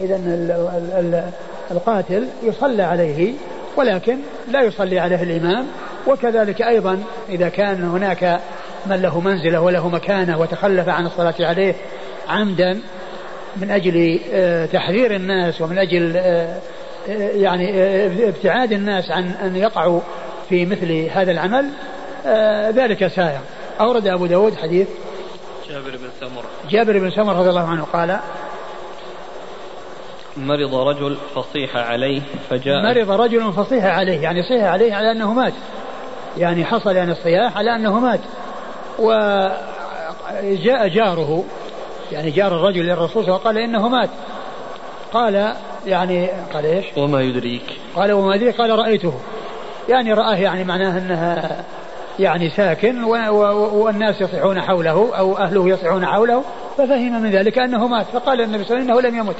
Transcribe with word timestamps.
إذا 0.00 0.20
القاتل 1.70 2.26
يصلى 2.42 2.82
عليه 2.82 3.32
ولكن 3.76 4.18
لا 4.50 4.62
يصلي 4.62 4.98
عليه 4.98 5.22
الإمام. 5.22 5.66
وكذلك 6.06 6.62
أيضا 6.62 7.02
إذا 7.28 7.48
كان 7.48 7.84
هناك 7.84 8.40
من 8.86 9.02
له 9.02 9.20
منزلة 9.20 9.60
وله 9.60 9.88
مكانة 9.88 10.40
وتخلف 10.40 10.88
عن 10.88 11.06
الصلاة 11.06 11.34
عليه 11.40 11.74
عمدا 12.28 12.80
من 13.56 13.70
أجل 13.70 14.20
آه، 14.32 14.66
تحذير 14.66 15.14
الناس 15.14 15.60
ومن 15.60 15.78
أجل 15.78 16.16
آه، 16.16 16.58
آه، 17.08 17.30
يعني 17.30 17.84
ابتعاد 18.28 18.72
الناس 18.72 19.10
عن 19.10 19.30
أن 19.42 19.56
يقعوا 19.56 20.00
في 20.48 20.66
مثل 20.66 20.92
هذا 20.92 21.32
العمل 21.32 21.70
ذلك 22.76 23.06
سائر 23.06 23.40
أورد 23.80 24.06
أبو 24.06 24.26
داود 24.26 24.54
حديث 24.56 24.88
جابر 25.68 25.90
بن 25.90 26.08
سمرة. 26.20 26.44
جابر 26.70 26.98
بن 26.98 27.10
سمرة 27.10 27.38
رضي 27.38 27.48
الله 27.48 27.68
عنه 27.68 27.84
قال 27.92 28.18
مرض 30.36 30.74
رجل 30.74 31.16
فصيح 31.34 31.76
عليه 31.76 32.22
فجاء 32.50 32.82
مرض 32.82 33.10
رجل 33.10 33.52
فصيح 33.52 33.84
عليه 33.84 34.20
يعني 34.20 34.42
صيح 34.42 34.64
عليه 34.64 34.94
على 34.94 35.12
أنه 35.12 35.32
مات 35.32 35.52
يعني 36.38 36.64
حصل 36.64 36.96
يعني 36.96 37.12
الصياح 37.12 37.56
على 37.58 37.76
أنه 37.76 38.00
مات 38.00 38.20
وجاء 38.98 40.88
جاره 40.88 41.44
يعني 42.12 42.30
جار 42.30 42.56
الرجل 42.56 42.80
للرسول 42.80 43.24
صلى 43.24 43.36
الله 43.36 43.40
عليه 43.46 43.60
وسلم 43.60 43.74
وقال 43.74 43.86
إنه 43.86 43.88
مات 43.88 44.10
قال 45.12 45.54
يعني 45.86 46.28
قال 46.54 46.66
إيش؟ 46.66 46.84
وما 46.96 47.20
يدريك؟ 47.20 47.62
قال 47.96 48.12
وما 48.12 48.34
يدريك؟ 48.34 48.56
قال 48.56 48.78
رأيته 48.78 49.14
يعني 49.88 50.12
رآه 50.12 50.34
يعني 50.36 50.64
معناه 50.64 50.98
انها 50.98 51.64
يعني 52.18 52.50
ساكن 52.50 53.04
والناس 53.04 54.20
يصيحون 54.20 54.62
حوله 54.62 55.18
أو 55.18 55.38
أهله 55.38 55.68
يصيحون 55.68 56.06
حوله 56.06 56.44
ففهم 56.78 57.22
من 57.22 57.30
ذلك 57.30 57.58
أنه 57.58 57.86
مات 57.86 58.06
فقال 58.06 58.40
النبي 58.40 58.64
صلى 58.64 58.76
الله 58.76 58.92
عليه 58.92 58.94
وسلم 58.94 59.08
إنه 59.08 59.20
لم 59.20 59.26
يمت. 59.26 59.36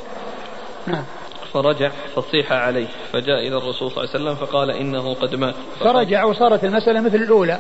نعم. 0.87 1.05
فرجع 1.53 1.91
فصيح 2.17 2.53
عليه 2.53 2.87
فجاء 3.13 3.39
إلى 3.39 3.57
الرسول 3.57 3.91
صلى 3.91 4.05
الله 4.05 4.15
عليه 4.15 4.25
وسلم 4.25 4.47
فقال 4.47 4.71
إنه 4.71 5.15
قد 5.15 5.35
مات. 5.35 5.55
فرجع 5.81 6.25
وصارت 6.25 6.65
المسألة 6.65 7.01
مثل 7.01 7.17
الأولى 7.17 7.59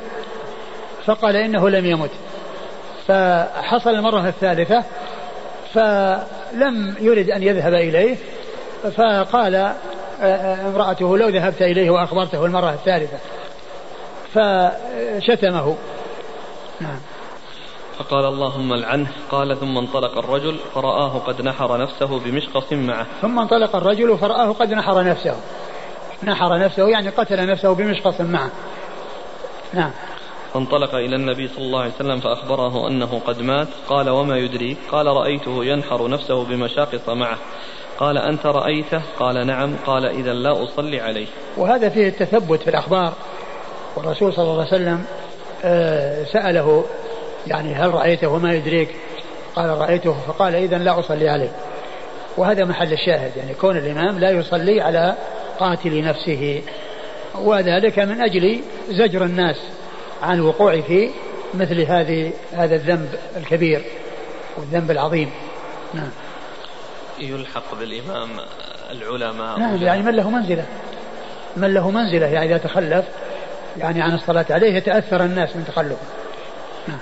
فقال 1.04 1.36
إنه 1.36 1.68
لم 1.68 1.86
يمت. 1.86 2.10
فحصل 3.08 3.90
المرة 3.90 4.28
الثالثة 4.28 4.84
فلم 5.74 6.94
يرد 7.00 7.30
أن 7.30 7.42
يذهب 7.42 7.74
إليه 7.74 8.16
فقال 8.96 9.54
آه، 9.54 9.74
آه، 10.22 10.68
امرأته 10.68 11.18
لو 11.18 11.28
ذهبت 11.28 11.62
إليه 11.62 11.90
وأخبرته 11.90 12.46
المرة 12.46 12.70
الثالثة 12.70 13.18
فشتمه 14.34 15.76
نعم 16.80 16.98
فقال 17.98 18.24
اللهم 18.24 18.72
العنه 18.72 19.06
قال 19.30 19.60
ثم 19.60 19.78
انطلق 19.78 20.18
الرجل 20.18 20.56
فرآه 20.74 21.18
قد 21.18 21.42
نحر 21.42 21.78
نفسه 21.78 22.18
بمشقص 22.18 22.72
معه. 22.72 23.06
ثم 23.22 23.38
انطلق 23.38 23.76
الرجل 23.76 24.18
فرآه 24.18 24.52
قد 24.52 24.72
نحر 24.72 25.04
نفسه. 25.04 25.36
نحر 26.24 26.58
نفسه 26.58 26.88
يعني 26.88 27.08
قتل 27.08 27.46
نفسه 27.46 27.74
بمشقص 27.74 28.20
معه. 28.20 28.50
نعم. 29.74 29.90
فانطلق 30.54 30.94
إلى 30.94 31.16
النبي 31.16 31.48
صلى 31.48 31.64
الله 31.64 31.80
عليه 31.80 31.92
وسلم 31.94 32.20
فأخبره 32.20 32.88
أنه 32.88 33.20
قد 33.26 33.42
مات. 33.42 33.68
قال 33.88 34.10
وما 34.10 34.36
يدريك 34.36 34.78
قال 34.90 35.06
رأيته 35.06 35.64
ينحر 35.64 36.08
نفسه 36.08 36.44
بمشاقص 36.44 37.08
معه. 37.08 37.38
قال 37.98 38.18
أنت 38.18 38.46
رأيته؟ 38.46 39.02
قال 39.18 39.46
نعم. 39.46 39.76
قال 39.86 40.06
إذا 40.06 40.32
لا 40.32 40.62
أصلي 40.64 41.00
عليه. 41.00 41.26
وهذا 41.56 41.88
فيه 41.88 42.08
التثبت 42.08 42.62
في 42.62 42.70
الأخبار. 42.70 43.12
والرسول 43.96 44.32
صلى 44.32 44.44
الله 44.44 44.66
عليه 44.66 44.74
وسلم 44.74 45.04
آه، 45.64 46.24
سأله 46.24 46.84
يعني 47.46 47.74
هل 47.74 47.94
رأيته 47.94 48.28
وما 48.28 48.54
يدريك؟ 48.54 48.88
قال 49.56 49.68
رأيته 49.68 50.16
فقال 50.26 50.54
إذا 50.54 50.78
لا 50.78 50.98
أصلي 50.98 51.28
عليه. 51.28 51.50
وهذا 52.36 52.64
محل 52.64 52.92
الشاهد 52.92 53.36
يعني 53.36 53.54
كون 53.54 53.76
الإمام 53.76 54.18
لا 54.18 54.30
يصلي 54.30 54.80
على 54.80 55.14
قاتل 55.58 56.04
نفسه. 56.04 56.62
وذلك 57.34 57.98
من 57.98 58.20
أجل 58.20 58.60
زجر 58.88 59.24
الناس 59.24 59.56
عن 60.22 60.34
الوقوع 60.34 60.80
في 60.80 61.10
مثل 61.54 61.80
هذه 61.80 62.32
هذا 62.52 62.74
الذنب 62.74 63.08
الكبير 63.36 63.82
والذنب 64.56 64.90
العظيم. 64.90 65.30
نعم. 65.94 66.10
يلحق 67.18 67.74
بالإمام 67.74 68.28
العلماء. 68.90 69.58
نعم 69.58 69.82
يعني 69.82 70.02
من 70.02 70.16
له 70.16 70.30
منزلة. 70.30 70.64
من 71.56 71.74
له 71.74 71.90
منزلة 71.90 72.26
يعني 72.26 72.46
إذا 72.46 72.58
تخلف 72.58 73.04
يعني 73.78 74.02
عن 74.02 74.14
الصلاة 74.14 74.46
عليه 74.50 74.74
يتأثر 74.74 75.24
الناس 75.24 75.56
من 75.56 75.64
تخلفه. 75.64 75.96
نعم. 76.88 76.98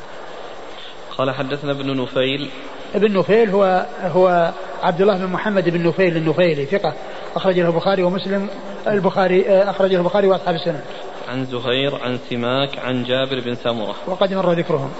قال 1.19 1.31
حدثنا 1.31 1.73
ابن 1.73 2.03
نفيل. 2.03 2.51
ابن 2.95 3.19
نفيل 3.19 3.51
هو 3.51 3.87
هو 4.03 4.53
عبد 4.83 5.01
الله 5.01 5.17
بن 5.17 5.27
محمد 5.27 5.69
بن 5.69 5.89
نفيل 5.89 6.17
النفيلي 6.17 6.67
ثقة 6.67 6.93
أخرج 7.37 7.61
له 7.61 7.69
البخاري 7.69 8.03
ومسلم 8.03 8.49
البخاري 8.87 9.63
أخرج 9.63 9.93
له 9.93 9.99
البخاري 9.99 10.29
وأصحاب 10.29 10.55
السنة 10.55 10.85
عن 11.29 11.45
زهير 11.45 12.03
عن 12.03 12.19
سماك 12.31 12.79
عن 12.79 13.05
جابر 13.05 13.41
بن 13.41 13.55
سمرة. 13.55 13.95
وقد 14.07 14.35
مر 14.35 14.53
ذكرهم. 14.53 14.93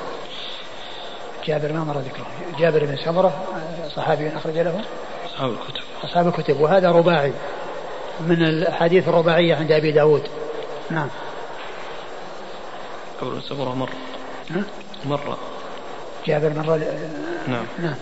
جابر 1.47 1.73
ما 1.73 1.85
مر 1.85 1.99
ذكره. 1.99 2.27
جابر 2.59 2.85
بن 2.85 2.97
سمرة 2.97 3.33
صحابي 3.97 4.37
أخرج 4.37 4.59
له. 4.59 4.81
أصحاب 5.27 5.51
الكتب. 5.51 5.83
أصحاب 6.05 6.29
الكتب. 6.29 6.61
وهذا 6.61 6.91
رباعي. 6.91 7.33
من 8.21 8.43
الأحاديث 8.43 9.09
الرباعية 9.09 9.55
عند 9.55 9.73
أبي 9.73 9.93
داود. 9.93 10.23
نعم. 10.91 11.09
جابر 13.21 13.35
بن 13.35 13.41
سمرة 13.41 13.75
مر. 13.75 13.91
مر. 15.05 15.37
جابر 16.27 16.49
مر 16.49 16.79
نعم. 17.49 17.65
نعم. 17.79 17.95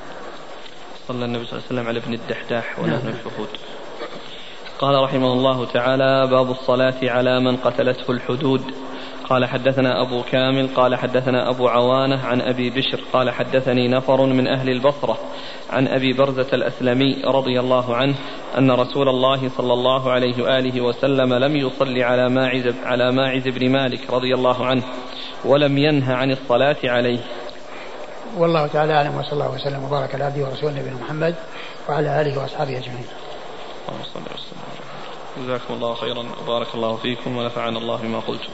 صلى 1.09 1.25
النبي 1.25 1.45
صلى 1.45 1.53
الله 1.59 1.63
عليه 1.71 1.81
وسلم 1.81 1.87
على 1.89 1.99
ابن 1.99 2.15
الدحداح 2.15 2.79
ونحن 2.79 3.07
نعم. 3.07 3.15
الشهود. 3.15 3.49
قال 4.79 5.03
رحمه 5.03 5.33
الله 5.33 5.67
تعالى 5.67 6.27
باب 6.31 6.51
الصلاة 6.51 6.95
على 7.03 7.41
من 7.41 7.57
قتلته 7.57 8.11
الحدود. 8.11 8.63
قال 9.29 9.45
حدثنا 9.45 10.03
أبو 10.03 10.23
كامل 10.23 10.69
قال 10.77 10.97
حدثنا 10.97 11.51
أبو 11.51 11.69
عوانة 11.69 12.27
عن 12.27 12.41
أبي 12.41 12.71
بشر 12.71 13.01
قال 13.13 13.31
حدثني 13.31 13.89
نفر 13.89 14.27
من 14.27 14.49
أهل 14.49 14.71
البصرة 14.71 15.19
عن 15.71 15.89
أبي 15.89 16.13
برزة 16.13 16.49
الأسلمي 16.53 17.23
رضي 17.25 17.61
الله 17.61 17.97
عنه 17.97 18.15
أن 18.59 18.71
رسول 18.71 19.09
الله 19.09 19.49
صلى 19.49 19.73
الله 19.73 20.11
عليه 20.11 20.43
وآله 20.43 20.81
وسلم 20.81 21.35
لم 21.35 21.57
يصلي 21.57 22.03
على 22.03 22.29
ماعز 22.29 22.75
على 22.85 23.13
ماعز 23.13 23.49
بن 23.49 23.71
مالك 23.71 24.11
رضي 24.11 24.35
الله 24.35 24.67
عنه 24.67 24.83
ولم 25.45 25.79
ينه 25.79 26.15
عن 26.15 26.31
الصلاة 26.31 26.77
عليه. 26.85 27.21
والله 28.37 28.67
تعالى 28.67 28.93
أعلم 28.93 29.17
وصلى 29.17 29.33
الله 29.33 29.51
وسلم 29.51 29.85
وبارك 29.85 30.15
على 30.15 30.25
عبده 30.25 30.45
ورسوله 30.45 30.73
نبينا 30.81 30.97
محمد 30.97 31.35
وعلى 31.89 32.21
آله 32.21 32.39
وأصحابه 32.39 32.79
أجمعين. 32.79 33.07
اللهم 33.89 34.05
صل 34.15 34.21
وسلم 34.21 35.47
جزاكم 35.47 35.75
الله 35.75 35.95
خيرا 35.95 36.27
وبارك 36.43 36.75
الله 36.75 36.97
فيكم 36.97 37.37
ونفعنا 37.37 37.79
الله 37.79 37.97
بما 37.97 38.21
قلتم. 38.21 38.53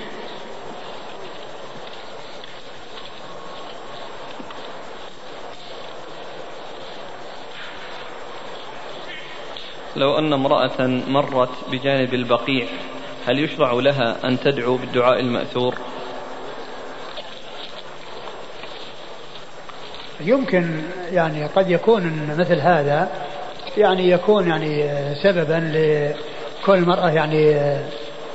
لو 10.00 10.18
أن 10.18 10.34
امرأة 10.34 10.88
مرت 11.08 11.50
بجانب 11.72 12.14
البقيع 12.14 12.66
هل 13.28 13.40
يشرع 13.40 13.72
لها 13.72 14.18
أن 14.24 14.40
تدعو 14.40 14.76
بالدعاء 14.78 15.20
المأثور؟ 15.20 15.76
يمكن 20.22 20.82
يعني 21.12 21.46
قد 21.46 21.72
يكون 21.72 22.36
مثل 22.38 22.60
هذا 22.60 23.10
يعني 23.78 24.10
يكون 24.10 24.48
يعني 24.48 24.90
سببا 25.24 25.72
لكل 25.74 26.82
مرأة 26.82 27.10
يعني 27.10 27.56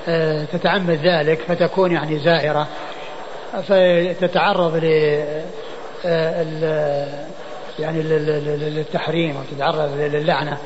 آه، 0.09 0.45
تتعمد 0.45 1.01
ذلك 1.05 1.39
فتكون 1.49 1.93
يعني 1.93 2.19
زائرة 2.19 2.69
فتتعرض 3.69 4.77
ل 4.77 4.85
آه، 6.07 7.27
يعني 7.79 8.03
للتحريم 8.03 9.37
وتتعرض 9.37 9.91
للعنة. 9.99 10.59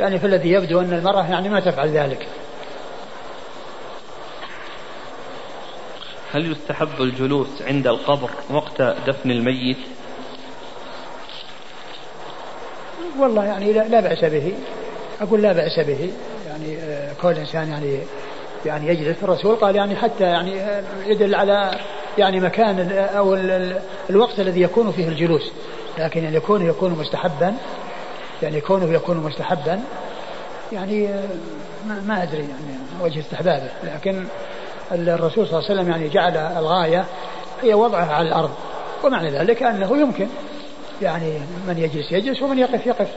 يعني 0.00 0.18
في 0.18 0.26
الذي 0.26 0.50
يبدو 0.50 0.80
أن 0.80 0.92
المرأة 0.92 1.30
يعني 1.30 1.48
ما 1.48 1.60
تفعل 1.60 1.88
ذلك. 1.88 2.26
هل 6.32 6.52
يستحب 6.52 7.00
الجلوس 7.00 7.62
عند 7.66 7.86
القبر 7.86 8.30
وقت 8.50 8.82
دفن 8.82 9.30
الميت؟ 9.30 9.76
والله 13.18 13.44
يعني 13.44 13.72
لا, 13.72 14.00
بأس 14.00 14.24
به. 14.24 14.52
أقول 15.20 15.42
لا 15.42 15.52
بأس 15.52 15.78
به. 15.78 16.10
يعني 16.46 16.78
آه، 16.78 17.12
كل 17.22 17.34
إنسان 17.34 17.68
يعني 17.68 17.98
يعني 18.66 18.88
يجلس. 18.88 19.22
الرسول 19.22 19.56
قال 19.56 19.76
يعني 19.76 19.96
حتى 19.96 20.24
يعني 20.24 20.60
آه، 20.60 20.82
يدل 21.06 21.34
على 21.34 21.70
يعني 22.18 22.40
مكان 22.40 22.92
أو 22.92 23.34
الوقت 24.10 24.40
الذي 24.40 24.60
يكون 24.60 24.92
فيه 24.92 25.08
الجلوس. 25.08 25.52
لكن 25.98 26.24
يعني 26.24 26.36
يكون 26.36 26.66
يكون 26.66 26.90
مستحبا 26.90 27.54
يعني 28.42 28.60
كونه 28.60 28.94
يكون 28.94 29.16
مستحبا 29.16 29.80
يعني 30.72 31.08
ما, 31.86 32.00
ما 32.06 32.22
أدري 32.22 32.40
يعني 32.42 32.78
وجه 33.00 33.20
استحبابه. 33.20 33.70
لكن 33.84 34.26
الرسول 34.92 35.46
صلى 35.46 35.58
الله 35.58 35.70
عليه 35.70 35.80
وسلم 35.80 35.90
يعني 35.90 36.08
جعل 36.08 36.36
الغاية 36.36 37.04
هي 37.62 37.74
وضعها 37.74 38.14
على 38.14 38.28
الأرض. 38.28 38.50
ومعنى 39.04 39.30
ذلك 39.30 39.62
أنه 39.62 39.98
يمكن 39.98 40.28
يعني 41.02 41.38
من 41.68 41.78
يجلس 41.78 42.12
يجلس 42.12 42.42
ومن 42.42 42.58
يقف 42.58 42.86
يقف. 42.86 43.08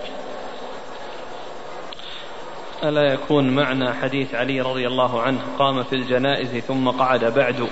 ألا 2.83 3.13
يكون 3.13 3.55
معنى 3.55 3.93
حديث 3.93 4.35
علي 4.35 4.61
رضي 4.61 4.87
الله 4.87 5.21
عنه 5.21 5.39
قام 5.59 5.83
في 5.83 5.93
الجنائز 5.93 6.47
ثم 6.47 6.89
قعد 6.89 7.25
بعد؟ 7.25 7.67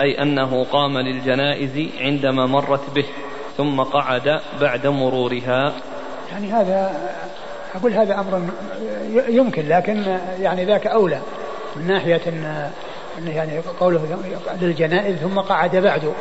أي 0.00 0.22
أنه 0.22 0.64
قام 0.64 0.98
للجنائز 0.98 1.88
عندما 2.00 2.46
مرت 2.46 2.90
به 2.94 3.04
ثم 3.56 3.80
قعد 3.80 4.40
بعد 4.60 4.86
مرورها. 4.86 5.72
يعني 6.32 6.52
هذا 6.52 6.92
أقول 7.74 7.92
هذا 7.92 8.20
أمر 8.20 8.42
يمكن 9.28 9.68
لكن 9.68 10.18
يعني 10.40 10.64
ذاك 10.64 10.86
أولى 10.86 11.20
من 11.76 11.86
ناحية 11.86 12.20
أن 13.18 13.28
يعني 13.28 13.58
قوله 13.80 14.18
للجنائز 14.60 15.16
ثم 15.16 15.38
قعد 15.38 15.76
بعد 15.76 16.12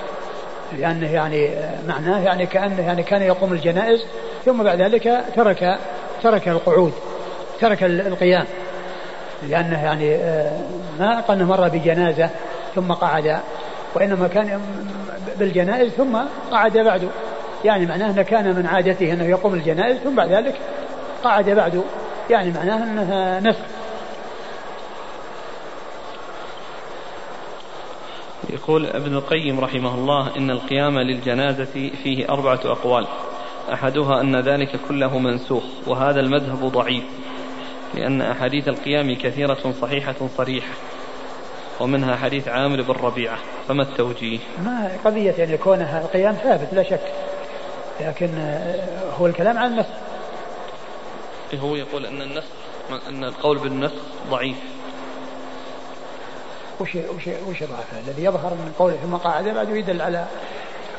لأنه 0.77 1.11
يعني 1.11 1.49
معناه 1.87 2.19
يعني 2.19 2.45
كأنه 2.45 2.81
يعني 2.81 3.03
كان 3.03 3.21
يقوم 3.21 3.53
الجنائز 3.53 4.05
ثم 4.45 4.63
بعد 4.63 4.81
ذلك 4.81 5.23
ترك 5.35 5.79
ترك 6.23 6.47
القعود 6.47 6.93
ترك 7.59 7.83
القيام 7.83 8.45
لأنه 9.49 9.83
يعني 9.83 10.15
آه، 10.15 10.59
ما 10.99 11.19
قال 11.19 11.45
مر 11.45 11.67
بجنازة 11.67 12.29
ثم 12.75 12.91
قعد 12.93 13.39
وإنما 13.95 14.27
كان 14.27 14.61
بالجنائز 15.39 15.91
ثم 15.91 16.17
قعد 16.51 16.77
بعد. 16.77 17.09
يعني 17.65 17.85
معناه 17.85 18.11
أنه 18.11 18.21
كان 18.21 18.55
من 18.55 18.65
عادته 18.65 19.13
أنه 19.13 19.23
يقوم 19.23 19.53
الجنائز 19.53 19.97
ثم 19.97 20.15
بعد 20.15 20.31
ذلك 20.31 20.55
قعد 21.23 21.49
بعد 21.49 21.83
يعني 22.29 22.51
معناه 22.51 22.83
أنها 22.83 23.39
نسخ 23.39 23.65
يقول 28.49 28.85
ابن 28.85 29.13
القيم 29.13 29.59
رحمه 29.59 29.95
الله 29.95 30.37
إن 30.37 30.51
القيام 30.51 30.99
للجنازة 30.99 31.91
فيه 32.03 32.29
أربعة 32.29 32.59
أقوال. 32.65 33.07
أحدها 33.73 34.21
أن 34.21 34.35
ذلك 34.35 34.79
كله 34.87 35.19
منسوخ 35.19 35.63
وهذا 35.87 36.19
المذهب 36.19 36.65
ضعيف 36.65 37.03
لأن 37.95 38.21
أحاديث 38.21 38.67
القيام 38.67 39.15
كثيرة 39.15 39.73
صحيحة 39.81 40.15
صريحة 40.37 40.73
ومنها 41.79 42.15
حديث 42.15 42.47
عامر 42.47 42.81
بن 42.81 42.93
ربيعة 42.93 43.37
فما 43.67 43.83
التوجيه؟ 43.83 44.39
ما 44.63 44.91
قضية 45.05 45.33
يعني 45.37 45.57
كونها 45.57 46.01
القيام 46.01 46.33
ثابت 46.33 46.73
لا 46.73 46.83
شك. 46.83 47.01
لكن 48.01 48.29
هو 49.19 49.27
الكلام 49.27 49.57
عن 49.57 49.71
النسخ 49.71 49.89
هو 51.55 51.75
يقول 51.75 52.05
أن 52.05 52.21
النسخ 52.21 52.47
أن 53.09 53.23
القول 53.23 53.57
بالنسخ 53.57 54.01
ضعيف 54.29 54.57
وش 56.79 56.95
وش 56.95 57.27
وش 57.47 57.63
ضعفه؟ 57.63 57.99
الذي 58.07 58.23
يظهر 58.23 58.53
من 58.53 58.73
قوله 58.79 58.95
ثم 58.95 59.15
قاعد 59.15 59.47
بعد 59.47 59.69
يدل 59.69 60.01
على 60.01 60.25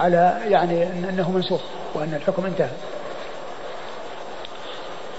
على 0.00 0.41
يعني 0.49 0.83
أنه 0.87 1.31
منسوخ 1.31 1.61
وأن 1.95 2.15
الحكم 2.15 2.47
انتهى. 2.47 2.71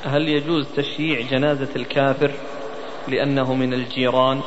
هل 0.05 0.29
يجوز 0.29 0.67
تشييع 0.75 1.21
جنازة 1.21 1.67
الكافر 1.75 2.31
لأنه 3.07 3.53
من 3.53 3.73
الجيران؟ 3.73 4.41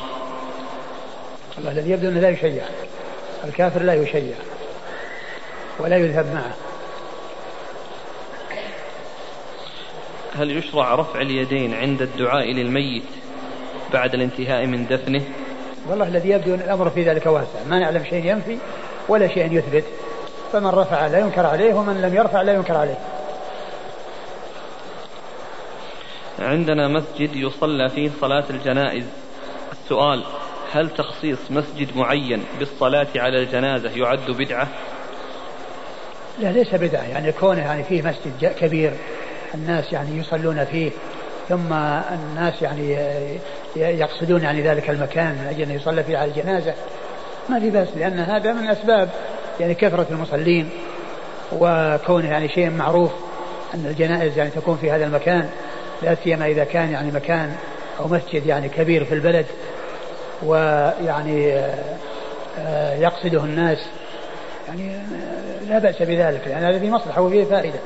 الله 1.57 1.71
الذي 1.71 1.91
يبدو 1.91 2.09
أنه 2.09 2.19
لا 2.19 2.29
يشيع 2.29 2.63
الكافر 3.43 3.81
لا 3.81 3.93
يشيع 3.93 4.35
ولا 5.79 5.97
يذهب 5.97 6.25
معه 6.33 6.53
هل 10.35 10.57
يشرع 10.57 10.95
رفع 10.95 11.21
اليدين 11.21 11.73
عند 11.73 12.01
الدعاء 12.01 12.51
للميت 12.51 13.03
بعد 13.93 14.13
الانتهاء 14.13 14.65
من 14.65 14.87
دفنه؟ 14.87 15.21
والله 15.87 16.07
الذي 16.07 16.29
يبدو 16.29 16.53
أن 16.53 16.59
الأمر 16.59 16.89
في 16.89 17.03
ذلك 17.03 17.25
واسع. 17.25 17.63
ما 17.69 17.79
نعلم 17.79 18.03
شيء 18.03 18.25
ينفي 18.25 18.57
ولا 19.07 19.27
شيء 19.27 19.51
يثبت. 19.51 19.83
فمن 20.53 20.67
رفع 20.67 21.07
لا 21.07 21.19
ينكر 21.19 21.45
عليه 21.45 21.73
ومن 21.73 22.01
لم 22.01 22.15
يرفع 22.15 22.41
لا 22.41 22.53
ينكر 22.53 22.77
عليه. 22.77 22.97
عندنا 26.39 26.87
مسجد 26.87 27.35
يصلى 27.35 27.89
فيه 27.89 28.09
صلاة 28.21 28.43
الجنائز. 28.49 29.05
السؤال 29.71 30.23
هل 30.73 30.89
تخصيص 30.89 31.39
مسجد 31.49 31.97
معين 31.97 32.43
بالصلاة 32.59 33.07
على 33.15 33.43
الجنازة 33.43 33.89
يعد 33.89 34.31
بدعة؟ 34.31 34.67
لا 36.39 36.51
ليس 36.51 36.75
بدعة. 36.75 37.03
يعني 37.03 37.31
كونه 37.31 37.61
يعني 37.61 37.83
فيه 37.83 38.01
مسجد 38.01 38.53
كبير 38.59 38.93
الناس 39.53 39.93
يعني 39.93 40.17
يصلون 40.17 40.65
فيه 40.65 40.91
ثم 41.49 41.73
الناس 42.13 42.61
يعني 42.61 42.97
يقصدون 43.75 44.41
يعني 44.41 44.61
ذلك 44.61 44.89
المكان 44.89 45.31
من 45.31 45.47
أجل 45.49 45.61
أن 45.61 45.71
يصلى 45.71 46.03
فيه 46.03 46.17
على 46.17 46.31
الجنازة. 46.31 46.73
ما 47.49 47.59
في 47.59 47.69
بأس 47.69 47.87
لأن 47.97 48.19
هذا 48.19 48.53
من 48.53 48.67
اسباب 48.67 49.09
يعني 49.59 49.73
كثرة 49.73 50.07
المصلين 50.11 50.69
وكونه 51.51 52.29
يعني 52.29 52.49
شيء 52.49 52.69
معروف 52.69 53.11
أن 53.73 53.85
الجنائز 53.85 54.37
يعني 54.37 54.49
تكون 54.49 54.77
في 54.77 54.91
هذا 54.91 55.05
المكان 55.05 55.49
لا 56.01 56.15
سيما 56.23 56.45
إذا 56.45 56.63
كان 56.63 56.91
يعني 56.91 57.11
مكان 57.11 57.55
أو 57.99 58.07
مسجد 58.07 58.45
يعني 58.45 58.69
كبير 58.69 59.05
في 59.05 59.13
البلد 59.13 59.45
ويعني 60.43 61.53
آه، 62.59 62.95
يقصده 62.95 63.43
الناس. 63.43 63.77
يعني 64.67 64.95
آه، 64.95 65.63
لا 65.69 65.79
بأس 65.79 66.01
بذلك 66.01 66.41
لأن 66.47 66.63
هذا 66.63 66.79
فيه 66.79 66.89
مصلحة 66.89 67.21
وفيه 67.21 67.43
فائدة. 67.43 67.79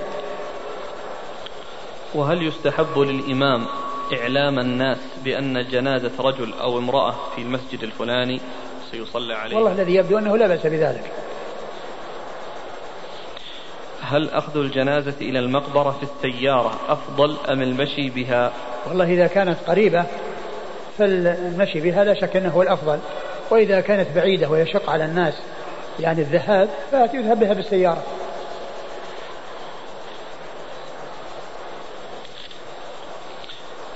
وهل 2.17 2.47
يستحب 2.47 2.99
للإمام 2.99 3.65
إعلام 4.13 4.59
الناس 4.59 4.97
بأن 5.23 5.67
جنازة 5.67 6.11
رجل 6.19 6.53
أو 6.53 6.77
امرأة 6.77 7.15
في 7.35 7.41
المسجد 7.41 7.83
الفلاني 7.83 8.41
سيصلى 8.91 9.33
عليه؟ 9.33 9.55
والله 9.55 9.71
الذي 9.71 9.95
يبدو 9.95 10.17
أنه 10.17 10.37
لا 10.37 10.47
بأس 10.47 10.67
بذلك. 10.67 11.11
هل 14.01 14.29
أخذ 14.29 14.57
الجنازة 14.57 15.13
إلى 15.21 15.39
المقبرة 15.39 15.91
في 15.91 16.03
السيارة 16.03 16.79
أفضل 16.87 17.37
أم 17.49 17.61
المشي 17.61 18.09
بها؟ 18.09 18.51
والله 18.87 19.13
إذا 19.13 19.27
كانت 19.27 19.57
قريبة 19.67 20.05
فالمشي 20.97 21.79
بها 21.79 22.03
لا 22.03 22.13
شك 22.13 22.35
أنه 22.35 22.49
هو 22.49 22.61
الأفضل. 22.61 22.99
وإذا 23.49 23.81
كانت 23.81 24.07
بعيدة 24.15 24.49
ويشق 24.49 24.89
على 24.89 25.05
الناس 25.05 25.33
يعني 25.99 26.21
الذهاب 26.21 26.69
فيذهب 26.91 27.39
بها 27.39 27.53
بالسيارة. 27.53 28.03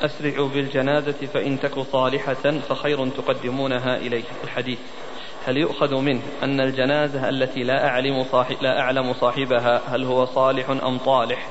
أسرعوا 0.05 0.49
بالجنازة 0.49 1.27
فإن 1.33 1.59
تك 1.59 1.79
صالحة 1.79 2.51
فخير 2.69 3.09
تقدمونها 3.09 3.97
إليه. 3.97 4.23
الحديث 4.43 4.79
هل 5.45 5.57
يؤخذ 5.57 5.95
منه 5.95 6.21
أن 6.43 6.61
الجنازة 6.61 7.29
التي 7.29 7.63
لا 7.63 7.87
أعلم 7.87 8.23
صاحب 8.23 8.55
لا 8.61 8.79
أعلم 8.79 9.13
صاحبها 9.13 9.81
هل 9.87 10.03
هو 10.03 10.25
صالح 10.25 10.69
أم 10.69 10.97
طالح 10.97 11.47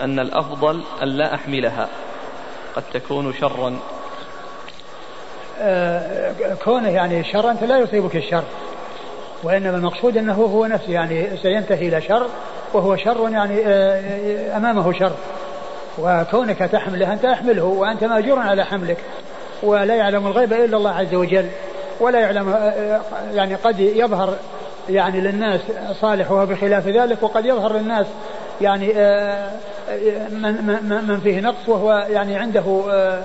أن 0.00 0.18
الأفضل 0.18 0.82
أن 1.02 1.08
لا 1.08 1.34
أحملها؟ 1.34 1.88
قد 2.76 2.82
تكون 2.92 3.32
شرا. 3.32 3.78
آه 5.60 6.54
كونه 6.64 6.88
يعني 6.88 7.24
شر 7.24 7.50
أنت 7.50 7.64
لا 7.64 7.78
يصيبك 7.78 8.16
الشر 8.16 8.44
وإنما 9.42 9.76
المقصود 9.76 10.16
أنه 10.16 10.34
هو 10.34 10.66
نفسه 10.66 10.92
يعني 10.92 11.36
سينتهي 11.36 11.88
إلى 11.88 12.00
شر 12.00 12.26
وهو 12.74 12.96
شر 12.96 13.28
يعني 13.28 13.62
آه 13.66 14.56
أمامه 14.56 14.92
شر. 14.92 15.12
وكونك 15.98 16.58
تحمله 16.58 17.12
أنت 17.12 17.24
أحمله 17.24 17.64
وأنت 17.64 18.04
مأجور 18.04 18.38
على 18.38 18.64
حملك. 18.64 18.98
ولا 19.62 19.94
يعلم 19.94 20.26
الغيب 20.26 20.52
إلا 20.52 20.76
الله 20.76 20.90
عز 20.90 21.14
وجل. 21.14 21.46
ولا 22.00 22.20
يعلم 22.20 22.72
يعني 23.32 23.54
قد 23.54 23.80
يظهر 23.80 24.36
يعني 24.88 25.20
للناس 25.20 25.60
صالح 26.00 26.30
وهو 26.30 26.46
بخلاف 26.46 26.88
ذلك 26.88 27.22
وقد 27.22 27.46
يظهر 27.46 27.72
للناس 27.72 28.06
يعني 28.60 28.92
آه، 28.96 29.50
من 30.30 31.04
من 31.08 31.20
فيه 31.20 31.40
نقص 31.40 31.68
وهو 31.68 32.06
يعني 32.10 32.36
عنده 32.36 32.82
آه، 32.90 33.22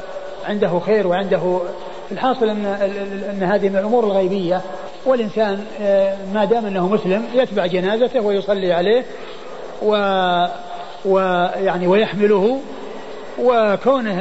عنده 0.48 0.80
خير 0.80 1.08
وعنده. 1.08 1.60
الحاصل 2.12 2.50
أن 2.50 2.66
أن 3.30 3.44
هذه 3.44 3.70
من 3.70 3.78
الأمور 3.78 4.04
الغيبية. 4.04 4.62
والإنسان 5.06 5.66
آه، 5.82 6.16
ما 6.34 6.46
دام 6.46 6.66
أنه 6.66 6.88
مسلم 6.88 7.26
يتبع 7.34 7.66
جنازته 7.66 8.22
ويصلي 8.22 8.74
عليه. 8.74 9.04
و 9.82 9.96
ويعني 11.06 11.88
ويحمله 11.88 12.62
وكونه 13.40 14.20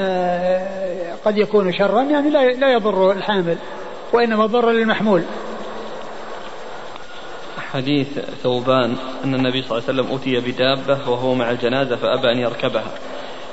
قد 1.25 1.39
يكون 1.39 1.73
شرا 1.73 2.03
يعني 2.03 2.31
لا 2.31 2.53
لا 2.53 2.73
يضر 2.73 3.13
الحامل 3.13 3.57
وإنما 4.13 4.47
ضر 4.47 4.71
للمحمول. 4.71 5.23
حديث 7.73 8.19
ثوبان 8.43 8.97
أن 9.25 9.35
النبي 9.35 9.63
صلى 9.63 9.79
الله 9.79 9.89
عليه 9.89 10.01
وسلم 10.01 10.15
أتي 10.15 10.53
بدابة 10.53 11.11
وهو 11.11 11.35
مع 11.35 11.51
الجنازة 11.51 11.97
فأبى 11.97 12.33
أن 12.33 12.39
يركبها. 12.39 12.91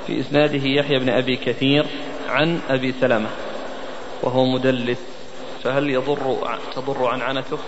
في 0.06 0.20
إسناده 0.20 0.68
يحيى 0.68 0.98
بن 0.98 1.08
أبي 1.08 1.36
كثير 1.36 1.86
عن 2.28 2.60
أبي 2.70 2.94
سلمة 3.00 3.28
وهو 4.22 4.44
مدلس 4.44 4.98
فهل 5.64 5.90
يضر 5.90 6.38
تضر 6.76 7.06
عنعنته؟ 7.06 7.58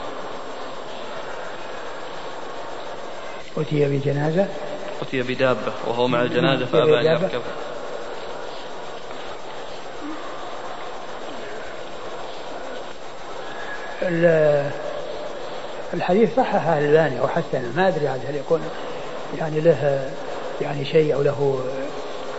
أتي 3.56 3.88
بجنازة 3.88 4.48
أتي 5.02 5.22
بدابة 5.22 5.72
وهو 5.86 6.08
مع 6.08 6.22
الجنازة 6.22 6.66
فأبى 6.66 7.00
أن 7.00 7.06
يركبها 7.06 7.42
الحديث 15.94 16.36
صحح 16.36 16.66
الباني 16.66 17.20
وحسن 17.20 17.72
ما 17.76 17.88
أدري 17.88 18.08
عاد 18.08 18.20
هل 18.28 18.36
يكون 18.36 18.60
يعني 19.38 19.60
له 19.60 20.10
يعني 20.60 20.84
شيء 20.84 21.14
أو 21.14 21.22
له 21.22 21.60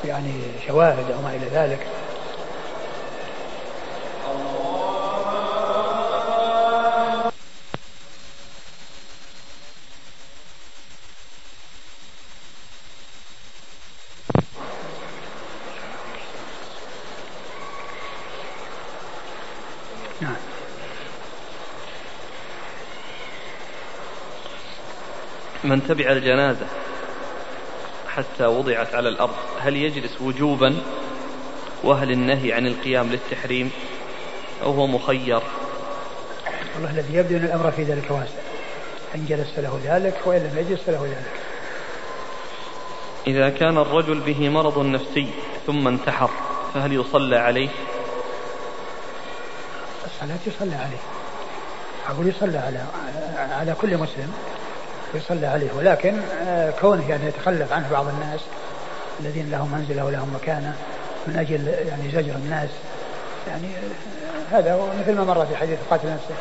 يعني 0.06 0.34
شواهد 0.68 1.12
أو 1.12 1.22
ما 1.22 1.36
إلى 1.36 1.48
ذلك. 1.54 1.80
من 25.68 25.88
تبع 25.88 26.12
الجنازة 26.12 26.66
حتى 28.08 28.46
وضعت 28.46 28.96
على 28.96 29.10
الأرض 29.10 29.36
هل 29.60 29.76
يجلس 29.76 30.22
وجوبا؟ 30.22 30.76
وهل 31.84 32.12
النهي 32.12 32.54
عن 32.54 32.68
القيام 32.68 33.10
للتحريم؟ 33.10 33.72
أو 34.64 34.72
هو 34.72 34.88
مخير. 34.88 35.42
والله 36.76 36.90
الذي 36.90 37.18
يبدو 37.18 37.38
أن 37.38 37.46
الأمر 37.46 37.72
في 37.72 37.84
ذلك 37.84 38.12
واسع 38.12 38.40
إن 39.16 39.26
جلس 39.26 39.48
فله 39.56 39.80
ذلك 39.84 40.22
وإن 40.26 40.40
لم 40.40 40.58
يجلس 40.58 40.82
فله 40.82 41.04
ذلك. 41.04 41.32
إذا 43.28 43.50
كان 43.50 43.78
الرجل 43.78 44.20
به 44.20 44.50
مرض 44.50 44.86
نفسي 44.86 45.30
ثم 45.68 45.88
انتحر 45.88 46.30
فهل 46.74 46.94
يصلى 46.94 47.38
عليه؟ 47.38 47.70
الصلاة 50.06 50.40
يصلى 50.48 50.76
عليه. 50.76 50.98
أقول 52.10 52.28
يصلى 52.28 52.58
على 52.58 52.86
على 53.38 53.76
كل 53.82 53.98
مسلم. 53.98 54.34
يصلى 55.14 55.48
عليه. 55.48 55.70
ولكن 55.78 56.20
آه، 56.48 56.72
كونه 56.72 57.10
يعني 57.10 57.28
يتخلف 57.28 57.74
عنه 57.74 57.92
بعض 57.92 58.08
الناس 58.08 58.40
الذين 59.20 59.52
لهم 59.52 59.72
منزلة 59.72 60.06
ولهم 60.06 60.36
مكانة 60.36 60.76
من 61.28 61.36
أجل 61.36 61.68
يعني 61.68 62.12
زجر 62.12 62.36
الناس 62.36 62.70
يعني 63.48 63.68
آه، 63.68 64.58
هذا 64.58 64.80
مثل 65.00 65.16
ما 65.16 65.24
مر 65.24 65.46
في 65.46 65.56
حديث 65.56 65.80
قاتل 65.90 66.08
نفسه. 66.08 66.36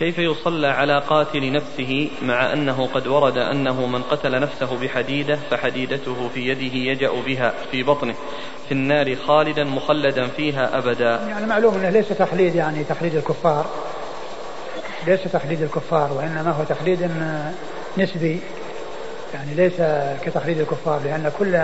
كيف 0.00 0.18
يصلى 0.18 0.66
على 0.66 0.98
قاتل 0.98 1.52
نفسه 1.52 2.10
مع 2.22 2.52
أنه 2.52 2.88
قد 2.94 3.06
ورد 3.06 3.38
أنه 3.38 3.86
من 3.86 4.02
قتل 4.02 4.40
نفسه 4.40 4.78
بحديدة 4.78 5.38
فحديدته 5.50 6.28
في 6.34 6.48
يده 6.48 6.74
يجأ 6.74 7.10
بها 7.26 7.54
في 7.70 7.82
بطنه 7.82 8.14
في 8.68 8.72
النار 8.72 9.16
خالدا 9.16 9.64
مخلدا 9.64 10.26
فيها 10.26 10.78
أبدا. 10.78 11.20
يعني 11.28 11.46
معلوم 11.46 11.74
إنه 11.74 11.90
ليس 11.90 12.08
تخليد 12.08 12.54
يعني 12.54 12.84
تخليد 12.84 13.14
الكفار. 13.14 13.66
ليس 15.06 15.20
تخليد 15.32 15.62
الكفار 15.62 16.12
وإنما 16.12 16.50
هو 16.50 16.64
تخليد 16.64 17.10
نسبي. 17.98 18.40
يعني 19.34 19.54
ليس 19.54 19.72
كتخليد 20.24 20.58
الكفار 20.58 21.00
لأن 21.04 21.32
كل 21.38 21.54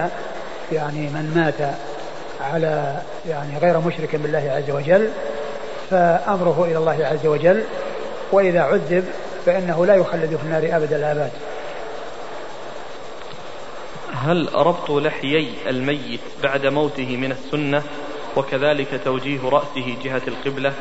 يعني 0.73 1.01
من 1.01 1.33
مات 1.37 1.75
على 2.41 3.03
يعني 3.29 3.59
غير 3.59 3.81
مشرك 3.81 4.17
بالله 4.17 4.53
عز 4.57 4.71
وجل 4.71 5.11
فأمره 5.91 6.65
إلى 6.65 6.79
الله 6.79 7.07
عز 7.07 7.27
وجل 7.27 7.65
وإذا 8.33 8.61
عذب 8.63 9.05
فإنه 9.47 9.87
لا 9.87 9.95
يخلد 9.95 10.37
في 10.37 10.43
النار 10.43 10.77
أبد 10.77 10.93
الآباد. 10.93 11.31
هل 14.13 14.49
ربط 14.55 14.91
لحيي 14.91 15.49
الميت 15.67 16.21
بعد 16.43 16.67
موته 16.67 17.17
من 17.17 17.33
السنة 17.33 17.83
وكذلك 18.37 19.01
توجيه 19.05 19.49
رأسه 19.49 19.97
جهة 20.05 20.23
القبلة؟ 20.29 20.73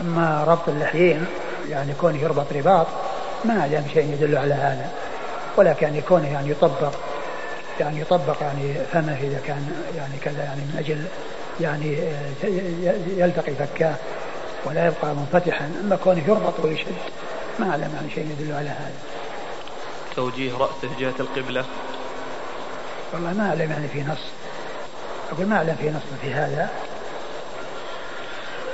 أما 0.00 0.44
ربط 0.44 0.68
اللحيين 0.68 1.26
يعني 1.70 1.92
كونه 2.00 2.18
يربط 2.18 2.52
رباط 2.52 2.86
ما 3.44 3.60
أعلم 3.60 3.84
شيء 3.92 4.12
يدل 4.12 4.36
على 4.36 4.54
هذا. 4.54 4.90
ولكن 5.56 5.94
يكون 5.94 6.24
يعني 6.24 6.50
يطبق 6.50 6.92
يعني 7.80 8.00
يطبق 8.00 8.36
يعني 8.40 8.74
فمه 8.92 9.18
إذا 9.20 9.40
كان 9.46 9.72
يعني 9.96 10.14
كذا 10.22 10.44
يعني 10.44 10.60
من 10.60 10.76
أجل 10.78 11.04
يعني 11.60 11.98
يلتقي 13.16 13.52
فكاه 13.52 13.94
ولا 14.64 14.86
يبقى 14.86 15.14
منفتحا. 15.14 15.70
أما 15.80 15.96
كونه 15.96 16.22
يربط 16.28 16.60
ويشد 16.64 16.86
ما 17.58 17.70
أعلم 17.70 17.90
يعني 17.94 18.10
شيء 18.14 18.36
يدل 18.38 18.52
على 18.52 18.68
هذا. 18.68 18.92
توجيه 20.16 20.52
رأسه 20.52 20.88
جهة 20.98 21.14
القبلة. 21.20 21.64
والله 23.12 23.32
ما 23.32 23.48
أعلم 23.48 23.70
يعني 23.70 23.88
في 23.88 24.02
نص 24.02 24.24
أقول 25.32 25.46
ما 25.46 25.56
أعلم 25.56 25.76
في 25.80 25.90
نص 25.90 26.02
في 26.22 26.34
هذا. 26.34 26.68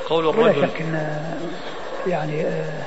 قول 0.06 0.28
الرجل. 0.28 0.58
ولا 0.58 0.66
شك 0.66 0.80
إن 0.80 1.20
يعني 2.06 2.46
آه، 2.46 2.82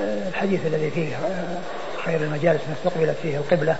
آه، 0.00 0.28
الحديث 0.28 0.66
الذي 0.66 0.90
فيه 0.90 1.16
آه، 1.16 1.58
خير 2.04 2.20
المجالس 2.20 2.60
ما 2.68 2.74
استقبلت 2.74 3.16
فيه 3.22 3.36
القبلة 3.36 3.76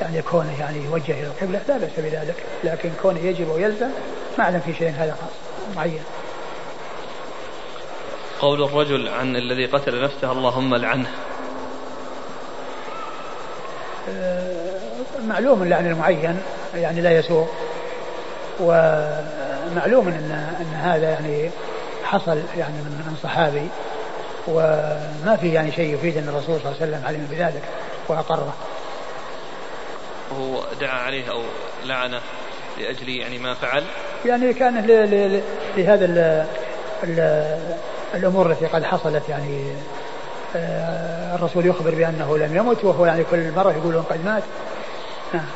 يعني 0.00 0.22
كونه 0.22 0.60
يعني 0.60 0.84
يوجه 0.84 1.12
إلى 1.12 1.26
القبلة 1.26 1.60
لا 1.68 1.78
بأس 1.78 1.90
بذلك. 1.98 2.34
لكن 2.64 2.90
كونه 3.02 3.20
يجب 3.20 3.48
ويلزم 3.48 3.88
ما 4.38 4.44
أعلم 4.44 4.60
في 4.60 4.74
شيء 4.74 4.92
هذا 4.98 5.12
خاص 5.12 5.30
معين. 5.76 6.02
قول 8.40 8.64
الرجل 8.64 9.08
عن 9.08 9.36
الذي 9.36 9.66
قتل 9.66 10.02
نفسه 10.02 10.32
اللهم 10.32 10.74
لعنه 10.74 11.08
معلوم 15.28 15.62
اللعن 15.62 15.86
المعين 15.86 16.40
يعني 16.74 17.00
لا 17.00 17.18
يسوء 17.18 17.48
ومعلوم 18.60 20.08
إن 20.08 20.54
إن 20.60 20.74
هذا 20.74 21.10
يعني 21.10 21.50
حصل 22.06 22.42
يعني 22.56 22.74
من 22.74 23.04
من 23.06 23.16
صحابي 23.22 23.68
وما 24.48 25.38
في 25.40 25.52
يعني 25.52 25.72
شيء 25.72 25.94
يفيد 25.94 26.16
أن 26.16 26.28
الرسول 26.28 26.60
صلى 26.60 26.72
الله 26.72 26.76
عليه 26.80 26.92
وسلم 26.92 27.06
علم 27.06 27.28
بذلك 27.30 27.62
وأقره. 28.08 28.54
وهو 30.30 30.64
دعا 30.80 30.98
عليه 30.98 31.30
أو 31.30 31.42
لعنه 31.84 32.20
لأجل 32.78 33.08
يعني 33.08 33.38
ما 33.38 33.54
فعل؟ 33.54 33.84
يعني 34.26 34.54
كان 34.54 34.86
لهذا 35.76 36.46
الأمور 38.14 38.50
التي 38.50 38.66
قد 38.66 38.84
حصلت 38.84 39.28
يعني 39.28 39.72
آه، 40.56 41.34
الرسول 41.34 41.66
يخبر 41.66 41.94
بأنه 41.94 42.38
لم 42.38 42.56
يمت 42.56 42.84
وهو 42.84 43.06
يعني 43.06 43.24
كل 43.30 43.52
مرة 43.52 43.72
يقول 43.72 44.02
قد 44.02 44.24
مات. 44.24 44.42
نعم. 45.34 45.46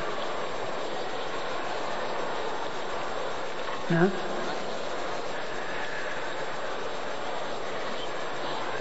نعم. 3.90 4.10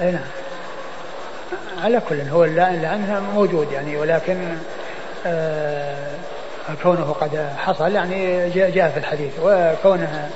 أي 0.01 0.12
نعم. 0.12 0.22
على 1.84 2.01
كل 2.10 2.22
هو 2.22 2.46
لأنها 2.46 3.20
موجود 3.20 3.72
يعني 3.72 3.98
ولكن 3.98 4.58
آه 5.25 6.10
كونه 6.84 7.15
قد 7.22 7.50
حصل 7.58 7.91
يعني 7.91 8.50
جاء 8.50 8.89
في 8.89 8.98
الحديث 8.98 9.32
وكونه 9.44 10.29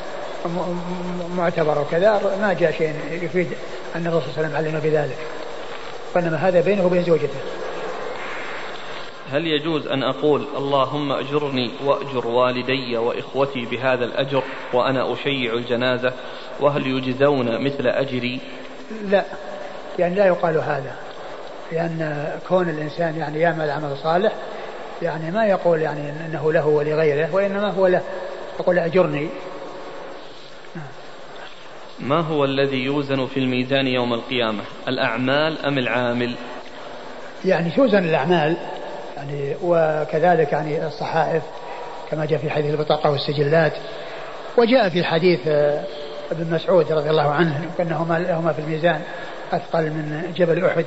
معتبر 1.37 1.79
وكذا 1.81 2.37
ما 2.41 2.53
جاء 2.53 2.71
شيء 2.71 2.93
يفيد 3.11 3.47
أن 3.95 4.07
الرسول 4.07 4.33
صلى 4.35 4.45
الله 4.45 4.57
عليه 4.57 4.69
وسلم 4.69 4.81
علم 4.81 4.91
بذلك. 4.91 5.17
وإنما 6.15 6.37
هذا 6.37 6.61
بينه 6.61 6.85
وبين 6.85 7.03
زوجته. 7.03 7.39
هل 9.31 9.47
يجوز 9.47 9.87
أن 9.87 10.03
أقول 10.03 10.47
اللهم 10.57 11.11
أجرني 11.11 11.71
وأجر 11.85 12.27
والدي 12.27 12.97
وإخوتي 12.97 13.65
بهذا 13.65 14.05
الأجر 14.05 14.43
وأنا 14.73 15.13
أشيع 15.13 15.53
الجنازة؟ 15.53 16.13
وهل 16.59 16.87
يجزون 16.87 17.63
مثل 17.63 17.87
أجري؟ 17.87 18.39
لا. 19.05 19.23
يعني 19.99 20.15
لا 20.15 20.25
يقال 20.25 20.57
هذا 20.57 20.95
لأن 21.71 22.29
كون 22.47 22.69
الإنسان 22.69 23.15
يعني 23.17 23.39
يعمل 23.39 23.69
عمل 23.69 23.97
صالح 23.97 24.31
يعني 25.01 25.31
ما 25.31 25.45
يقول 25.45 25.81
يعني 25.81 26.09
أنه 26.09 26.51
له 26.51 26.67
ولغيره 26.67 27.29
وإنما 27.35 27.69
هو 27.71 27.87
له 27.87 28.01
يقول 28.59 28.79
أجرني. 28.79 29.29
ما 31.99 32.19
هو 32.19 32.45
الذي 32.45 32.83
يوزن 32.83 33.25
في 33.25 33.39
الميزان 33.39 33.87
يوم 33.87 34.13
القيامة؟ 34.13 34.63
الأعمال 34.87 35.65
أم 35.65 35.77
العامل؟ 35.77 36.35
يعني 37.45 37.71
توزن 37.71 38.03
الأعمال 38.03 38.57
يعني 39.17 39.55
وكذلك 39.63 40.51
يعني 40.51 40.87
الصحائف 40.87 41.43
كما 42.11 42.25
جاء 42.25 42.39
في 42.39 42.49
حديث 42.49 42.73
البطاقة 42.73 43.11
والسجلات. 43.11 43.73
وجاء 44.57 44.89
في 44.89 45.03
حديث 45.03 45.47
ابن 46.31 46.53
مسعود 46.53 46.91
رضي 46.91 47.09
الله 47.09 47.31
عنه 47.31 47.69
أنهما 47.79 48.39
هما 48.39 48.53
في 48.53 48.59
الميزان. 48.59 49.01
أثقل 49.55 49.83
من 49.83 50.33
جبل 50.35 50.65
أحد. 50.65 50.85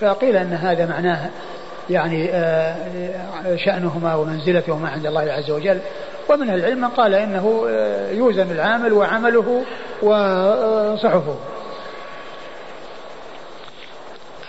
فقيل 0.00 0.36
أن 0.36 0.52
هذا 0.52 0.86
معناه 0.86 1.30
يعني 1.90 2.30
آه، 2.32 2.76
شأنهما 3.56 4.14
ومنزلتهما 4.14 4.88
عند 4.88 5.06
الله 5.06 5.32
عز 5.32 5.50
وجل. 5.50 5.78
ومن 6.30 6.50
العلم 6.50 6.80
من 6.80 6.88
قال 6.88 7.14
إنه 7.14 7.66
آه، 7.68 8.10
يوزن 8.10 8.50
العامل 8.50 8.92
وعمله 8.92 9.62
وصحفه. 10.02 11.36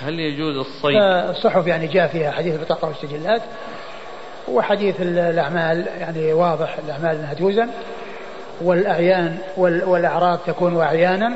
هل 0.02 0.20
يجوز 0.20 0.58
الصيد؟ 0.58 0.96
الصحف 1.30 1.68
يعني 1.68 1.88
جاء 1.88 2.08
فيها 2.08 2.32
حديث 2.32 2.56
البطاقة 2.56 2.88
والسجلات 2.88 3.42
وحديث 4.48 5.02
الأعمال 5.02 5.88
يعني 6.00 6.34
واضح 6.34 6.78
الأعمال 6.86 7.16
أنها 7.16 7.34
توزن 7.34 7.68
والأعيان 8.62 9.38
والأعراض 9.58 10.40
تكون 10.48 10.82
أعيانا. 10.82 11.36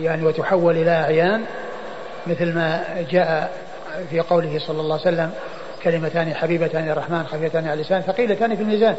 يعني 0.00 0.26
وتحول 0.26 0.76
إلى 0.76 0.90
أعيان 0.90 1.42
مثل 2.26 2.54
ما 2.54 2.84
جاء 3.10 3.52
في 4.10 4.20
قوله 4.20 4.58
صلى 4.66 4.80
الله 4.80 5.00
عليه 5.00 5.16
وسلم 5.16 5.30
كلمتان 5.82 6.34
حبيبتان 6.34 6.88
الرحمن 6.88 7.26
خفيفتان 7.26 7.64
على 7.64 7.74
اللسان 7.74 8.00
ثقيلتان 8.00 8.56
في 8.56 8.62
الميزان. 8.62 8.96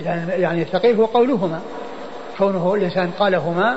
يعني 0.00 0.32
يعني 0.32 0.62
الثقيل 0.62 0.96
هو 0.96 1.04
قولهما 1.04 1.60
كونه 2.38 2.74
الإنسان 2.74 3.10
قالهما 3.18 3.76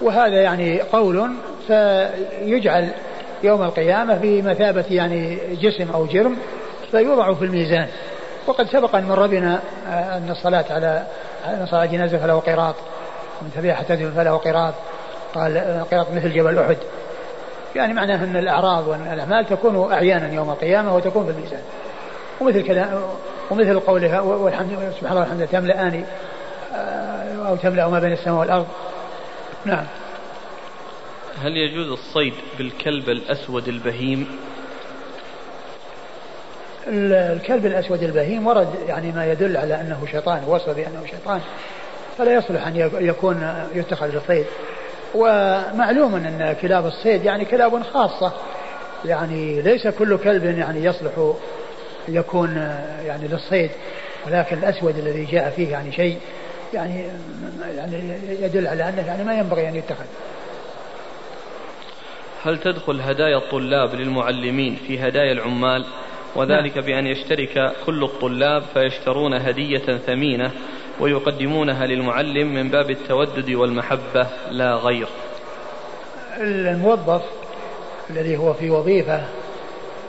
وهذا 0.00 0.42
يعني 0.42 0.80
قول 0.80 1.30
فيجعل 1.66 2.88
يوم 3.42 3.62
القيامة 3.62 4.18
بمثابة 4.22 4.84
يعني 4.90 5.38
جسم 5.60 5.90
أو 5.94 6.06
جرم 6.06 6.36
فيوضع 6.90 7.34
في 7.34 7.44
الميزان. 7.44 7.88
وقد 8.46 8.68
سبق 8.68 8.96
أن 8.96 9.04
مر 9.04 9.26
بنا 9.26 9.60
أن 9.88 10.30
الصلاة 10.30 10.64
على 10.70 11.06
أن 11.46 11.66
صلاة 11.70 11.86
جنازة 11.86 12.18
فله 12.18 12.34
قراط 12.34 12.74
ومن 13.40 13.50
تبعها 13.56 13.74
حتى 13.74 13.96
فله 13.96 14.36
قراط. 14.36 14.74
قال 15.34 15.84
قراط 15.90 16.10
مثل 16.12 16.32
جبل 16.32 16.58
أحد. 16.58 16.76
يعني 17.76 17.94
معناه 17.94 18.24
أن 18.24 18.36
الأعراض 18.36 18.88
والأعمال 18.88 19.46
تكون 19.46 19.92
أعيانا 19.92 20.34
يوم 20.34 20.50
القيامة 20.50 20.96
وتكون 20.96 21.24
في 21.24 21.30
الميزان. 21.30 21.62
ومثل 22.40 22.66
كلام 22.66 23.02
ومثل 23.50 23.80
قولها 23.80 24.20
والحمد 24.20 24.92
سبحان 25.00 25.16
الله 25.16 25.20
والحمد 25.20 25.46
تملأان 25.46 26.04
أو 27.46 27.56
تملأ 27.56 27.88
ما 27.88 28.00
بين 28.00 28.12
السماء 28.12 28.40
والأرض. 28.40 28.66
نعم. 29.64 29.84
هل 31.42 31.56
يجوز 31.56 31.88
الصيد 31.88 32.34
بالكلب 32.58 33.08
الأسود 33.08 33.68
البهيم؟ 33.68 34.38
الكلب 36.88 37.66
الأسود 37.66 38.02
البهيم 38.02 38.46
ورد 38.46 38.68
يعني 38.88 39.12
ما 39.12 39.32
يدل 39.32 39.56
على 39.56 39.80
أنه 39.80 40.06
شيطان 40.10 40.44
وصف 40.46 40.70
بأنه 40.70 41.02
شيطان. 41.10 41.40
فلا 42.18 42.34
يصلح 42.34 42.66
أن 42.66 42.76
يكون 43.00 43.66
يتخذ 43.74 44.06
للصيد 44.06 44.46
ومعلوم 45.14 46.14
أن 46.14 46.56
كلاب 46.62 46.86
الصيد 46.86 47.24
يعني 47.24 47.44
كلاب 47.44 47.82
خاصة. 47.82 48.32
يعني 49.04 49.62
ليس 49.62 49.86
كل 49.86 50.18
كلب 50.18 50.44
يعني 50.44 50.84
يصلح 50.84 51.34
يكون 52.08 52.56
يعني 53.06 53.28
للصيد 53.28 53.70
ولكن 54.26 54.58
الأسود 54.58 54.98
الذي 54.98 55.24
جاء 55.24 55.50
فيه 55.50 55.68
يعني 55.68 55.92
شيء 55.92 56.18
يعني 56.74 57.04
يعني 57.76 58.02
يدل 58.42 58.66
على 58.66 58.88
أنه 58.88 59.06
يعني 59.06 59.24
ما 59.24 59.38
ينبغي 59.38 59.68
أن 59.68 59.76
يتخذ. 59.76 60.04
هل 62.44 62.58
تدخل 62.58 63.00
هدايا 63.00 63.36
الطلاب 63.36 63.94
للمعلمين 63.94 64.78
في 64.86 64.98
هدايا 64.98 65.32
العمال؟ 65.32 65.84
وذلك 66.36 66.76
نعم. 66.76 66.86
بأن 66.86 67.06
يشترك 67.06 67.72
كل 67.86 68.04
الطلاب 68.04 68.62
فيشترون 68.74 69.34
هدية 69.34 69.98
ثمينة 70.06 70.50
ويقدمونها 71.00 71.86
للمعلم 71.86 72.54
من 72.54 72.68
باب 72.68 72.90
التودد 72.90 73.50
والمحبة 73.54 74.26
لا 74.50 74.74
غير. 74.74 75.08
الموظف 76.40 77.22
الذي 78.10 78.36
هو 78.36 78.52
في 78.52 78.70
وظيفة 78.70 79.20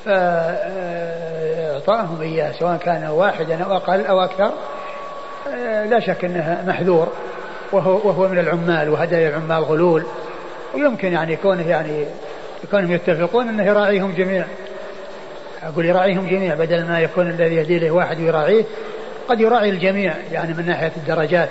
فإعطائهم 0.05 0.62
إياه 2.22 2.51
سواء 2.51 2.77
كان 2.77 3.08
واحدا 3.08 3.63
أو 3.63 3.75
أقل 3.75 4.05
أو 4.05 4.22
أكثر 4.22 4.51
لا 5.89 6.00
شك 6.00 6.25
أنه 6.25 6.63
محذور 6.67 7.08
وهو, 7.72 7.91
وهو 7.91 8.27
من 8.27 8.39
العمال 8.39 8.89
وهدايا 8.89 9.29
العمال 9.29 9.63
غلول. 9.63 10.03
ويمكن 10.74 11.13
يعني 11.13 11.36
كونه 11.36 11.69
يعني 11.69 12.05
يكونهم 12.63 12.91
يتفقون 12.91 13.48
أنه 13.48 13.63
يراعيهم 13.63 14.13
جميع 14.17 14.46
أقول 15.63 15.86
يراعيهم 15.86 16.27
جميع 16.27 16.55
بدل 16.55 16.86
ما 16.86 17.00
يكون 17.00 17.29
الذي 17.29 17.55
يهدي 17.55 17.79
له 17.79 17.91
واحد 17.91 18.19
ويراعيه 18.19 18.63
قد 19.29 19.41
يراعي 19.41 19.69
الجميع 19.69 20.17
يعني 20.31 20.53
من 20.53 20.65
ناحية 20.65 20.91
الدرجات. 20.98 21.50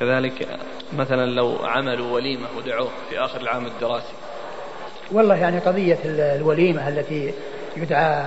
كذلك 0.00 0.48
مثلا 0.92 1.26
لو 1.30 1.56
عملوا 1.62 2.14
وليمة 2.14 2.46
ودعوه 2.56 2.90
في 3.10 3.18
آخر 3.18 3.40
العام 3.40 3.66
الدراسي. 3.66 4.12
والله 5.12 5.36
يعني 5.36 5.58
قضية 5.58 5.98
الوليمة 6.04 6.88
التي 6.88 7.34
يدعى 7.76 8.24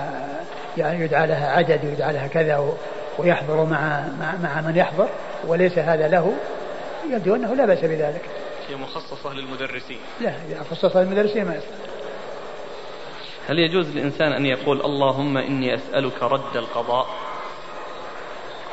يعني 0.76 1.04
يدعى 1.04 1.26
لها 1.26 1.50
عدد 1.50 1.84
ويدعى 1.84 2.12
لها 2.12 2.26
كذا 2.26 2.74
ويحضر 3.18 3.64
مع 3.64 4.04
مع, 4.20 4.36
مع 4.42 4.60
من 4.60 4.76
يحضر 4.76 5.08
وليس 5.46 5.78
هذا 5.78 6.08
له. 6.08 6.34
يبدو 7.10 7.34
أنه 7.34 7.54
لا 7.54 7.66
بأس 7.66 7.78
بذلك. 7.78 8.22
هي 8.68 8.76
مخصصة 8.76 9.32
للمدرسين. 9.34 9.98
لا 10.20 10.34
إذا 10.50 10.62
خصصها 10.70 11.04
للمدرسين 11.04 11.44
ما 11.44 11.54
يصلح 11.54 11.84
هل 13.48 13.58
يجوز 13.58 13.86
للإنسان 13.88 14.32
أن 14.32 14.46
يقول 14.46 14.80
اللهم 14.80 15.36
إني 15.36 15.74
أسألك 15.74 16.22
رد 16.22 16.56
القضاء؟ 16.56 17.06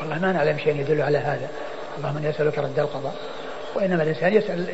والله 0.01 0.19
ما 0.19 0.31
نعلم 0.31 0.57
شيء 0.57 0.75
يدل 0.75 1.01
على 1.01 1.17
هذا. 1.17 1.47
اللهم 1.97 2.17
إني 2.17 2.29
أسألك 2.29 2.57
رد 2.57 2.79
القضاء. 2.79 3.13
وإنما 3.75 4.03
الإنسان 4.03 4.33
يسأل, 4.33 4.65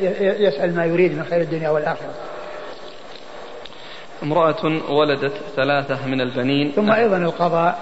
يسأل 0.42 0.74
ما 0.74 0.84
يريد 0.84 1.12
من 1.12 1.24
خير 1.30 1.40
الدنيا 1.40 1.70
والآخرة. 1.70 2.14
امرأة 4.22 4.90
ولدت 4.90 5.32
ثلاثة 5.56 6.06
من 6.06 6.20
البنين. 6.20 6.72
ثم 6.76 6.90
أيضا 6.90 7.16
القضاء 7.16 7.78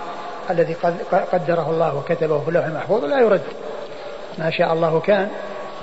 الذي 0.50 0.76
قدره 1.32 1.70
الله 1.70 1.96
وكتبه 1.96 2.40
في 2.40 2.48
اللوح 2.48 2.64
المحفوظ 2.64 3.04
لا 3.04 3.20
يرد. 3.20 3.42
ما 4.38 4.50
شاء 4.50 4.72
الله 4.72 5.00
كان 5.00 5.28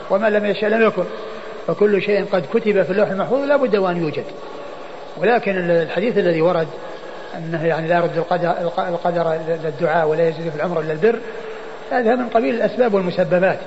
وما 0.09 0.29
لم 0.29 0.45
يشاء 0.45 0.69
لم 0.69 0.87
يكن. 0.87 1.03
فكل 1.67 2.01
شيء 2.01 2.25
قد 2.25 2.45
كتب 2.53 2.83
في 2.83 2.91
اللوح 2.91 3.09
المحفوظ 3.09 3.39
لا 3.39 3.55
بد 3.55 3.75
وأن 3.75 3.97
يوجد. 3.97 4.25
ولكن 5.17 5.71
الحديث 5.71 6.17
الذي 6.17 6.41
ورد 6.41 6.67
أنه 7.37 7.65
يعني 7.65 7.87
لا 7.87 7.97
يرد 7.97 8.17
القدر, 8.17 8.51
القدر 8.77 9.39
للدعاء 9.63 10.07
ولا 10.07 10.29
يزيد 10.29 10.49
في 10.49 10.55
العمر 10.55 10.81
إلا 10.81 10.91
البر 10.91 11.19
هذا 11.93 12.15
من 12.15 12.29
قبيل 12.29 12.55
الأسباب 12.55 12.93
والمسببات. 12.93 13.59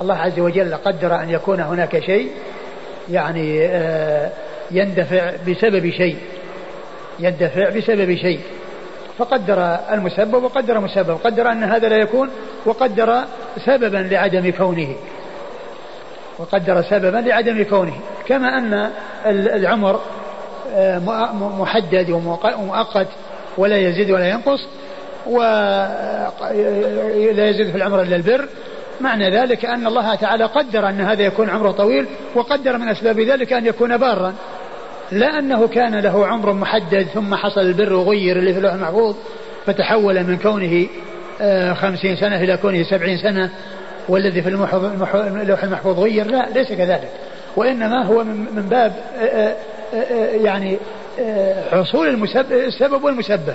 الله 0.00 0.14
عز 0.14 0.38
وجل 0.38 0.74
قدر 0.74 1.14
أن 1.14 1.30
يكون 1.30 1.60
هناك 1.60 1.98
شيء 1.98 2.30
يعني 3.10 3.66
آه، 3.66 4.30
يندفع 4.70 5.32
بسبب 5.48 5.90
شيء 5.90 6.16
يندفع 7.18 7.68
بسبب 7.68 8.14
شيء. 8.14 8.40
فقدر 9.18 9.76
المسبب 9.92 10.42
وقدر 10.42 10.80
مسبب 10.80 11.18
قدر 11.24 11.52
أن 11.52 11.64
هذا 11.64 11.88
لا 11.88 11.96
يكون 11.96 12.30
وقدر 12.66 13.20
سببا 13.66 13.98
لعدم 14.10 14.50
كونه. 14.50 14.94
وقدر 16.38 16.82
سببا 16.82 17.16
لعدم 17.16 17.62
كونه. 17.62 17.94
كما 18.26 18.58
أن 18.58 18.90
العمر 19.26 20.00
آه، 20.74 20.98
محدد 21.58 22.10
ومؤقت 22.10 23.08
ولا 23.58 23.76
يزيد 23.76 24.10
ولا 24.10 24.28
ينقص. 24.28 24.66
ولا 25.26 26.30
يزيد 27.48 27.70
في 27.70 27.76
العمر 27.76 28.02
إلا 28.02 28.16
البر. 28.16 28.48
معنى 29.00 29.30
ذلك 29.30 29.64
أن 29.64 29.86
الله 29.86 30.14
تعالى 30.14 30.44
قدر 30.44 30.88
أن 30.88 31.00
هذا 31.00 31.22
يكون 31.22 31.50
عمره 31.50 31.70
طويل 31.70 32.06
وقدر 32.34 32.78
من 32.78 32.88
أسباب 32.88 33.20
ذلك 33.20 33.52
أن 33.52 33.66
يكون 33.66 33.96
بارا. 33.96 34.34
لا 35.12 35.38
أنه 35.38 35.68
كان 35.68 35.94
له 35.94 36.26
عمر 36.26 36.52
محدد 36.52 37.06
ثم 37.14 37.34
حصل 37.34 37.60
البر 37.60 37.92
وغير 37.92 38.36
اللي 38.36 38.52
في 38.52 38.58
اللوح 38.58 38.72
المحفوظ 38.72 39.16
فتحول 39.66 40.24
من 40.24 40.38
كونه 40.38 40.86
آه، 41.40 41.72
خمسين 41.72 42.16
سنة 42.16 42.36
إلى 42.40 42.56
كونه 42.56 42.82
سبعين 42.82 43.18
سنة 43.18 43.50
والذي 44.08 44.42
في 44.42 44.48
اللوح 44.48 45.64
المحفوظ 45.64 45.98
غير. 45.98 46.26
لا 46.26 46.48
ليس 46.54 46.68
كذلك. 46.68 47.10
وإنما 47.56 48.04
هو 48.04 48.24
من 48.24 48.66
باب 48.70 48.92
آه، 49.18 49.54
آه، 49.94 50.26
يعني 50.44 50.78
حصول 51.72 52.28
السبب 52.52 53.04
والمسبب. 53.04 53.54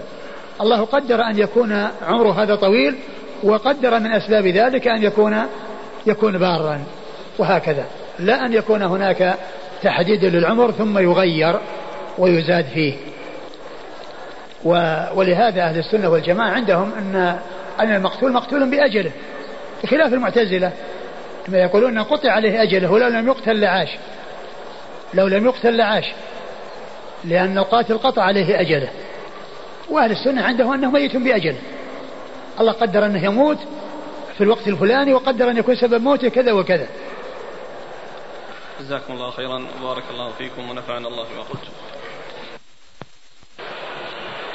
الله 0.62 0.86
قدر 0.86 1.22
أن 1.22 1.40
يكون 1.40 1.88
عمره 2.02 2.44
هذا 2.44 2.56
طويل 2.56 2.96
وقدر 3.44 4.00
من 4.00 4.12
أسباب 4.12 4.48
ذلك 4.48 4.88
أن 4.88 5.04
يكون 5.04 5.44
يكون 6.08 6.38
بارا 6.38 6.80
وهكذا. 7.38 7.86
لا 8.20 8.46
أن 8.46 8.54
يكون 8.54 8.82
هناك 8.82 9.36
تحديد 9.84 10.26
للعمر 10.26 10.72
ثم 10.72 10.98
يغير 10.98 11.60
ويزاد 12.18 12.66
فيه. 12.66 12.94
ولهذا 15.16 15.62
أهل 15.62 15.78
السنة 15.78 16.10
والجماعة 16.10 16.50
عندهم 16.50 16.92
أن 16.98 17.40
أن 17.80 17.96
المقتول 17.96 18.34
مقتول 18.34 18.70
بأجله 18.70 19.12
بخلاف 19.84 20.14
المعتزلة. 20.14 20.72
كما 21.48 21.58
يقولون 21.58 21.98
أن 21.98 22.04
قطع 22.04 22.32
عليه 22.32 22.64
أجله 22.64 22.92
ولو 22.92 23.08
لم 23.08 23.28
يقتل 23.28 23.60
لعاش. 23.60 23.90
لو 25.14 25.28
لم 25.28 25.46
يقتل 25.46 25.78
لعاش 25.78 26.06
لأن 27.24 27.58
القاتل 27.58 27.98
قطع 27.98 28.24
عليه 28.24 28.62
أجله. 28.62 28.90
وأهل 29.90 30.12
السنة 30.12 30.42
عندهم 30.44 30.74
أنه 30.74 30.92
ميت 30.92 31.18
بأجله 31.18 31.62
الله 32.60 32.72
قدر 32.72 33.06
أنه 33.06 33.26
يموت 33.26 33.58
في 34.38 34.44
الوقت 34.44 34.68
الفلاني 34.68 35.14
وقدر 35.14 35.50
أن 35.50 35.58
يكون 35.58 35.76
سبب 35.76 36.02
موته 36.02 36.30
كذا 36.30 36.52
وكذا. 36.52 36.88
جزاكم 38.80 39.14
الله 39.14 39.32
خيرا 39.32 39.66
وبارك 39.82 40.04
الله 40.14 40.32
فيكم 40.32 40.70
ونفعنا 40.70 41.08
الله 41.08 41.24
بما 41.24 41.42
قلتم 41.42 41.74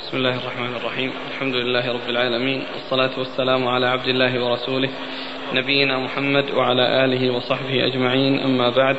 بسم 0.07 0.17
الله 0.17 0.35
الرحمن 0.37 0.77
الرحيم. 0.77 1.13
الحمد 1.31 1.55
لله 1.55 1.93
رب 1.93 2.09
العالمين. 2.09 2.67
والصلاة 2.75 3.19
والسلام 3.19 3.69
على 3.69 3.87
عبد 3.87 4.09
الله 4.09 4.45
ورسوله 4.45 4.91
نبينا 5.55 5.99
محمد 5.99 6.51
وعلى 6.51 7.05
آله 7.05 7.31
وصحبه 7.37 7.87
أجمعين. 7.87 8.41
أما 8.41 8.71
بعد 8.71 8.97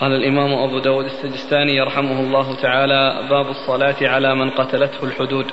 قال 0.00 0.12
الإمام 0.12 0.52
أبو 0.52 0.78
داود 0.78 1.04
السجستاني 1.04 1.76
يرحمه 1.76 2.20
الله 2.20 2.54
تعالى 2.54 3.26
باب 3.30 3.48
الصلاة 3.48 3.96
على 4.02 4.34
من 4.34 4.50
قتلته 4.50 5.04
الحدود. 5.04 5.46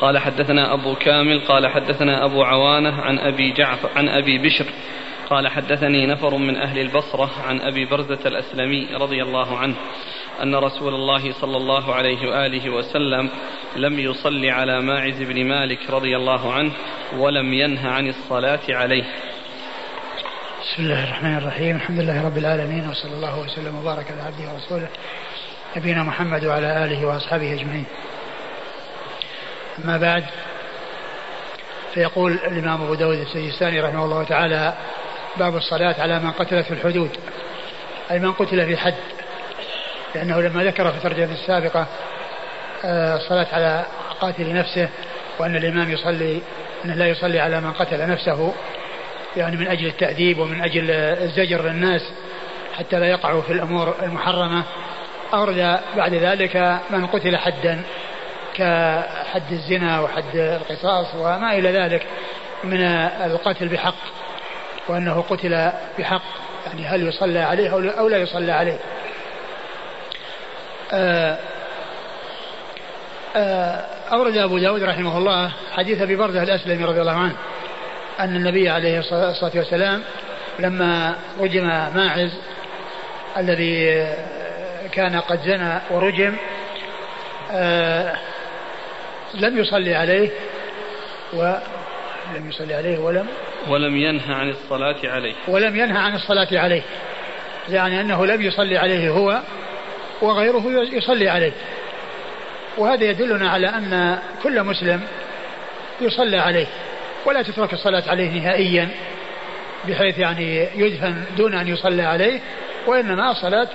قال 0.00 0.18
حدثنا 0.18 0.74
أبو 0.74 0.94
كامل 0.94 1.40
قال 1.40 1.66
حدثنا 1.66 2.24
أبو 2.24 2.42
عوانة 2.42 3.02
عن 3.02 3.18
أبي 3.18 3.52
جعفر 3.52 3.88
عن 3.96 4.08
أبي 4.08 4.38
بشر. 4.38 4.66
قال 5.30 5.48
حدثني 5.48 6.06
نفر 6.06 6.36
من 6.36 6.56
أهل 6.56 6.78
البصرة 6.78 7.30
عن 7.46 7.60
أبي 7.60 7.84
برزة 7.84 8.20
الأسلمي 8.26 8.88
رضي 8.94 9.22
الله 9.22 9.58
عنه 9.58 9.74
أن 10.42 10.54
رسول 10.54 10.94
الله 10.94 11.32
صلى 11.32 11.56
الله 11.56 11.94
عليه 11.94 12.28
وآله 12.28 12.70
وسلم 12.70 13.30
لم 13.76 13.98
يصلي 13.98 14.50
على 14.50 14.80
ماعز 14.80 15.22
بن 15.22 15.44
مالك 15.44 15.90
رضي 15.90 16.16
الله 16.16 16.52
عنه 16.52 16.72
ولم 17.18 17.52
ينه 17.52 17.88
عن 17.88 18.08
الصلاة 18.08 18.60
عليه. 18.68 19.04
بسم 20.64 20.82
الله 20.82 21.04
الرحمن 21.04 21.36
الرحيم. 21.36 21.76
الحمد 21.76 22.00
لله 22.00 22.24
رب 22.24 22.38
العالمين 22.38 22.88
وصلى 22.88 23.12
الله 23.12 23.38
وسلم 23.38 23.78
وبارك 23.78 24.10
على 24.10 24.22
عبده 24.22 24.52
ورسوله 24.52 24.88
نبينا 25.76 26.02
محمد 26.02 26.44
وعلى 26.44 26.84
آله 26.84 27.06
وأصحابه 27.06 27.52
أجمعين. 27.52 27.84
أما 29.84 29.96
بعد 29.96 30.24
فيقول 31.94 32.32
الإمام 32.32 32.82
أبو 32.82 32.94
داود 32.94 33.18
السجستاني 33.18 33.80
رحمه 33.80 34.04
الله 34.04 34.24
تعالى 34.24 34.74
باب 35.36 35.56
الصلاة 35.56 36.00
على 36.00 36.18
من 36.18 36.30
قتل 36.30 36.64
في 36.64 36.70
الحدود 36.70 37.10
أي 38.10 38.18
من 38.18 38.32
قتل 38.32 38.66
في 38.66 38.76
حد. 38.76 38.94
لأنه 40.14 40.40
لما 40.40 40.64
ذكر 40.64 40.90
في 40.90 40.96
الترجمة 40.96 41.32
السابقة 41.32 41.86
آه، 42.84 43.16
الصلاة 43.16 43.46
على 43.52 43.84
قاتل 44.20 44.54
نفسه 44.54 44.88
وأن 45.38 45.56
الإمام 45.56 45.90
يصلي 45.90 46.42
أنه 46.84 46.94
لا 46.94 47.06
يصلي 47.06 47.40
على 47.40 47.60
من 47.60 47.72
قتل 47.72 48.08
نفسه 48.08 48.54
يعني 49.36 49.56
من 49.56 49.66
أجل 49.66 49.86
التأديب 49.86 50.38
ومن 50.38 50.62
أجل 50.62 50.90
الزجر 50.90 51.62
للناس 51.62 52.02
حتى 52.78 52.98
لا 52.98 53.06
يقعوا 53.06 53.42
في 53.42 53.52
الأمور 53.52 53.94
المحرمة. 54.02 54.62
أورد 55.34 55.80
بعد 55.96 56.14
ذلك 56.14 56.80
من 56.90 57.06
قتل 57.06 57.36
حدا 57.36 57.82
كحد 58.54 59.52
الزنا 59.52 60.00
وحد 60.00 60.36
القصاص 60.36 61.14
وما 61.14 61.52
إلى 61.58 61.72
ذلك 61.72 62.06
من 62.64 62.80
القتل 63.26 63.68
بحق 63.68 63.94
وأنه 64.88 65.24
قتل 65.30 65.70
بحق. 65.98 66.22
يعني 66.66 66.86
هل 66.86 67.08
يصلى 67.08 67.38
عليه 67.38 67.70
أو 67.98 68.08
لا 68.08 68.18
يصلى 68.18 68.52
عليه. 68.52 68.78
آه، 70.92 71.38
آه، 73.36 73.84
أورد 74.12 74.36
أبو 74.36 74.58
داود 74.58 74.82
رحمه 74.82 75.18
الله 75.18 75.52
حديث 75.72 76.02
أبي 76.02 76.16
برزة 76.16 76.42
الأسلمي 76.42 76.84
رضي 76.84 77.00
الله 77.00 77.12
عنه. 77.12 77.36
أن 78.20 78.36
النبي 78.36 78.68
عليه 78.68 78.98
الصلاة 78.98 79.52
والسلام 79.54 80.02
لما 80.58 81.16
رجم 81.40 81.66
ماعز 81.66 82.30
الذي 83.36 84.06
كان 84.92 85.20
قد 85.20 85.40
زنى 85.40 85.80
ورجم 85.90 86.36
آه، 87.52 88.16
لم 89.34 89.58
يصلي 89.58 89.94
عليه 89.94 90.30
ولم 91.32 92.48
يصلي 92.48 92.74
عليه 92.74 92.98
ولم 92.98 93.26
ولم 93.68 93.96
ينهى 93.96 94.34
عن 94.34 94.50
الصلاة 94.50 94.96
عليه. 95.04 95.34
ولم 95.48 95.76
ينهى 95.76 95.98
عن 95.98 96.14
الصلاة 96.14 96.48
عليه 96.52 96.82
يعني 97.68 98.00
أنه 98.00 98.26
لم 98.26 98.42
يصلي 98.42 98.78
عليه 98.78 99.10
هو 99.10 99.40
وغيره 100.20 100.64
يصلي 100.92 101.28
عليه. 101.28 101.52
وهذا 102.78 103.04
يدلنا 103.04 103.50
على 103.50 103.68
أن 103.68 104.18
كل 104.42 104.62
مسلم 104.62 105.00
يصلى 106.00 106.36
عليه. 106.36 106.66
ولا 107.26 107.42
تترك 107.42 107.72
الصلاة 107.72 108.02
عليه 108.08 108.40
نهائيا 108.40 108.88
بحيث 109.88 110.18
يعني 110.18 110.68
يدفن 110.74 111.24
دون 111.36 111.54
أن 111.54 111.68
يصلى 111.68 112.02
عليه 112.02 112.40
وإنما 112.86 113.30
الصلاة 113.30 113.68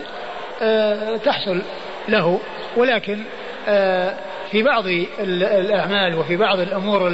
آه، 0.61 1.17
تحصل 1.17 1.61
له. 2.09 2.39
ولكن 2.77 3.23
آه، 3.67 4.13
في 4.51 4.63
بعض 4.63 4.85
الأعمال 5.19 6.15
وفي 6.15 6.37
بعض 6.37 6.59
الأمور 6.59 7.07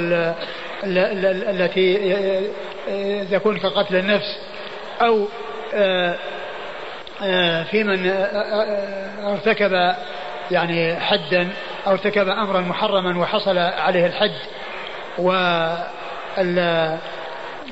التي 0.84 2.14
آه، 2.88 3.24
تكون 3.24 3.58
كقتل 3.58 3.96
النفس 3.96 4.38
أو 5.00 5.28
في 7.70 7.84
من 7.84 8.10
ارتكب 9.24 9.94
يعني 10.50 10.96
حدا 10.96 11.48
أو 11.86 11.92
ارتكب 11.92 12.28
أمرا 12.28 12.60
محرما 12.60 13.18
وحصل 13.18 13.58
عليه 13.58 14.06
الحد 14.06 14.32
و 15.18 15.32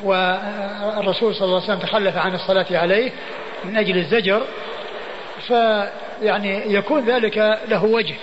والرسول 0.03 1.35
صلى 1.35 1.44
الله 1.44 1.62
عليه 1.62 1.64
وسلم 1.64 1.79
تخلف 1.79 2.16
عن 2.16 2.35
الصلاة 2.35 2.66
عليه 2.70 3.11
من 3.64 3.77
أجل 3.77 3.96
الزجر 3.96 4.42
فيعني 5.46 6.74
يكون 6.74 7.05
ذلك 7.05 7.59
له 7.68 7.85
وجه. 7.85 8.14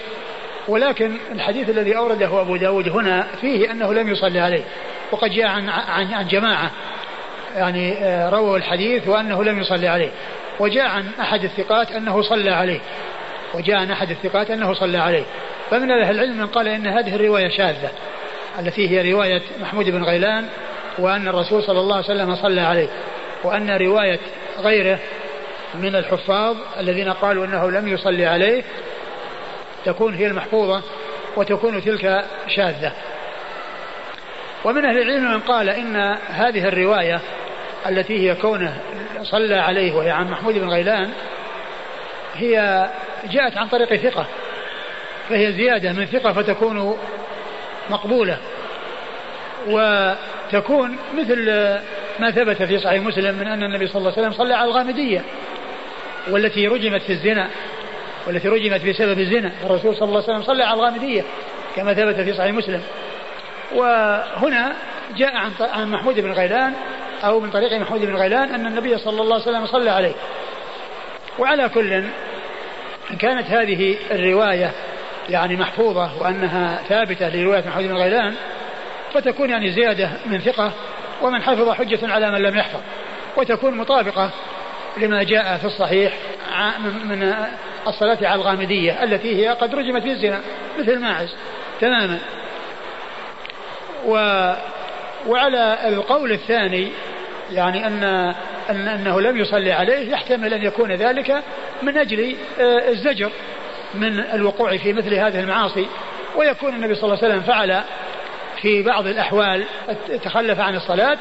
ولكن 0.68 1.18
الحديث 1.32 1.70
الذي 1.70 1.98
أورده 1.98 2.42
أبو 2.42 2.56
داود 2.56 2.90
هنا 2.90 3.28
فيه 3.42 3.72
أنه 3.72 3.94
لم 3.94 4.12
يصلي 4.12 4.40
عليه 4.40 4.64
وقد 5.12 5.30
جاء 5.30 5.48
عن, 5.48 5.70
عن, 5.70 6.14
عن 6.14 6.28
جماعة 6.28 6.72
يعني 7.56 7.98
آه، 7.98 8.30
رووا 8.30 8.58
الحديث 8.58 9.08
وأنه 9.08 9.44
لم 9.44 9.60
يصلي 9.60 9.88
عليه. 9.88 10.10
وجاء 10.60 10.88
عن 10.88 11.08
أحد 11.20 11.44
الثقات 11.44 11.92
أنه 11.92 12.22
صلى 12.22 12.52
عليه. 12.52 12.80
وجاء 13.54 13.76
عن 13.76 13.92
أحد 13.92 14.10
الثقات 14.10 14.52
أنه 14.52 14.74
صلى 14.74 14.98
عليه. 14.98 15.24
فمن 15.72 15.92
أهل 15.92 16.16
العلم 16.16 16.38
من 16.38 16.48
قال 16.48 16.68
إن 16.68 16.88
هذه 16.88 17.16
الرواية 17.16 17.50
شاذة. 17.50 17.90
التي 18.60 18.90
هي 18.90 19.12
رواية 19.12 19.42
محمود 19.62 19.90
بن 19.90 20.04
غيلان 20.04 20.50
وأن 21.00 21.28
الرسول 21.28 21.64
صلى 21.64 21.80
الله 21.80 21.96
عليه 21.96 22.06
وسلم 22.06 22.36
صلى 22.36 22.62
عليه 22.62 22.88
وأن 23.44 23.70
رواية 23.70 24.20
غيره 24.60 25.00
من 25.76 25.96
الحفاظ 25.96 26.58
الذين 26.80 27.10
قالوا 27.10 27.46
أنه 27.46 27.72
لم 27.72 27.88
يصلي 27.88 28.26
عليه 28.26 28.64
تكون 29.86 30.16
هي 30.16 30.28
المحفوظة 30.28 30.82
وتكون 31.38 31.84
تلك 31.84 32.26
شاذة. 32.48 32.92
ومن 34.64 34.86
أهل 34.86 35.02
العلم 35.02 35.32
من 35.32 35.40
قال 35.40 35.70
إن 35.70 35.96
هذه 36.30 36.68
الرواية 36.68 37.22
التي 37.90 38.30
هي 38.30 38.36
كونه 38.36 38.82
صلى 39.24 39.56
عليه 39.56 39.94
وهي 39.94 40.10
عن 40.10 40.32
محمود 40.32 40.54
بن 40.54 40.70
غيلان 40.70 41.12
هي 42.36 42.90
جاءت 43.32 43.58
عن 43.58 43.68
طريق 43.68 43.96
ثقة 43.96 44.26
فهي 45.30 45.52
زيادة 45.54 45.94
من 45.94 46.06
ثقة 46.06 46.34
فتكون 46.34 46.98
مقبولة. 47.92 48.38
وتكون 49.68 50.98
مثل 51.18 51.52
ما 52.20 52.32
ثبت 52.32 52.64
في 52.64 52.80
صحيح 52.80 53.04
مسلم 53.04 53.36
من 53.36 53.48
أن 53.48 53.64
النبي 53.64 53.88
صلى 53.88 53.98
الله 53.98 54.12
عليه 54.12 54.22
وسلم 54.22 54.38
صلى 54.38 54.54
على 54.54 54.70
الغامدية 54.70 55.22
والتي 56.30 56.68
رجمت 56.68 57.02
في 57.02 57.12
الزنا 57.12 57.48
والتي 58.28 58.48
رجمت 58.48 58.86
بسبب 58.86 59.20
الزنا. 59.20 59.52
الرسول 59.64 59.96
صلى 59.96 60.08
الله 60.08 60.24
عليه 60.24 60.34
وسلم 60.34 60.44
صلى 60.44 60.64
على 60.64 60.74
الغامدية 60.74 61.24
كما 61.76 61.94
ثبت 61.94 62.16
في 62.16 62.34
صحيح 62.34 62.54
مسلم. 62.54 62.82
وهنا 63.76 64.74
جاء 65.18 65.36
عن 65.60 65.92
محمود 65.92 66.20
بن 66.20 66.32
غيلان 66.32 66.74
أو 67.24 67.40
من 67.40 67.50
طريق 67.50 67.74
محمود 67.74 68.02
بن 68.02 68.16
غيلان 68.16 68.56
أن 68.56 68.66
النبي 68.66 68.98
صلى 68.98 69.22
الله 69.22 69.34
عليه 69.34 69.44
وسلم 69.44 69.66
صلى 69.66 69.90
عليه. 69.90 70.14
وعلى 71.40 71.70
كل 71.70 72.04
كانت 73.20 73.48
هذه 73.48 73.96
الرواية 74.12 74.72
يعني 75.32 75.56
محفوظة 75.56 76.22
وأنها 76.22 76.80
ثابتة 76.90 77.30
لرواية 77.30 77.64
محمود 77.68 77.88
بن 77.88 77.98
غيلان 77.98 78.36
فتكون 79.14 79.50
يعني 79.50 79.72
زيادة 79.72 80.10
من 80.26 80.40
ثقة 80.40 80.72
ومن 81.22 81.42
حفظ 81.42 81.70
حجة 81.70 82.00
على 82.14 82.32
من 82.32 82.42
لم 82.42 82.58
يحفظ 82.58 82.80
وتكون 83.38 83.78
مطابقة 83.78 84.30
لما 84.98 85.24
جاء 85.24 85.58
في 85.58 85.66
الصحيح 85.66 86.14
من 87.04 87.34
الصلاة 87.88 88.18
على 88.22 88.36
الغامدية 88.36 89.04
التي 89.04 89.36
هي 89.36 89.50
قد 89.50 89.76
رجمت 89.76 90.02
في 90.02 90.12
الزنا 90.12 90.42
مثل 90.80 91.00
ماعز 91.00 91.36
تماما. 91.82 92.20
و 94.06 94.14
وعلى 95.28 95.78
القول 95.88 96.32
الثاني 96.32 96.92
يعني 97.52 97.88
أن 97.88 98.04
أن 98.70 98.88
أنه 98.88 99.22
لم 99.22 99.38
يصلي 99.38 99.72
عليه 99.72 100.12
يحتمل 100.12 100.54
أن 100.54 100.64
يكون 100.64 100.92
ذلك 100.92 101.44
من 101.82 101.98
أجل 101.98 102.36
آه، 102.60 102.90
الزجر. 102.90 103.32
من 103.94 104.20
الوقوع 104.20 104.78
في 104.78 104.94
مثل 104.94 105.14
هذه 105.14 105.40
المعاصي 105.40 105.88
ويكون 106.36 106.76
النبي 106.76 106.96
صلى 106.96 107.04
الله 107.04 107.18
عليه 107.24 107.28
وسلم 107.28 107.42
فعل 107.42 107.82
في 108.62 108.84
بعض 108.84 109.08
الأحوال 109.08 109.66
تخلف 110.24 110.60
عن 110.60 110.76
الصلاة 110.76 111.18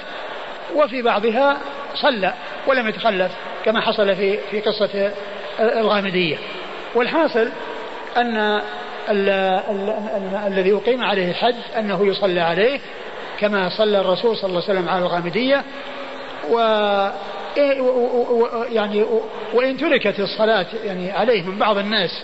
وفي 0.74 1.02
بعضها 1.02 1.58
صلى 1.94 2.34
ولم 2.66 2.88
يتخلف 2.88 3.32
كما 3.64 3.80
حصل 3.80 4.16
في 4.16 4.38
في 4.50 4.60
قصة 4.60 5.12
الغامدية. 5.60 6.36
والحاصل 6.94 7.50
أن 8.16 8.36
ال 8.36 9.28
ال 9.28 9.90
ال 9.90 10.52
الذي 10.52 10.72
أقيم 10.72 11.04
عليه 11.04 11.30
الحد 11.30 11.56
أنه 11.78 12.06
يصلى 12.06 12.40
عليه 12.40 12.80
كما 13.40 13.68
صلى 13.68 14.00
الرسول 14.00 14.36
صلى 14.36 14.48
الله 14.48 14.62
عليه 14.68 14.72
وسلم 14.78 14.88
على 14.88 15.02
الغامدية. 15.02 15.64
و 16.50 16.58
يعني 18.72 19.04
وإن 19.54 19.76
تركت 19.76 20.20
الصلاة 20.20 20.66
يعني 20.84 21.12
عليه 21.12 21.42
من 21.42 21.58
بعض 21.58 21.78
الناس 21.78 22.22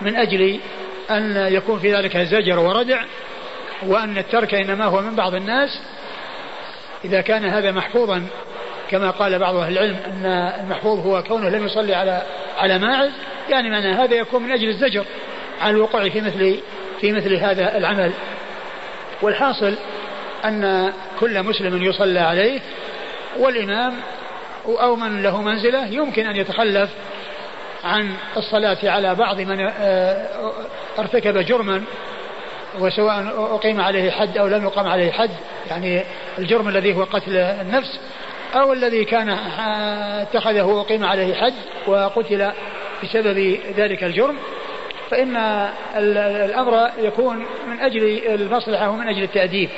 من 0.00 0.16
أجل 0.16 0.60
أن 1.10 1.36
يكون 1.50 1.78
في 1.78 1.94
ذلك 1.94 2.16
زجر 2.16 2.58
وردع 2.58 3.04
وأن 3.82 4.18
الترك 4.18 4.54
إنما 4.54 4.84
هو 4.84 5.00
من 5.00 5.14
بعض 5.14 5.34
الناس. 5.34 5.80
إذا 7.04 7.20
كان 7.20 7.44
هذا 7.44 7.72
محفوظا 7.72 8.26
كما 8.90 9.10
قال 9.10 9.38
بعض 9.38 9.56
أهل 9.56 9.72
العلم 9.72 9.96
أن 10.06 10.26
المحفوظ 10.60 11.06
هو 11.06 11.22
كونه 11.22 11.48
لم 11.48 11.64
يصلي 11.64 11.94
على 11.94 12.22
على 12.58 12.78
ماعز 12.78 13.10
يعني 13.50 13.70
معنى 13.70 13.92
هذا 13.92 14.14
يكون 14.14 14.42
من 14.42 14.52
أجل 14.52 14.68
الزجر 14.68 15.04
عن 15.60 15.70
الوقوع 15.70 16.08
في 16.08 16.20
مثل 16.20 16.60
في 17.00 17.12
مثل 17.12 17.34
هذا 17.34 17.76
العمل. 17.76 18.12
والحاصل 19.22 19.74
أن 20.44 20.92
كل 21.20 21.42
مسلم 21.42 21.82
يصلى 21.82 22.20
عليه 22.20 22.60
والإمام 23.38 23.94
أو 24.66 24.96
من 24.96 25.22
له 25.22 25.42
منزلة 25.42 25.86
يمكن 25.86 26.26
أن 26.26 26.36
يتخلف 26.36 26.90
عن 27.84 28.14
الصلاة 28.36 28.78
على 28.84 29.14
بعض 29.14 29.40
من 29.40 29.60
آه، 29.60 30.52
ارتكب 30.98 31.38
جرما 31.38 31.82
وسواء 32.78 33.54
أقيم 33.54 33.80
عليه 33.80 34.10
حد 34.10 34.38
أو 34.38 34.46
لم 34.46 34.64
يقام 34.64 34.86
عليه 34.86 35.12
حد 35.12 35.30
يعني 35.70 36.02
الجرم 36.38 36.68
الذي 36.68 36.96
هو 36.96 37.04
قتل 37.04 37.36
النفس 37.36 38.00
أو 38.54 38.72
الذي 38.72 39.04
كان 39.04 39.28
آه، 39.28 40.22
اتخذه 40.22 40.62
وأقيم 40.62 41.04
عليه 41.04 41.34
حد 41.34 41.54
وقتل 41.86 42.50
بسبب 43.02 43.58
ذلك 43.76 44.04
الجرم. 44.04 44.36
فإن 45.10 45.36
الأمر 45.96 46.90
يكون 46.98 47.46
من 47.68 47.80
أجل 47.80 48.20
المصلحة 48.34 48.90
ومن 48.90 49.08
أجل 49.08 49.22
التأديب. 49.22 49.68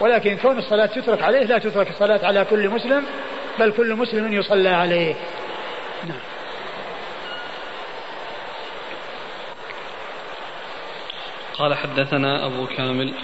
ولكن 0.00 0.36
كون 0.36 0.58
الصلاة 0.58 0.86
تترك 0.86 1.22
عليه 1.22 1.44
لا 1.44 1.58
تترك 1.58 1.90
الصلاة 1.90 2.20
على 2.26 2.44
كل 2.50 2.68
مسلم 2.68 3.04
بل 3.58 3.72
كل 3.72 3.94
مسلم 3.94 4.32
يصلى 4.32 4.68
عليه. 4.68 5.14
قال 11.58 11.74
حدثنا 11.74 12.46
أبو 12.46 12.66
كامل. 12.66 13.14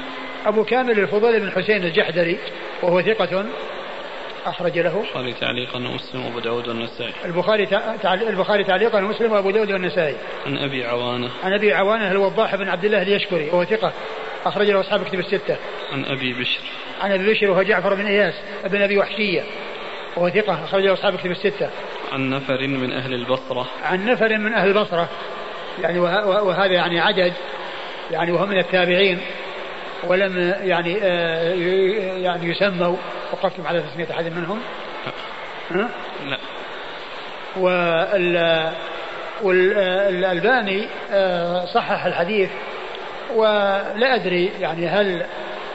أبو 0.46 0.64
كامل 0.64 0.98
الفضيل 0.98 1.40
بن 1.40 1.50
حسين 1.50 1.84
الجحدري 1.84 2.38
وهو 2.82 3.02
ثقة 3.02 3.44
أخرج 4.46 4.78
له. 4.78 5.00
البخاري 5.00 5.32
تعليقا 5.32 5.78
ومسلم 5.78 6.24
وأبو 6.24 6.38
داود 6.40 6.68
والنسائي. 6.68 7.12
البخاري 7.24 7.68
البخاري 8.04 8.64
تعليقا 8.64 8.98
ومسلم 8.98 9.32
وأبو 9.32 9.50
داود 9.50 9.72
والنسائي. 9.72 10.16
عن 10.46 10.56
أبي 10.58 10.84
عوانة. 10.84 11.30
عن 11.44 11.52
أبي 11.52 11.72
عوانة 11.72 12.10
الوضاح 12.10 12.56
بن 12.56 12.68
عبد 12.68 12.84
الله 12.84 13.02
اليشكري 13.02 13.48
وهو 13.50 13.64
ثقة 13.64 13.92
أخرج 14.44 14.70
له 14.70 14.80
أصحاب 14.80 15.04
كتب 15.04 15.18
الستة. 15.18 15.56
عن 15.92 16.04
أبي 16.04 16.32
بشر. 16.32 16.60
عن 17.00 17.12
أبي 17.12 17.30
بشر 17.30 17.50
وهو 17.50 17.62
جعفر 17.62 17.94
بن 17.94 18.06
إياس 18.06 18.34
بن 18.64 18.82
أبي 18.82 18.98
وحشية 18.98 19.42
وهو 20.16 20.30
ثقة 20.30 20.64
أخرج 20.64 20.84
له 20.84 20.92
أصحاب 20.92 21.16
كتب 21.16 21.30
الستة. 21.30 21.70
عن 22.12 22.30
نفر 22.30 22.66
من 22.66 22.92
أهل 22.92 23.14
البصرة. 23.14 23.66
عن 23.82 24.06
نفر 24.06 24.38
من 24.38 24.52
أهل 24.52 24.68
البصرة 24.68 25.08
يعني 25.82 25.98
وهذا 25.98 26.72
يعني 26.72 27.00
عدد 27.00 27.32
يعني 28.10 28.32
وهم 28.32 28.48
من 28.48 28.58
التابعين 28.58 29.20
ولم 30.04 30.54
يعني 30.62 30.98
آه 31.02 31.54
يعني 32.16 32.46
يسموا 32.46 32.96
وقفتم 33.32 33.66
على 33.66 33.82
تسمية 33.82 34.10
أحد 34.10 34.24
منهم؟ 34.24 34.60
لا 36.24 36.38
وال 37.56 38.72
والألباني 39.42 40.86
آه، 41.10 41.64
صحح 41.64 42.04
الحديث 42.04 42.50
ولا 43.34 44.14
أدري 44.14 44.50
يعني 44.60 44.88
هل 44.88 45.26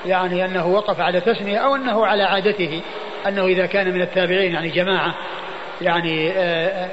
يعني 0.06 0.46
أنه 0.46 0.68
وقف 0.68 1.00
على 1.00 1.22
تسمية 1.22 1.58
أو 1.58 1.76
أنه 1.76 2.06
على 2.06 2.24
عادته 2.24 2.82
أنه 3.28 3.46
إذا 3.46 3.66
كان 3.66 3.94
من 3.94 4.02
التابعين 4.02 4.54
يعني 4.54 4.70
جماعة 4.70 5.16
يعني 5.82 6.32
آه، 6.32 6.90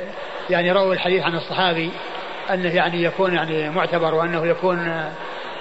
يعني 0.50 0.72
رووا 0.72 0.94
الحديث 0.94 1.22
عن 1.22 1.35
الصحابي 1.35 1.90
أنه 2.50 2.74
يعني 2.74 3.02
يكون 3.02 3.35
يعني 3.35 3.70
معتبر 3.70 4.14
وأنه 4.14 4.46
يكون 4.46 5.05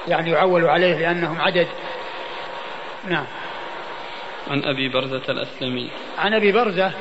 يعني 0.07 0.31
يعول 0.31 0.65
عليه 0.65 0.97
لأنهم 0.97 1.41
عدد. 1.41 1.67
نعم. 3.07 3.25
عن 4.47 4.63
أبي 4.63 4.89
برزة 4.89 5.23
الأسلمي. 5.29 5.89
عن 6.17 6.33
أبي 6.33 6.51
برزة 6.51 6.91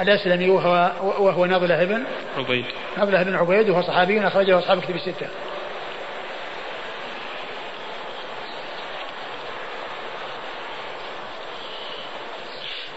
الأسلمي 0.00 0.50
وهو 0.50 0.92
وهو 1.02 1.46
نضلة 1.46 1.84
بن 1.84 2.04
عبيد. 2.38 2.64
نضلة 2.98 3.22
بن 3.22 3.34
عبيد 3.34 3.70
وهو 3.70 3.82
صحابي 3.82 4.26
أخرجه 4.26 4.58
أصحاب 4.58 4.80
كتب 4.80 4.94
الستة. 4.94 5.28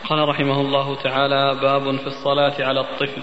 قال 0.09 0.29
رحمه 0.29 0.61
الله 0.61 0.95
تعالى 0.95 1.55
باب 1.61 1.97
في 1.97 2.07
الصلاة 2.07 2.53
على 2.59 2.79
الطفل. 2.79 3.21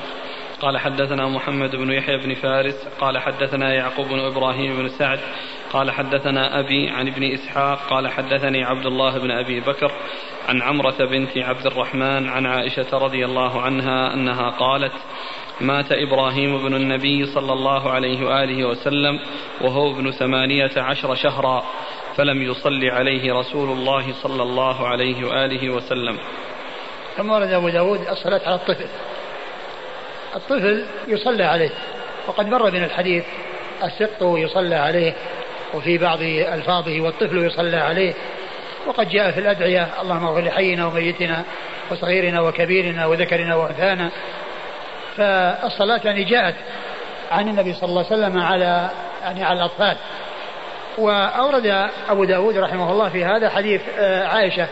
قال 0.63 0.79
حدثنا 0.79 1.29
محمد 1.29 1.77
بن 1.77 1.91
يحيى 1.91 2.17
بن 2.17 2.35
فارس 2.35 2.89
قال 3.01 3.19
حدثنا 3.19 3.75
يعقوب 3.75 4.07
بن 4.09 4.19
إبراهيم 4.19 4.77
بن 4.77 4.89
سعد 4.89 5.21
قال 5.73 5.91
حدثنا 5.91 6.61
أبي 6.61 6.89
عن 6.89 7.09
ابن 7.09 7.33
إسحاق 7.33 7.79
قال 7.91 8.09
حدثني 8.09 8.65
عبد 8.65 8.87
الله 8.87 9.19
بن 9.19 9.31
أبي 9.31 9.61
بكر 9.61 9.93
عن 10.49 10.63
عمرة 10.63 11.05
بنت 11.05 11.39
عبد 11.39 11.67
الرحمن 11.67 12.29
عن 12.29 12.47
عائشة 12.47 12.99
رضي 12.99 13.25
الله 13.25 13.61
عنها 13.61 14.15
أنها 14.15 14.51
قالت 14.51 14.93
مات 15.61 15.93
إبراهيم 15.93 16.59
بن 16.59 16.75
النبي 16.75 17.27
صلى 17.27 17.53
الله 17.53 17.91
عليه 17.91 18.27
وآله 18.27 18.65
وسلم 18.65 19.21
وهو 19.61 19.91
ابن 19.91 20.11
ثمانية 20.11 20.73
عشر 20.77 21.15
شهرا 21.15 21.65
فلم 22.17 22.43
يصل 22.43 22.85
عليه 22.85 23.35
رسول 23.35 23.79
الله 23.79 24.13
صلى 24.13 24.43
الله 24.43 24.89
عليه 24.89 25.25
وآله 25.27 25.71
وسلم. 25.71 26.19
ثم 27.17 27.31
ورد 27.31 27.49
أبو 27.49 27.69
داود 27.69 28.01
الصلاة 28.01 28.41
على 28.47 28.55
الطفل. 28.55 28.87
الطفل 30.37 30.85
يصلى 31.09 31.45
عليه. 31.45 31.71
وقد 32.27 32.49
مر 32.49 32.71
من 32.71 32.85
الحديث 32.85 33.25
السقط 33.85 34.23
يصلى 34.23 34.75
عليه 34.75 35.15
وفي 35.75 35.99
بعض 35.99 36.23
ألفاظه 36.23 37.01
والطفل 37.01 37.47
يصلى 37.47 37.77
عليه. 37.77 38.15
وقد 38.87 39.09
جاء 39.09 39.31
في 39.31 39.41
الأدعية 39.41 39.89
اللهم 40.03 40.25
اغفر 40.27 40.41
لحينا 40.41 40.87
وميتنا 40.87 41.45
وصغيرنا 41.91 42.41
وكبيرنا 42.41 43.07
وذكرنا 43.07 43.55
وأنثانا. 43.55 44.11
فالصلاة 45.17 46.01
يعني 46.05 46.25
جاءت 46.25 46.55
عن 47.33 47.49
النبي 47.49 47.73
صلى 47.73 47.89
الله 47.89 48.07
عليه 48.11 48.23
وسلم 48.23 48.39
على 48.39 48.91
يعني 49.23 49.45
على 49.45 49.59
الأطفال. 49.59 49.97
وأورد 50.99 51.89
أبو 52.09 52.25
داود 52.25 52.57
رحمه 52.57 52.93
الله 52.93 53.09
في 53.09 53.25
هذا 53.25 53.49
حديث 53.49 53.81
آه، 53.99 54.27
عائشة 54.27 54.67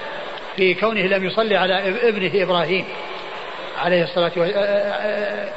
في 0.57 0.75
كونه 0.75 1.01
لم 1.01 1.25
يصلي 1.25 1.57
على 1.57 1.89
ابنة 2.09 2.43
إبراهيم. 2.43 2.85
عليه 3.85 4.05
الصلاة 4.05 4.33
والسلام 4.37 5.49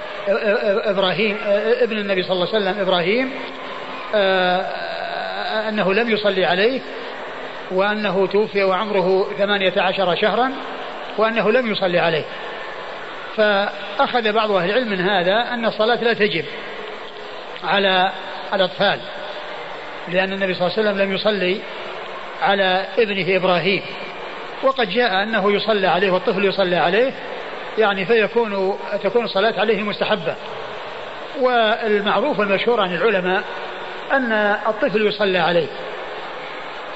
إبراهيم 0.86 1.38
ابن 1.82 1.98
النبي 1.98 2.24
صلى 2.24 2.32
الله 2.32 2.48
عليه 2.48 2.58
وسلم 2.58 2.80
إبراهيم 2.80 3.34
أنه 5.70 5.94
لم 5.94 6.10
يصلي 6.10 6.46
عليه 6.46 6.82
وأنه 7.72 8.28
توفي 8.28 8.64
وعمره 8.64 9.28
ثمانية 9.38 9.74
عشر 9.78 10.16
شهرا 10.16 10.52
وأنه 11.18 11.52
لم 11.52 11.72
يصلي 11.72 12.00
عليه. 12.00 12.24
فأخذ 13.36 14.32
بعض 14.32 14.52
أهل 14.52 14.70
العلم 14.70 14.90
من 14.90 15.02
هذا 15.02 15.54
أن 15.54 15.66
الصلاة 15.66 16.04
لا 16.04 16.14
تجب 16.14 16.46
على 17.64 18.12
الأطفال 18.54 19.00
لأن 20.08 20.34
النبي 20.34 20.54
صلى 20.54 20.68
الله 20.68 20.80
عليه 20.80 20.90
وسلم 20.90 21.02
لم 21.02 21.16
يصلي 21.16 21.60
على 22.42 22.86
ابنه 22.98 23.36
إبراهيم. 23.36 23.82
وقد 24.64 24.90
جاء 24.90 25.24
أنه 25.24 25.52
يصلى 25.52 25.88
عليه 25.88 26.12
والطفل 26.12 26.46
يصلى 26.46 26.76
عليه 26.76 27.12
يعني 27.78 28.06
فيكون 28.06 28.78
تكون 29.04 29.26
الصلاة 29.26 29.60
عليه 29.60 29.84
مستحبة. 29.84 30.36
والمعروف 31.40 32.40
والمشهور 32.40 32.82
عن 32.82 32.96
العلماء 32.96 33.44
أن 34.12 34.32
الطفل 34.68 35.08
يصلى 35.08 35.38
عليه. 35.38 35.68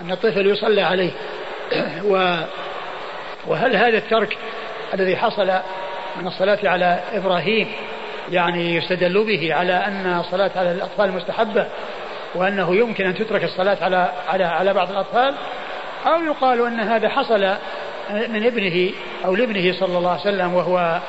أن 0.02 0.12
الطفل 0.12 0.48
يصلى 0.48 0.82
عليه. 0.82 1.12
و 2.12 2.36
وهل 3.48 3.76
هذا 3.76 3.98
الترك 3.98 4.38
الذي 4.94 5.18
حصل 5.18 5.52
من 6.20 6.28
الصلاة 6.28 6.60
على 6.64 7.00
إبراهيم 7.14 7.68
يعني 8.32 8.76
يستدل 8.76 9.24
به 9.24 9.54
على 9.54 9.74
أن 9.74 10.20
الصلاة 10.20 10.52
على 10.56 10.72
الأطفال 10.72 11.12
مستحبة؟ 11.12 11.68
وأنه 12.36 12.76
يمكن 12.76 13.06
أن 13.06 13.16
تترك 13.16 13.44
الصلاة 13.44 13.78
على 13.82 14.12
على 14.28 14.44
على 14.44 14.74
بعض 14.74 14.92
الأطفال؟ 14.92 15.34
أو 16.06 16.24
يقال 16.24 16.66
أن 16.66 16.80
هذا 16.80 17.10
حصل 17.10 17.54
من 18.12 18.46
ابنه 18.46 18.90
أو 19.26 19.36
لابنه 19.36 19.74
صلى 19.80 19.98
الله 19.98 20.12
عليه 20.12 20.22
وسلم 20.22 20.54
وهو 20.54 21.00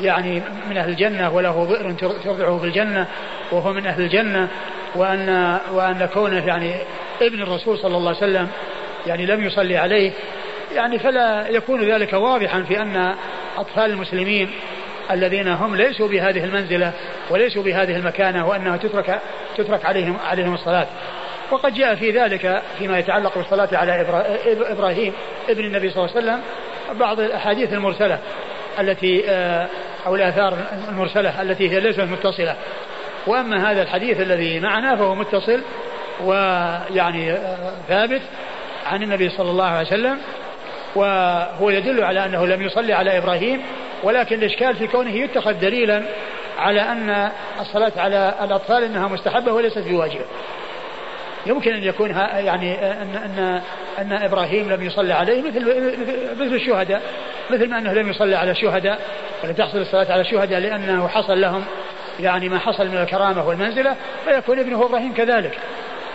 يعني 0.00 0.42
من 0.70 0.76
أهل 0.76 0.90
الجنة 0.90 1.30
وله 1.30 1.64
بئر 1.64 1.92
ترضعه 2.24 2.58
في 2.58 2.64
الجنة 2.64 3.06
وهو 3.52 3.72
من 3.72 3.86
أهل 3.86 4.02
الجنة 4.02 4.48
وأن 4.94 5.58
وأن 5.72 6.08
كونه 6.14 6.46
يعني 6.46 6.74
ابن 7.22 7.42
الرسول 7.42 7.78
صلى 7.78 7.96
الله 7.96 8.08
عليه 8.08 8.18
وسلم 8.18 8.48
يعني 9.06 9.26
لم 9.26 9.44
يصلي 9.44 9.76
عليه 9.76 10.12
يعني 10.74 10.98
فلا 10.98 11.48
يكون 11.48 11.92
ذلك 11.92 12.12
واضحا 12.12 12.62
في 12.62 12.82
أن 12.82 13.14
أطفال 13.56 13.90
المسلمين 13.90 14.50
الذين 15.10 15.48
هم 15.48 15.76
ليسوا 15.76 16.08
بهذه 16.08 16.44
المنزلة 16.44 16.92
وليسوا 17.30 17.62
بهذه 17.62 17.96
المكانة 17.96 18.48
وأنها 18.48 18.76
تترك 18.76 19.20
تترك 19.56 19.84
عليهم 19.84 20.16
عليهم 20.26 20.54
الصلاة. 20.54 20.86
وقد 21.50 21.74
جاء 21.74 21.94
في 21.94 22.10
ذلك 22.10 22.62
فيما 22.78 22.98
يتعلق 22.98 23.38
بالصلاة 23.38 23.68
على 23.72 24.06
إبراهيم 24.46 25.12
ابن 25.48 25.64
النبي 25.64 25.90
صلى 25.90 26.04
الله 26.04 26.16
عليه 26.16 26.26
وسلم 26.26 26.42
بعض 26.98 27.20
الأحاديث 27.20 27.72
المرسلة 27.72 28.18
التي 28.80 29.24
آه، 29.28 29.66
أو 30.06 30.14
الآثار 30.14 30.58
المرسلة 30.88 31.42
التي 31.42 31.70
هي 31.70 31.80
ليست 31.80 32.00
متصلة. 32.00 32.56
وأما 33.26 33.70
هذا 33.70 33.82
الحديث 33.82 34.20
الذي 34.20 34.60
معنا 34.60 34.96
فهو 34.96 35.14
متصل 35.14 35.60
ويعني 36.24 37.32
آه، 37.32 37.72
ثابت 37.88 38.22
عن 38.86 39.02
النبي 39.02 39.28
صلى 39.28 39.50
الله 39.50 39.64
عليه 39.64 39.86
وسلم 39.86 40.18
وهو 40.94 41.70
يدل 41.70 42.04
على 42.04 42.24
أنه 42.24 42.46
لم 42.46 42.62
يصلي 42.62 42.92
على 42.92 43.18
إبراهيم 43.18 43.62
ولكن 44.02 44.36
الإشكال 44.36 44.76
في 44.76 44.86
كونه 44.86 45.10
يتخذ 45.10 45.52
دليلا 45.52 46.02
على 46.58 46.80
أن 46.80 47.30
الصلاة 47.60 47.92
على 47.96 48.34
الأطفال 48.42 48.84
أنها 48.84 49.08
مستحبة 49.08 49.52
وليست 49.52 49.78
بواجبة. 49.78 50.24
يمكن 51.46 51.74
أن 51.74 51.84
يكون 51.84 52.10
يعني 52.10 52.92
أن 52.92 53.16
أن 53.16 53.62
أن 53.98 54.12
إبراهيم 54.12 54.72
لم 54.72 54.82
يصلى 54.82 55.14
عليه 55.14 55.42
مثل 55.42 55.60
مثل 56.40 56.54
الشهداء 56.54 57.02
مثل 57.50 57.68
ما 57.68 57.78
أنه 57.78 57.92
لم 57.92 58.10
يصلى 58.10 58.34
على 58.34 58.50
الشهداء 58.50 59.00
ولم 59.44 59.52
تحصل 59.52 59.78
الصلاة 59.78 60.12
على 60.12 60.20
الشهداء 60.20 60.60
لأنه 60.60 61.08
حصل 61.08 61.40
لهم 61.40 61.64
يعني 62.20 62.48
ما 62.48 62.58
حصل 62.58 62.88
من 62.88 62.96
الكرامة 62.96 63.48
والمنزلة 63.48 63.96
فيكون 64.24 64.58
ابنه 64.58 64.84
إبراهيم 64.84 65.14
كذلك. 65.14 65.58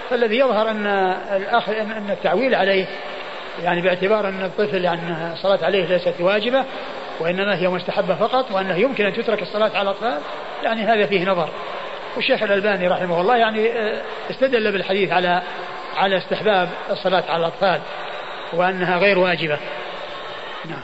فالذي 0.10 0.38
يظهر 0.38 0.70
أن 0.72 0.88
الأخ 1.36 1.70
أن 1.70 2.10
التعويل 2.10 2.56
عليه 2.56 2.86
يعني 3.64 3.82
باعتبار 3.82 4.30
أن 4.30 4.44
الطفل 4.44 4.84
يعني 4.84 5.34
الصلاة 5.34 5.66
عليه 5.66 5.86
ليست 5.86 6.14
واجبة 6.20 6.64
وإنما 7.20 7.56
هي 7.56 7.68
مستحبة 7.68 8.16
فقط 8.16 8.52
وأنه 8.52 8.76
يمكن 8.76 9.06
أن 9.06 9.14
تترك 9.14 9.42
الصلاة 9.42 9.72
على 9.78 9.82
الأطفال 9.82 10.18
يعني 10.64 10.82
هذا 10.84 11.06
فيه 11.06 11.26
نظر. 11.26 11.50
والشيخ 12.16 12.44
الألباني 12.44 12.88
رحمه 12.88 13.22
الله 13.22 13.38
يعني 13.38 13.72
آه، 13.72 14.02
استدل 14.30 14.72
بالحديث 14.72 15.12
على 15.12 15.42
على 15.96 16.18
استحباب 16.18 16.70
الصلاة 16.90 17.24
على 17.30 17.40
الأطفال 17.40 17.82
وأنها 18.54 18.98
غير 18.98 19.20
واجبة. 19.20 19.60
نعم. 20.66 20.84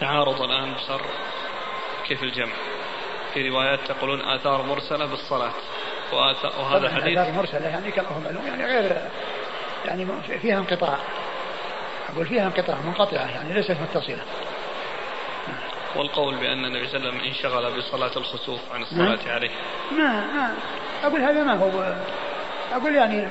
تعارض 0.00 0.42
الآن 0.42 0.74
صار 0.88 1.00
كيف 2.08 2.22
الجمع؟ 2.22 2.52
في 3.34 3.48
روايات 3.48 3.80
تقولون 3.88 4.20
آثار 4.20 4.62
مرسلة 4.62 5.06
بالصلاة 5.06 5.52
وهذا 6.12 6.90
حديث 6.90 7.18
آثار 7.18 7.32
مرسلة 7.32 7.68
يعني 7.68 7.90
كما 7.90 8.08
هو 8.08 8.20
معلوم 8.20 8.46
يعني 8.46 8.66
غير 8.66 8.96
يعني 9.84 10.06
فيها 10.42 10.58
انقطاع. 10.58 10.98
أقول 12.12 12.26
فيها 12.26 12.46
انقطاع 12.46 12.76
منقطعة 12.80 13.30
يعني 13.30 13.54
ليست 13.54 13.76
متصلة. 13.80 14.22
والقول 15.96 16.36
بأن 16.36 16.64
النبي 16.64 16.88
صلى 16.88 16.96
الله 16.96 17.08
عليه 17.08 17.18
وسلم 17.18 17.28
انشغل 17.28 17.78
بصلاة 17.78 18.16
الخسوف 18.16 18.60
عن 18.74 18.82
الصلاة 18.82 19.24
نعم. 19.26 19.34
عليه. 19.34 19.50
ما 19.98 20.26
ما 20.26 20.54
أقول 21.04 21.20
هذا 21.20 21.42
ما 21.42 21.54
هو 21.54 21.94
أقول 22.72 22.94
يعني 22.94 23.26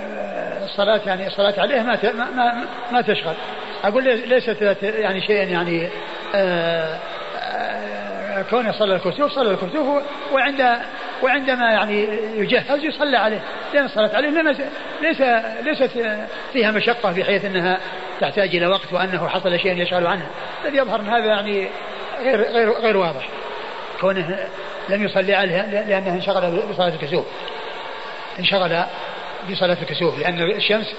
الصلاة 0.63 1.01
يعني 1.05 1.27
الصلاة 1.27 1.59
عليه 1.59 1.81
ما 1.81 1.99
ما 2.13 2.65
ما 2.91 3.01
تشغل. 3.01 3.35
أقول 3.83 4.03
ليست 4.03 4.81
يعني 4.81 5.21
شيء 5.21 5.47
يعني 5.47 5.89
آه، 6.35 6.99
آه، 7.39 8.41
كونه 8.41 8.71
صلى 8.71 8.95
الكسوف 8.95 9.31
صلى 9.31 9.51
الكسوف 9.51 10.03
وعند 10.31 10.77
وعندما 11.21 11.71
يعني 11.71 12.07
يجهز 12.35 12.83
يصلى 12.83 13.17
عليه. 13.17 13.41
لأن 13.73 13.85
الصلاة 13.85 14.15
عليه 14.15 14.29
ليس 15.01 15.21
ليست 15.63 15.91
فيها 16.53 16.71
مشقة 16.71 17.11
بحيث 17.11 17.45
أنها 17.45 17.79
تحتاج 18.21 18.55
إلى 18.55 18.67
وقت 18.67 18.93
وأنه 18.93 19.27
حصل 19.27 19.59
شيء 19.59 19.77
يشغل 19.77 20.07
عنها. 20.07 20.27
الذي 20.65 20.77
يظهر 20.77 20.99
أن 20.99 21.07
هذا 21.09 21.25
يعني 21.25 21.67
غير 22.21 22.41
غير 22.41 22.71
غير 22.71 22.97
واضح. 22.97 23.29
كونه 24.01 24.47
لم 24.89 25.05
يصلي 25.05 25.35
عليه 25.35 25.65
لأنه 25.65 26.13
انشغل 26.13 26.61
بصلاة 26.71 26.89
الكسوف. 26.89 27.25
انشغل 28.39 28.83
بصلاة 29.51 29.77
الكسوف 29.81 30.19
لأن 30.19 30.41
الشمس 30.41 30.95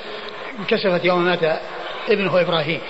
انكسفت 0.59 1.05
يوم 1.05 1.25
مات 1.25 1.61
ابنه 2.09 2.41
إبراهيم. 2.41 2.81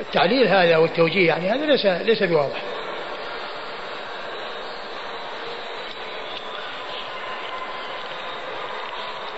فالتعليل 0.00 0.48
هذا 0.48 0.76
والتوجيه 0.76 1.26
يعني 1.28 1.50
هذا 1.50 1.66
ليس 1.66 1.86
ليس 1.86 2.22
بواضح. 2.22 2.62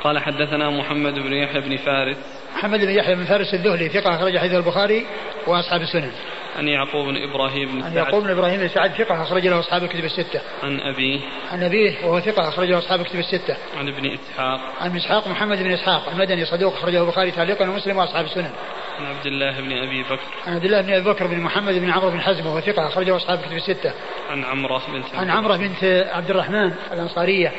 قال 0.04 0.18
حدثنا 0.18 0.70
محمد 0.70 1.14
بن 1.14 1.32
يحيى 1.32 1.61
بن 1.61 1.76
فارس. 1.76 2.36
محمد 2.57 2.81
بن 2.81 2.90
يحيى 2.90 3.14
بن 3.14 3.25
فارس 3.25 3.55
الذهلي 3.55 3.88
ثقة 3.88 4.14
أخرج 4.14 4.38
حديث 4.38 4.55
البخاري 4.55 5.07
وأصحاب 5.47 5.81
السنن. 5.81 6.11
عن 6.59 6.69
يعقوب 6.69 7.07
بن 7.07 7.16
إبراهيم 7.16 7.73
بن 7.73 7.81
سعد. 7.81 7.90
عن 7.90 7.97
يعقوب 7.97 8.25
بن 8.25 8.31
إبراهيم 8.31 8.61
بن 8.61 8.69
سعد 8.69 8.90
ثقة 8.90 9.23
أخرج 9.23 9.47
له 9.47 9.61
أصحاب 9.61 9.83
الكتب 9.83 10.05
الستة. 10.05 10.40
عن 10.62 10.81
أبيه. 10.81 11.21
عن 11.53 11.62
أبيه 11.62 12.05
وهو 12.05 12.21
ثقة 12.21 12.49
أخرج 12.49 12.71
له 12.71 12.79
أصحاب 12.79 13.01
الكتب 13.01 13.19
الستة. 13.19 13.57
عن 13.79 13.88
ابن 13.88 14.11
إسحاق. 14.12 14.61
عن 14.81 14.97
إسحاق 14.97 15.29
محمد 15.29 15.62
بن 15.62 15.71
إسحاق 15.71 16.09
المدني 16.09 16.45
صدوق 16.45 16.75
أخرجه 16.75 17.03
البخاري 17.03 17.31
تعليقا 17.31 17.69
ومسلم 17.69 17.97
وأصحاب 17.97 18.25
السنن. 18.25 18.53
عن 19.01 19.07
عبد 19.07 19.27
الله 19.27 19.61
بن 19.61 19.73
أبي 19.73 20.03
بكر. 20.03 20.21
عن 20.47 20.55
عبد 20.55 20.64
الله 20.64 20.81
بن 20.81 20.92
أبي 20.92 21.11
بكر 21.11 21.27
بن 21.27 21.40
محمد 21.40 21.75
بن 21.75 21.90
عمرو 21.90 22.11
بن 22.11 22.21
حزم 22.21 22.47
وهو 22.47 22.61
ثقة 22.61 22.87
أخرجه 22.87 23.16
أصحاب 23.16 23.38
الكتب 23.38 23.57
الستة. 23.57 23.92
عن 24.31 24.45
عمرة 24.45 24.83
بنت 24.92 25.14
عن 25.14 25.31
عمرة 25.31 25.57
بنت 25.57 25.85
عبد 26.12 26.31
الرحمن 26.31 26.73
الأنصارية 26.92 27.53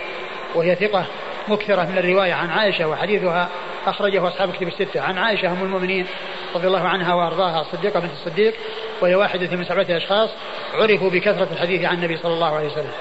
وهي 0.56 0.76
ثقة 0.76 1.06
مكثرة 1.50 1.84
من 1.84 1.98
الرواية 1.98 2.34
عن 2.34 2.50
عائشة 2.50 2.88
وحديثها 2.88 3.50
أخرجه 3.88 4.28
أصحاب 4.28 4.52
كتب 4.52 4.68
الستة. 4.68 5.02
عن 5.02 5.18
عائشة 5.18 5.52
أم 5.52 5.64
المؤمنين 5.64 6.06
رضي 6.56 6.68
الله 6.68 6.88
عنها 6.88 7.14
وأرضاها 7.14 7.62
الصديقة 7.62 8.00
بنت 8.00 8.12
الصديق 8.12 8.54
وهي 9.02 9.16
واحدة 9.16 9.58
من 9.58 9.64
سبعة 9.64 9.86
أشخاص 9.90 10.30
عرفوا 10.74 11.10
بكثرة 11.10 11.48
الحديث 11.52 11.86
عن 11.86 11.96
النبي 11.96 12.18
صلى 12.18 12.34
الله 12.34 12.56
عليه 12.56 12.68
وسلم. 12.68 12.92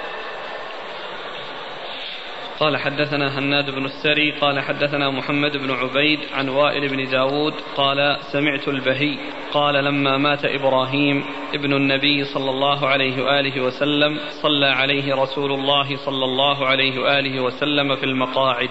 قال 2.61 2.77
حدثنا 2.77 3.39
هناد 3.39 3.71
بن 3.71 3.85
السري 3.85 4.31
قال 4.31 4.61
حدثنا 4.61 5.11
محمد 5.11 5.57
بن 5.57 5.71
عبيد 5.71 6.21
عن 6.33 6.49
وائل 6.49 6.89
بن 6.89 7.11
داود 7.11 7.55
قال 7.77 8.17
سمعت 8.33 8.69
البهي. 8.69 9.19
قال 9.53 9.75
لما 9.85 10.19
مات 10.19 10.45
إبراهيم 10.45 11.25
ابن 11.55 11.73
النبي 11.73 12.25
صلى 12.25 12.51
الله 12.51 12.87
عليه 12.87 13.25
وآله 13.25 13.61
وسلم 13.61 14.21
صلى 14.43 14.67
عليه 14.67 15.15
رسول 15.15 15.53
الله 15.53 15.97
صلى 15.97 16.25
الله 16.25 16.67
عليه 16.67 17.01
وآله 17.01 17.41
وسلم 17.41 17.97
في 17.97 18.05
المقاعد. 18.05 18.71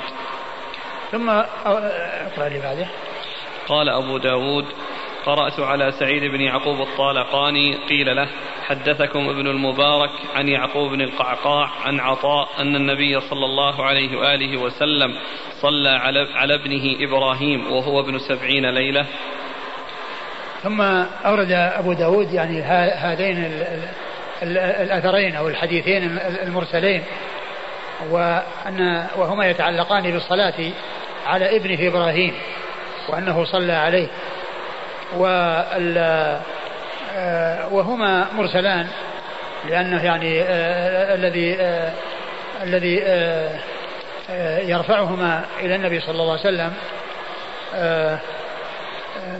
ثم 1.11 1.29
أقرأ 1.29 2.49
لي 2.49 2.59
بعده. 2.59 2.87
قال 3.67 3.89
أبو 3.89 4.17
داود 4.17 4.65
قرأت 5.25 5.59
على 5.59 5.91
سعيد 5.91 6.23
بن 6.23 6.41
يعقوب 6.41 6.81
الطالقاني 6.81 7.75
قيل 7.89 8.15
له 8.15 8.27
حدثكم 8.67 9.29
ابن 9.29 9.47
المبارك 9.47 10.09
عن 10.35 10.47
يعقوب 10.47 10.91
بن 10.91 11.01
القعقاع 11.01 11.69
عن 11.85 11.99
عطاء 11.99 12.49
أن 12.59 12.75
النبي 12.75 13.19
صلى 13.21 13.45
الله 13.45 13.83
عليه 13.83 14.17
وآله 14.17 14.57
وسلم 14.57 15.15
صلى 15.61 15.89
على, 15.89 16.27
على 16.35 16.55
ابنه 16.55 16.95
إبراهيم 16.99 17.71
وهو 17.71 17.99
ابن 17.99 18.19
سبعين 18.19 18.69
ليلة. 18.69 19.05
ثم 20.63 20.81
أورد 21.25 21.51
أبو 21.51 21.93
داود 21.93 22.33
يعني 22.33 22.61
هذين 22.91 23.51
الأثرين 24.81 25.35
أو 25.35 25.47
الحديثين 25.47 26.19
المرسلين 26.43 27.03
وأن 28.09 29.07
وهما 29.15 29.45
يتعلقان 29.49 30.11
بالصلاة 30.11 30.71
على 31.25 31.55
ابنه 31.55 31.87
إبراهيم 31.87 32.33
وأنه 33.09 33.45
صلى 33.45 33.73
عليه. 33.73 34.07
وهما 37.71 38.27
مرسلان 38.33 38.87
لأنه 39.69 40.05
يعني 40.05 40.41
آه، 40.41 41.15
الذي 41.15 41.55
آه، 41.59 41.91
الذي 42.63 42.95
يرفعهما 44.71 45.45
إلى 45.59 45.75
النبي 45.75 45.99
صلى 45.99 46.21
الله 46.21 46.31
عليه 46.31 46.41
وسلم 46.41 46.73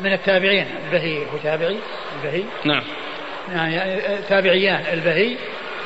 من 0.04 0.14
التابعين 0.14 0.68
البهي 0.86 1.18
هو 1.18 1.38
تابعي 1.44 1.80
البهي. 2.16 2.44
نعم. 2.64 2.84
يعني 3.54 4.02
تابعيان 4.30 4.84
البهي 4.94 5.36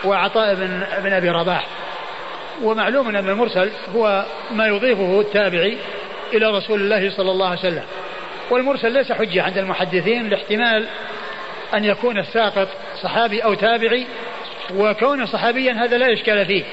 وعطاء 0.05 0.55
بن 0.55 0.83
بن 1.03 1.13
أبي 1.13 1.29
رباح. 1.29 1.65
ومعلوم 2.63 3.09
أن 3.09 3.29
المرسل 3.29 3.69
هو 3.95 4.25
ما 4.51 4.67
يضيفه 4.67 5.21
التابعي 5.21 5.77
إلى 6.33 6.45
رسول 6.45 6.81
الله 6.81 7.11
صلى 7.11 7.31
الله 7.31 7.47
عليه 7.47 7.59
وسلم. 7.59 7.83
والمرسل 8.49 8.91
ليس 8.91 9.11
حجة 9.11 9.43
عند 9.43 9.57
المحدثين 9.57 10.29
لاحتمال 10.29 10.87
أن 11.73 11.85
يكون 11.85 12.17
الساقط 12.17 12.67
صحابي 13.01 13.43
أو 13.43 13.53
تابعي 13.53 14.05
وكونه 14.75 15.25
صحابيا 15.25 15.73
هذا 15.73 15.97
لا 15.97 16.13
إشكال 16.13 16.45
فيه 16.45 16.63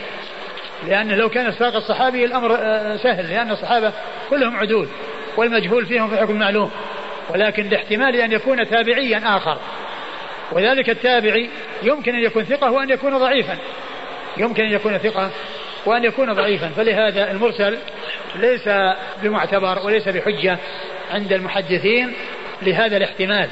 لأن 0.86 1.08
لو 1.08 1.28
كان 1.28 1.46
الساقط 1.46 1.82
صحابي 1.82 2.24
الأمر 2.24 2.56
آه، 2.60 2.96
سهل 2.96 3.30
لأن 3.30 3.50
الصحابة 3.50 3.92
كلهم 4.30 4.56
عدول 4.56 4.88
والمجهول 5.36 5.86
فيهم 5.86 6.10
في 6.10 6.16
حكم 6.16 6.38
معلوم 6.38 6.70
ولكن 7.30 7.68
لاحتمال 7.68 8.16
أن 8.16 8.32
يكون 8.32 8.68
تابعيا 8.70 9.36
آخر. 9.36 9.58
وذلك 10.52 10.90
التابعي 10.90 11.50
يمكن 11.82 12.14
أن 12.14 12.24
يكون 12.24 12.44
ثقة 12.44 12.70
وأن 12.70 12.90
يكون 12.90 13.18
ضعيفا 13.18 13.56
يمكن 14.36 14.64
أن 14.64 14.72
يكون 14.72 14.98
ثقة 14.98 15.30
وأن 15.86 16.04
يكون 16.04 16.32
ضعيفا. 16.32 16.68
فلهذا 16.68 17.30
المرسل 17.30 17.78
ليس 18.36 18.68
بمعتبر 19.22 19.78
وليس 19.86 20.08
بحجة 20.08 20.58
عند 21.10 21.32
المحدثين 21.32 22.12
لهذا 22.62 22.96
الاحتمال. 22.96 23.48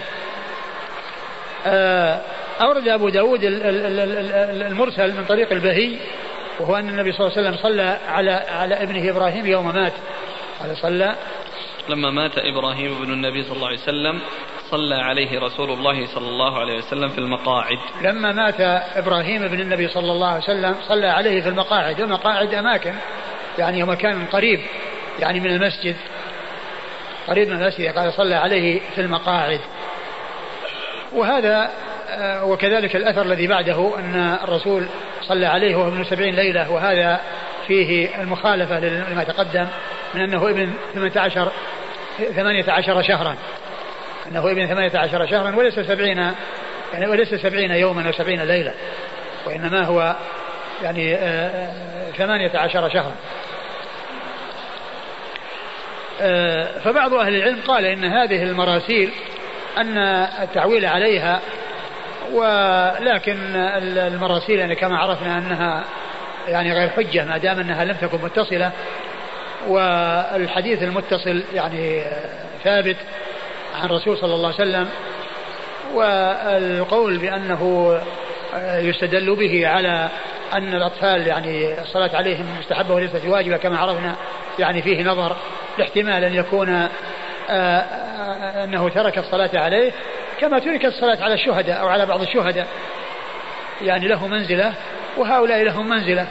آه، 1.66 2.20
أورد 2.61 2.88
أبو 2.88 3.09
داود 3.09 3.40
المرسل 3.42 5.12
من 5.16 5.24
طريق 5.24 5.52
البهي 5.52 5.96
وهو 6.61 6.76
أن 6.76 6.88
النبي 6.88 7.12
صلى 7.12 7.26
الله 7.26 7.38
عليه 7.38 7.48
وسلم 7.48 7.62
صلى 7.62 7.98
على 8.09 8.30
على 8.30 8.82
ابنه 8.82 9.11
إبراهيم 9.11 9.46
يوم 9.46 9.74
مات. 9.74 9.92
قال 10.61 10.76
صلى. 10.76 11.16
لما 11.88 12.11
مات 12.11 12.38
إبراهيم 12.38 12.96
ابن 13.02 13.12
النبي 13.12 13.44
صلى 13.44 13.57
الله 13.57 13.66
عليه 13.66 13.78
وسلم 13.78 14.20
صلى 14.70 14.94
عليه 14.94 15.40
رسول 15.40 15.70
الله 15.70 16.07
صلى 16.07 16.28
الله 16.28 16.59
عليه 16.61 16.78
وسلم 16.78 17.09
في 17.09 17.18
المقاعد. 17.18 17.78
لما 18.02 18.32
مات 18.32 18.61
إبراهيم 18.96 19.42
ابن 19.42 19.61
النبي 19.61 19.88
صلى 19.88 20.12
الله 20.12 20.28
عليه 20.28 20.42
وسلم 20.42 20.74
صلى 20.88 21.07
عليه 21.07 21.42
في 21.42 21.48
المقاعد. 21.48 22.00
المقاعد 22.00 22.55
أماكن 22.55 22.94
يعني 23.59 23.82
مكان 23.82 24.26
قريب 24.26 24.61
يعني 25.18 25.40
من 25.40 25.50
المسجد. 25.50 25.96
قريب 27.26 27.48
من 27.48 27.62
المسجد 27.62 27.98
قال 27.98 28.12
صلى 28.12 28.34
عليه 28.34 28.80
في 28.94 29.00
المقاعد. 29.00 29.60
وهذا 31.12 31.70
آه، 32.10 32.44
وكذلك 32.44 32.96
الأثر 32.96 33.22
الذي 33.22 33.46
بعده 33.46 33.98
أن 33.98 34.38
الرسول 34.44 34.86
صلى 35.22 35.46
عليه 35.46 35.76
وهو 35.76 35.88
ابن 35.88 36.04
سبعين 36.04 36.34
ليلة 36.34 36.70
وهذا 36.70 37.20
فيه 37.66 38.22
المخالفة 38.22 38.80
لما 38.80 39.24
تقدم 39.24 39.66
من 40.14 40.20
أنه 40.20 40.50
ابن 40.50 40.72
18 40.94 41.52
18 42.34 43.02
شهرا. 43.02 43.36
أنه 44.30 44.50
ابن 44.50 44.66
18 44.66 45.26
شهرا 45.26 45.56
وليس 45.56 45.74
70 45.74 46.34
يعني 46.94 47.06
وليس 47.06 47.34
70 47.34 47.70
يوما 47.70 48.06
أو 48.06 48.12
70 48.12 48.40
ليلة 48.40 48.74
وإنما 49.46 49.84
هو 49.84 50.16
يعني 50.82 51.14
آه، 51.14 51.18
آه، 51.18 52.10
ثمانية 52.10 52.50
عشر 52.54 52.88
شهرا. 52.88 53.12
آه، 53.12 53.43
فبعض 56.84 57.14
أهل 57.14 57.34
العلم 57.34 57.60
قال 57.66 57.84
إن 57.84 58.04
هذه 58.04 58.42
المراسيل 58.42 59.10
أن 59.78 59.98
التعويل 60.42 60.86
عليها 60.86 61.40
ولكن 62.32 63.56
المراسيل 63.96 64.58
يعني 64.58 64.74
كما 64.74 64.98
عرفنا 64.98 65.38
أنها 65.38 65.84
يعني 66.48 66.72
غير 66.72 66.88
حجة 66.88 67.24
ما 67.24 67.38
دام 67.38 67.60
أنها 67.60 67.84
لم 67.84 67.96
تكن 67.96 68.18
متصلة 68.22 68.72
والحديث 69.68 70.82
المتصل 70.82 71.42
يعني 71.54 72.02
ثابت 72.64 72.96
عن 73.80 73.86
الرسول 73.86 74.18
صلى 74.18 74.34
الله 74.34 74.46
عليه 74.46 74.70
وسلم 74.70 74.88
والقول 75.94 77.18
بأنه 77.18 77.92
يستدل 78.64 79.36
به 79.36 79.68
على 79.68 80.08
أن 80.52 80.74
الأطفال 80.74 81.26
يعني 81.26 81.80
الصلاة 81.80 82.10
عليهم 82.16 82.46
مستحبة 82.60 82.94
وليست 82.94 83.20
واجبة 83.26 83.56
كما 83.56 83.78
عرفنا 83.78 84.14
يعني 84.58 84.82
فيه 84.82 85.02
نظر. 85.02 85.36
لاحتمال 85.78 86.24
أن 86.24 86.34
يكون 86.34 86.68
آآ 86.68 86.88
آه، 87.50 87.78
آآ 87.78 88.64
أنه 88.64 88.88
ترك 88.88 89.18
الصلاة 89.18 89.50
عليه 89.54 89.92
كما 90.40 90.58
ترك 90.58 90.84
الصلاة 90.84 91.22
على 91.22 91.34
الشهداء 91.34 91.80
أو 91.80 91.88
على 91.88 92.06
بعض 92.06 92.22
الشهداء. 92.22 92.66
يعني 93.82 94.08
له 94.08 94.26
منزلة 94.26 94.72
وهؤلاء 95.16 95.62
لهم 95.62 95.88
منزلة. 95.88 96.26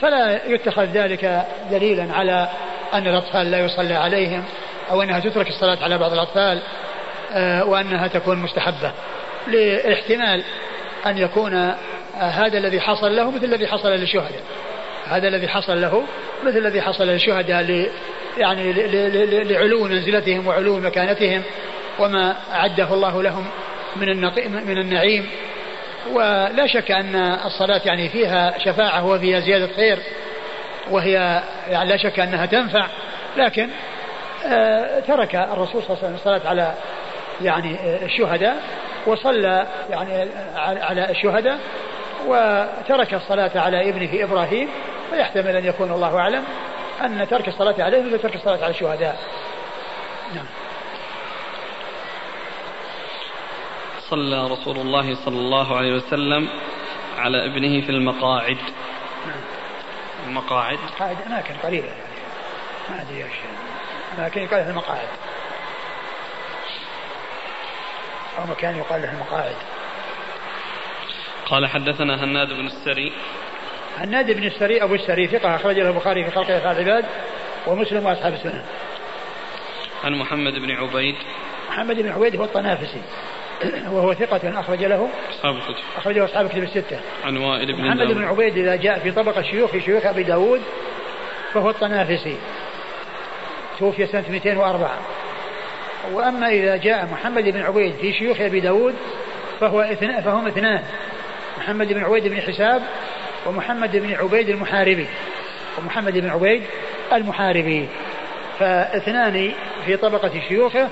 فلا 0.00 0.46
يتخذ 0.46 0.84
ذلك 0.84 1.46
دليلا 1.70 2.14
على 2.14 2.48
أن 2.94 3.06
الأطفال 3.06 3.50
لا 3.50 3.58
يصلى 3.58 3.94
عليهم 3.94 4.44
أو 4.90 5.02
أنها 5.02 5.20
تترك 5.20 5.48
الصلاة 5.48 5.78
على 5.82 5.98
بعض 5.98 6.12
الأطفال 6.12 6.62
آه، 7.32 7.64
وأنها 7.64 8.08
تكون 8.08 8.38
مستحبة. 8.38 8.92
لاحتمال 9.46 10.44
أن 11.06 11.18
يكون 11.18 11.74
هذا 12.18 12.58
الذي 12.58 12.80
حصل 12.80 13.16
له 13.16 13.30
مثل 13.30 13.44
الذي 13.44 13.66
حصل 13.66 13.88
للشهداء. 13.88 14.42
هذا 15.06 15.28
الذي 15.28 15.48
حصل 15.48 15.80
له 15.80 16.02
مثل 16.44 16.58
الذي 16.58 16.82
حصل 16.82 17.06
للشهداء 17.06 17.90
يعني 18.38 18.72
لعلو 19.44 19.84
منزلتهم 19.84 20.46
وعلو 20.46 20.78
مكانتهم 20.78 21.42
وما 21.98 22.36
أعده 22.52 22.94
الله 22.94 23.22
لهم 23.22 23.46
من 23.96 24.20
من 24.66 24.78
النعيم. 24.78 25.26
ولا 26.12 26.66
شك 26.66 26.90
أن 26.90 27.16
الصلاة 27.44 27.80
يعني 27.84 28.08
فيها 28.08 28.58
شفاعة 28.58 29.06
وفيها 29.06 29.40
زيادة 29.40 29.68
خير 29.76 29.98
وهي 30.90 31.42
يعني 31.68 31.88
لا 31.88 31.96
شك 31.96 32.20
أنها 32.20 32.46
تنفع. 32.46 32.86
لكن 33.36 33.68
آه، 34.46 35.00
ترك 35.00 35.34
الرسول 35.34 35.82
صلى 35.82 35.96
الله 35.96 35.98
عليه 36.04 36.04
وسلم 36.04 36.14
الصلاة 36.14 36.48
على 36.48 36.74
يعني 37.42 37.76
الشهداء 38.04 38.56
وصلى 39.06 39.66
يعني 39.90 40.28
على 40.56 41.10
الشهداء 41.10 41.58
وترك 42.26 43.14
الصلاة 43.14 43.50
على 43.54 43.88
ابنه 43.88 44.24
إبراهيم 44.24 44.68
فيحتمل 45.10 45.56
أن 45.56 45.64
يكون 45.64 45.92
الله 45.92 46.18
أعلم. 46.18 46.44
أن 47.00 47.28
ترك 47.28 47.48
الصلاة 47.48 47.82
عليه 47.82 48.02
مثل 48.02 48.18
ترك 48.18 48.34
الصلاة 48.34 48.64
على 48.64 48.70
الشهداء؟ 48.70 49.20
نعم. 50.34 50.46
صلى 54.00 54.46
رسول 54.46 54.76
الله 54.76 55.14
صلى 55.24 55.38
الله 55.38 55.76
عليه 55.76 55.92
وسلم 55.94 56.48
على 57.18 57.46
ابنه 57.46 57.86
في 57.86 57.90
المقاعد. 57.90 58.58
نعم. 59.26 59.40
المقاعد؟ 60.26 60.78
مقاعد 60.94 61.16
أماكن 61.26 61.54
قريبة 61.54 61.86
يعني 61.86 62.00
ما 62.90 63.02
أدري 63.02 63.24
إيش. 63.24 63.32
أماكن 64.18 64.42
يقال 64.42 64.64
في 64.64 64.70
المقاعد. 64.70 65.08
أو 68.38 68.46
مكان 68.46 68.76
يقال 68.76 69.02
له 69.02 69.12
المقاعد. 69.12 69.56
قال 71.46 71.66
حدثنا 71.66 72.24
هناد 72.24 72.48
بن 72.48 72.66
السري. 72.66 73.12
هناد 74.00 74.30
بن 74.30 74.44
السري 74.44 74.82
أبو 74.82 74.94
السري 74.94 75.26
ثقة 75.26 75.56
أخرج 75.56 75.78
له 75.78 75.88
البخاري 75.88 76.24
في 76.24 76.30
خلق 76.30 76.50
أفعال 76.50 76.78
العباد 76.78 77.04
ومسلم 77.66 78.06
وأصحاب 78.06 78.32
السنة. 78.32 78.64
عن 80.04 80.14
محمد 80.14 80.52
بن 80.52 80.70
عبيد. 80.70 81.14
محمد 81.68 81.96
بن 81.96 82.08
عبيد 82.08 82.36
هو 82.36 82.44
الطنافسي 82.44 83.00
وهو 83.64 84.14
ثقة 84.14 84.60
أخرج 84.60 84.84
له 84.84 85.08
أصحاب 85.30 85.56
الكتب. 85.56 85.84
أخرجه 85.96 86.24
أصحاب 86.24 86.46
الكتب 86.46 86.62
الستة. 86.62 87.00
عن 87.24 87.36
وائل 87.36 87.72
بن 87.72 87.84
محمد 87.84 88.06
بن 88.06 88.24
عبيد 88.24 88.56
إذا 88.56 88.76
جاء 88.76 88.98
في 88.98 89.10
طبق 89.10 89.38
الشيوخ 89.38 89.70
في 89.70 89.80
شيوخ 89.80 90.06
أبي 90.06 90.22
داود 90.22 90.60
فهو 91.52 91.70
الطنافسي. 91.70 92.36
توفي 93.78 94.06
سنة 94.06 94.24
204 94.30 94.98
وأما 96.12 96.48
إذا 96.48 96.76
جاء 96.76 97.06
محمد 97.06 97.44
بن 97.44 97.60
عبيد 97.60 97.94
في 97.94 98.12
شيوخ 98.12 98.40
أبي 98.40 98.60
داود 98.60 98.94
فهو 99.60 99.80
اثنان 99.80 100.22
فهم 100.22 100.46
اثنان. 100.46 100.82
محمد 101.58 101.92
بن 101.92 102.04
عبيد 102.04 102.28
بن 102.28 102.40
حساب 102.40 102.82
ومحمد 103.46 103.96
بن 103.96 104.14
عبيد 104.14 104.48
المحاربي. 104.48 105.06
ومحمد 105.78 106.18
بن 106.18 106.30
عبيد 106.30 106.62
المحاربي. 107.12 107.88
فاثنان 108.58 109.52
في 109.86 109.96
طبقة 109.96 110.32
شيوخه 110.48 110.88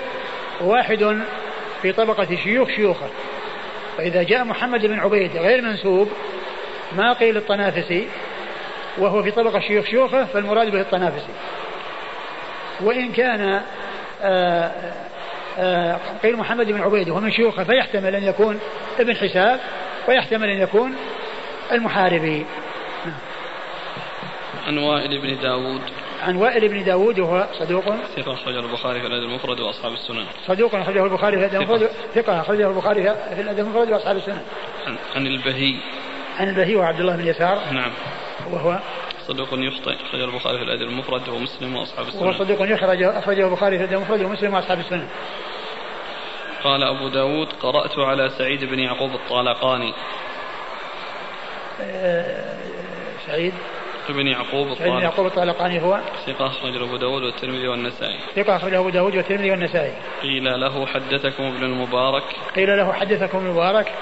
وواحد 0.60 1.18
في 1.82 1.92
طبقة 1.92 2.36
شيوخ 2.44 2.68
شيوخه. 2.68 3.08
فإذا 3.98 4.22
جاء 4.22 4.44
محمد 4.44 4.86
بن 4.86 4.98
عبيد 4.98 5.36
غير 5.36 5.62
منسوب 5.62 6.08
ما 6.96 7.12
قيل 7.12 7.36
الطنافسي 7.36 8.08
وهو 8.98 9.22
في 9.22 9.30
طبقة 9.30 9.60
شيوخ 9.60 9.86
شيوخه 9.86 10.24
فالمراد 10.24 10.70
به 10.70 10.80
الطنافسي. 10.80 11.32
وإن 12.80 13.12
كان 13.12 13.62
آه، 14.22 14.72
آه، 15.58 15.98
قيل 16.22 16.36
محمد 16.36 16.66
بن 16.66 16.80
عبيد 16.80 17.08
وهو 17.08 17.20
من 17.20 17.32
شيوخه 17.32 17.64
فيحتمل 17.64 18.14
أن 18.14 18.24
يكون 18.24 18.60
ابن 19.00 19.16
حساب 19.16 19.60
ويحتمل 20.08 20.48
أن 20.48 20.60
يكون 20.62 20.96
المحاربي 21.72 22.46
عن 24.66 24.78
وائل 24.78 25.20
بن 25.20 25.40
داود. 25.40 25.80
عن 26.22 26.36
وائل 26.36 26.68
بن 26.68 26.84
داود 26.84 27.18
وهو 27.18 27.46
صدوق. 27.58 27.84
ثقة 28.16 28.32
أخرجه 28.32 28.58
البخاري 28.58 29.00
في 29.00 29.06
الأدب 29.06 29.24
المفرد 29.24 29.60
وأصحاب 29.60 29.92
السنن. 29.92 30.26
صدوق 30.46 30.74
أخرجه 30.74 31.04
البخاري 31.04 31.36
في 31.36 31.44
الأدب 31.44 31.70
المفرد. 31.70 31.90
ثقة 32.14 32.40
أخرجه 32.40 32.68
البخاري 32.68 33.02
في 33.02 33.40
الأدب 33.40 33.58
المفرد 33.58 33.90
وأصحاب 33.90 34.16
السنن. 34.16 34.42
عن, 34.86 34.96
عن 35.16 35.26
البهي. 35.26 35.74
عن 36.38 36.48
البهي 36.48 36.76
وعبد 36.76 37.00
الله 37.00 37.16
بن 37.16 37.26
يسار. 37.26 37.60
نعم. 37.72 37.90
وهو 38.50 38.78
صدوق 39.26 39.48
يخطئ 39.52 39.94
أخرجه 40.08 40.24
البخاري 40.24 40.58
في 40.58 40.64
الأدب 40.64 40.82
المفرد 40.82 41.28
ومسلم 41.28 41.76
وأصحاب 41.76 42.08
السنن. 42.08 42.22
وهو 42.22 42.32
صدوق 42.32 42.62
يخرج 42.62 43.02
أخرجه 43.02 43.46
البخاري 43.46 43.78
في 43.78 43.84
الأدب 43.84 43.96
المفرد 43.96 44.22
ومسلم 44.22 44.54
وأصحاب 44.54 44.78
السنن. 44.78 45.08
قال 46.64 46.82
أبو 46.82 47.08
داود 47.08 47.48
قرأت 47.52 47.98
على 47.98 48.30
سعيد 48.38 48.64
بن 48.64 48.78
يعقوب 48.78 49.10
الطالقاني. 49.14 49.94
سعيد 53.26 53.52
بن 54.08 54.26
يعقوب 54.26 54.74
سعيد 54.74 54.92
بن 54.92 55.02
يعقوب 55.02 55.26
الطالقاني 55.26 55.82
هو 55.82 56.00
ثقة 56.26 56.46
أخرجه 56.46 56.84
أبو 56.84 56.96
داود 56.96 57.22
والترمذي 57.22 57.68
والنسائي 57.68 58.18
ثقة 58.36 58.56
أخرجه 58.56 58.78
أبو 58.78 58.88
داود 58.88 59.16
والترمذي 59.16 59.50
والنسائي 59.50 59.92
قيل 60.22 60.60
له 60.60 60.86
حدثكم 60.86 61.42
ابن 61.42 61.64
المبارك 61.64 62.24
قيل 62.56 62.76
له 62.76 62.92
حدثكم 62.92 63.38
ابن 63.38 63.46
المبارك 63.46 63.92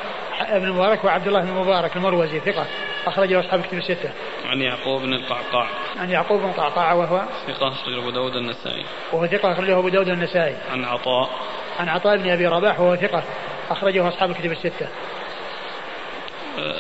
ابن 0.41 0.65
المبارك 0.65 1.05
وعبد 1.05 1.27
الله 1.27 1.41
بن 1.41 1.49
المبارك 1.49 1.97
المروزي 1.97 2.41
ثقة 2.41 2.67
أخرجه 3.07 3.41
أصحاب 3.41 3.61
الكتب 3.61 3.79
الستة. 3.79 4.11
عن 4.45 4.61
يعقوب 4.61 5.03
بن 5.03 5.13
القعقاع. 5.13 5.69
عن 5.97 6.11
يعقوب 6.11 6.41
بن 6.41 6.49
القعقاع 6.49 6.93
وهو 6.93 7.23
ثقة 7.47 7.69
أخرجه 7.69 7.99
أبو 7.99 8.11
داود 8.11 8.37
النسائي. 8.37 8.85
وهو 9.13 9.27
ثقة 9.27 9.53
أخرجه 9.53 9.79
أبو 9.79 9.89
داود 9.89 10.09
النسائي. 10.09 10.57
عن 10.71 10.85
عطاء. 10.85 11.31
عن 11.79 11.89
عطاء 11.89 12.17
بن 12.17 12.31
أبي 12.31 12.47
رباح 12.47 12.81
وهو 12.81 12.97
ثقة 12.97 13.23
أخرجه 13.71 14.09
أصحاب 14.09 14.31
الكتب 14.31 14.53
الستة. 14.53 14.89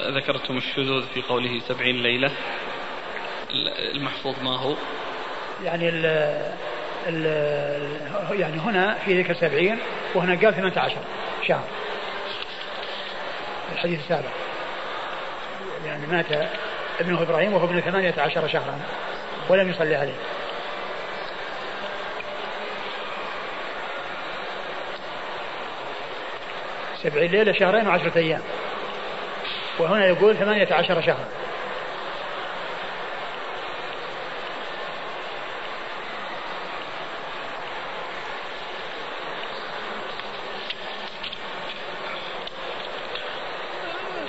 ذكرتم 0.08 0.56
الشذوذ 0.56 1.06
في 1.14 1.22
قوله 1.22 1.60
سبعين 1.68 2.02
ليلة. 2.02 2.30
المحفوظ 3.94 4.34
ما 4.42 4.58
هو؟ 4.58 4.74
يعني 5.64 5.88
ال 5.88 6.06
ال 7.06 8.40
يعني 8.40 8.58
هنا 8.58 8.94
في 9.04 9.22
ذكر 9.22 9.34
سبعين 9.34 9.78
وهنا 10.14 10.34
قال 10.34 10.54
18 10.54 10.96
شهر. 11.48 11.64
الحديث 13.72 14.00
السابق 14.00 14.28
يعني 15.86 16.06
مات 16.06 16.48
ابنه 17.00 17.22
إبراهيم 17.22 17.52
وهو 17.52 17.64
ابن 17.64 17.80
ثمانية 17.80 18.14
عشر 18.18 18.48
شهرا 18.48 18.80
ولم 19.48 19.70
يصلي 19.70 19.94
عليه. 19.94 20.16
سبعين 27.02 27.30
ليلة 27.30 27.52
شهرين 27.52 27.86
وعشرة 27.86 28.18
أيام. 28.18 28.42
وهنا 29.78 30.06
يقول 30.06 30.36
ثمانية 30.36 30.74
عشر 30.74 31.00
شهرا 31.00 31.28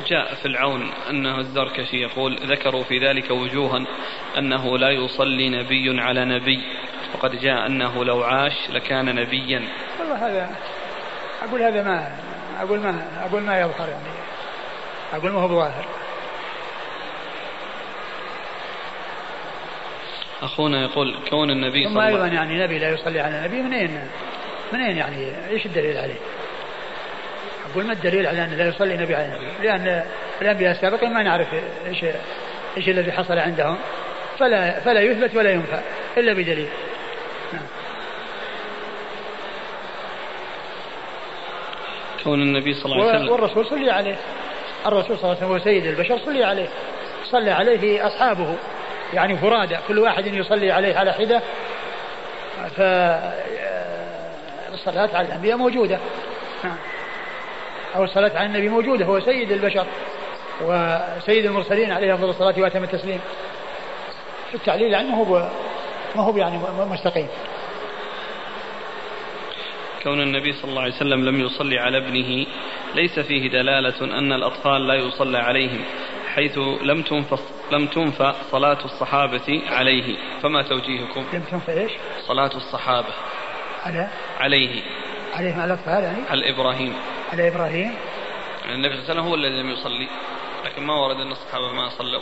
جاء 0.08 0.36
في 0.36 0.46
العون 0.46 0.92
أنه 1.10 1.40
الزركشي 1.40 2.02
يقول 2.02 2.38
ذكروا 2.52 2.84
في 2.84 3.00
ذلك 3.00 3.32
وجوها 3.32 3.86
أنه 4.38 4.78
لا 4.78 4.90
يصلي 4.90 5.50
نبي 5.50 6.02
على 6.02 6.26
نبي 6.26 6.64
وقد 7.14 7.40
جاء 7.40 7.66
أنه 7.66 8.06
لو 8.06 8.24
عاش 8.24 8.70
لكان 8.70 9.16
نبيا. 9.16 9.64
والله 10.00 10.28
هذا 10.28 10.50
أقول 11.44 11.62
هذا 11.62 11.84
ما 11.84 12.12
أقول 12.62 12.80
ما 12.80 13.08
أقول 13.26 13.42
ما 13.42 13.60
يظهر 13.60 13.90
يعني. 13.90 14.17
أقول 15.14 15.32
ما 15.32 15.42
هو 15.42 15.48
بظاهر. 15.48 15.86
أخونا 20.42 20.82
يقول 20.82 21.16
كون 21.30 21.52
النبي 21.52 21.84
صلى 21.84 21.92
الله 21.92 22.02
عليه 22.02 22.14
وسلم 22.14 22.24
أيضا 22.24 22.36
يعني 22.36 22.64
نبي 22.64 22.80
لا 22.80 22.90
يصلي 22.90 23.20
على 23.20 23.38
النبي 23.38 23.62
منين؟ 23.62 24.10
منين 24.74 24.98
يعني؟ 24.98 25.50
إيش 25.50 25.66
الدليل 25.66 25.98
عليه؟ 25.98 26.20
أقول 27.72 27.86
ما 27.86 27.94
الدليل 27.94 28.28
على 28.28 28.44
أن 28.44 28.54
لا 28.58 28.68
يصلي 28.68 28.96
النبي 28.96 29.16
على 29.16 29.26
النبي 29.26 29.68
لأن 29.68 30.04
الأنبياء 30.42 30.72
السابقين 30.72 31.14
ما 31.14 31.24
نعرف 31.24 31.48
إيش 31.88 32.06
إيش 32.78 32.90
الذي 32.90 33.12
حصل 33.12 33.38
عندهم. 33.38 33.78
فلا 34.40 34.80
فلا 34.80 35.02
يثبت 35.02 35.36
ولا 35.36 35.52
ينفى 35.52 35.80
إلا 36.18 36.34
بدليل. 36.34 36.70
كون 42.24 42.42
النبي 42.42 42.74
صلى 42.74 42.94
الله 42.94 43.10
عليه 43.10 43.20
وسلم 43.20 43.32
والرسول 43.32 43.66
صلي 43.66 43.92
عليه. 43.92 44.18
الرسول 44.86 45.18
صلى 45.18 45.24
الله 45.24 45.28
عليه 45.28 45.38
وسلم 45.38 45.52
هو 45.52 45.60
سيد 45.60 45.86
البشر 45.86 46.20
صلي 46.26 46.44
عليه. 46.44 46.68
صلى 47.32 47.52
عليه 47.52 48.08
أصحابه. 48.08 48.56
يعني 49.14 49.38
فرادى 49.38 49.78
كل 49.88 50.00
واحد 50.00 50.28
يصلي 50.28 50.72
عليه 50.72 50.98
على 50.98 51.14
حدة. 51.14 51.42
فالصلاة 54.72 55.10
على 55.18 55.28
الأنبياء 55.28 55.58
موجودة. 55.58 56.00
أو 57.96 58.04
الصلاة 58.04 58.32
على 58.36 58.46
النبي 58.46 58.70
موجودة 58.70 59.06
هو 59.06 59.20
سيد 59.20 59.52
البشر 59.52 59.86
وسيد 60.62 61.46
المرسلين 61.46 61.92
عليه 61.92 62.14
أفضل 62.14 62.30
الصلاة 62.30 62.54
وأتم 62.58 62.84
التسليم. 62.84 63.20
في 64.50 64.56
التعليل 64.56 64.92
ما 64.92 65.18
هو 65.18 65.50
ما 66.16 66.24
هو 66.24 66.38
يعني 66.38 66.60
مستقيم. 66.80 67.28
كون 70.08 70.22
النبي 70.22 70.54
صلى 70.54 70.70
الله 70.70 70.82
عليه 70.82 70.96
وسلم 70.96 71.26
لم 71.26 71.42
يصلي 71.42 71.80
على 71.80 71.98
ابنه 71.98 72.46
ليس 72.96 73.20
فيه 73.20 73.50
دلالة 73.50 74.20
أن 74.20 74.34
الأطفال 74.34 74.88
لا 74.88 74.94
يصلى 74.94 75.38
عليهم 75.38 75.82
حيث 76.36 76.58
لم 76.82 77.02
تنفى 77.02 77.38
لم 77.72 77.88
تنفى 77.88 78.34
صلاة 78.52 78.86
الصحابة 78.86 79.62
عليه. 79.70 80.18
فما 80.42 80.62
توجيهكم؟ 80.62 81.26
لم 81.34 81.44
تنفى 81.52 81.72
إيش؟ 81.72 81.92
صلاة 82.28 82.56
الصحابة. 82.56 83.14
على؟ 83.86 84.08
عليه. 84.40 84.82
عليه 85.34 85.56
مع 85.56 85.66
الأطفال 85.66 86.04
يعني؟ 86.04 86.22
على 86.30 86.50
إبراهيم. 86.50 86.94
على 87.34 87.48
إبراهيم 87.48 87.94
النبي 88.70 88.96
صلى 88.96 89.02
الله 89.02 89.10
عليه 89.10 89.12
وسلم 89.12 89.28
هو 89.28 89.36
الذي 89.36 89.62
لم 89.62 89.70
يصلي 89.70 90.08
لكن 90.66 90.84
ما 90.84 90.94
ورد 90.94 91.20
أن 91.20 91.32
الصحابة 91.32 91.72
ما 91.72 91.90
صلوا. 91.90 92.22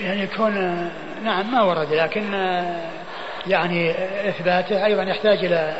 يعني 0.00 0.22
يكون 0.22 0.54
نعم 1.24 1.52
ما 1.52 1.62
ورد 1.62 1.92
لكن 1.92 2.34
يعني 3.46 3.90
إثباته 4.28 4.86
أيضا 4.86 5.02
يحتاج 5.02 5.44
إلى 5.44 5.74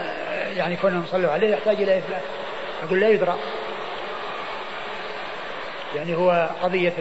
يعني 0.56 0.76
كونهم 0.76 1.06
صلوا 1.06 1.30
عليه 1.30 1.50
يحتاج 1.50 1.82
إلى 1.82 1.98
إثبات. 1.98 2.22
أقول 2.82 3.00
لا 3.00 3.08
يدرى. 3.08 3.36
يعني 5.96 6.16
هو 6.16 6.50
قضية 6.62 6.92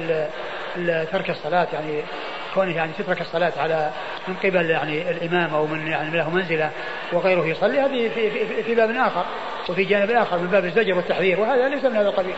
ترك 1.12 1.30
الصلاة 1.30 1.68
يعني 1.74 2.04
كونه 2.54 2.76
يعني 2.76 2.92
تترك 2.94 3.22
الصلاة 3.22 3.54
على 3.58 3.92
من 4.28 4.36
قبل 4.36 4.70
يعني 4.70 5.12
الإمام 5.12 5.54
أو 5.54 5.68
من 5.68 5.88
يعني 5.88 6.18
له 6.18 6.30
منزلة 6.30 6.72
وغيره 7.14 7.46
يصلي 7.46 7.80
هذه 7.80 8.10
في, 8.10 8.30
في, 8.32 8.64
في 8.64 8.76
باب 8.76 8.90
آخر 8.90 9.26
وفي 9.70 9.84
جانب 9.84 10.12
آخر 10.12 10.38
من 10.38 10.48
باب 10.48 10.66
الزجر 10.66 10.94
والتحذير 10.94 11.40
وهذا 11.40 11.70
ليس 11.70 11.86
من 11.86 11.96
هذا 11.96 12.10
القبيل. 12.10 12.36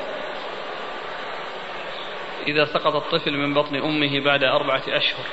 إذا 2.47 2.65
سقط 2.65 2.95
الطفل 2.95 3.32
من 3.32 3.53
بطن 3.53 3.76
أمه 3.76 4.24
بعد 4.26 4.43
أربعة 4.43 4.84
أشهر 4.88 5.26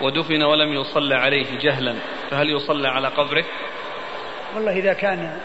ودفن 0.00 0.42
ولم 0.42 0.72
يصلى 0.72 1.14
عليه 1.14 1.46
جهلا 1.60 1.94
فهل 2.30 2.50
يصلى 2.50 2.88
على 2.88 3.08
قبره؟ 3.08 3.44
والله 4.54 4.72
إذا 4.72 4.92
كان 4.92 5.38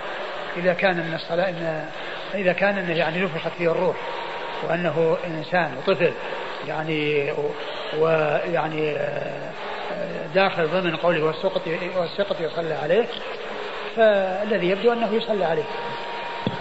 إذا 0.58 0.74
كان 0.74 0.95
من 0.95 1.14
الصلاة 1.14 1.49
إن 1.49 1.86
إذا 2.36 2.53
كان 2.53 2.78
إنه 2.78 2.93
يعني 2.93 3.20
نفخت 3.20 3.51
فيه 3.58 3.72
الروح 3.72 3.95
وأنه 4.64 5.18
إنسان 5.28 5.78
وطفل 5.78 6.14
يعني 6.68 7.34
ويعني 7.97 8.91
آه، 8.91 10.28
داخل 10.36 10.68
ضمن 10.68 10.95
قوله 10.95 11.24
والسقط 11.24 11.62
والسقط 11.97 12.41
يصلى 12.41 12.74
عليه 12.74 13.06
فالذي 13.95 14.70
يبدو 14.70 14.93
أنه 14.93 15.14
يصلى 15.14 15.45
عليه 15.45 15.64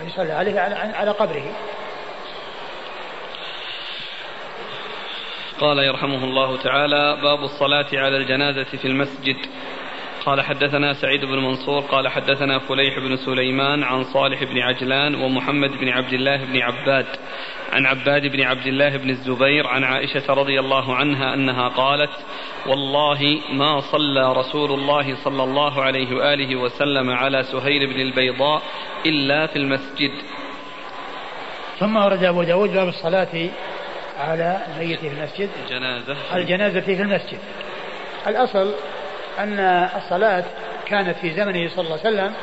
يصلى 0.07 0.33
عليه 0.33 0.61
على 0.95 1.11
قبره 1.11 1.53
قال 5.61 5.79
يرحمه 5.79 6.25
الله 6.25 6.57
تعالى 6.57 7.19
باب 7.23 7.45
الصلاة 7.45 7.87
على 7.93 8.17
الجنازة 8.17 8.65
في 8.65 8.85
المسجد. 8.85 9.37
قال 10.27 10.41
حدثنا 10.41 10.93
سعيد 10.93 11.25
بن 11.25 11.39
منصور 11.39 11.81
قال 11.81 12.09
حدثنا 12.09 12.59
فليح 12.59 12.99
بن 12.99 13.17
سليمان 13.17 13.83
عن 13.83 14.05
صالح 14.05 14.45
بن 14.45 14.59
عجلان 14.59 15.15
ومحمد 15.15 15.71
بن 15.71 15.89
عبد 15.89 16.13
الله 16.13 16.37
بن 16.37 16.63
عباد. 16.63 17.07
عن 17.73 17.87
عباد 17.87 18.27
بن 18.27 18.43
عبد 18.43 18.67
الله 18.67 18.97
بن 18.97 19.11
الزبير 19.11 19.67
عن 19.67 19.85
عائشة 19.85 20.35
رضي 20.35 20.61
الله 20.61 20.95
عنها 20.95 21.35
أنها 21.35 21.69
قالت 21.69 22.11
والله 22.67 23.41
ما 23.53 23.81
صلى 23.81 24.33
رسول 24.33 24.73
الله 24.73 25.15
صلى 25.25 25.45
الله 25.45 25.83
عليه 25.83 26.17
وآله 26.17 26.57
وسلم 26.57 27.11
على 27.11 27.43
سهيل 27.43 27.87
بن 27.87 28.01
البيضاء 28.01 28.63
إلا 29.07 29.47
في 29.47 29.57
المسجد. 29.57 30.11
ثم 31.79 31.97
ورد 31.97 32.25
أبو 32.25 32.43
داود 32.43 32.73
باب 32.73 32.89
الصلاة 32.89 33.51
على 34.19 34.59
الميت 34.69 35.01
في 35.01 35.09
المسجد. 35.09 35.51
الجنازة. 35.65 36.17
الجنازة 36.35 36.81
في 36.81 37.03
المسجد. 37.03 37.39
الأصل 38.27 38.75
أن 39.39 39.59
الصلاة 39.97 40.45
كانت 40.87 41.17
في 41.19 41.31
زمنه 41.31 41.69
صلى 41.69 41.85
الله 41.85 41.99
عليه 42.05 42.09
وسلم 42.09 42.35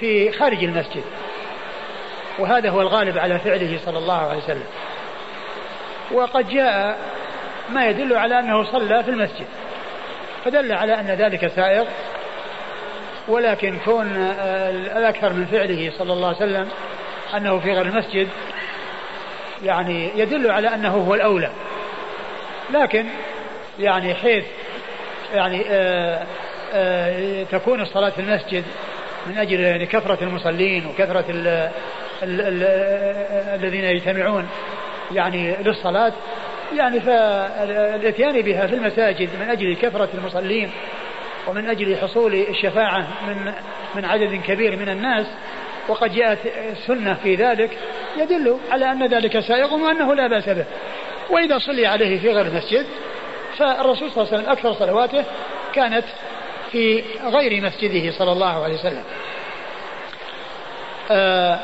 في 0.00 0.32
خارج 0.32 0.64
المسجد. 0.64 1.04
وهذا 2.38 2.70
هو 2.70 2.80
الغالب 2.80 3.18
على 3.18 3.38
فعله 3.38 3.78
صلى 3.84 3.98
الله 3.98 4.16
عليه 4.16 4.38
وسلم. 4.38 4.66
وقد 6.12 6.48
جاء 6.48 6.98
ما 7.70 7.86
يدل 7.86 8.16
على 8.16 8.38
أنه 8.38 8.72
صلى 8.72 9.04
في 9.04 9.10
المسجد. 9.10 9.46
فدل 10.44 10.72
على 10.72 11.00
أن 11.00 11.06
ذلك 11.06 11.46
سائغ. 11.46 11.84
ولكن 13.28 13.78
كون 13.84 14.16
الأكثر 14.96 15.32
من 15.32 15.46
فعله 15.46 15.92
صلى 15.98 16.12
الله 16.12 16.26
عليه 16.26 16.36
وسلم 16.36 16.68
أنه 17.36 17.58
في 17.60 17.72
غير 17.72 17.82
المسجد 17.82 18.28
يعني 19.64 20.10
يدل 20.16 20.50
على 20.50 20.74
أنه 20.74 20.88
هو 20.88 21.14
الأولى. 21.14 21.50
لكن 22.74 23.06
يعني 23.78 24.14
حيث 24.14 24.44
يعني 25.34 25.62
آآ 25.70 26.26
آآ 26.74 27.44
تكون 27.44 27.80
الصلاة 27.80 28.10
في 28.10 28.20
المسجد 28.20 28.64
من 29.26 29.38
أجل 29.38 29.60
يعني 29.60 29.86
كثرة 29.86 30.18
المصلين 30.22 30.86
وكثرة 30.86 31.24
ال 31.28 31.46
ال 32.22 32.40
ال 32.40 32.62
الذين 33.60 33.84
يجتمعون 33.84 34.48
يعني 35.12 35.56
للصلاة 35.62 36.12
يعني 36.76 37.00
فالإتيان 37.00 38.42
بها 38.42 38.66
في 38.66 38.74
المساجد 38.74 39.28
من 39.40 39.50
أجل 39.50 39.76
كثرة 39.76 40.08
المصلين 40.14 40.70
ومن 41.46 41.68
أجل 41.68 41.96
حصول 41.96 42.34
الشفاعة 42.34 43.06
من 43.28 43.52
من 43.94 44.04
عدد 44.04 44.40
كبير 44.46 44.76
من 44.76 44.88
الناس 44.88 45.26
وقد 45.88 46.14
جاءت 46.14 46.38
السنة 46.46 47.14
في 47.14 47.34
ذلك 47.34 47.78
يدل 48.16 48.58
على 48.70 48.92
أن 48.92 49.06
ذلك 49.06 49.40
سائغ 49.40 49.74
وأنه 49.74 50.14
لا 50.14 50.26
بأس 50.26 50.48
به. 50.48 50.64
وإذا 51.30 51.58
صلي 51.58 51.86
عليه 51.86 52.20
في 52.20 52.28
غير 52.28 52.46
المسجد 52.46 52.86
فالرسول 53.58 54.10
صلى 54.10 54.22
الله 54.22 54.34
عليه 54.34 54.42
وسلم 54.42 54.52
أكثر 54.52 54.72
صلواته 54.72 55.24
كانت 55.72 56.04
في 56.72 57.04
غير 57.24 57.62
مسجده 57.62 58.10
صلى 58.18 58.32
الله 58.32 58.64
عليه 58.64 58.74
وسلم. 58.74 59.04
آه، 61.10 61.58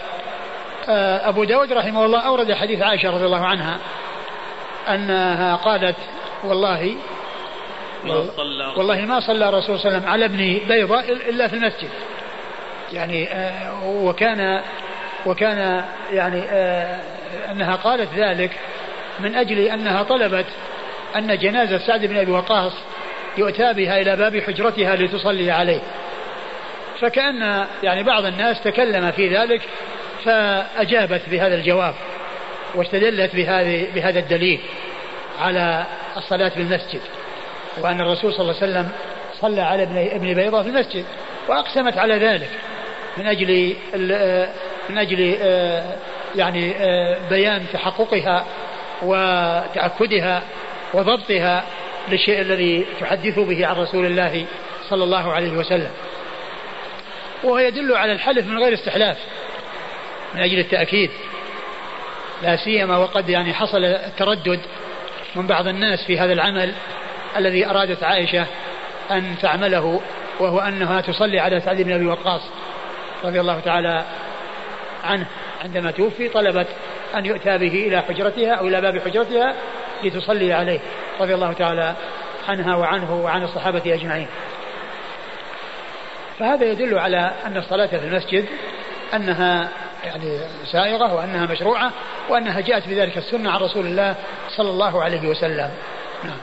آه، 0.88 1.28
أبو 1.28 1.44
داود 1.44 1.72
رحمه 1.72 2.04
الله 2.04 2.20
أورد 2.20 2.52
حديث 2.52 2.82
عائشة 2.82 3.10
رضي 3.10 3.24
الله 3.24 3.46
عنها 3.46 3.78
أنها 4.88 5.56
قالت 5.56 5.96
والله 6.44 6.96
ما 8.04 8.26
صلى 8.36 8.72
والله 8.76 9.00
ما 9.00 9.20
صلى 9.20 9.48
الرسول 9.48 9.78
صلى 9.78 9.88
الله 9.88 9.96
عليه 9.96 9.98
وسلم 9.98 10.10
على 10.10 10.24
ابن 10.24 10.68
بيضة 10.68 11.00
إلا 11.00 11.48
في 11.48 11.56
المسجد. 11.56 11.88
يعني 12.92 13.32
آه، 13.32 13.84
وكان 13.84 14.60
وكان 15.26 15.84
يعني 16.12 16.42
أنها 17.50 17.76
قالت 17.76 18.08
ذلك 18.14 18.50
من 19.20 19.34
أجل 19.34 19.58
أنها 19.58 20.02
طلبت 20.02 20.46
أن 21.16 21.38
جنازة 21.38 21.78
سعد 21.78 22.06
بن 22.06 22.16
أبي 22.16 22.30
وقاص 22.30 22.72
يؤتى 23.38 23.72
بها 23.72 24.00
إلى 24.00 24.16
باب 24.16 24.40
حجرتها 24.40 24.96
لتصلي 24.96 25.50
عليه. 25.50 25.80
فكأن 27.00 27.66
يعني 27.82 28.02
بعض 28.02 28.24
الناس 28.24 28.60
تكلم 28.60 29.10
في 29.10 29.36
ذلك 29.36 29.62
فأجابت 30.24 31.22
بهذا 31.30 31.54
الجواب 31.54 31.94
واستدلت 32.74 33.36
بهذه 33.36 33.86
بهذا 33.94 34.18
الدليل 34.18 34.60
على 35.40 35.86
الصلاة 36.16 36.48
في 36.48 36.60
المسجد 36.60 37.00
وأن 37.80 38.00
الرسول 38.00 38.32
صلى 38.32 38.40
الله 38.40 38.62
عليه 38.62 38.72
وسلم 38.72 38.88
صلى 39.40 39.60
على 39.60 39.82
ابن 39.82 39.96
ابن 39.96 40.34
بيضة 40.34 40.62
في 40.62 40.68
المسجد 40.68 41.04
وأقسمت 41.48 41.98
على 41.98 42.14
ذلك. 42.14 42.50
من 43.16 43.26
أجل 43.26 43.76
من 44.88 44.98
أجل 44.98 45.36
يعني 46.36 46.74
آه، 46.76 47.28
بيان 47.30 47.64
تحققها 47.72 48.46
وتأكدها 49.02 50.42
وضبطها 50.94 51.64
للشيء 52.08 52.40
الذي 52.40 52.86
تحدث 53.00 53.38
به 53.38 53.66
عن 53.66 53.76
رسول 53.76 54.06
الله 54.06 54.46
صلى 54.88 55.04
الله 55.04 55.32
عليه 55.32 55.52
وسلم. 55.52 55.90
وهو 57.44 57.58
يدل 57.58 57.92
على 57.92 58.12
الحلف 58.12 58.46
من 58.46 58.58
غير 58.58 58.74
استحلاف 58.74 59.18
من 60.34 60.40
أجل 60.40 60.58
التأكيد. 60.58 61.10
لا 62.42 62.56
سيما 62.56 62.96
وقد 62.96 63.28
يعني 63.28 63.54
حصل 63.54 63.84
التردد 63.84 64.60
من 65.34 65.46
بعض 65.46 65.68
الناس 65.68 66.04
في 66.04 66.18
هذا 66.18 66.32
العمل 66.32 66.72
الذي 67.36 67.66
أرادت 67.66 68.02
عائشة 68.02 68.46
أن 69.10 69.34
تعمله 69.42 70.00
وهو 70.40 70.58
أنها 70.58 71.00
تصلي 71.00 71.40
على 71.40 71.60
سعد 71.60 71.82
بن 71.82 71.92
أبي 71.92 72.06
وقاص. 72.06 72.42
رضي 73.24 73.40
الله 73.40 73.60
تعالى 73.60 74.04
عنه 75.04 75.26
عندما 75.64 75.90
توفي 75.90 76.28
طلبت 76.28 76.66
أن 77.14 77.26
يؤتى 77.26 77.58
به 77.58 77.86
إلى 77.86 78.00
حجرتها 78.00 78.54
أو 78.54 78.66
إلى 78.66 78.80
باب 78.80 78.98
حجرتها 78.98 79.54
لتصلي 80.04 80.52
عليه 80.52 80.80
رضي 81.20 81.34
الله 81.34 81.52
تعالى 81.52 81.94
عنها 82.48 82.76
وعنه 82.76 83.14
وعن 83.14 83.42
الصحابة 83.42 83.94
أجمعين. 83.94 84.26
فهذا 86.38 86.64
يدل 86.64 86.98
على 86.98 87.32
أن 87.46 87.56
الصلاة 87.56 87.86
في 87.86 87.96
المسجد 87.96 88.46
أنها 89.14 89.68
يعني 90.04 90.38
سائغة 90.72 91.14
وأنها 91.14 91.46
مشروعة 91.46 91.90
وأنها 92.28 92.60
جاءت 92.60 92.88
بذلك 92.88 93.18
السنة 93.18 93.50
عن 93.50 93.60
رسول 93.60 93.86
الله 93.86 94.14
صلى 94.56 94.70
الله 94.70 95.02
عليه 95.02 95.28
وسلم. 95.28 95.70
نعم. 96.24 96.38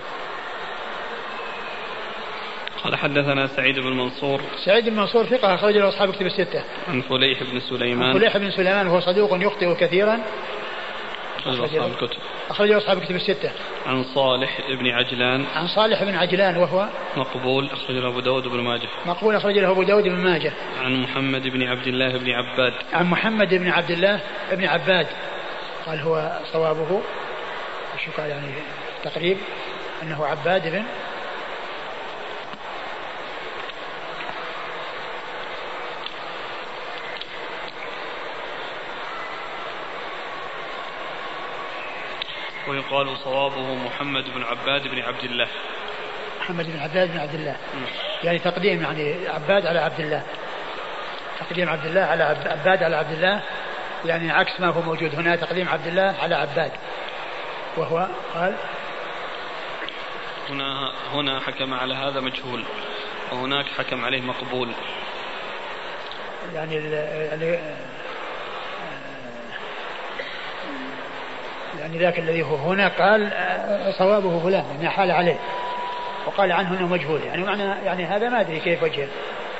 قال 2.83 2.95
حدثنا 2.95 3.47
سعيد 3.47 3.79
بن 3.79 3.97
منصور 3.97 4.41
سعيد 4.65 4.89
بن 4.89 4.95
منصور 4.95 5.25
ثقة 5.25 5.55
أخرج 5.55 5.77
له 5.77 5.87
أصحاب 5.87 6.13
كتب 6.13 6.25
الستة 6.25 6.63
عن 6.87 7.01
فليح 7.01 7.43
بن 7.43 7.59
سليمان 7.59 8.09
عن 8.09 8.13
فليح 8.13 8.37
بن 8.37 8.51
سليمان 8.51 8.87
وهو 8.87 8.99
صدوق 8.99 9.37
يخطئ 9.41 9.75
كثيرا 9.75 10.19
أخرج 11.45 11.59
أصحاب 11.59 11.91
الكتب 11.91 12.17
أصحاب 12.51 12.97
الكتب 12.97 13.15
الستة. 13.15 13.51
عن 13.85 14.03
صالح 14.03 14.61
بن 14.69 14.87
عجلان. 14.87 15.45
عن 15.55 15.67
صالح 15.67 16.03
بن 16.03 16.15
عجلان 16.15 16.57
وهو 16.57 16.87
مقبول 17.17 17.69
أخرج 17.71 17.95
له 17.95 18.07
أبو 18.07 18.19
داود 18.19 18.47
بن 18.47 18.59
ماجه. 18.59 18.87
مقبول 19.05 19.35
أخرج 19.35 19.57
له 19.57 19.71
أبو 19.71 19.83
داود 19.83 20.03
بن 20.03 20.15
ماجه. 20.15 20.53
عن 20.83 21.01
محمد 21.01 21.47
بن 21.47 21.63
عبد 21.63 21.87
الله 21.87 22.17
بن 22.17 22.31
عباد. 22.31 22.73
عن 22.93 23.05
محمد 23.05 23.53
بن 23.53 23.69
عبد 23.69 23.91
الله 23.91 24.19
بن 24.51 24.65
عباد. 24.65 25.07
قال 25.85 25.99
هو 25.99 26.39
صوابه 26.53 27.01
شو 28.05 28.11
قال 28.17 28.29
يعني 28.29 28.53
تقريب 29.03 29.37
أنه 30.03 30.25
عباد 30.25 30.71
بن 30.71 30.83
ويقال 42.91 43.17
صوابه 43.17 43.75
محمد 43.75 44.23
بن 44.35 44.43
عباد 44.43 44.87
بن 44.87 44.99
عبد 44.99 45.23
الله. 45.23 45.47
محمد 46.39 46.65
بن 46.65 46.79
عباد 46.79 47.11
بن 47.11 47.19
عبد 47.19 47.33
الله. 47.33 47.55
يعني 48.23 48.39
تقديم 48.39 48.81
يعني 48.81 49.27
عباد 49.27 49.65
على 49.65 49.79
عبد 49.79 49.99
الله. 49.99 50.23
تقديم 51.39 51.69
عبد 51.69 51.85
الله 51.85 52.01
على 52.01 52.23
عباد 52.23 52.83
على 52.83 52.95
عبد 52.95 53.11
الله. 53.11 53.41
يعني 54.05 54.31
عكس 54.31 54.59
ما 54.59 54.67
هو 54.67 54.81
موجود 54.81 55.15
هنا 55.15 55.35
تقديم 55.35 55.69
عبد 55.69 55.87
الله 55.87 56.15
على 56.21 56.35
عباد. 56.35 56.71
وهو 57.77 58.07
قال 58.33 58.55
هنا 60.49 60.91
هنا 61.13 61.39
حكم 61.39 61.73
على 61.73 61.93
هذا 61.93 62.19
مجهول 62.19 62.63
وهناك 63.31 63.65
حكم 63.77 64.05
عليه 64.05 64.21
مقبول. 64.21 64.71
يعني 66.53 66.75
يعني 66.75 67.59
يعني 71.81 71.97
ذاك 71.97 72.19
الذي 72.19 72.43
هو 72.43 72.55
هنا 72.55 72.87
قال 72.87 73.33
آه، 73.33 73.91
صوابه 73.91 74.39
فلان 74.39 74.65
يعني 74.75 74.89
حال 74.89 75.11
عليه. 75.11 75.35
وقال 76.25 76.51
عنه 76.51 76.79
إنه 76.79 76.87
مجهول 76.87 77.21
يعني 77.23 77.43
معنى 77.43 77.63
يعني 77.85 78.05
هذا 78.05 78.29
ما 78.29 78.41
أدري 78.41 78.59
كيف 78.59 78.83
وجهه. 78.83 79.07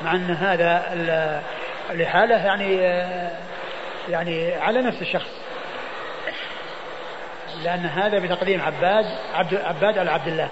مع 0.02 0.16
أن 0.16 0.32
هذا 0.32 0.84
لحالة 1.94 2.46
يعني 2.46 2.80
آه، 2.82 3.32
يعني 4.10 4.54
على 4.54 4.82
نفس 4.82 5.02
الشخص. 5.02 5.30
لأن 7.64 7.86
هذا 7.86 8.20
بتقديم 8.20 8.62
عباد 8.62 9.06
عبد 9.34 9.56
عباد 9.56 9.98
على 9.98 10.12
عبد 10.12 10.28
الله. 10.28 10.50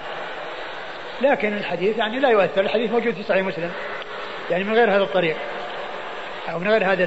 لكن 1.21 1.57
الحديث 1.57 1.97
يعني 1.97 2.19
لا 2.19 2.29
يؤثر 2.29 2.61
الحديث 2.61 2.91
موجود 2.91 3.13
في 3.13 3.23
صحيح 3.23 3.45
مسلم. 3.45 3.71
يعني 4.51 4.63
من 4.63 4.73
غير 4.73 4.95
هذا 4.95 5.03
الطريق. 5.03 5.35
أو 6.51 6.59
من 6.59 6.67
غير 6.67 6.91
هذا 6.91 7.03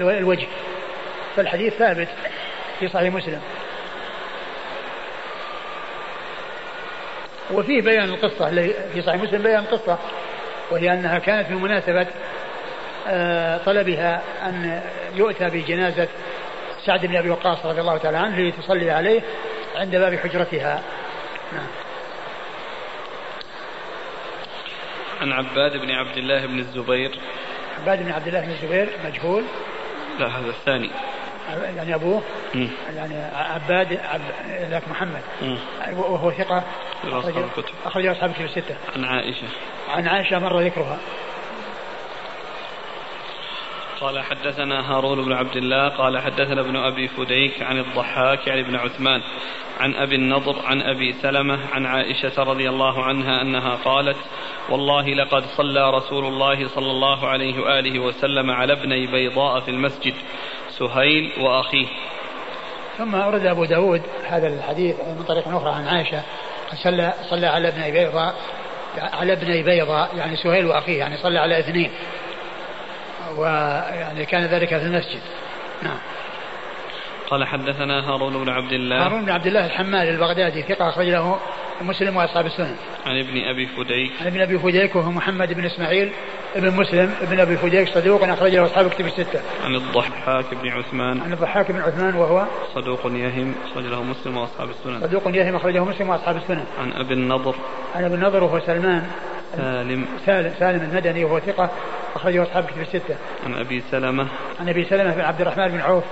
الوجه. 0.00 0.46
فالحديث 1.36 1.74
ثابت 1.74 2.08
في 2.80 2.88
صحيح 2.88 3.14
مسلم. 3.14 3.40
وفيه 7.52 7.82
بيان 7.82 8.08
القصة 8.08 8.50
في 8.92 9.02
صحيح 9.02 9.22
مسلم 9.22 9.42
بيان 9.42 9.58
القصة 9.58 9.98
وهي 10.70 10.92
أنها 10.92 11.18
كانت 11.18 11.46
في 11.46 11.54
مناسبة 11.54 12.06
آه، 13.08 13.58
طلبها 13.58 14.22
أن 14.42 14.82
يؤتى 15.14 15.44
بجنازة 15.44 16.08
سعد 16.86 17.06
بن 17.06 17.16
أبي 17.16 17.30
وقاص 17.30 17.66
رضي 17.66 17.80
الله 17.80 17.98
تعالى 17.98 18.18
عنه 18.18 18.38
لتصلي 18.38 18.90
عليه 18.90 19.20
عند 19.76 19.96
باب 19.96 20.14
حجرتها. 20.14 20.82
نعم. 21.52 21.66
عن 25.20 25.32
عباد 25.32 25.76
بن 25.76 25.90
عبد 25.90 26.16
الله 26.16 26.46
بن 26.46 26.58
الزبير. 26.58 27.18
عباد 27.80 28.02
بن 28.02 28.12
عبد 28.12 28.26
الله 28.26 28.40
بن 28.40 28.50
الزبير 28.50 28.88
مجهول. 29.04 29.44
لا 30.18 30.26
هذا 30.26 30.48
الثاني. 30.48 30.90
يعني 31.76 31.94
أبوه 31.94 32.22
مم. 32.54 32.68
يعني 32.96 33.14
عباد 33.34 33.92
عب... 33.92 34.20
ذاك 34.70 34.88
محمد. 34.88 35.22
مم. 35.42 35.58
وهو 35.92 36.30
ثقة 36.30 36.62
أخرج 37.86 38.06
أصحاب 38.06 38.30
الكتب. 38.30 38.44
الستة. 38.44 38.76
عن 38.96 39.04
عائشة. 39.04 39.46
عن 39.88 40.08
عائشة 40.08 40.38
مر 40.38 40.60
ذكرها. 40.60 40.98
قال 44.00 44.20
حدثنا 44.20 44.92
هارون 44.92 45.24
بن 45.24 45.32
عبد 45.32 45.56
الله 45.56 45.88
قال 45.88 46.18
حدثنا 46.18 46.60
ابن 46.60 46.76
أبي 46.76 47.08
فديك 47.08 47.62
عن 47.62 47.78
الضحاك 47.78 48.46
يعني 48.46 48.60
ابن 48.60 48.76
عثمان 48.76 49.22
عن 49.80 49.94
أبي 49.94 50.14
النضر 50.14 50.56
عن 50.66 50.82
أبي 50.82 51.12
سلمة 51.12 51.58
عن 51.72 51.86
عائشة 51.86 52.42
رضي 52.42 52.68
الله 52.68 53.04
عنها 53.04 53.42
أنها 53.42 53.74
قالت 53.74 54.16
والله 54.68 55.14
لقد 55.14 55.44
صلى 55.44 55.90
رسول 55.90 56.24
الله 56.24 56.68
صلى 56.68 56.90
الله 56.90 57.28
عليه 57.28 57.60
وآله 57.60 57.98
وسلم 57.98 58.50
على 58.50 58.72
ابني 58.72 59.06
بيضاء 59.06 59.60
في 59.60 59.70
المسجد 59.70 60.14
سهيل 60.80 61.32
وأخيه. 61.40 61.86
ثم 62.98 63.14
أورد 63.14 63.46
أبو 63.46 63.64
داود 63.64 64.02
هذا 64.28 64.48
الحديث 64.48 64.96
من 64.96 65.24
طريق 65.28 65.48
أخرى 65.48 65.70
عن 65.70 65.88
عائشة 65.88 66.22
صلى 66.82 67.14
صلى 67.30 67.46
على 67.46 67.68
ابني 67.68 67.90
بيضاء 67.90 68.34
على 68.98 69.32
ابني 69.32 69.62
بيضاء 69.62 70.16
يعني 70.16 70.36
سهيل 70.36 70.66
وأخيه 70.66 70.98
يعني 70.98 71.16
صلى 71.16 71.38
على 71.38 71.58
اثنين. 71.58 71.90
ويعني 73.36 74.26
كان 74.26 74.46
ذلك 74.46 74.68
في 74.68 74.82
المسجد. 74.82 75.20
نعم. 75.82 75.98
قال 77.30 77.44
حدثنا 77.44 78.10
هارون 78.10 78.44
بن 78.44 78.48
عبد 78.48 78.72
الله. 78.72 79.04
هارون 79.04 79.24
بن 79.24 79.30
عبد 79.30 79.46
الله 79.46 79.66
الحمال 79.66 80.08
البغدادي 80.08 80.62
ثقة 80.62 80.88
أخرج 80.88 81.08
له 81.08 81.38
مسلم 81.82 82.16
وأصحاب 82.16 82.46
السنن 82.46 82.76
عن 83.06 83.18
ابن 83.18 83.44
أبي 83.44 83.66
فديك. 83.66 84.12
عن 84.20 84.26
ابن 84.26 84.40
أبي 84.40 84.58
فديك 84.58 84.96
وهو 84.96 85.10
محمد 85.10 85.52
بن 85.52 85.64
إسماعيل 85.64 86.12
ابن 86.56 86.70
مسلم 86.70 87.14
ابن 87.22 87.40
أبي 87.40 87.56
فديك 87.56 87.88
صدوق 87.88 88.24
أخرج 88.24 88.54
له 88.54 88.66
أصحاب 88.66 88.90
كتب 88.90 89.06
الستة. 89.06 89.40
عن 89.64 89.74
الضحاك 89.74 90.54
بن 90.62 90.68
عثمان. 90.68 91.20
عن 91.20 91.32
الضحاك 91.32 91.72
بن 91.72 91.80
عثمان 91.80 92.14
وهو 92.14 92.46
صدوق 92.74 93.06
يهم 93.06 93.54
أخرج 93.70 93.84
له 93.84 94.02
مسلم 94.02 94.36
وأصحاب 94.36 94.70
السنن 94.70 95.00
صدوق 95.00 95.22
يهم 95.26 95.56
أخرجه 95.56 95.84
مسلم 95.84 96.08
وأصحاب 96.08 96.36
السنن 96.36 96.64
عن 96.80 96.92
أبي 96.92 97.14
النضر. 97.14 97.54
عن 97.94 98.04
أبي 98.04 98.14
النضر 98.14 98.44
وهو 98.44 98.60
سلمان. 98.60 99.06
سالم. 99.56 100.06
سالم 100.26 100.54
سالم 100.58 100.82
المدني 100.82 101.24
وهو 101.24 101.40
ثقة 101.40 101.70
أخرجه 102.14 102.42
أصحاب 102.42 102.64
كتب 102.64 102.80
الستة. 102.80 103.16
عن 103.46 103.54
أبي 103.54 103.82
سلمة. 103.90 104.28
عن 104.60 104.68
أبي 104.68 104.84
سلمة 104.84 105.14
بن 105.14 105.20
عبد 105.20 105.40
الرحمن 105.40 105.68
بن 105.68 105.80
عوف. 105.80 106.04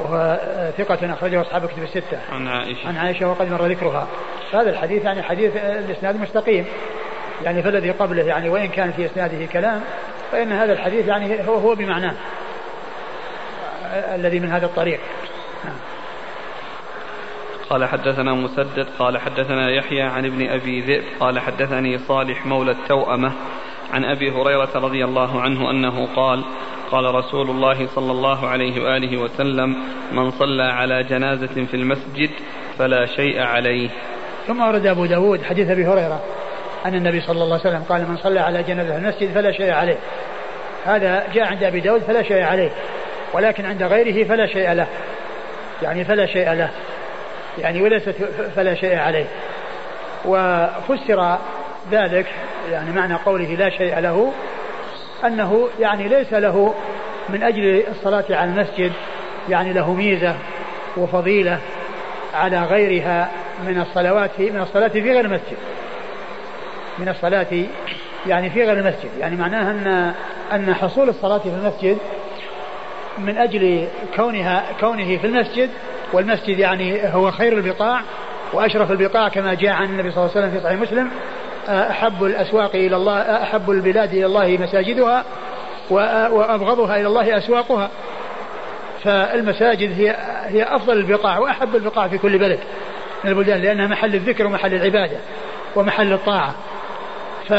وهو 0.00 0.40
ثقة 0.78 1.12
أخرجه 1.12 1.40
أصحاب 1.40 1.66
كتب 1.66 1.82
الستة. 1.82 2.18
عن 2.32 2.48
عائشة. 2.48 2.88
عن 2.88 2.96
عائشة 2.96 3.28
وقد 3.28 3.50
مر 3.50 3.66
ذكرها. 3.66 4.08
هذا 4.52 4.70
الحديث 4.70 5.04
يعني 5.04 5.22
حديث 5.22 5.56
الإسناد 5.56 6.20
مستقيم. 6.20 6.64
يعني 7.44 7.62
فالذي 7.62 7.90
قبله 7.90 8.22
يعني 8.22 8.48
وإن 8.48 8.68
كان 8.68 8.92
في 8.92 9.06
إسناده 9.06 9.46
كلام 9.46 9.80
فإن 10.32 10.52
هذا 10.52 10.72
الحديث 10.72 11.06
يعني 11.06 11.48
هو 11.48 11.54
هو 11.54 11.74
بمعناه 11.74 12.14
الذي 14.14 14.40
من 14.40 14.50
هذا 14.50 14.66
الطريق. 14.66 15.00
نعم. 15.64 15.76
قال 17.70 17.84
حدثنا 17.84 18.34
مسدد 18.34 18.86
قال 18.98 19.18
حدثنا 19.18 19.70
يحيى 19.70 20.02
عن 20.02 20.26
ابن 20.26 20.50
أبي 20.50 20.80
ذئب 20.80 21.04
قال 21.20 21.38
حدثني 21.38 21.98
صالح 21.98 22.46
مولى 22.46 22.70
التوأمة 22.70 23.32
عن 23.92 24.04
أبي 24.04 24.30
هريرة 24.30 24.70
رضي 24.74 25.04
الله 25.04 25.40
عنه 25.40 25.70
أنه 25.70 26.08
قال 26.16 26.44
قال 26.90 27.14
رسول 27.14 27.50
الله 27.50 27.86
صلى 27.86 28.12
الله 28.12 28.48
عليه 28.48 28.82
وآله 28.82 29.18
وسلم 29.18 29.76
من 30.12 30.30
صلى 30.30 30.62
على 30.62 31.02
جنازة 31.02 31.64
في 31.64 31.74
المسجد 31.74 32.30
فلا 32.78 33.06
شيء 33.06 33.40
عليه. 33.40 33.90
ثم 34.46 34.60
ورد 34.60 34.86
أبو 34.86 35.06
داود 35.06 35.42
حديث 35.42 35.70
أبي 35.70 35.86
هريرة 35.86 36.20
أن 36.86 36.94
النبي 36.94 37.20
صلى 37.20 37.44
الله 37.44 37.58
عليه 37.58 37.70
وسلم 37.70 37.82
قال 37.88 38.08
من 38.08 38.16
صلى 38.16 38.40
على 38.40 38.62
جنازة 38.62 38.92
في 38.92 38.98
المسجد 38.98 39.32
فلا 39.34 39.52
شيء 39.52 39.72
عليه. 39.72 39.96
هذا 40.84 41.26
جاء 41.34 41.44
عند 41.44 41.62
أبي 41.62 41.80
داود 41.80 42.00
فلا 42.00 42.22
شيء 42.22 42.42
عليه 42.42 42.70
ولكن 43.32 43.66
عند 43.66 43.82
غيره 43.82 44.28
فلا 44.28 44.46
شيء 44.46 44.72
له. 44.72 44.86
يعني 45.82 46.04
فلا 46.04 46.26
شيء 46.26 46.52
له. 46.52 46.70
يعني 47.58 47.82
وليست 47.82 48.14
فلا 48.56 48.74
شيء 48.74 48.96
عليه. 48.96 49.26
وفسر 50.24 51.38
ذلك 51.92 52.26
يعني 52.70 52.90
معنى 52.90 53.14
قوله 53.14 53.54
لا 53.54 53.70
شيء 53.70 53.98
له 53.98 54.32
أنه 55.24 55.68
يعني 55.80 56.08
ليس 56.08 56.32
له 56.32 56.74
من 57.28 57.42
أجل 57.42 57.82
الصلاة 57.90 58.24
على 58.30 58.50
المسجد 58.50 58.92
يعني 59.48 59.72
له 59.72 59.94
ميزة 59.94 60.36
وفضيلة 60.96 61.60
على 62.34 62.62
غيرها 62.62 63.30
من 63.66 63.80
الصلوات 63.80 64.30
من 64.40 64.60
الصلاة 64.60 64.88
في 64.88 65.00
غير 65.00 65.20
المسجد. 65.20 65.56
من 66.98 67.08
الصلاة 67.08 67.46
يعني 68.26 68.50
في 68.50 68.64
غير 68.64 68.78
المسجد 68.78 69.10
يعني 69.20 69.36
معناها 69.36 69.70
أن 69.70 70.14
أن 70.52 70.74
حصول 70.74 71.08
الصلاة 71.08 71.38
في 71.38 71.48
المسجد 71.48 71.98
من 73.18 73.38
أجل 73.38 73.88
كونها 74.16 74.64
كونه 74.80 75.16
في 75.16 75.26
المسجد 75.26 75.70
والمسجد 76.12 76.58
يعني 76.58 77.14
هو 77.14 77.30
خير 77.30 77.52
البقاع 77.52 78.00
وأشرف 78.52 78.90
البقاع 78.90 79.28
كما 79.28 79.54
جاء 79.54 79.72
عن 79.72 79.84
النبي 79.84 80.10
صلى 80.10 80.24
الله 80.24 80.36
عليه 80.36 80.46
وسلم 80.46 80.58
في 80.58 80.64
صحيح 80.64 80.80
مسلم. 80.80 81.10
أحب 81.70 82.24
الأسواق 82.24 82.74
إلى 82.74 82.96
الله 82.96 83.42
أحب 83.42 83.70
البلاد 83.70 84.14
إلى 84.14 84.26
الله 84.26 84.58
مساجدها 84.60 85.24
وأبغضها 85.90 86.96
إلى 86.96 87.06
الله 87.06 87.38
أسواقها. 87.38 87.90
فالمساجد 89.04 90.00
هي 90.00 90.16
هي 90.44 90.62
أفضل 90.62 90.98
البقاع 90.98 91.38
وأحب 91.38 91.76
البقاع 91.76 92.08
في 92.08 92.18
كل 92.18 92.38
بلد 92.38 92.58
من 93.24 93.30
البلدان 93.30 93.60
لأنها 93.60 93.86
محل 93.86 94.14
الذكر 94.14 94.46
ومحل 94.46 94.74
العبادة 94.74 95.16
ومحل 95.76 96.12
الطاعة. 96.12 96.54
ف 97.48 97.50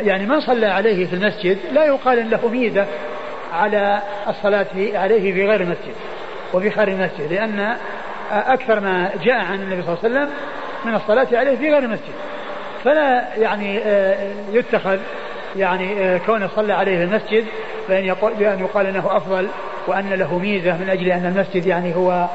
يعني 0.00 0.26
من 0.26 0.40
صلى 0.40 0.66
عليه 0.66 1.06
في 1.06 1.12
المسجد 1.14 1.58
لا 1.72 1.84
يقال 1.84 2.30
له 2.30 2.48
ميزة 2.48 2.86
على 3.52 4.02
الصلاة 4.28 4.66
عليه 4.76 5.32
في 5.32 5.46
غير 5.46 5.60
المسجد 5.60 5.94
وفي 6.54 6.70
خارج 6.70 6.92
المسجد 6.92 7.32
لأن 7.32 7.76
أكثر 8.30 8.80
ما 8.80 9.10
جاء 9.24 9.36
عن 9.36 9.62
النبي 9.62 9.82
صلى 9.82 9.96
الله 9.96 9.98
عليه 10.04 10.14
وسلم 10.14 10.30
من 10.84 10.94
الصلاة 10.94 11.26
عليه 11.32 11.56
في 11.56 11.70
غير 11.70 11.78
المسجد. 11.78 12.14
فلا 12.84 13.24
يعني 13.36 13.78
آه، 13.78 14.16
يتخذ 14.52 14.98
يعني 15.56 16.04
آه، 16.04 16.18
كونه 16.18 16.48
صلى 16.56 16.72
عليه 16.72 16.96
في 16.98 17.04
المسجد 17.04 17.44
بأن 17.88 18.04
يقول 18.04 18.34
بأن 18.34 18.60
يقال 18.60 18.86
إنه 18.86 19.16
أفضل 19.16 19.48
وأن 19.86 20.12
له 20.14 20.38
ميزة 20.38 20.76
من 20.76 20.88
أجل 20.88 21.12
أن 21.12 21.26
المسجد 21.26 21.66
يعني 21.66 21.96
هو 21.96 22.26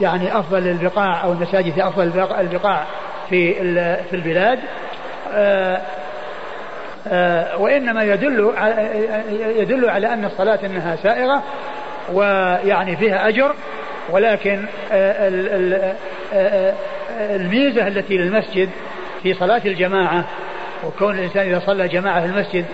يعني 0.00 0.38
أفضل 0.38 0.68
البقاع 0.68 1.24
أو 1.24 1.32
المساجد 1.32 1.72
هي 1.76 1.88
افضل 1.88 2.02
البقاع 2.40 2.84
في 3.30 3.54
في 4.10 4.16
البلاد. 4.16 4.58
آه، 7.08 7.58
وإنما 7.58 8.04
يدل 8.04 8.52
يدل 9.38 9.90
على 9.90 10.06
أن 10.06 10.24
الصلاة 10.24 10.58
إنها 10.64 10.96
سائغة 10.96 11.42
ويعني 12.12 12.96
فيها 12.96 13.28
أجر 13.28 13.54
ولكن 14.10 14.64
الميزة 17.20 17.86
التي 17.88 18.16
للمسجد 18.16 18.70
في 19.24 19.34
صلاة 19.34 19.62
الجماعة 19.64 20.24
وكون 20.84 21.18
الإنسان 21.18 21.46
إذا 21.46 21.62
صلى 21.66 21.88
جماعة 21.88 22.20
في 22.20 22.26
المسجد 22.26 22.64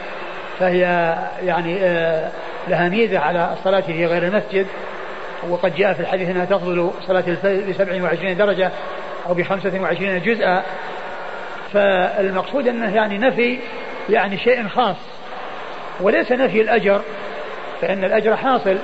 فهي 0.59 1.14
يعني 1.44 1.78
آه، 1.80 2.30
لها 2.68 2.88
ميزة 2.88 3.18
على 3.18 3.55
الصلاة 3.59 3.80
في 3.80 4.07
غير 4.07 4.22
المسجد. 4.22 4.66
وقد 5.48 5.74
جاء 5.74 5.92
في 5.92 6.01
الحديث 6.01 6.28
أنها 6.28 6.44
تفضل 6.44 6.90
صلاة 7.07 7.24
الفجر 7.28 7.72
ب 7.72 7.72
27 7.72 8.36
درجة 8.36 8.70
أو 9.26 9.34
ب 9.34 9.42
25 9.42 10.22
جزءا. 10.22 10.62
فالمقصود 11.72 12.68
أنه 12.68 12.96
يعني 12.96 13.18
نفي 13.18 13.59
يعني 14.09 14.38
شيء 14.38 14.68
خاص 14.68 14.96
وليس 16.01 16.32
نفي 16.32 16.61
الأجر 16.61 17.01
فإن 17.80 18.05
الأجر 18.05 18.36
حاصل 18.36 18.78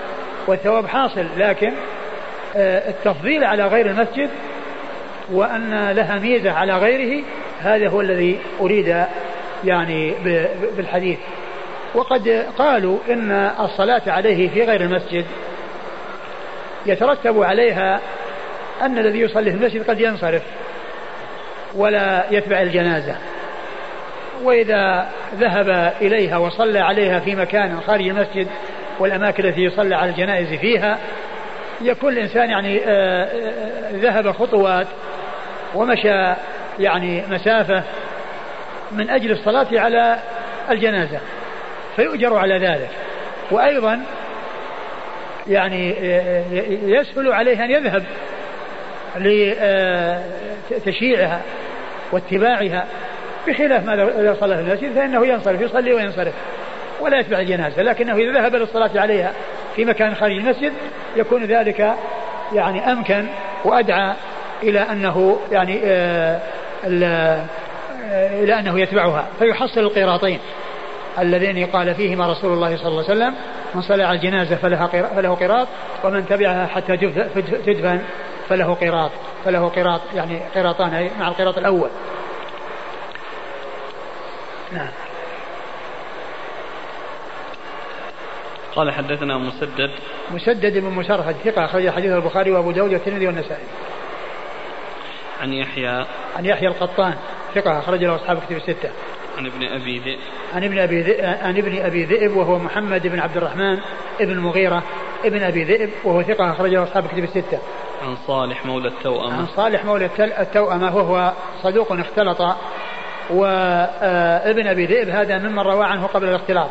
والثواب 0.47 0.87
حاصل 0.87 1.27
لكن 1.37 1.73
آه، 2.57 2.91
التفضيل 2.91 3.45
على 3.45 3.67
غير 3.67 3.87
المسجد 3.87 4.31
وأن 5.33 5.91
لها 5.91 6.19
ميزة 6.19 6.53
على 6.53 6.79
غيره 6.79 7.25
هذا 7.63 7.89
هو 7.89 8.01
الذي 8.01 8.39
أريد 8.61 9.05
يعني 9.65 10.15
بالحديث. 10.77 11.19
وقد 11.95 12.47
قالوا 12.59 12.99
إن 13.11 13.51
الصلاة 13.61 14.03
عليه 14.07 14.49
في 14.49 14.65
غير 14.65 14.81
المسجد. 14.81 15.25
يترتب 16.87 17.43
عليها 17.43 18.01
أن 18.83 18.99
الذي 18.99 19.21
يصلي 19.21 19.51
في 19.51 19.57
المسجد 19.57 19.91
قد 19.91 20.01
ينصرف 20.01 20.43
ولا 21.75 22.25
يتبع 22.31 22.63
الجنازة. 22.63 23.17
وإذا 24.43 25.09
ذهب 25.35 25.93
إليها 26.01 26.37
وصلى 26.37 26.79
عليها 26.79 27.21
في 27.21 27.35
مكان 27.35 27.81
خارج 27.87 28.09
المسجد 28.09 28.49
والأماكن 28.99 29.45
التي 29.45 29.61
يصلى 29.61 29.97
على 29.97 30.11
الجنائز 30.11 30.59
فيها 30.59 30.99
يكون 31.81 32.13
الإنسان 32.13 32.51
يعني 32.51 32.81
آه، 32.85 33.25
آه، 33.25 33.93
ذهب 33.93 34.33
خطوات 34.33 34.87
ومشى 35.75 36.35
يعني 36.79 37.23
مسافة 37.31 37.83
من 38.93 39.11
أجل 39.11 39.31
الصلاة 39.31 39.67
على 39.73 40.19
الجنازة 40.71 41.19
فيؤجر 41.97 42.37
على 42.37 42.59
ذلك. 42.59 42.91
وأيضا 43.51 44.01
يعني 45.49 45.91
يسهل 46.83 47.33
عليه 47.33 47.65
أن 47.65 47.71
يذهب 47.71 48.05
لتشييعها 50.71 51.41
واتباعها 52.13 52.87
بخلاف 53.47 53.85
ما 53.85 53.95
إذا 53.95 54.37
صلى 54.41 54.57
في 54.57 54.63
المسجد 54.63 54.93
فإنه 54.95 55.27
ينصرف 55.27 55.61
يصلي 55.61 55.95
وينصرف 55.95 56.33
ولا 57.01 57.19
يتبع 57.19 57.39
الجنازة. 57.39 57.83
لكنه 57.83 58.17
إذا 58.17 58.33
ذهب 58.33 58.55
للصلاة 58.55 58.91
عليها 59.01 59.33
في 59.77 59.85
مكان 59.85 60.15
خارج 60.15 60.37
المسجد 60.37 60.73
يكون 61.17 61.45
ذلك 61.45 61.95
يعني 62.53 62.93
أمكن 62.93 63.27
وأدعى 63.65 64.15
إلى 64.63 64.81
أنه 64.81 65.39
يعني 65.53 65.81
آه 65.85 66.37
آه 66.37 66.41
إلى 66.85 68.59
أنه 68.59 68.81
يتبعها 68.81 69.27
فيحصل 69.39 69.81
القيراطين 69.81 70.39
اللذين 71.19 71.67
قال 71.67 71.95
فيهما 71.95 72.27
رسول 72.33 72.53
الله 72.53 72.77
صلى 72.77 72.89
الله 72.89 73.05
عليه 73.05 73.13
وسلم 73.13 73.35
من 73.75 73.83
صلى 73.83 74.03
على 74.03 74.17
الجنازة 74.17 74.57
فلها 74.57 74.87
فله 74.87 75.35
قراط 75.35 75.69
ومن 76.05 76.27
تبعها 76.27 76.67
حتى 76.67 76.97
تدفن 77.67 78.01
فله 78.49 78.75
قراط 78.75 79.11
فله 79.45 79.69
قراط 79.69 80.01
يعني 80.15 80.41
قراطان 80.55 81.11
مع 81.21 81.29
القراط 81.29 81.59
الأول. 81.59 81.89
نعم. 84.73 84.89
قال 88.77 88.93
حدثنا 88.93 89.39
مسدد. 89.39 89.91
مسدد 90.31 90.79
بن 90.79 90.91
مسرهد 90.91 91.37
ثقة 91.45 91.65
أخرج 91.65 91.91
حديث 91.91 92.13
البخاري 92.13 92.51
وأبو 92.51 92.71
داود 92.71 92.93
والترمذي 92.93 93.27
والنسائي. 93.27 93.65
عن 95.43 95.53
يحيى 95.53 96.05
عن 96.37 96.45
يحيى 96.45 96.69
القطان 96.69 97.15
ثقة 97.55 97.79
أخرج 97.79 98.05
له 98.05 98.15
أصحاب 98.15 98.39
كتب 98.39 98.57
الستة. 98.57 98.91
عن 99.39 99.47
ابن 99.47 99.67
أبي 99.67 99.99
ذئب. 99.99 100.19
عن 100.55 100.65
ابن 100.65 100.79
أبي 100.79 101.03
ذئب 101.03 101.25
عن 101.25 101.57
ابن 101.57 101.85
أبي 101.85 102.05
ذئب 102.05 102.37
وهو 102.37 102.59
محمد 102.59 103.07
بن 103.07 103.21
عبد 103.21 103.37
الرحمن 103.37 103.79
ابن 104.21 104.33
المغيرة 104.33 104.83
ابن 105.25 105.43
أبي 105.43 105.65
ذئب 105.65 105.91
وهو 106.05 106.23
ثقة 106.23 106.51
أخرج 106.51 106.71
له 106.71 106.83
أصحاب 106.83 107.07
كتب 107.07 107.25
الستة. 107.25 107.59
عن 108.03 108.17
صالح 108.27 108.67
مولى 108.67 108.89
التوأمة. 108.89 109.39
عن 109.39 109.47
صالح 109.47 109.85
مولى 109.85 110.11
التوأمة 110.19 110.97
وهو 110.97 111.33
صدوق 111.63 111.93
اختلط 111.93 112.41
وابن 113.31 114.67
أبي 114.67 114.87
ذئب 114.87 115.09
هذا 115.09 115.39
ممن 115.39 115.59
روى 115.59 115.85
عنه 115.85 116.07
قبل 116.07 116.29
الاختلاط. 116.29 116.71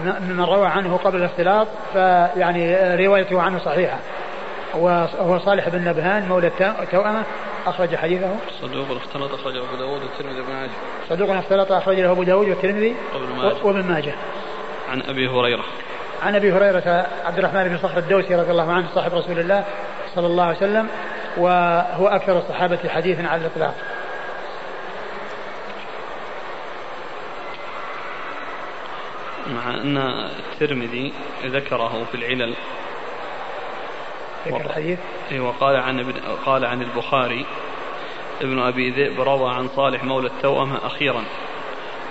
ممن 0.00 0.44
روى 0.44 0.66
عنه 0.66 0.96
قبل 0.96 1.16
الاختلاط 1.16 1.68
فيعني 1.92 2.94
روايته 3.06 3.42
عنه 3.42 3.58
صحيحة. 3.58 3.98
وهو 4.78 5.38
صالح 5.38 5.68
بن 5.68 5.84
نبهان 5.84 6.28
مولى 6.28 6.46
التوأمة 6.60 7.22
أخرج 7.66 7.96
حديثه. 7.96 8.36
صدوق 8.60 8.86
اختلط 8.90 9.34
أخرجه 9.34 9.58
أبو 9.58 9.76
داود 9.76 10.02
والترمذي 10.02 10.40
وابن 10.40 10.52
ماجه. 10.52 10.70
صدوق 11.08 11.30
اختلط 11.30 11.72
أخرجه 11.72 12.10
أبو 12.10 12.22
داود 12.22 12.48
والترمذي 12.48 12.96
وابن 13.62 13.82
ماجه. 13.82 14.14
عن 14.90 15.02
أبي 15.02 15.28
هريرة. 15.28 15.64
عن 16.22 16.34
أبي 16.34 16.52
هريرة 16.52 17.06
عبد 17.24 17.38
الرحمن 17.38 17.68
بن 17.68 17.78
صخر 17.78 17.98
الدوسي 17.98 18.34
رضي 18.34 18.50
الله 18.50 18.72
عنه 18.72 18.86
صاحب 18.94 19.14
رسول 19.14 19.38
الله 19.38 19.64
صلى 20.14 20.26
الله 20.26 20.44
عليه 20.44 20.56
وسلم 20.56 20.88
وهو 21.36 22.06
أكثر 22.08 22.38
الصحابة 22.38 22.88
حديثا 22.88 23.22
على 23.22 23.40
الإطلاق. 23.40 23.74
مع 29.46 29.74
أن 29.74 29.96
الترمذي 30.52 31.12
ذكره 31.44 32.04
في 32.12 32.16
العلل 32.16 32.54
ذكر 34.46 34.66
الحديث؟ 34.66 34.98
اي 35.32 35.40
وقال 35.40 35.76
عن 35.76 36.00
ابن 36.00 36.12
قال 36.46 36.64
عن 36.64 36.82
البخاري 36.82 37.46
ابن 38.40 38.58
أبي 38.58 38.90
ذئب 38.90 39.20
روى 39.20 39.54
عن 39.54 39.68
صالح 39.68 40.04
مولى 40.04 40.26
التوأمة 40.26 40.86
أخيرا. 40.86 41.24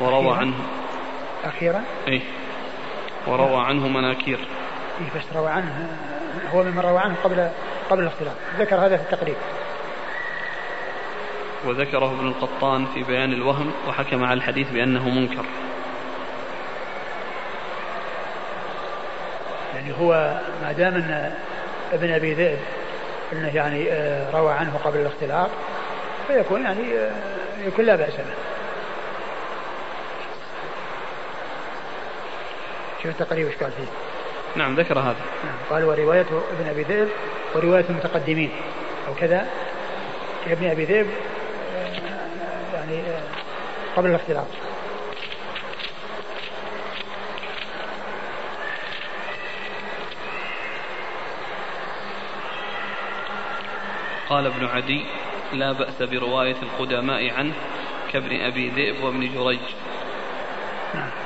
وروى 0.02 0.20
أخيرا؟ 0.20 0.36
عنه 0.36 0.56
أخيرا؟ 1.44 1.84
اي 2.08 2.22
وروى 3.28 3.62
عنه 3.62 3.88
مناكير. 3.88 4.40
إيه 5.02 5.20
بس 5.20 5.36
روى 5.36 5.50
عنه 5.50 5.90
هو 6.54 6.64
ممن 6.64 6.80
روى 6.80 7.00
عنه 7.00 7.16
قبل 7.24 7.50
قبل 7.90 8.04
الاختلاف. 8.04 8.36
ذكر 8.60 8.76
هذا 8.76 8.98
في 8.98 9.04
التقريب. 9.04 9.36
وذكره 11.66 12.12
ابن 12.12 12.28
القطان 12.28 12.86
في 12.86 13.04
بيان 13.04 13.34
الوهم 13.34 13.72
وحكم 13.88 14.24
على 14.24 14.34
الحديث 14.34 14.72
بأنه 14.72 15.10
منكر. 15.10 15.46
يعني 19.76 19.94
هو 20.00 20.40
ما 20.62 20.72
دام 20.72 20.96
أن 20.96 21.34
ابن 21.94 22.12
أبي 22.12 22.34
ذئب 22.34 22.60
إنه 23.34 23.56
يعني 23.56 23.92
آه، 23.92 24.32
روى 24.32 24.54
عنه 24.54 24.80
قبل 24.84 25.00
الاختلاط 25.00 25.50
فيكون 26.28 26.62
يعني 26.62 26.98
آه، 26.98 27.12
يكون 27.68 27.86
لا 27.86 27.96
بأس 27.96 28.14
به. 28.14 28.34
شوف 33.04 33.12
التقريب 33.12 33.48
إيش 33.48 33.56
قال 33.56 33.72
فيه؟ 33.72 33.88
نعم 34.56 34.76
ذكر 34.76 35.00
هذا. 35.00 35.16
نعم 35.44 35.56
قال 35.70 35.84
ورواية 35.84 36.26
ابن 36.60 36.70
أبي 36.70 36.84
ذئب 36.84 37.10
ورواية 37.56 37.86
المتقدمين 37.90 38.52
أو 39.08 39.14
كذا 39.14 39.48
ابن 40.48 40.70
أبي 40.70 40.86
ذئب 40.86 41.08
آه، 41.78 42.76
يعني 42.76 43.02
قبل 43.98 44.10
الاختلاط. 44.10 44.48
قال 54.30 54.46
ابن 54.46 54.66
عدي 54.66 55.06
لا 55.54 55.72
بأس 55.72 56.02
برواية 56.02 56.56
القدماء 56.62 57.34
عنه 57.34 57.54
كابن 58.14 58.42
أبي 58.42 58.70
ذئب 58.70 59.04
وابن 59.04 59.20
جريج. 59.20 59.60
نعم. 60.94 61.25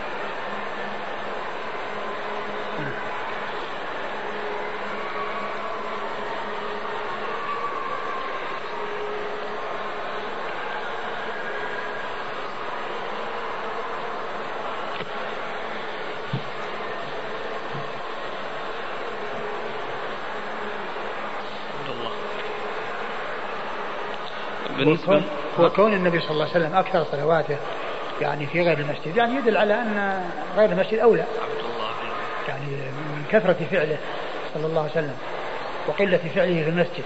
بالنسبة 24.90 25.22
هو 25.60 25.70
كون 25.70 25.94
النبي 25.94 26.20
صلى 26.20 26.32
الله 26.32 26.44
عليه 26.44 26.66
وسلم 26.66 26.76
أكثر 26.76 27.04
صلواته 27.12 27.58
يعني 28.22 28.46
في 28.46 28.62
غير 28.62 28.78
المسجد 28.78 29.18
يعني 29.18 29.36
يدل 29.36 29.58
على 29.58 29.74
أن 29.74 30.24
غير 30.58 30.72
المسجد 30.72 31.00
أولى. 31.00 31.24
يعني 32.48 32.66
من 33.16 33.24
كثرة 33.32 33.56
فعله 33.72 33.98
صلى 34.54 34.66
الله 34.66 34.82
عليه 34.82 34.92
وسلم 34.92 35.16
وقلة 35.88 36.20
فعله 36.36 36.64
في 36.64 36.70
المسجد. 36.70 37.04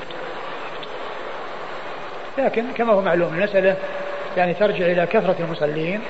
لكن 2.37 2.63
كما 2.77 2.93
هو 2.93 3.01
معلوم 3.01 3.33
المسألة 3.33 3.75
يعني 4.37 4.53
ترجع 4.53 4.85
إلى 4.85 5.05
كثرة 5.05 5.35
المصلين. 5.39 6.01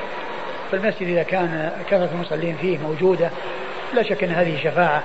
في 0.70 0.76
المسجد 0.76 1.08
إذا 1.08 1.24
كان 1.24 1.72
كثرة 1.90 2.10
المصلين 2.14 2.58
فيه 2.62 2.78
موجودة 2.78 3.30
لا 3.94 4.04
شك 4.04 4.24
أن 4.24 4.32
هذه 4.32 4.64
شفاعة. 4.64 5.04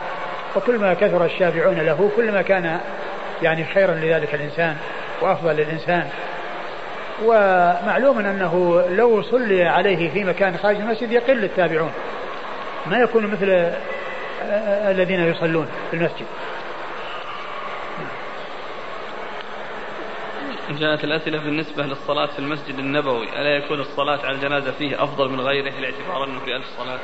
وكل 0.56 0.78
ما 0.78 0.94
كثر 0.94 1.24
الشافعون 1.24 1.76
له 1.76 2.10
كل 2.16 2.32
ما 2.32 2.42
كان 2.42 2.80
يعني 3.42 3.64
خيرا 3.64 3.94
لذلك 3.94 4.34
الإنسان 4.34 4.76
وأفضل 5.20 5.56
للإنسان. 5.56 6.08
ومعلوم 7.24 8.18
أنه 8.18 8.84
لو 8.90 9.22
صلي 9.22 9.64
عليه 9.64 10.10
في 10.10 10.24
مكان 10.24 10.56
خارج 10.56 10.76
المسجد 10.76 11.12
يقل 11.12 11.44
التابعون. 11.44 11.92
ما 12.86 12.98
يكون 12.98 13.26
مثل 13.26 13.72
الذين 14.90 15.20
يصلون 15.20 15.68
في 15.90 15.96
المسجد. 15.96 16.26
جاءت 20.70 21.04
الأسئلة 21.04 21.38
بالنسبة 21.38 21.82
للصلاة 21.82 22.26
في 22.26 22.38
المسجد 22.38 22.78
النبوي 22.78 23.28
ألا 23.40 23.64
يكون 23.64 23.80
الصلاة 23.80 24.26
على 24.26 24.36
الجنازة 24.36 24.72
فيه 24.72 25.04
أفضل 25.04 25.28
من 25.28 25.40
غيره 25.40 25.72
باعتبار 25.80 26.24
أنه 26.24 26.40
في 26.40 26.56
ألف 26.56 26.66
صلاة؟ 26.78 26.98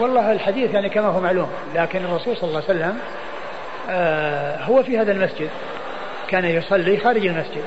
والله 0.00 0.32
الحديث 0.32 0.74
يعني 0.74 0.88
كما 0.88 1.06
هو 1.06 1.20
معلوم 1.20 1.50
لكن 1.74 2.04
الرسول 2.04 2.36
صلى 2.36 2.48
الله 2.48 2.62
عليه 2.68 2.78
وسلم 2.78 2.98
آه 3.90 4.64
هو 4.64 4.82
في 4.82 4.98
هذا 4.98 5.12
المسجد 5.12 5.50
كان 6.28 6.44
يصلي 6.44 6.96
خارج 6.96 7.26
المسجد. 7.26 7.64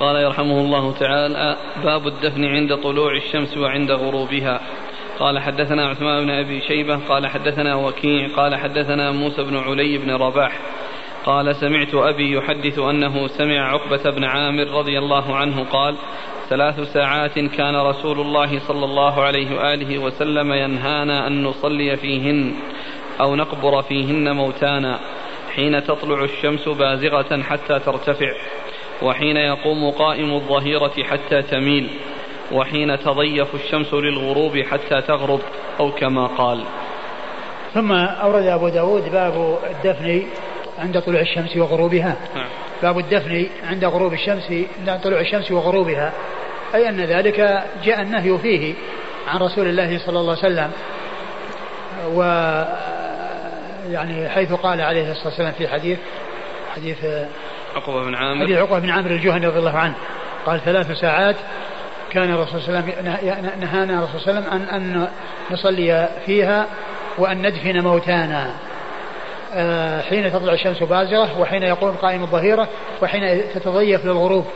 قال 0.00 0.16
يرحمه 0.16 0.60
الله 0.60 0.92
تعالى 0.92 1.56
باب 1.84 2.06
الدفن 2.06 2.44
عند 2.44 2.76
طلوع 2.76 3.16
الشمس 3.16 3.56
وعند 3.56 3.90
غروبها. 3.90 4.60
قال 5.18 5.38
حدثنا 5.38 5.88
عثمان 5.88 6.24
بن 6.24 6.30
أبي 6.30 6.60
شيبة 6.60 6.96
قال 7.08 7.26
حدثنا 7.26 7.74
وكيع 7.74 8.28
قال 8.36 8.54
حدثنا 8.54 9.10
موسى 9.12 9.42
بن 9.42 9.56
علي 9.56 9.98
بن 9.98 10.10
رباح. 10.10 10.60
قال 11.26 11.56
سمعت 11.56 11.94
أبي 11.94 12.32
يحدث 12.32 12.78
أنه 12.78 13.26
سمع 13.26 13.72
عقبة 13.72 14.10
بن 14.10 14.24
عامر 14.24 14.64
رضي 14.64 14.98
الله 14.98 15.36
عنه 15.36 15.64
قال 15.64 15.96
ثلاث 16.48 16.80
ساعات 16.92 17.38
كان 17.38 17.76
رسول 17.76 18.20
الله 18.20 18.58
صلى 18.58 18.84
الله 18.84 19.22
عليه 19.22 19.56
وآله 19.56 19.98
وسلم 19.98 20.52
ينهانا 20.52 21.26
أن 21.26 21.44
نصلي 21.44 21.96
فيهن 21.96 22.54
أو 23.20 23.36
نقبر 23.36 23.82
فيهن 23.82 24.36
موتانا 24.36 25.00
حين 25.54 25.84
تطلع 25.84 26.24
الشمس 26.24 26.68
بازغة 26.68 27.42
حتى 27.42 27.78
ترتفع. 27.78 28.32
وحين 29.02 29.36
يقوم 29.36 29.90
قائم 29.90 30.34
الظهيرة 30.34 30.92
حتى 31.02 31.42
تميل 31.42 31.90
وحين 32.52 32.98
تضيف 32.98 33.54
الشمس 33.54 33.94
للغروب 33.94 34.58
حتى 34.58 35.00
تغرب 35.00 35.40
أو 35.80 35.92
كما 35.92 36.26
قال. 36.26 36.64
ثم 37.74 37.92
أورد 37.92 38.46
أبو 38.46 38.68
داود 38.68 39.12
باب 39.12 39.58
الدفن 39.70 40.22
عند 40.78 41.00
طلوع 41.00 41.20
الشمس 41.20 41.56
وغروبها. 41.56 42.16
نعم. 42.36 42.48
باب 42.82 42.98
الدفن 42.98 43.46
عند 43.64 43.84
غروب 43.84 44.12
الشمس 44.12 44.52
عند 44.78 45.00
طلوع 45.00 45.20
الشمس 45.20 45.52
وغروبها. 45.52 46.12
أي 46.74 46.88
أن 46.88 47.00
ذلك 47.00 47.64
جاء 47.84 48.02
النهي 48.02 48.38
فيه 48.38 48.74
عن 49.28 49.40
رسول 49.40 49.66
الله 49.66 49.98
صلى 49.98 50.20
الله 50.20 50.36
عليه 50.36 50.54
وسلم. 50.54 50.70
و 52.14 52.22
يعني 53.90 54.28
حيث 54.28 54.52
قال 54.52 54.80
عليه 54.80 55.10
الصلاة 55.10 55.28
والسلام 55.28 55.52
في 55.52 55.68
حديث 55.68 55.98
حديث 56.76 56.96
عقبة 57.76 58.04
بن 58.04 58.14
عامر. 58.14 58.44
حديث 58.44 58.58
عقبة 58.58 58.78
بن 58.78 58.90
عامر 58.90 59.10
الجهني 59.10 59.46
رضي 59.46 59.58
الله 59.58 59.78
عنه. 59.78 59.94
قال 60.46 60.60
ثلاث 60.60 60.92
ساعات 60.92 61.36
كان 62.10 62.34
الرسول 62.34 62.62
صلى 62.62 62.68
الله 62.68 62.92
عليه 62.98 63.18
وسلم 63.18 63.60
نهانا 63.60 63.98
الرسول 63.98 64.20
صلى 64.20 64.38
الله 64.38 64.50
عليه 64.50 64.64
وسلم 64.64 64.74
أن, 64.74 64.82
أن 64.82 65.08
نصلي 65.50 66.08
فيها 66.26 66.66
وأن 67.18 67.46
ندفن 67.46 67.80
موتانا. 67.80 68.50
آه، 69.54 70.02
حين 70.02 70.32
تطلع 70.32 70.52
الشمس 70.52 70.82
بازغة 70.82 71.40
وحين 71.40 71.62
يقوم 71.62 71.90
قائم 71.90 72.22
الظهيرة 72.22 72.68
وحين 73.02 73.42
تتضيف 73.54 74.04
للغروب. 74.04 74.46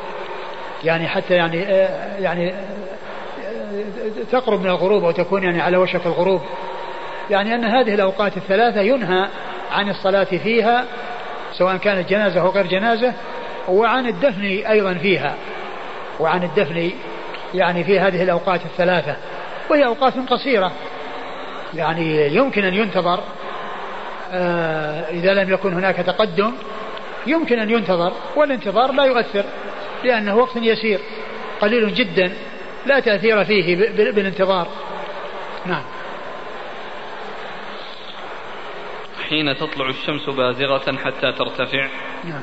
يعني 0.85 1.09
حتى 1.09 1.35
يعني 1.35 1.63
آه، 1.63 2.19
يعني 2.19 2.51
آه، 2.51 2.55
تقرب 4.33 4.61
من 4.61 4.67
الغروب 4.67 5.05
أو 5.05 5.11
تكون 5.11 5.43
يعني 5.43 5.61
على 5.61 5.77
وشك 5.77 6.07
الغروب. 6.07 6.41
يعني 7.31 7.55
أن 7.55 7.65
هذه 7.65 7.95
الأوقات 7.95 8.37
الثلاثة 8.37 8.81
ينهى 8.81 9.29
عن 9.71 9.91
الصلاة 9.91 10.25
فيها 10.25 10.85
سواء 11.53 11.77
كانت 11.77 12.11
جنازة 12.11 12.41
أو 12.41 12.51
غير 12.51 12.67
جنازة 12.67 13.13
وعن 13.69 14.07
الدفن 14.07 14.45
أيضا 14.45 14.95
فيها. 14.95 15.35
وعن 16.21 16.43
الدفن 16.43 16.91
يعني 17.55 17.85
في 17.85 18.01
هذه 18.01 18.23
الأوقات 18.23 18.61
الثلاثة. 18.65 19.17
وهي 19.71 19.87
أوقات 19.87 20.15
قصيرة. 20.29 20.73
يعني 21.75 22.35
يمكن 22.35 22.65
أن 22.65 22.75
ينتظر 22.75 23.21
آه 24.33 25.11
إذا 25.11 25.35
لم 25.35 25.53
يكن 25.53 25.73
هناك 25.73 25.97
تقدم 25.97 26.53
يمكن 27.27 27.59
أن 27.59 27.71
ينتظر. 27.71 28.13
والانتظار 28.37 28.93
لا 28.93 29.05
يؤثر 29.05 29.45
لأنه 30.05 30.37
وقت 30.37 30.57
يسير 30.57 31.01
قليل 31.61 31.95
جدا 31.95 32.33
لا 32.87 33.01
تأثير 33.01 33.45
فيه 33.45 33.77
بالانتظار. 34.11 34.69
نعم. 35.67 35.83
حين 39.31 39.57
تطلع 39.57 39.89
الشمس 39.89 40.29
بازغة 40.29 40.97
حتى 40.97 41.33
ترتفع. 41.33 41.89
نعم. 42.25 42.43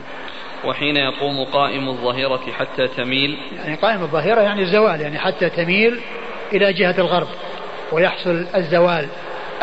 وحين 0.66 0.98
يقوم 0.98 1.44
قائم 1.44 1.90
الظهيرة 1.90 2.42
حتى 2.58 2.88
تميل. 2.88 3.38
يعني 3.56 3.76
قائم 3.76 4.02
الظهيرة 4.02 4.42
يعني 4.42 4.62
الزوال 4.62 5.02
يعني 5.02 5.20
حتى 5.20 5.50
تميل 5.50 6.02
إلى 6.54 6.74
جهة 6.74 6.96
الغرب 6.98 7.28
ويحصل 7.92 8.46
الزوال 8.56 9.08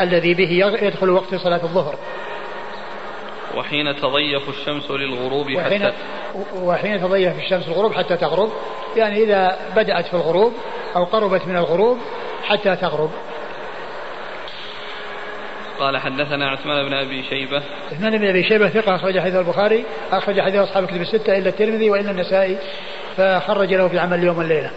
الذي 0.00 0.34
به 0.34 0.50
يدخل 0.82 1.10
وقت 1.10 1.34
صلاة 1.34 1.62
الظهر. 1.62 1.94
وحين 3.56 3.96
تضيف 3.96 4.48
الشمس 4.48 4.90
للغروب 4.90 5.46
وحين 5.46 5.84
حتى 5.84 5.92
وحين 6.54 7.00
تضيف 7.00 7.38
الشمس 7.38 7.68
الغروب 7.68 7.92
حتى 7.92 8.16
تغرب 8.16 8.52
يعني 8.96 9.24
إذا 9.24 9.58
بدأت 9.76 10.06
في 10.06 10.14
الغروب 10.14 10.52
أو 10.96 11.04
قربت 11.04 11.46
من 11.46 11.56
الغروب 11.56 11.98
حتى 12.44 12.76
تغرب. 12.76 13.10
قال 15.78 15.98
حدثنا 15.98 16.50
عثمان 16.50 16.88
بن 16.88 16.94
أبي 16.94 17.22
شيبة. 17.22 17.62
عثمان 17.92 18.18
بن 18.18 18.26
أبي 18.26 18.48
شيبة 18.48 18.68
ثقة 18.68 18.94
أخرج 18.94 19.18
حديث 19.18 19.34
البخاري 19.34 19.84
أخرج 20.12 20.40
حديث 20.40 20.60
أصحاب 20.60 20.84
الكتب 20.84 21.00
الستة 21.00 21.38
إلا 21.38 21.48
الترمذي 21.48 21.90
وإلا 21.90 22.10
النسائي 22.10 22.58
فخرج 23.16 23.74
له 23.74 23.88
في 23.88 23.98
عمل 23.98 24.18
اليوم 24.18 24.38
والليله 24.38 24.70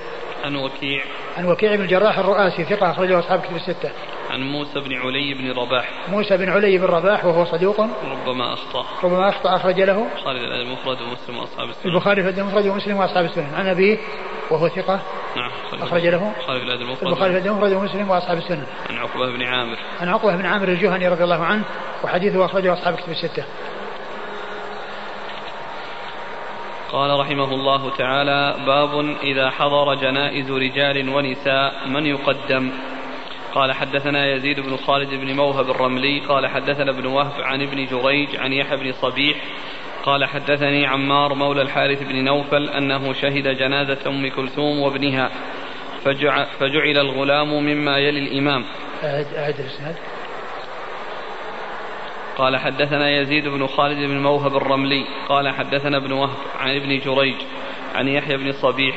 عن 0.44 0.56
وكيع. 0.56 1.04
عن 1.38 1.46
وكيع 1.46 1.76
بن 1.76 1.82
الجراح 1.82 2.20
الرؤاسي 2.20 2.64
ثقة 2.64 2.92
أخرجه 2.92 3.20
أصحاب 3.20 3.40
الكتب 3.40 3.56
الستة. 3.56 3.90
عن 4.38 4.44
موسى 4.44 4.80
بن 4.80 4.96
علي 4.96 5.34
بن 5.34 5.52
رباح. 5.52 5.90
موسى 6.10 6.38
بن 6.38 6.50
علي 6.50 6.78
بن 6.78 6.86
رباح 6.86 7.26
وهو 7.26 7.46
صدوق. 7.46 7.80
ربما 7.82 8.54
أخطأ. 8.54 8.86
ربما 9.04 9.30
أخطأ 9.30 9.56
أخرج 9.56 9.82
له. 9.82 10.08
البخاري 10.16 10.40
في 10.40 10.46
المفرد 10.46 10.98
ومسلم 11.02 11.38
وأصحاب 11.38 11.70
السنن 11.70 11.92
البخاري 11.92 12.24
في 12.24 12.42
المفرد 12.42 12.68
ومسلم 12.68 12.98
وأصحاب 12.98 13.26
السنن 13.26 13.54
عن 13.56 13.68
أبيه 13.68 13.98
وهو 14.52 14.68
ثقة. 14.70 15.00
نعم 15.36 15.52
أخرج 15.82 16.08
له. 16.08 16.32
البخاري 16.38 16.60
في 16.60 16.84
المفرد 16.84 17.08
البخاري 17.08 17.42
في 17.42 17.48
المفرد 17.48 17.72
ومسلم 17.72 18.10
وأصحاب 18.10 18.38
السنن 18.38 18.66
عن 18.90 18.98
عقبة 18.98 19.32
بن 19.32 19.44
عامر. 19.44 19.78
عن 20.02 20.10
عقبة 20.10 20.36
بن 20.36 20.46
عامر 20.46 20.68
الجهني 20.68 21.08
رضي 21.08 21.24
الله 21.24 21.44
عنه 21.44 21.64
وحديثه 22.04 22.46
أخرجه 22.46 22.74
أصحاب 22.74 22.96
كتب 22.96 23.10
الستة. 23.10 23.44
قال 26.92 27.20
رحمه 27.20 27.54
الله 27.54 27.96
تعالى 27.98 28.56
باب 28.66 29.16
إذا 29.24 29.50
حضر 29.50 29.96
جنائز 29.96 30.52
رجال 30.52 31.10
ونساء 31.10 31.88
من 31.88 32.06
يقدم؟ 32.06 32.72
قال 33.54 33.74
حدثنا 33.74 34.36
يزيد 34.36 34.60
بن 34.60 34.78
خالد 34.78 35.10
بن 35.10 35.36
موهب 35.36 35.70
الرملي 35.70 36.20
قال 36.20 36.48
حدثنا 36.48 36.92
ابن 36.92 37.06
وهب 37.06 37.42
عن 37.42 37.62
ابن 37.62 37.86
جريج 37.86 38.36
عن 38.36 38.54
يحيى 38.54 38.78
بن 38.78 38.92
صبيح 38.92 39.38
قال 40.04 40.26
حدثني 40.26 40.86
عمار 40.86 41.34
مولى 41.34 41.62
الحارث 41.62 42.04
بن 42.04 42.24
نوفل 42.24 42.70
أنه 42.70 43.14
شهد 43.14 43.48
جنازة 43.48 43.98
أم 44.08 44.28
كلثوم 44.28 44.80
وابنها 44.80 45.30
فجعل, 46.06 46.46
فجعل 46.46 46.98
الغلام 46.98 47.64
مما 47.64 47.98
يلي 47.98 48.20
الإمام. 48.20 48.66
أعد 49.04 49.56
قال 52.38 52.58
حدثنا 52.58 53.10
يزيد 53.10 53.48
بن 53.48 53.68
خالد 53.68 53.98
بن 53.98 54.20
موهب 54.20 54.56
الرملي 54.56 55.06
قال 55.30 55.50
حدثنا 55.50 55.98
ابن 55.98 56.12
وهب 56.12 56.38
عن 56.60 56.76
ابن 56.76 57.00
جريج 57.00 57.36
عن 57.96 58.08
يحيى 58.08 58.38
بن 58.38 58.52
صبيح 58.52 58.96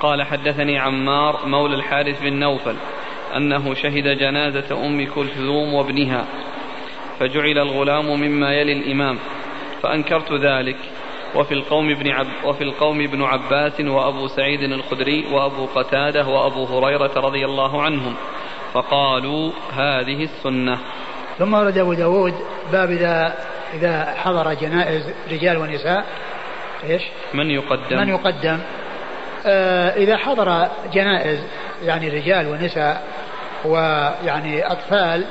قال 0.00 0.22
حدثني 0.22 0.78
عمار 0.78 1.46
مولى 1.46 1.74
الحارث 1.74 2.22
بن 2.22 2.32
نوفل. 2.32 2.76
أنه 3.36 3.74
شهد 3.74 4.18
جنازة 4.18 4.86
أم 4.86 5.06
كلثوم 5.14 5.74
وابنها 5.74 6.24
فجعل 7.20 7.58
الغلام 7.58 8.20
مما 8.20 8.54
يلي 8.54 8.72
الإمام 8.72 9.18
فأنكرت 9.82 10.32
ذلك. 10.32 10.76
وفي 11.34 11.54
القوم 11.54 11.90
ابن 11.90 12.10
عب 12.10 12.26
وفي 12.44 12.64
القوم 12.64 13.00
ابن 13.00 13.22
عباس 13.22 13.80
وأبو 13.80 14.26
سعيد 14.26 14.60
الخدري 14.60 15.26
وأبو 15.32 15.66
قتادة 15.66 16.26
وأبو 16.26 16.64
هريرة 16.64 17.12
رضي 17.16 17.44
الله 17.44 17.82
عنهم 17.82 18.14
فقالوا 18.72 19.52
هذه 19.72 20.22
السنة. 20.22 20.78
ثم 21.38 21.54
ورد 21.54 21.78
أبو 21.78 21.94
داود 21.94 22.34
باب 22.72 22.90
إذا 22.90 23.34
إذا 23.74 24.14
حضر 24.16 24.54
جنائز 24.54 25.14
رجال 25.30 25.56
ونساء. 25.56 26.04
إيش؟ 26.84 27.02
من 27.34 27.50
يقدم؟ 27.50 27.96
من 27.96 28.08
يقدم؟ 28.08 28.58
آه 29.46 29.96
إذا 29.96 30.16
حضر 30.16 30.68
جنائز 30.92 31.38
يعني 31.82 32.08
رجال 32.08 32.48
ونساء 32.48 33.02
ويعني 33.64 34.72
أطفال 34.72 35.24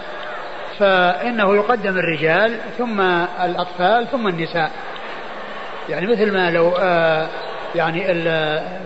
فإنه 0.80 1.56
يقدم 1.56 1.98
الرجال 1.98 2.58
ثم 2.78 3.02
الأطفال 3.44 4.08
ثم 4.12 4.28
النساء. 4.28 4.72
يعني 5.90 6.08
مثل 6.08 6.32
ما 6.32 6.52
لو 6.52 6.74
آه 6.80 7.28
يعني 7.76 8.04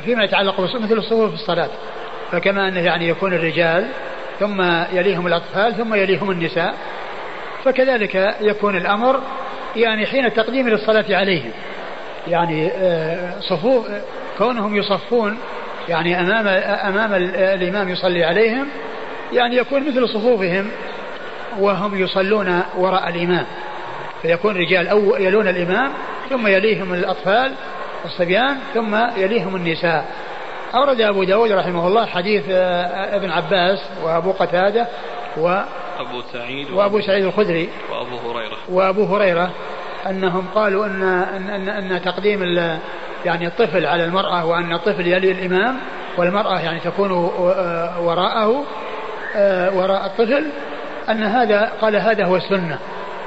فيما 0.06 0.24
يتعلق 0.24 0.60
مثل 0.60 0.98
الصفوف 0.98 1.30
في 1.30 1.36
الصلاة. 1.36 1.70
فكما 2.32 2.68
أنه 2.68 2.80
يعني 2.80 3.08
يكون 3.08 3.34
الرجال 3.34 3.88
ثم 4.40 4.62
يليهم 4.92 5.28
الأطفال 5.28 5.76
ثم 5.76 5.96
يليهم 5.96 6.32
النساء 6.32 6.74
فكذلك 7.64 8.36
يكون 8.42 8.78
الأمر 8.78 9.22
يعني 9.76 10.06
حين 10.06 10.26
التقديم 10.26 10.70
للصلاة 10.70 11.06
عليهم. 11.10 11.52
يعني 12.28 12.72
آه، 12.72 13.40
صفوف 13.40 13.88
كونهم 14.38 14.76
يصفون 14.76 15.38
يعني 15.90 16.20
أمام 16.20 16.48
أمام 16.94 17.14
الإمام 17.36 17.90
يصلي 17.90 18.24
عليهم 18.24 18.68
يعني 19.34 19.58
يكون 19.58 19.88
مثل 19.88 20.10
صفوفهم 20.10 20.70
وهم 21.60 21.98
يصلون 22.04 22.62
وراء 22.78 23.10
الإمام. 23.10 23.46
فيكون 24.22 24.58
رجال 24.58 24.88
أو 24.88 25.16
يلون 25.16 25.48
الإمام 25.48 25.92
ثم 26.30 26.48
يليهم 26.48 26.94
الأطفال 26.94 27.52
الصبيان 28.06 28.58
ثم 28.74 28.96
يليهم 29.18 29.56
النساء. 29.56 30.06
أورد 30.76 31.02
أبو 31.02 31.24
داود 31.24 31.52
رحمه 31.52 31.88
الله 31.88 32.06
حديث 32.06 32.44
آه، 32.50 33.16
ابن 33.16 33.32
عباس 33.32 33.80
وأبو 34.04 34.32
قتادة 34.32 34.88
و 35.38 35.62
أبو 36.00 36.22
سعيد 36.34 36.72
وأبو 36.72 37.02
سعيد 37.02 37.26
الخدري 37.26 37.70
وأبو 37.92 38.18
هريرة. 38.18 38.58
وأبو 38.70 39.04
هريرة 39.04 39.52
أنهم 40.10 40.46
قالوا 40.56 40.86
أن 40.86 41.04
أن 41.04 41.50
أن, 41.50 41.92
أن 41.92 42.02
تقديم 42.02 42.44
يعني 43.26 43.48
الطفل 43.48 43.86
على 43.86 44.06
المرأة 44.06 44.46
وأن 44.46 44.74
الطفل 44.74 45.08
يلي 45.08 45.32
الإمام 45.32 45.78
والمرأة 46.18 46.60
يعني 46.60 46.80
تكون 46.80 47.12
آه، 47.12 48.02
وراءه 48.02 48.64
وراء 49.74 50.06
الطفل 50.06 50.46
أن 51.10 51.24
هذا 51.24 51.72
قال 51.82 51.96
هذا 51.96 52.26
هو 52.26 52.36
السنة. 52.36 52.78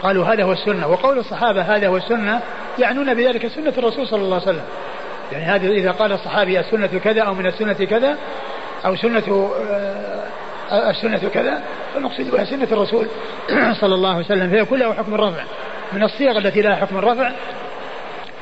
قالوا 0.02 0.24
هذا 0.24 0.44
هو 0.44 0.52
السنة. 0.52 0.88
وقول 0.88 1.18
الصحابة 1.18 1.62
هذا 1.62 1.88
هو 1.88 1.96
السنة 1.96 2.40
يعنون 2.78 3.14
بذلك 3.14 3.46
سنة 3.46 3.72
الرسول 3.78 4.08
صلى 4.08 4.22
الله 4.22 4.34
عليه 4.34 4.50
وسلم. 4.50 4.64
يعني 5.32 5.44
هذا 5.44 5.68
إذا 5.68 5.90
قال 5.90 6.12
الصحابي 6.12 6.60
السنة 6.60 6.86
كذا 6.86 7.22
أو 7.22 7.34
من 7.34 7.46
السنة 7.46 7.72
كذا 7.72 8.16
أو 8.86 8.96
سنة 8.96 9.50
آه، 10.70 10.90
السنة 10.90 11.30
كذا 11.34 11.62
فالمقصود 11.94 12.30
بها 12.30 12.44
سنة 12.44 12.68
الرسول 12.72 13.06
صلى 13.80 13.94
الله 13.94 14.14
عليه 14.14 14.24
وسلم. 14.24 14.50
فهي 14.50 14.64
كلها 14.64 14.92
حكم 14.94 15.14
الرفع. 15.14 15.42
من 15.92 16.02
الصيغ 16.02 16.38
التي 16.38 16.62
لها 16.62 16.76
حكم 16.76 16.98
الرفع 16.98 17.30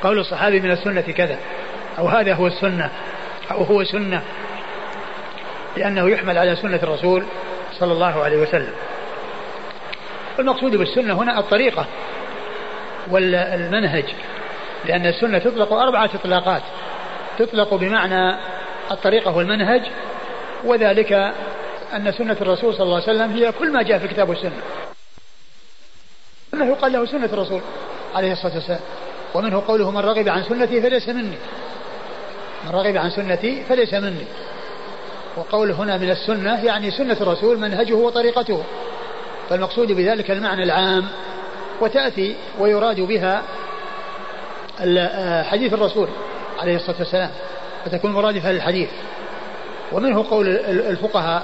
قول 0.03 0.19
الصحابي 0.19 0.59
من 0.59 0.71
السنة 0.71 1.01
كذا. 1.01 1.37
أو 1.99 2.07
هذا 2.07 2.33
هو 2.33 2.47
السنة. 2.47 2.89
أو 3.51 3.63
هو 3.63 3.83
سنة. 3.83 4.21
لأنه 5.77 6.09
يحمل 6.09 6.37
على 6.37 6.55
سنة 6.55 6.79
الرسول. 6.83 7.23
صلى 7.79 7.93
الله 7.93 8.23
عليه 8.23 8.37
وسلم. 8.37 8.73
المقصود 10.39 10.75
بالسنة 10.75 11.13
هنا 11.13 11.39
الطريقة 11.39 11.85
والمنهج 13.09 14.05
لأن 14.85 15.05
السنة 15.05 15.37
تطلق 15.39 15.73
أربعة 15.73 16.09
إطلاقات. 16.15 16.61
تطلق 17.39 17.73
بمعنى 17.73 18.37
الطريقة 18.91 19.37
والمنهج 19.37 19.81
وذلك 20.63 21.13
أن 21.93 22.11
سنة 22.11 22.37
الرسول 22.41 22.73
صلى 22.73 22.83
الله 22.83 22.95
عليه 22.95 23.03
وسلم 23.03 23.31
هي 23.31 23.51
كل 23.51 23.71
ما 23.71 23.81
جاء 23.83 23.97
في 23.97 24.05
الكتاب 24.05 24.29
والسنة 24.29 24.61
أنه 26.53 26.65
يقال 26.65 26.91
له 26.91 27.05
سنة 27.05 27.25
الرسول 27.25 27.61
عليه 28.15 28.31
الصلاة 28.31 28.53
والسلام 28.55 28.79
ومنه 29.33 29.63
قوله 29.67 29.91
من 29.91 29.97
رغب 29.97 30.29
عن 30.29 30.43
سنتي 30.43 30.81
فليس 30.81 31.09
مني. 31.09 31.37
من 32.65 32.71
رغب 32.71 32.97
عن 32.97 33.09
سنتي 33.09 33.63
فليس 33.63 33.93
مني. 33.93 34.25
وقوله 35.39 35.73
هنا 35.73 35.97
من 35.97 36.09
السنة 36.09 36.65
يعني 36.65 36.91
سنة 36.91 37.17
الرسول 37.21 37.59
منهجه 37.59 37.93
وطريقته. 37.93 38.63
فالمقصود 39.49 39.91
بذلك 39.91 40.31
المعنى 40.31 40.63
العام 40.63 41.05
وتأتي 41.81 42.35
ويراد 42.59 43.01
بها 43.01 43.43
حديث 45.43 45.73
الرسول 45.73 46.07
عليه 46.59 46.75
الصلاة 46.75 46.97
والسلام 46.99 47.29
فتكون 47.85 48.11
مرادفة 48.11 48.51
للحديث. 48.51 48.89
ومنه 49.91 50.29
قول 50.29 50.47
الفقهاء 50.67 51.43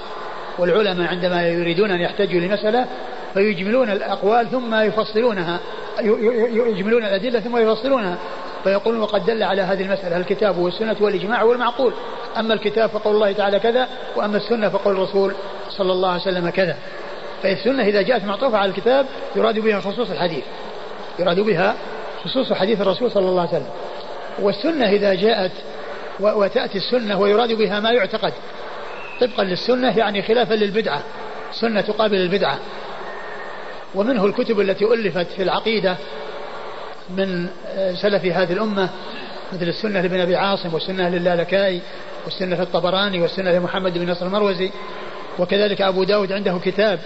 والعلماء 0.58 1.08
عندما 1.08 1.48
يريدون 1.48 1.92
أن 1.92 2.02
يحتجوا 2.02 2.40
لمسألة 2.40 2.86
فيجملون 3.34 3.90
الأقوال 3.90 4.52
ثم 4.52 4.76
يفصلونها 4.76 5.60
يجملون 6.52 7.04
الأدلة 7.04 7.40
ثم 7.40 7.58
يفصلونها. 7.58 8.18
فيقولون 8.66 9.02
وقد 9.02 9.26
دل 9.26 9.44
على 9.44 9.62
هذه 9.62 9.82
المسألة 9.82 10.18
الكتاب 10.18 10.58
والسنة 10.58 10.96
والإجماع 11.00 11.44
والمعقول 11.44 11.94
أما 12.38 12.54
الكتاب 12.54 12.90
فقول 12.90 13.16
الله 13.16 13.32
تعالى 13.32 13.60
كذا 13.60 13.88
وأما 14.16 14.38
السنة 14.38 14.70
فقول 14.70 14.94
الرسول 14.94 15.34
صلى 15.70 15.92
الله 15.92 16.10
عليه 16.10 16.22
وسلم 16.22 16.50
كذا. 16.50 16.78
فالسنة 17.44 17.84
إذا 17.84 18.02
جاءت 18.02 18.24
معطوفة 18.24 18.58
على 18.58 18.70
الكتاب 18.70 19.06
يراد 19.36 19.60
بها 19.60 19.80
خصوص 19.80 20.10
الحديث. 20.12 20.44
يراد 21.20 21.40
بها 21.40 21.76
خصوص 22.24 22.54
حديث 22.54 22.82
الرسول 22.82 23.12
صلى 23.12 23.30
الله 23.30 23.42
عليه 23.42 23.50
وسلم. 23.50 23.70
والسنة 24.40 24.90
إذا 24.90 25.14
جاءت 25.14 25.52
وتأتي 26.20 26.78
السنة 26.78 27.20
ويراد 27.20 27.52
بها 27.54 27.80
ما 27.80 27.92
يعتقد. 27.92 28.34
طبقا 29.22 29.44
للسنة 29.44 29.98
يعني 29.98 30.22
خلافا 30.22 30.54
للبدعة. 30.54 31.04
سنة 31.52 31.82
تقابل 31.82 32.18
البدعة. 32.18 32.60
ومنه 33.96 34.26
الكتب 34.26 34.60
التي 34.60 34.86
ألفت 34.86 35.28
في 35.28 35.44
العقيدة 35.44 35.96
من 37.10 37.48
سلف 38.02 38.26
هذه 38.26 38.54
الأمة 38.54 38.90
مثل 39.54 39.68
السنة 39.68 40.02
لابن 40.02 40.20
أبي 40.20 40.36
عاصم 40.36 40.74
والسنة 40.74 41.10
للالكائي 41.10 41.82
والسنة 42.26 42.62
الطبراني 42.62 43.22
والسنة 43.22 43.52
لمحمد 43.52 43.98
بن 43.98 44.12
نصر 44.12 44.26
المروزي. 44.26 44.72
وكذلك 45.40 45.82
أبو 45.82 46.04
داود 46.04 46.32
عنده 46.32 46.60
كتاب 46.66 47.00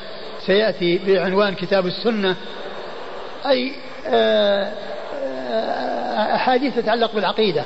سيأتي 0.46 0.98
بعنوان 1.08 1.54
كتاب 1.54 1.86
السنة. 1.86 2.36
أي 3.46 3.72
آه، 4.08 4.72
آه، 5.24 6.36
أحاديث 6.36 6.76
تتعلق 6.76 7.16
بالعقيدة. 7.16 7.64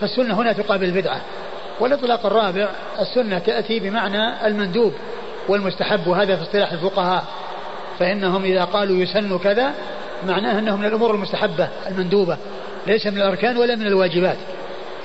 فالسنة 0.00 0.40
هنا 0.40 0.52
تقابل 0.52 0.84
البدعة. 0.84 1.20
والإطلاق 1.80 2.26
الرابع 2.26 2.68
السنة 3.00 3.38
تأتي 3.38 3.80
بمعنى 3.80 4.46
المندوب 4.46 4.92
والمستحب. 5.48 6.06
وهذا 6.06 6.36
في 6.36 6.42
اصطلاح 6.42 6.72
الفقهاء. 6.72 7.24
فإنهم 7.98 8.44
إذا 8.44 8.64
قالوا 8.64 8.96
يسن 8.96 9.38
كذا 9.38 9.72
معناه 10.26 10.58
أنه 10.58 10.76
من 10.76 10.84
الأمور 10.84 11.14
المستحبة 11.14 11.68
المندوبة 11.88 12.36
ليس 12.86 13.06
من 13.06 13.16
الأركان 13.16 13.56
ولا 13.56 13.76
من 13.76 13.86
الواجبات. 13.86 14.38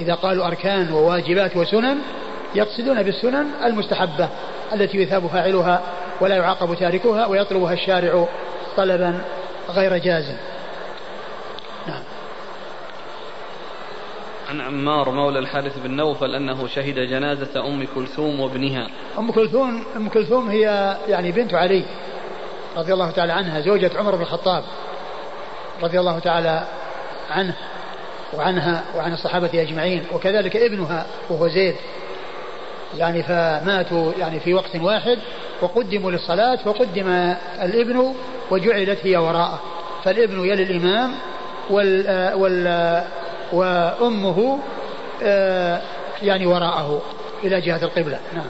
إذا 0.02 0.14
قالوا 0.14 0.48
أركان 0.48 0.92
وواجبات 0.94 1.58
وسنن 1.58 1.98
يقصدون 2.56 3.04
بالسنن 3.04 3.48
المستحبة 3.66 4.30
التي 4.74 4.98
يثاب 4.98 5.28
فاعلها 5.28 5.82
ولا 6.22 6.36
يعاقب 6.36 6.76
تاركها 6.76 7.26
ويطلبها 7.26 7.74
الشارع 7.74 8.28
طلبا 8.78 9.22
غير 9.70 9.98
جازم 9.98 10.36
نعم. 11.88 12.04
عن 14.50 14.62
عمار 14.62 15.12
مولى 15.12 15.40
الحارث 15.40 15.80
بن 15.84 15.92
نوفل 15.92 16.36
أنه 16.36 16.68
شهد 16.68 17.00
جنازة 17.00 17.68
أم 17.68 17.88
كلثوم 17.96 18.40
وابنها. 18.40 18.88
أم 19.18 19.32
كلثوم 19.32 19.84
أم 19.96 20.10
كلثوم 20.10 20.50
هي 20.50 20.98
يعني 21.08 21.32
بنت 21.32 21.54
علي 21.54 21.84
رضي 22.78 22.94
الله 22.94 23.12
تعالى 23.12 23.34
عنها 23.34 23.62
زوجة 23.62 23.92
عمر 23.96 24.16
بن 24.16 24.22
الخطاب. 24.22 24.64
رضي 25.84 26.00
الله 26.00 26.20
تعالى 26.20 26.64
عنه 27.32 27.54
وعنها 28.34 28.84
وعن 28.96 29.14
الصحابة 29.14 29.50
أجمعين 29.54 30.04
وكذلك 30.14 30.56
ابنها 30.56 31.06
وهو 31.30 31.48
زيد. 31.48 31.76
يعني 32.98 33.24
فماتوا 33.24 34.12
يعني 34.20 34.40
في 34.40 34.54
وقت 34.54 34.76
واحد 34.76 35.20
وقدموا 35.62 36.12
للصلاة 36.12 36.56
فقدم 36.56 37.36
الابن 37.62 38.14
وجعلت 38.52 39.00
هي 39.04 39.18
وراءه. 39.18 39.60
فالابن 40.04 40.46
يلي 40.46 40.64
الإمام 40.64 41.12
وال, 41.70 42.34
وال 42.34 43.04
وأمه 43.52 44.60
آه، 45.24 45.82
يعني 46.24 46.46
وراءه 46.46 47.02
إلى 47.44 47.62
جهة 47.62 47.84
القبلة. 47.84 48.20
نعم. 48.34 48.48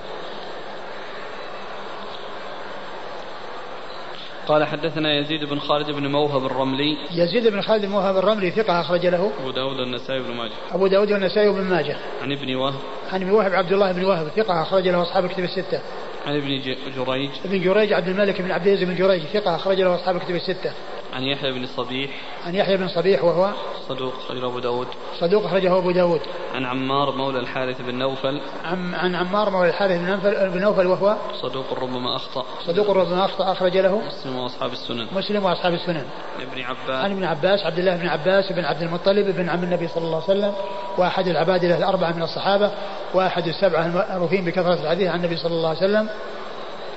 قال 4.48 4.66
حدثنا 4.66 5.20
يزيد 5.20 5.44
بن 5.44 5.60
خالد 5.60 5.92
بن 5.92 6.08
موهب 6.08 6.46
الرملي. 6.46 6.98
يزيد 7.12 7.48
بن 7.48 7.62
خالد 7.62 7.86
بن 7.86 7.92
موهب 7.92 8.18
الرملي 8.18 8.52
ثقة 8.52 8.82
أخرج 8.82 9.06
له. 9.06 9.32
أبو 9.42 9.52
داود 9.52 9.80
والنسائي 9.80 10.20
بن 10.20 10.34
ماجه. 10.34 10.52
أبو 10.72 10.88
داود 10.88 11.12
والنسائي 11.12 11.50
بن 11.50 11.64
ماجه. 11.64 11.98
عن 12.22 12.32
ابن 12.32 12.56
وهب. 12.56 12.80
عن 13.12 13.22
ابن 13.22 13.32
وهب 13.32 13.54
عبد 13.54 13.74
الله 13.74 13.92
بن 13.92 14.06
وهب 14.06 14.28
ثقة 14.28 14.62
أخرج 14.62 14.88
له 14.88 15.02
أصحاب 15.02 15.26
الكتب 15.26 15.44
الستة. 15.44 15.82
عن 16.28 16.36
ابن 16.36 16.62
جريج. 16.98 17.30
ابن 17.46 17.62
جريج 17.62 17.94
عبد 17.94 18.08
الملك 18.08 18.42
بن 18.42 18.52
عبد 18.52 18.68
العزيز 18.68 18.90
بن 18.90 18.96
جريج 18.96 19.22
ثقة 19.22 19.56
أخرج 19.56 19.82
له 19.82 19.96
أصحاب 19.96 20.16
الكتب 20.16 20.36
الستة. 20.36 20.72
عن 21.18 21.24
يحيى 21.24 21.52
بن 21.52 21.66
صبيح. 21.66 22.12
عن 22.46 22.56
يحيى 22.56 22.78
بن 22.78 22.88
صبيح 22.88 23.24
وهو 23.24 23.52
صدوق 23.88 24.14
أخرج 24.26 24.44
أبو 24.44 24.60
داود. 24.60 24.88
صدوق 25.20 25.46
أخرجه 25.46 25.78
أبو 25.78 25.92
داود. 25.92 26.22
عن 26.56 26.66
عمار 26.66 27.12
مولى 27.12 27.40
الحارث 27.40 27.82
بن 27.82 27.96
نوفل. 27.96 28.42
عن, 28.64 28.94
عن 28.94 29.16
عمار 29.16 29.50
مولى 29.50 29.70
الحارث 29.70 30.00
بن 30.00 30.06
نوفل, 30.06 30.50
بن 30.50 30.62
نوفل 30.62 30.88
وهو 30.88 31.16
صدوق 31.42 31.74
ربما 31.74 32.16
أخطأ. 32.16 32.46
صدوق 32.66 32.90
ربما 32.90 33.26
أخطأ 33.26 33.52
أخرج 33.52 33.78
له 33.78 34.02
مسلم 34.08 34.36
وأصحاب 34.36 34.72
السنن. 34.72 35.08
مسلم 35.12 35.46
وأصحاب 35.46 35.74
السنن. 35.74 36.06
عن 36.40 36.46
ابن 36.52 36.62
عباس. 36.62 37.06
عن 37.06 37.12
ابن 37.12 37.24
عباس 37.24 37.60
عبد 37.66 37.80
الله 37.80 37.96
بن 37.96 38.08
عباس 38.08 38.52
بن 38.52 38.66
عبد 38.66 38.82
المطلب 38.82 39.36
بن 39.36 39.50
عم 39.50 39.64
النبي 39.64 39.88
صلى 39.88 40.04
الله 40.04 40.24
عليه 40.24 40.40
وسلم 40.40 40.54
وأحد 40.98 41.28
العبادلة 41.28 41.78
الأربعة 41.78 42.12
من 42.12 42.22
الصحابة 42.22 42.72
وأحد 43.14 43.48
السبعة 43.48 43.86
المعروفين 43.86 44.46
بكثرة 44.46 44.74
الحديث 44.74 45.10
عن 45.10 45.20
النبي 45.20 45.38
صلى 45.38 45.54
الله 45.54 45.70
عليه 45.70 45.80
وسلم 45.80 46.10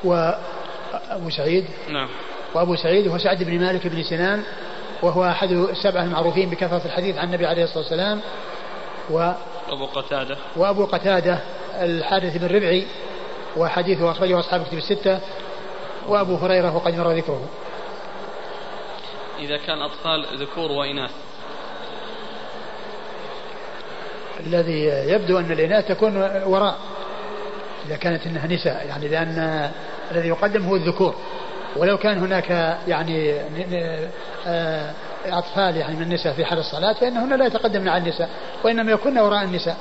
وأبو 0.04 1.30
سعيد. 1.30 1.64
نعم. 1.88 2.08
وأبو 2.54 2.76
سعيد 2.76 3.08
هو 3.08 3.18
سعد 3.18 3.42
بن 3.42 3.60
مالك 3.60 3.86
بن 3.86 4.02
سنان 4.02 4.42
وهو 5.02 5.24
أحد 5.24 5.50
السبعة 5.52 6.02
المعروفين 6.02 6.50
بكثرة 6.50 6.82
الحديث 6.84 7.18
عن 7.18 7.26
النبي 7.26 7.46
عليه 7.46 7.64
الصلاة 7.64 7.78
والسلام. 7.78 8.20
و 9.10 9.32
أبو 9.68 9.86
قتادة. 9.86 10.36
وأبو 10.56 10.84
قتادة 10.84 11.38
الحارث 11.80 12.36
بن 12.36 12.46
ربعي 12.46 12.86
وحديثه 13.56 14.10
أخرجه 14.10 14.40
أصحاب 14.40 14.64
كتب 14.64 14.78
الستة. 14.78 15.20
وأبو 16.08 16.36
هريرة 16.36 16.76
وقد 16.76 16.94
مر 16.94 17.12
ذكره. 17.12 17.48
إذا 19.38 19.56
كان 19.56 19.82
أطفال 19.82 20.26
ذكور 20.40 20.72
وإناث. 20.72 21.10
الذي 24.46 24.84
يبدو 24.84 25.38
أن 25.38 25.52
الإناث 25.52 25.88
تكون 25.88 26.16
وراء 26.46 26.78
إذا 27.86 27.96
كانت 27.96 28.26
إنها 28.26 28.46
نساء 28.46 28.86
يعني 28.88 29.08
لأن 29.08 29.70
الذي 30.12 30.28
يقدم 30.28 30.64
هو 30.66 30.76
الذكور. 30.76 31.14
ولو 31.76 31.98
كان 31.98 32.18
هناك 32.18 32.78
يعني 32.88 33.34
آه، 34.46 34.90
أطفال 35.26 35.76
يعني 35.76 35.96
من 35.96 36.02
النساء 36.02 36.32
في 36.32 36.44
حال 36.44 36.58
الصلاة 36.58 36.92
فإنهن 36.92 37.38
لا 37.38 37.46
يتقدمن 37.46 37.88
على 37.88 38.02
النساء 38.02 38.28
وإنما 38.64 38.92
يكون 38.92 39.18
وراء 39.18 39.44
النساء. 39.44 39.76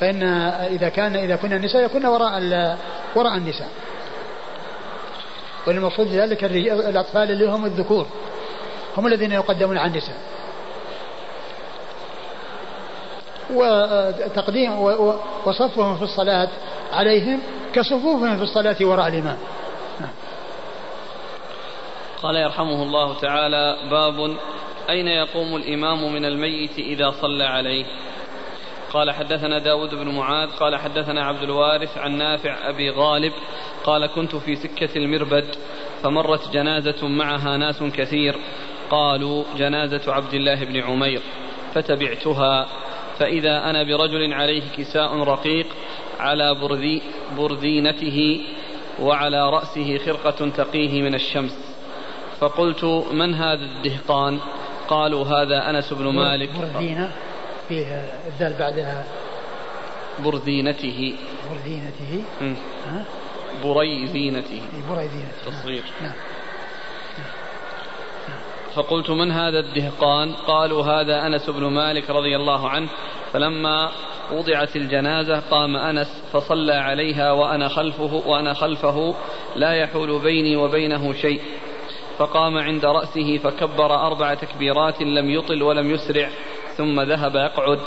فإن 0.00 0.22
إذا 0.22 0.88
كان 0.88 1.16
إذا 1.16 1.36
كنا 1.36 1.56
النساء 1.56 1.84
يكون 1.84 2.06
وراء 2.06 2.42
وراء 3.14 3.36
النساء. 3.36 3.68
والمقصود 5.66 6.06
ذلك 6.06 6.44
الأطفال 6.44 7.30
اللي 7.30 7.48
هم 7.48 7.64
الذكور 7.64 8.06
هم 8.96 9.06
الذين 9.06 9.32
يقدمون 9.32 9.78
على 9.78 9.90
النساء. 9.90 10.16
وتقديم 13.54 14.78
وصفهم 15.46 15.96
في 15.96 16.02
الصلاة 16.02 16.48
عليهم 16.92 17.40
كصفوفهم 17.74 18.36
في 18.36 18.42
الصلاة 18.42 18.76
وراء 18.80 19.08
الإمام. 19.08 19.36
قال 22.22 22.36
يرحمه 22.36 22.82
الله 22.82 23.14
تعالى 23.14 23.76
باب 23.90 24.36
أين 24.90 25.08
يقوم 25.08 25.56
الإمام 25.56 26.12
من 26.12 26.24
الميت 26.24 26.78
إذا 26.78 27.10
صلى 27.10 27.44
عليه؟ 27.44 27.84
قال 28.92 29.10
حدثنا 29.10 29.58
داود 29.58 29.94
بن 29.94 30.08
معاذ 30.08 30.50
قال 30.50 30.76
حدثنا 30.76 31.24
عبد 31.24 31.42
الوارث 31.42 31.98
عن 31.98 32.18
نافع 32.18 32.68
أبي 32.68 32.90
غالب 32.90 33.32
قال 33.84 34.06
كنت 34.06 34.36
في 34.36 34.56
سكة 34.56 34.96
المربد 34.96 35.46
فمرت 36.02 36.52
جنازة 36.52 37.08
معها 37.08 37.56
ناس 37.56 37.82
كثير 37.82 38.36
قالوا 38.90 39.44
جنازة 39.56 40.12
عبد 40.12 40.34
الله 40.34 40.64
بن 40.64 40.76
عمير 40.76 41.20
فتبعتها 41.74 42.66
فإذا 43.18 43.70
أنا 43.70 43.82
برجل 43.82 44.32
عليه 44.32 44.62
كساء 44.76 45.18
رقيق 45.18 45.66
على 46.18 46.54
برذي 46.54 47.02
برذينته 47.36 48.40
وعلى 49.00 49.50
رأسه 49.50 49.98
خرقة 49.98 50.48
تقيه 50.48 51.02
من 51.02 51.14
الشمس. 51.14 51.67
فقلت 52.40 52.84
من 53.12 53.34
هذا 53.34 53.64
الدهقان؟ 53.64 54.38
قالوا 54.88 55.26
هذا 55.26 55.70
أنس 55.70 55.92
بن 55.92 56.04
مالك. 56.04 56.50
برذينة 56.58 57.12
فيه 57.68 58.10
الدال 58.26 58.54
بعدها. 58.58 59.04
برذينته 60.24 61.14
برذينته 61.50 62.24
ها؟ 62.86 63.04
بريذينته 63.64 64.62
بريذينته 64.90 65.46
تصغير. 65.46 65.82
نعم. 66.02 66.12
فقلت 68.74 69.10
من 69.10 69.30
هذا 69.30 69.58
الدهقان؟ 69.58 70.32
قالوا 70.32 70.84
هذا 70.84 71.26
أنس 71.26 71.50
بن 71.50 71.64
مالك 71.64 72.10
رضي 72.10 72.36
الله 72.36 72.68
عنه. 72.68 72.88
فلما 73.32 73.90
وضعت 74.32 74.76
الجنازة 74.76 75.40
قام 75.40 75.76
أنس 75.76 76.22
فصلى 76.32 76.74
عليها 76.74 77.32
وأنا 77.32 77.68
خلفه 77.68 78.22
وأنا 78.26 78.54
خلفه 78.54 79.14
لا 79.56 79.72
يحول 79.72 80.18
بيني 80.18 80.56
وبينه 80.56 81.12
شيء. 81.12 81.40
فقام 82.18 82.58
عند 82.58 82.84
رأسه 82.84 83.38
فكبر 83.38 83.94
أربع 83.94 84.34
تكبيرات 84.34 85.02
لم 85.02 85.30
يطل 85.30 85.62
ولم 85.62 85.90
يسرع 85.90 86.28
ثم 86.76 87.00
ذهب 87.00 87.36
يقعد. 87.36 87.78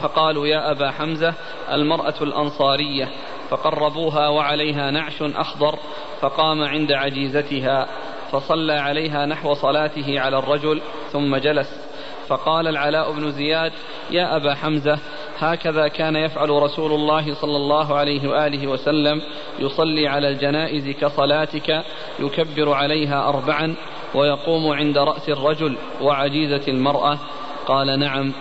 فقالوا 0.00 0.46
يا 0.46 0.70
أبا 0.70 0.90
حمزة 0.90 1.34
المرأة 1.72 2.14
الأنصارية. 2.22 3.08
فقربوها 3.50 4.28
وعليها 4.28 4.90
نعش 4.90 5.22
أخضر 5.22 5.78
فقام 6.20 6.62
عند 6.62 6.92
عجيزتها. 6.92 7.86
فصلى 8.32 8.72
عليها 8.72 9.26
نحو 9.26 9.54
صلاته 9.54 10.20
على 10.20 10.38
الرجل 10.38 10.82
ثم 11.12 11.36
جلس. 11.36 11.90
فقال 12.28 12.68
العلاء 12.68 13.12
بن 13.12 13.30
زياد 13.30 13.72
يا 14.10 14.36
أبا 14.36 14.54
حمزة 14.54 14.98
هكذا 15.40 15.88
كان 15.88 16.16
يفعل 16.16 16.50
رسول 16.50 16.92
الله 16.92 17.34
صلى 17.34 17.56
الله 17.56 17.94
عليه 17.94 18.28
وآله 18.28 18.66
وسلم. 18.66 19.22
يصلي 19.58 20.08
على 20.08 20.28
الجنائز 20.28 20.88
كصلاتك 20.88 21.84
يكبر 22.20 22.72
عليها 22.72 23.28
أربعا 23.28 23.74
ويقوم 24.14 24.72
عند 24.72 24.98
رأس 24.98 25.28
الرجل 25.28 25.76
وعجيزة 26.00 26.62
المرأة. 26.68 27.18
قال 27.66 27.98
نعم. 27.98 28.32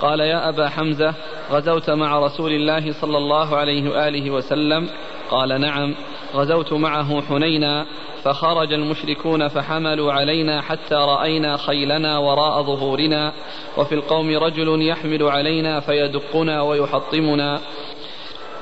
قال 0.00 0.20
يا 0.20 0.48
أبا 0.48 0.68
حمزة 0.68 1.14
غزوت 1.50 1.90
مع 1.90 2.18
رسول 2.18 2.52
الله 2.52 2.92
صلى 2.92 3.18
الله 3.18 3.56
عليه 3.56 3.90
وآله 3.90 4.30
وسلم؟ 4.30 4.88
قال 5.30 5.60
نعم. 5.60 5.94
غزوت 6.34 6.72
معه 6.72 7.22
حنينا 7.22 7.86
فخرج 8.24 8.72
المشركون 8.72 9.48
فحملوا 9.48 10.12
علينا 10.12 10.60
حتى 10.60 10.94
رأينا 10.94 11.56
خيلنا 11.56 12.18
وراء 12.18 12.62
ظهورنا 12.62 13.32
وفي 13.78 13.94
القوم 13.94 14.36
رجل 14.36 14.82
يحمل 14.82 15.22
علينا 15.22 15.80
فيدقنا 15.80 16.62
ويحطمنا. 16.62 17.60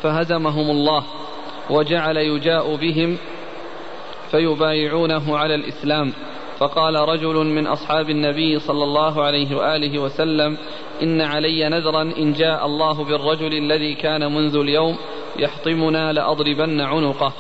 فهزمهم 0.03 0.71
الله 0.71 1.05
وجعل 1.71 2.17
يجاء 2.17 2.77
بهم 2.77 3.19
فيبايعونه 4.31 5.39
على 5.39 5.55
الإسلام. 5.55 6.13
فقال 6.59 6.95
رجل 6.95 7.35
من 7.35 7.67
أصحاب 7.67 8.11
النبي 8.11 8.59
صلى 8.59 8.85
الله 8.85 9.23
عليه 9.23 9.57
وآله 9.57 9.99
وسلم 9.99 10.57
إن 11.03 11.21
علي 11.21 11.69
نذرا 11.69 12.03
إن 12.03 12.33
جاء 12.33 12.67
الله 12.67 13.05
بالرجل 13.05 13.53
الذي 13.53 13.95
كان 13.95 14.35
منذ 14.35 14.57
اليوم 14.57 14.97
يحطمنا 15.39 16.13
لأضربن 16.13 16.81
عنقه. 16.81 17.33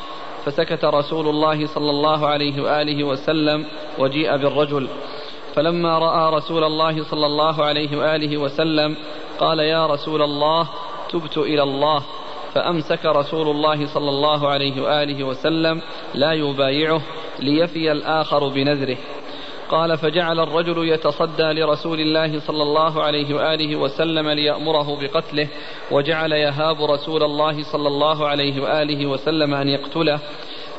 فسكت 0.44 0.84
رسول 0.84 1.28
الله 1.28 1.66
صلى 1.66 1.90
الله 1.90 2.26
عليه 2.26 2.62
وآله 2.62 3.04
وسلم 3.04 3.64
وجيء 3.98 4.36
بالرجل. 4.36 4.88
فلما 5.54 5.98
رأى 5.98 6.36
رسول 6.36 6.64
الله 6.64 7.04
صلى 7.04 7.26
الله 7.26 7.64
عليه 7.64 7.98
وآله 7.98 8.38
وسلم 8.38 8.96
قال 9.38 9.58
يا 9.58 9.86
رسول 9.86 10.22
الله 10.22 10.68
تبت 11.10 11.38
إلى 11.38 11.62
الله. 11.62 12.02
فأمسك 12.54 13.06
رسول 13.06 13.48
الله 13.48 13.86
صلى 13.86 14.08
الله 14.08 14.48
عليه 14.48 14.82
وآله 14.82 15.24
وسلم 15.24 15.80
لا 16.14 16.32
يبايعه 16.32 17.02
ليفي 17.38 17.92
الآخر 17.92 18.48
بنذره. 18.48 18.96
قال 19.70 19.98
فجعل 19.98 20.40
الرجل 20.40 20.88
يتصدى 20.88 21.42
لرسول 21.42 22.00
الله 22.00 22.40
صلى 22.40 22.62
الله 22.62 23.02
عليه 23.02 23.34
وآله 23.34 23.76
وسلم 23.76 24.28
ليأمره 24.28 24.98
بقتله 25.00 25.48
وجعل 25.90 26.32
يهاب 26.32 26.82
رسول 26.82 27.22
الله 27.22 27.62
صلى 27.62 27.88
الله 27.88 28.28
عليه 28.28 28.62
وآله 28.62 29.06
وسلم 29.06 29.54
أن 29.54 29.68
يقتله. 29.68 30.18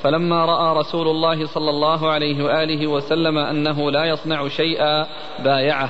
فلما 0.03 0.45
رأى 0.45 0.77
رسول 0.79 1.07
الله 1.07 1.45
صلى 1.45 1.69
الله 1.69 2.09
عليه 2.09 2.43
وآله 2.43 2.87
وسلم 2.87 3.37
أنه 3.37 3.91
لا 3.91 4.05
يصنع 4.05 4.47
شيئا 4.47 5.07
بايعه. 5.43 5.89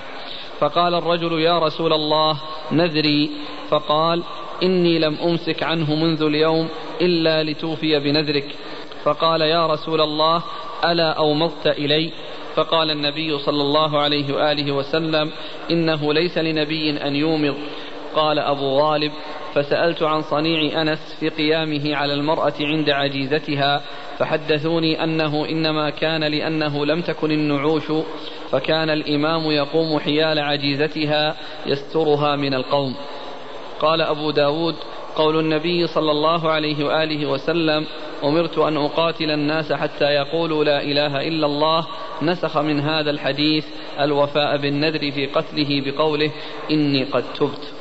فقال 0.59 0.95
الرجل 0.95 1.41
يا 1.41 1.59
رسول 1.59 1.93
الله 1.93 2.37
نذري. 2.71 3.31
فقال 3.69 4.23
إني 4.63 4.99
لم 4.99 5.17
أمسك 5.23 5.63
عنه 5.63 5.95
منذ 5.95 6.23
اليوم 6.23 6.69
إلا 7.01 7.43
لتوفي 7.43 7.99
بنذرك. 7.99 8.55
فقال 9.03 9.41
يا 9.41 9.67
رسول 9.67 10.01
الله 10.01 10.43
ألا 10.85 11.11
أومضت 11.11 11.67
إلي؟ 11.67 12.11
فقال 12.55 12.91
النبي 12.91 13.39
صلى 13.39 13.61
الله 13.61 13.99
عليه 13.99 14.33
وآله 14.33 14.71
وسلم 14.71 15.31
إنه 15.71 16.13
ليس 16.13 16.37
لنبي 16.37 16.91
أن 17.07 17.15
يومض 17.15 17.55
قال 18.15 18.39
أبو 18.39 18.79
غالب 18.79 19.11
فسألت 19.53 20.03
عن 20.03 20.21
صنيع 20.21 20.81
أنس 20.81 21.15
في 21.19 21.29
قيامه 21.29 21.95
على 21.95 22.13
المرأة 22.13 22.53
عند 22.59 22.89
عجيزتها 22.89 23.81
فحدثوني 24.17 25.03
أنه 25.03 25.45
إنما 25.49 25.89
كان 25.89 26.23
لأنه 26.23 26.85
لم 26.85 27.01
تكن 27.01 27.31
النعوش 27.31 27.91
فكان 28.51 28.89
الإمام 28.89 29.51
يقوم 29.51 29.99
حيال 29.99 30.39
عجيزتها 30.39 31.35
يسترها 31.65 32.35
من 32.35 32.53
القوم. 32.53 32.95
قال 33.79 34.01
أبو 34.01 34.31
داود 34.31 34.75
قول 35.15 35.39
النبي 35.39 35.87
صلى 35.87 36.11
الله 36.11 36.49
عليه 36.49 36.85
وآله 36.85 37.25
وسلم 37.25 37.85
أمرت 38.23 38.57
أن 38.57 38.77
أقاتل 38.77 39.31
الناس 39.31 39.73
حتى 39.73 40.05
يقولوا 40.05 40.63
لا 40.63 40.81
إله 40.81 41.27
إلا 41.27 41.45
الله. 41.45 41.87
نسخ 42.21 42.57
من 42.57 42.79
هذا 42.79 43.11
الحديث 43.11 43.65
الوفاء 43.99 44.57
بالنذر 44.57 45.11
في 45.11 45.25
قتله 45.25 45.81
بقوله 45.85 46.31
إني 46.71 47.03
قد 47.03 47.23
تبت. 47.39 47.73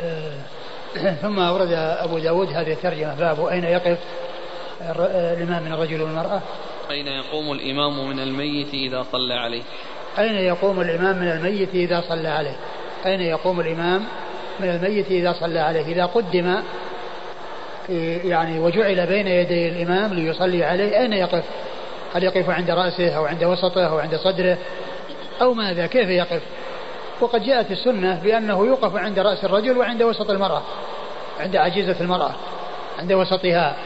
آه، 0.00 1.12
ثم 1.22 1.38
أورد 1.38 1.72
أبو 1.72 2.18
داود 2.18 2.48
هذه 2.48 2.72
الترجمة. 2.72 3.14
باب 3.14 3.46
أين 3.46 3.64
يقف 3.64 3.98
الإمام 4.80 5.62
من 5.62 5.72
الرجل 5.72 6.02
والمرأة؟ 6.02 6.42
أين 6.90 7.06
يقوم 7.06 7.52
الإمام 7.52 8.08
من 8.08 8.20
الميت 8.20 8.74
إذا 8.74 9.02
صلى 9.12 9.34
عليه؟ 9.34 9.62
أين 10.18 10.34
يقوم 10.34 10.80
الإمام 10.80 11.18
من 11.18 11.28
الميت 11.28 11.74
إذا 11.74 12.00
صلى 12.08 12.28
عليه؟ 12.28 12.56
أين 13.06 13.20
يقوم 13.20 13.60
الإمام 13.60 14.04
من 14.60 14.68
الميت 14.68 15.10
إذا 15.10 15.32
صلى 15.32 15.58
عليه؟ 15.58 15.86
إذا 15.86 16.06
قدم 16.06 16.62
يعني 18.24 18.58
وجعل 18.58 19.06
بين 19.06 19.26
يدي 19.26 19.68
الإمام 19.68 20.14
ليصلي 20.14 20.64
عليه. 20.64 21.00
أين 21.00 21.12
يقف؟ 21.12 21.44
هل 22.14 22.24
يقف 22.24 22.50
عند 22.50 22.70
رأسه 22.70 23.16
أو 23.16 23.24
عند 23.24 23.44
وسطه 23.44 23.86
أو 23.86 23.98
عند 23.98 24.16
صدره؟ 24.16 24.58
أو 25.42 25.54
ماذا؟ 25.54 25.86
كيف 25.86 26.08
يقف؟ 26.08 26.42
وقد 27.20 27.42
جاءت 27.42 27.70
السنة 27.70 28.20
بأنه 28.22 28.66
يوقف 28.66 28.96
عند 28.96 29.18
رأس 29.18 29.44
الرجل 29.44 29.78
وعند 29.78 30.02
وسط 30.02 30.30
المرأة 30.30 30.62
عند 31.40 31.56
عجيزة 31.56 31.96
المرأة 32.00 32.34
عند 32.98 33.12
وسطها. 33.12 33.76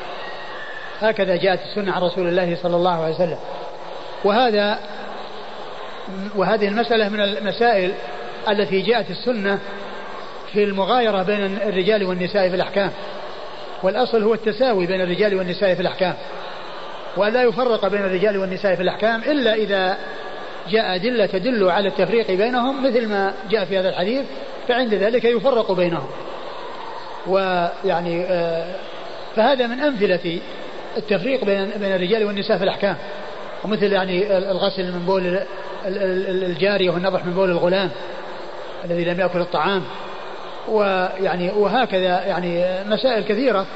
هكذا 1.00 1.36
جاءت 1.36 1.60
السنة 1.62 1.92
عن 1.92 2.02
رسول 2.02 2.28
الله 2.28 2.56
صلى 2.62 2.76
الله 2.76 3.04
عليه 3.04 3.14
وسلم. 3.14 3.38
وهذا 4.24 4.78
وهذه 6.36 6.68
المسألة 6.68 7.08
من 7.08 7.20
المسائل 7.20 7.92
التي 8.48 8.80
جاءت 8.80 9.10
السنة 9.10 9.58
في 10.52 10.64
المغايرة 10.64 11.22
بين 11.22 11.44
الرجال 11.44 12.04
والنساء 12.04 12.48
في 12.48 12.54
الأحكام. 12.54 12.90
والأصل 13.82 14.22
هو 14.22 14.34
التساوي 14.34 14.86
بين 14.86 15.00
الرجال 15.00 15.34
والنساء 15.34 15.74
في 15.74 15.80
الأحكام. 15.80 16.14
ولا 17.16 17.42
يفرق 17.42 17.88
بين 17.88 18.00
الرجال 18.00 18.38
والنساء 18.38 18.74
في 18.74 18.82
الأحكام 18.82 19.22
إلا 19.22 19.54
إذا 19.54 19.98
جاء 20.70 20.94
أدلة 20.94 21.26
تدل 21.26 21.70
على 21.70 21.88
التفريق 21.88 22.30
بينهم 22.30 22.86
مثل 22.86 23.08
ما 23.08 23.34
جاء 23.50 23.64
في 23.64 23.78
هذا 23.78 23.88
الحديث 23.88 24.24
فعند 24.68 24.94
ذلك 24.94 25.24
يفرق 25.24 25.72
بينهم. 25.72 26.08
ويعني 27.26 28.24
آه، 28.24 28.74
فهذا 29.36 29.66
من 29.66 29.80
أمثلة 29.80 30.40
التفريق 30.96 31.44
بين 31.44 31.70
بين 31.76 31.94
الرجال 31.94 32.24
والنساء 32.24 32.58
في 32.58 32.64
الأحكام. 32.64 32.96
ومثل 33.64 33.92
يعني 33.92 34.38
الغسل 34.38 34.92
من 34.92 35.06
بول 35.06 35.40
الجارية 36.44 36.90
والنضح 36.90 37.26
من 37.26 37.32
بول 37.32 37.50
الغلام 37.50 37.90
الذي 38.84 39.04
لم 39.04 39.20
يأكل 39.20 39.40
الطعام. 39.40 39.84
ويعني 40.68 41.50
وهكذا 41.50 42.24
يعني 42.26 42.84
مسائل 42.86 43.24
كثيرة 43.24 43.66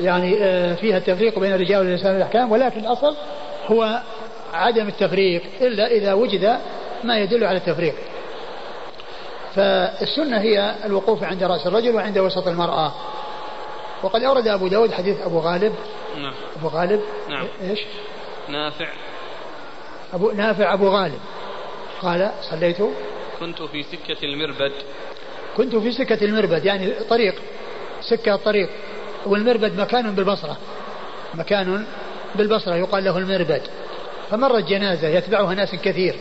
يعني 0.00 0.44
آه، 0.44 0.74
فيها 0.74 0.96
التفريق 0.96 1.38
بين 1.38 1.54
الرجال 1.54 1.78
والنساء 1.78 2.16
الأحكام 2.16 2.52
ولكن 2.52 2.80
الأصل 2.80 3.16
هو 3.66 4.02
عدم 4.52 4.88
التفريق 4.88 5.42
إلا 5.60 5.86
إذا 5.86 6.12
وجد 6.12 6.58
ما 7.04 7.18
يدل 7.18 7.44
على 7.44 7.58
التفريق. 7.58 7.94
فالسنة 9.54 10.40
هي 10.40 10.74
الوقوف 10.84 11.22
عند 11.22 11.42
رأس 11.42 11.66
الرجل 11.66 11.94
وعند 11.94 12.18
وسط 12.18 12.48
المرأة. 12.48 12.92
وقد 14.02 14.22
أورد 14.22 14.48
أبو 14.48 14.68
داود 14.68 14.92
حديث 14.92 15.20
أبو 15.20 15.38
غالب. 15.38 15.74
نعم. 16.16 16.34
أبو 16.58 16.68
غالب؟ 16.68 17.00
نعم. 17.28 17.46
إيش؟ 17.62 17.80
نافع. 18.48 18.88
أبو 20.14 20.30
نافع 20.30 20.74
أبو 20.74 20.88
غالب. 20.88 21.20
قال 22.02 22.30
صليت. 22.50 22.76
كنت 23.40 23.62
في 23.62 23.82
سكة 23.82 24.24
المربد. 24.24 24.72
كنت 25.56 25.76
في 25.76 25.92
سكة 25.92 26.24
المربد 26.24 26.64
يعني 26.64 26.90
طريق 26.90 27.34
سكة 28.00 28.34
الطريق. 28.34 28.68
والمربد 29.26 29.80
مكان 29.80 30.14
بالبصرة 30.14 30.56
مكان 31.34 31.84
بالبصرة 32.34 32.74
يقال 32.74 33.04
له 33.04 33.18
المربد. 33.18 33.62
فمرت 34.30 34.64
جنازة 34.64 35.08
يتبعها 35.08 35.54
ناس 35.54 35.74
كثير. 35.74 36.14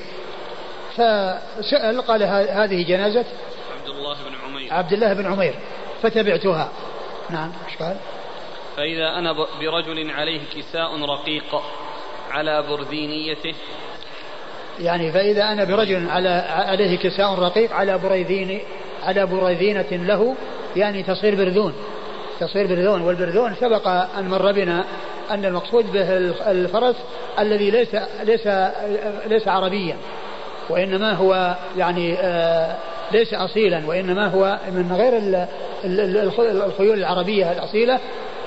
فسأل 0.94 2.02
قال 2.08 2.24
هذه 2.50 2.88
جنازة 2.88 3.26
عبد 3.80 3.90
الله 3.90 4.14
بن 4.14 4.36
عمير. 4.46 4.74
عبد 4.74 4.94
الله 4.94 5.14
بن 5.14 5.26
عمير 5.26 5.56
فتبعتها. 6.02 6.70
نعم 7.30 7.52
إيش 7.68 7.78
قال؟ 7.78 7.98
فإذا 8.78 9.08
أنا 9.20 9.34
برجل 9.34 10.12
عليه 10.12 10.42
كساء 10.56 11.02
رقيق 11.06 11.62
على 12.32 12.62
برذينيته 12.62 13.54
يعني 14.80 15.12
فإذا 15.12 15.44
أنا 15.44 15.64
برجل 15.64 16.10
على 16.10 16.30
عليه 16.50 16.98
كساء 16.98 17.34
رقيق 17.34 17.74
على 17.74 17.98
بريذين 17.98 18.62
على 19.04 19.26
بريذينة 19.26 19.86
له 19.92 20.36
يعني 20.76 21.04
تصير 21.04 21.36
برذون 21.36 21.74
تصير 22.40 22.68
برذون. 22.68 23.02
والبرذون 23.02 23.56
سبق 23.56 23.88
أن 23.88 24.28
مر 24.30 24.52
بنا 24.52 24.86
أن 25.32 25.46
المقصود 25.46 25.92
به 25.92 26.18
الفرس 26.52 26.96
الذي 27.40 27.72
ليس 27.72 27.96
ليس 28.24 28.48
ليس 29.28 29.48
عربيا 29.48 29.98
وإنما 30.70 31.14
هو 31.14 31.56
يعني 31.78 32.16
آه، 32.20 32.76
ليس 33.12 33.34
أصيلا 33.34 33.88
وإنما 33.88 34.28
هو 34.28 34.60
من 34.68 34.94
غير 34.94 35.22
الخيول 36.68 36.98
العربية 36.98 37.52
الأصيلة 37.52 38.00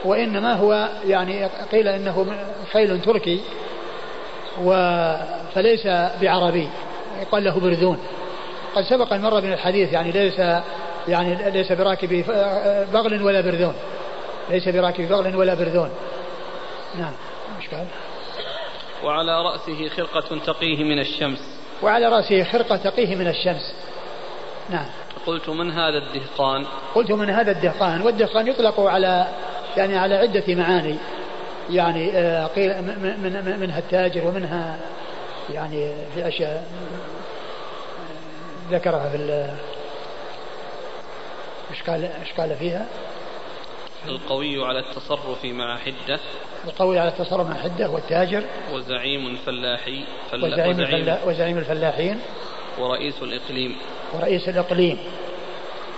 وإنما 0.04 0.54
هو 0.54 0.88
يعني 1.06 1.46
قيل 1.72 1.88
إنه 1.88 2.26
خيل 2.72 3.00
تركي 3.00 3.40
فليس 5.54 5.86
بعربي 6.22 6.68
يقال 7.22 7.44
له 7.44 7.60
برذون. 7.60 7.98
قد 8.74 8.84
سبق 8.84 9.12
أن 9.12 9.22
مر 9.22 9.40
من 9.40 9.52
الحديث 9.52 9.92
يعني 9.92 10.10
ليس 10.10 10.38
يعني 11.08 11.50
ليس 11.50 11.72
براكب 11.72 12.24
بغل 12.92 13.22
ولا 13.22 13.40
برذون. 13.40 13.74
ليس 14.50 14.68
براكب 14.68 15.08
بغل 15.08 15.36
ولا 15.36 15.54
برذون. 15.54 15.90
نعم 16.98 17.12
مش 17.58 17.68
قال 17.68 17.86
وعلى 19.04 19.42
رأسه 19.42 19.88
خرقة 19.88 20.38
تقيه 20.38 20.84
من 20.84 20.98
الشمس. 20.98 21.38
وعلى 21.82 22.08
رأسه 22.08 22.44
خرقة 22.44 22.76
تقيه 22.76 23.16
من 23.16 23.28
الشمس. 23.28 23.74
نعم. 24.70 24.86
قلت 25.26 25.48
من 25.48 25.70
هذا 25.70 25.98
الدهقان؟ 25.98 26.66
قلت 26.94 27.10
من 27.10 27.30
هذا 27.30 27.50
الدهقان. 27.50 28.02
والدهقان 28.02 28.46
يطلق 28.46 28.80
على 28.80 29.26
يعني 29.76 29.98
على 29.98 30.14
عدة 30.14 30.54
معاني. 30.54 30.96
يعني 31.70 32.10
آه، 32.12 32.46
قيل 32.46 32.82
من 32.82 33.42
من 33.44 33.60
منها 33.60 33.78
التاجر 33.78 34.26
ومنها 34.26 34.78
يعني 35.52 35.92
في 36.14 36.28
أشياء 36.28 36.64
ذكرها 38.70 39.08
في 39.08 39.16
إيش 41.70 41.82
قال 41.82 42.04
إيش 42.04 42.32
قال 42.32 42.56
فيها؟ 42.56 42.86
القوي 44.08 44.64
على 44.64 44.78
التصرف 44.78 45.44
مع 45.44 45.78
حدة. 45.78 46.20
القوي 46.64 46.98
على 46.98 47.08
التصرف 47.08 47.46
مع 47.46 47.54
حدة 47.54 47.90
والتاجر 47.90 48.44
وزعيم 48.72 49.26
الفلاحي 49.26 50.04
فلا 50.30 50.46
وزعيم, 50.46 50.70
وزعيم, 50.70 51.16
وزعيم 51.26 51.58
الفلاحين. 51.58 52.20
ورئيس 52.78 53.22
الإقليم. 53.22 53.76
ورئيس 54.12 54.48
الإقليم. 54.48 54.98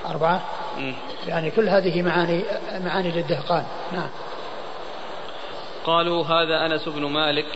أربعة. 0.07 0.45
م. 0.79 0.93
يعني 1.27 1.51
كل 1.51 1.69
هذه 1.69 2.03
معاني 2.03 2.43
معاني 2.85 3.11
للدهقان. 3.11 3.65
نعم. 3.93 4.09
قالوا 5.85 6.25
هذا 6.25 6.67
أنس 6.67 6.89
بن 6.89 7.05
مالك 7.05 7.47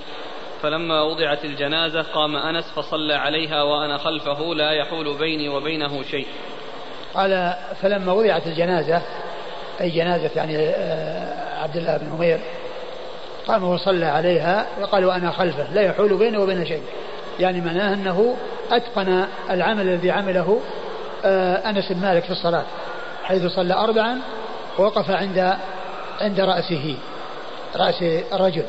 فلما 0.62 1.02
وضعت 1.02 1.44
الجنازة 1.44 2.02
قام 2.02 2.36
أنس 2.36 2.64
فصلى 2.76 3.14
عليها 3.14 3.62
وأنا 3.62 3.98
خلفه 3.98 4.54
لا 4.54 4.70
يحول 4.70 5.18
بيني 5.18 5.48
وبينه 5.48 6.02
شيء. 6.02 6.26
قال 7.14 7.54
فلما 7.82 8.12
وضعت 8.12 8.46
الجنازة 8.46 9.02
أي 9.80 9.90
جنازة 9.90 10.30
يعني 10.36 10.58
آه، 10.58 11.62
عبد 11.62 11.76
الله 11.76 11.96
بن 11.96 12.12
عمير 12.12 12.40
قام 13.46 13.64
وصلى 13.64 14.06
عليها 14.06 14.66
وقال 14.80 15.04
وأنا 15.04 15.30
خلفه 15.30 15.72
لا 15.72 15.82
يحول 15.82 16.16
بينه 16.16 16.40
وبين 16.40 16.66
شيء. 16.66 16.82
يعني 17.40 17.60
معناه 17.60 17.94
أنه 17.94 18.36
أتقن 18.70 19.24
العمل 19.50 19.88
الذي 19.88 20.10
عمله 20.10 20.60
آه، 21.24 21.70
أنس 21.70 21.92
بن 21.92 22.00
مالك 22.00 22.24
في 22.24 22.30
الصلاة 22.30 22.64
حيث 23.24 23.46
صلى 23.46 23.74
أربعا 23.74 24.20
ووقف 24.78 25.10
عند 25.10 25.56
عند 26.20 26.40
رأسه 26.40 26.96
رأس 27.76 28.02
الرجل. 28.32 28.64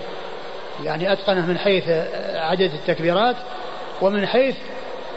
يعني 0.83 1.13
أتقنه 1.13 1.45
من 1.45 1.57
حيث 1.57 1.89
عدد 2.35 2.71
التكبيرات 2.73 3.35
ومن 4.01 4.25
حيث 4.25 4.55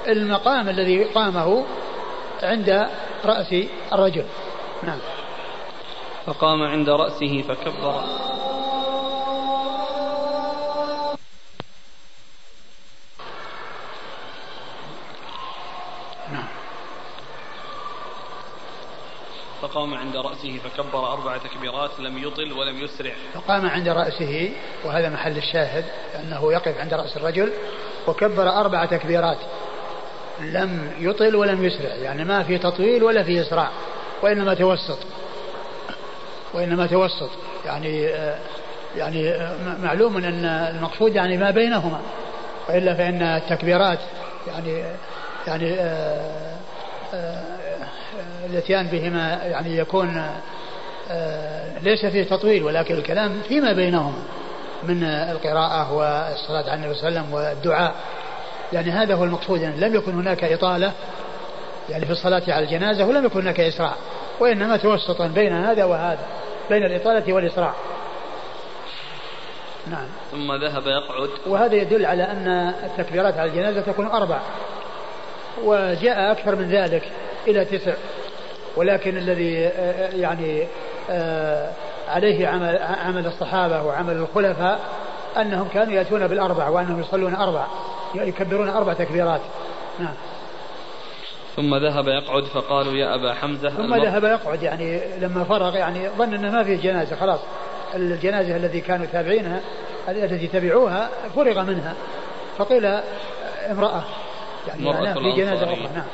المقام 0.08 0.68
الذي 0.68 1.04
قامه 1.04 1.64
عند 2.42 2.88
رأس 3.24 3.54
الرجل. 3.92 4.24
نعم. 4.82 4.98
فقام 6.26 6.62
عند 6.62 6.88
رأسه 6.88 7.42
فكبر. 7.42 8.04
فقام 19.68 19.94
عند 19.94 20.16
رأسه 20.16 20.58
فكبر 20.58 21.12
أربع 21.12 21.36
تكبيرات 21.36 21.90
لم 21.98 22.18
يطل 22.18 22.52
ولم 22.52 22.84
يسرع. 22.84 23.12
فقام 23.34 23.66
عند 23.66 23.88
رأسه 23.88 24.50
وهذا 24.84 25.08
محل 25.08 25.36
الشاهد 25.36 25.84
أنه 26.20 26.52
يقف 26.52 26.78
عند 26.78 26.94
رأس 26.94 27.16
الرجل 27.16 27.52
وكبر 28.06 28.48
أربع 28.48 28.84
تكبيرات. 28.84 29.38
لم 30.40 30.92
يطل 30.98 31.36
ولم 31.36 31.64
يسرع 31.64 31.94
يعني 31.94 32.24
ما 32.24 32.42
في 32.42 32.58
تطويل 32.58 33.04
ولا 33.04 33.22
في 33.22 33.40
إسراع 33.40 33.70
وإنما 34.22 34.54
توسط. 34.54 34.98
وإنما 36.54 36.86
توسط. 36.86 37.30
يعني 37.64 38.02
يعني 38.96 39.34
معلوم 39.82 40.16
أن 40.16 40.44
المقصود 40.44 41.14
يعني 41.14 41.36
ما 41.36 41.50
بينهما. 41.50 42.00
وإلا 42.68 42.94
فإن 42.94 43.22
التكبيرات 43.22 43.98
يعني 44.46 44.84
يعني 45.46 45.74
آه، 45.74 46.56
آه، 47.14 47.43
الإتيان 48.54 48.86
بهما 48.86 49.40
يعني 49.44 49.76
يكون 49.76 50.22
آه، 51.10 51.78
ليس 51.82 52.06
فيه 52.06 52.24
تطويل 52.24 52.62
ولكن 52.62 52.94
الكلام 52.94 53.40
فيما 53.48 53.72
بينهما 53.72 54.22
من 54.82 55.04
القراءة 55.04 55.92
والصلاة 55.92 56.70
على 56.70 56.74
النبي 56.74 56.94
صلى 56.94 57.08
الله 57.08 57.20
عليه 57.20 57.28
وسلم 57.28 57.34
والدعاء. 57.34 57.94
يعني 58.72 58.90
هذا 58.90 59.14
هو 59.14 59.24
المقصود. 59.24 59.60
يعني 59.60 59.80
لم 59.80 59.94
يكن 59.94 60.12
هناك 60.12 60.44
إطالة 60.44 60.92
يعني 61.90 62.04
في 62.04 62.12
الصلاة 62.12 62.42
على 62.48 62.64
الجنازة 62.64 63.06
ولم 63.06 63.26
يكن 63.26 63.40
هناك 63.40 63.60
إسراع 63.60 63.94
وإنما 64.40 64.76
توسطا 64.76 65.26
بين 65.26 65.52
هذا 65.52 65.84
وهذا 65.84 66.26
بين 66.70 66.84
الإطالة 66.84 67.32
والإسراع. 67.32 67.74
نعم. 69.90 70.06
ثم 70.30 70.52
ذهب 70.52 70.86
يقعد. 70.86 71.30
وهذا 71.46 71.74
يدل 71.74 72.06
على 72.06 72.22
أن 72.22 72.48
التكبيرات 72.84 73.38
على 73.38 73.50
الجنازة 73.50 73.80
تكون 73.80 74.06
أربع 74.06 74.40
وجاء 75.64 76.32
أكثر 76.32 76.56
من 76.56 76.70
ذلك 76.70 77.02
إلى 77.46 77.64
تسع. 77.64 77.94
ولكن 78.76 79.16
الذي 79.16 79.66
آه، 79.66 80.10
يعني 80.10 80.66
آه، 81.10 81.70
عليه 82.08 82.48
عمل 82.48 82.78
عمل 83.04 83.26
الصحابة 83.26 83.82
وعمل 83.82 84.16
الخلفاء 84.16 84.80
أنهم 85.36 85.68
كانوا 85.68 85.92
يأتون 85.92 86.26
بالأربع 86.26 86.68
وأنهم 86.68 87.00
يصلون 87.00 87.34
أربع 87.34 87.66
يكبرون 88.14 88.68
أربع 88.68 88.92
تكبيرات. 88.92 89.40
نعم. 89.98 90.14
ثم 91.56 91.74
ذهب 91.76 92.08
يقعد 92.08 92.44
فقالوا 92.44 92.92
يا 92.92 93.14
أبا 93.14 93.34
حمزة 93.34 93.70
ثم 93.70 93.94
ذهب 93.94 94.24
يقعد 94.24 94.62
يعني 94.62 95.00
لما 95.20 95.44
فرغ 95.44 95.76
يعني 95.76 96.08
ظن 96.08 96.34
أنه 96.34 96.50
ما 96.50 96.64
فيه 96.64 96.76
جنازة 96.76 97.16
خلاص. 97.16 97.40
الجنازة 97.94 98.56
التي 98.56 98.80
كانوا 98.80 99.06
تابعينها 99.06 99.60
التي 100.08 100.46
تبعوها 100.46 101.08
فرغ 101.36 101.62
منها. 101.62 101.94
فقيل 102.58 102.86
امرأة 103.70 104.02
يعني 104.68 105.14
في 105.14 105.32
جنازة 105.36 105.64
أخرى. 105.64 105.88
نعم. 105.94 106.06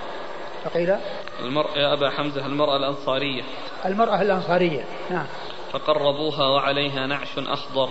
فقيل 0.65 0.97
المرأة 1.45 1.79
يا 1.79 1.93
أبا 1.93 2.11
حمزة 2.11 2.47
المرأة 2.47 2.77
الأنصارية. 2.77 3.43
المرأة 3.87 4.23
الأنصارية 4.23 4.85
نعم. 5.11 5.27
فقربوها 5.73 6.49
وعليها 6.49 7.07
نعش 7.07 7.39
أخضر. 7.39 7.89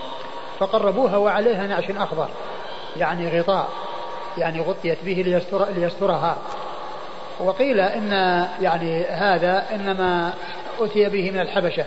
فقربوها 0.59 1.17
وعليها 1.17 1.67
نعش 1.67 1.91
أخضر 1.91 2.29
يعني 2.97 3.39
غطاء 3.39 3.69
يعني 4.37 4.61
غطيت 4.61 4.97
به 5.03 5.13
ليستر 5.13 5.69
ليسترها. 5.69 6.37
وقيل 7.39 7.79
إن 7.79 8.11
يعني 8.61 9.03
هذا 9.03 9.65
إنما 9.75 10.33
أتي 10.79 11.09
به 11.09 11.31
من 11.31 11.39
الحبشة 11.39 11.85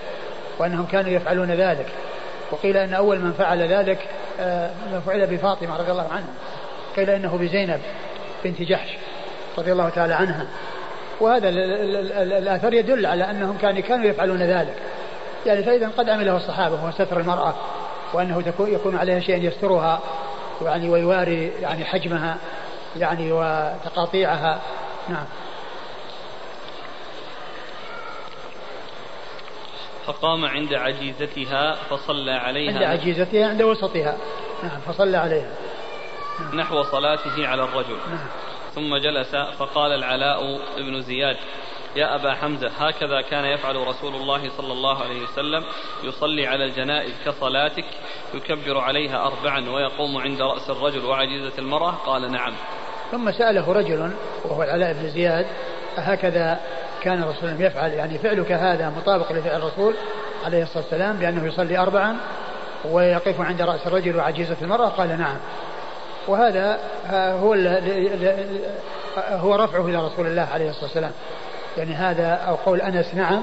وأنهم 0.58 0.86
كانوا 0.86 1.10
يفعلون 1.10 1.50
ذلك. 1.50 1.86
وقيل 2.50 2.76
أن 2.76 2.94
أول 2.94 3.18
من 3.18 3.32
فعل 3.32 3.72
ذلك 3.72 4.08
آه، 4.40 4.70
من 4.92 5.00
فعل 5.00 5.26
بفاطمة 5.26 5.76
رضي 5.76 5.90
الله 5.90 6.08
عنها. 6.12 6.34
قيل 6.96 7.10
إنه 7.10 7.36
بزينب 7.36 7.80
بنت 8.44 8.62
جحش 8.62 8.96
رضي 9.58 9.72
الله 9.72 9.88
تعالى 9.88 10.14
عنها. 10.14 10.46
وهذا 11.22 11.48
الأثر 12.38 12.74
يدل 12.74 13.06
على 13.06 13.30
أنهم 13.30 13.58
كانوا 13.58 14.06
يفعلون 14.06 14.42
ذلك. 14.42 14.76
يعني 15.46 15.62
فإذا 15.62 15.88
قد 15.98 16.08
عمله 16.08 16.36
الصحابة 16.36 16.76
هو 16.76 16.90
ستر 16.90 17.20
المرأة 17.20 17.54
وأنه 18.12 18.54
يكون 18.60 18.96
عليها 18.96 19.20
شيء 19.20 19.44
يسترها 19.44 20.00
يعني 20.62 20.90
ويواري 20.90 21.52
يعني 21.60 21.84
حجمها 21.84 22.36
يعني 22.96 23.32
وتقاطيعها. 23.32 24.60
نعم. 25.08 25.24
فقام 30.06 30.44
عند 30.44 30.74
عجيزتها 30.74 31.74
فصلى 31.90 32.32
عليها. 32.32 32.72
عند 32.72 32.82
عجيزتها 32.82 33.48
عند 33.48 33.62
وسطها. 33.62 34.16
نعم 34.62 34.80
فصلى 34.86 35.16
عليها. 35.16 35.50
نعم. 36.40 36.60
نحو 36.60 36.82
صلاته 36.82 37.48
على 37.48 37.64
الرجل. 37.64 37.96
نعم. 38.10 38.26
ثم 38.74 38.96
جلس 38.96 39.36
فقال 39.36 39.92
العلاء 39.92 40.60
بن 40.76 41.00
زياد 41.00 41.36
يا 41.96 42.14
أبا 42.14 42.34
حمزة 42.34 42.70
هكذا 42.78 43.20
كان 43.20 43.44
يفعل 43.44 43.76
رسول 43.76 44.14
الله 44.14 44.50
صلى 44.56 44.72
الله 44.72 45.02
عليه 45.02 45.22
وسلم 45.22 45.64
يصلي 46.04 46.46
على 46.46 46.64
الجنائز 46.64 47.12
كصلاتك 47.26 47.84
يكبر 48.34 48.78
عليها 48.78 49.26
أربعا 49.26 49.70
ويقوم 49.70 50.16
عند 50.16 50.42
رأس 50.42 50.70
الرجل 50.70 51.04
وعجيزة 51.04 51.52
المرأة؟ 51.58 51.90
قال 51.90 52.32
نعم. 52.32 52.52
ثم 53.10 53.32
سأله 53.32 53.72
رجل 53.72 54.10
وهو 54.44 54.62
العلاء 54.62 54.92
بن 54.92 55.08
زياد 55.08 55.46
هكذا 55.96 56.60
كان 57.02 57.22
الرسول 57.22 57.60
يفعل؟ 57.60 57.90
يعني 57.90 58.18
فعلك 58.18 58.52
هذا 58.52 58.90
مطابق 58.90 59.32
لفعل 59.32 59.56
الرسول 59.56 59.94
عليه 60.44 60.62
الصلاة 60.62 60.82
والسلام 60.82 61.16
بأنه 61.16 61.46
يصلي 61.46 61.78
أربعا 61.78 62.16
ويقف 62.84 63.40
عند 63.40 63.62
رأس 63.62 63.86
الرجل 63.86 64.16
وعجيزة 64.16 64.56
المرأة؟ 64.62 64.88
قال 64.88 65.18
نعم. 65.18 65.36
وهذا 66.28 66.78
هو 67.12 67.54
هو 69.16 69.54
رفعه 69.54 69.86
إلى 69.86 70.06
رسول 70.06 70.26
الله 70.26 70.48
عليه 70.52 70.70
الصلاة 70.70 70.84
والسلام. 70.84 71.12
يعني 71.78 71.94
هذا 71.94 72.28
أو 72.32 72.54
قول 72.54 72.80
أنس 72.80 73.14
نعم 73.14 73.42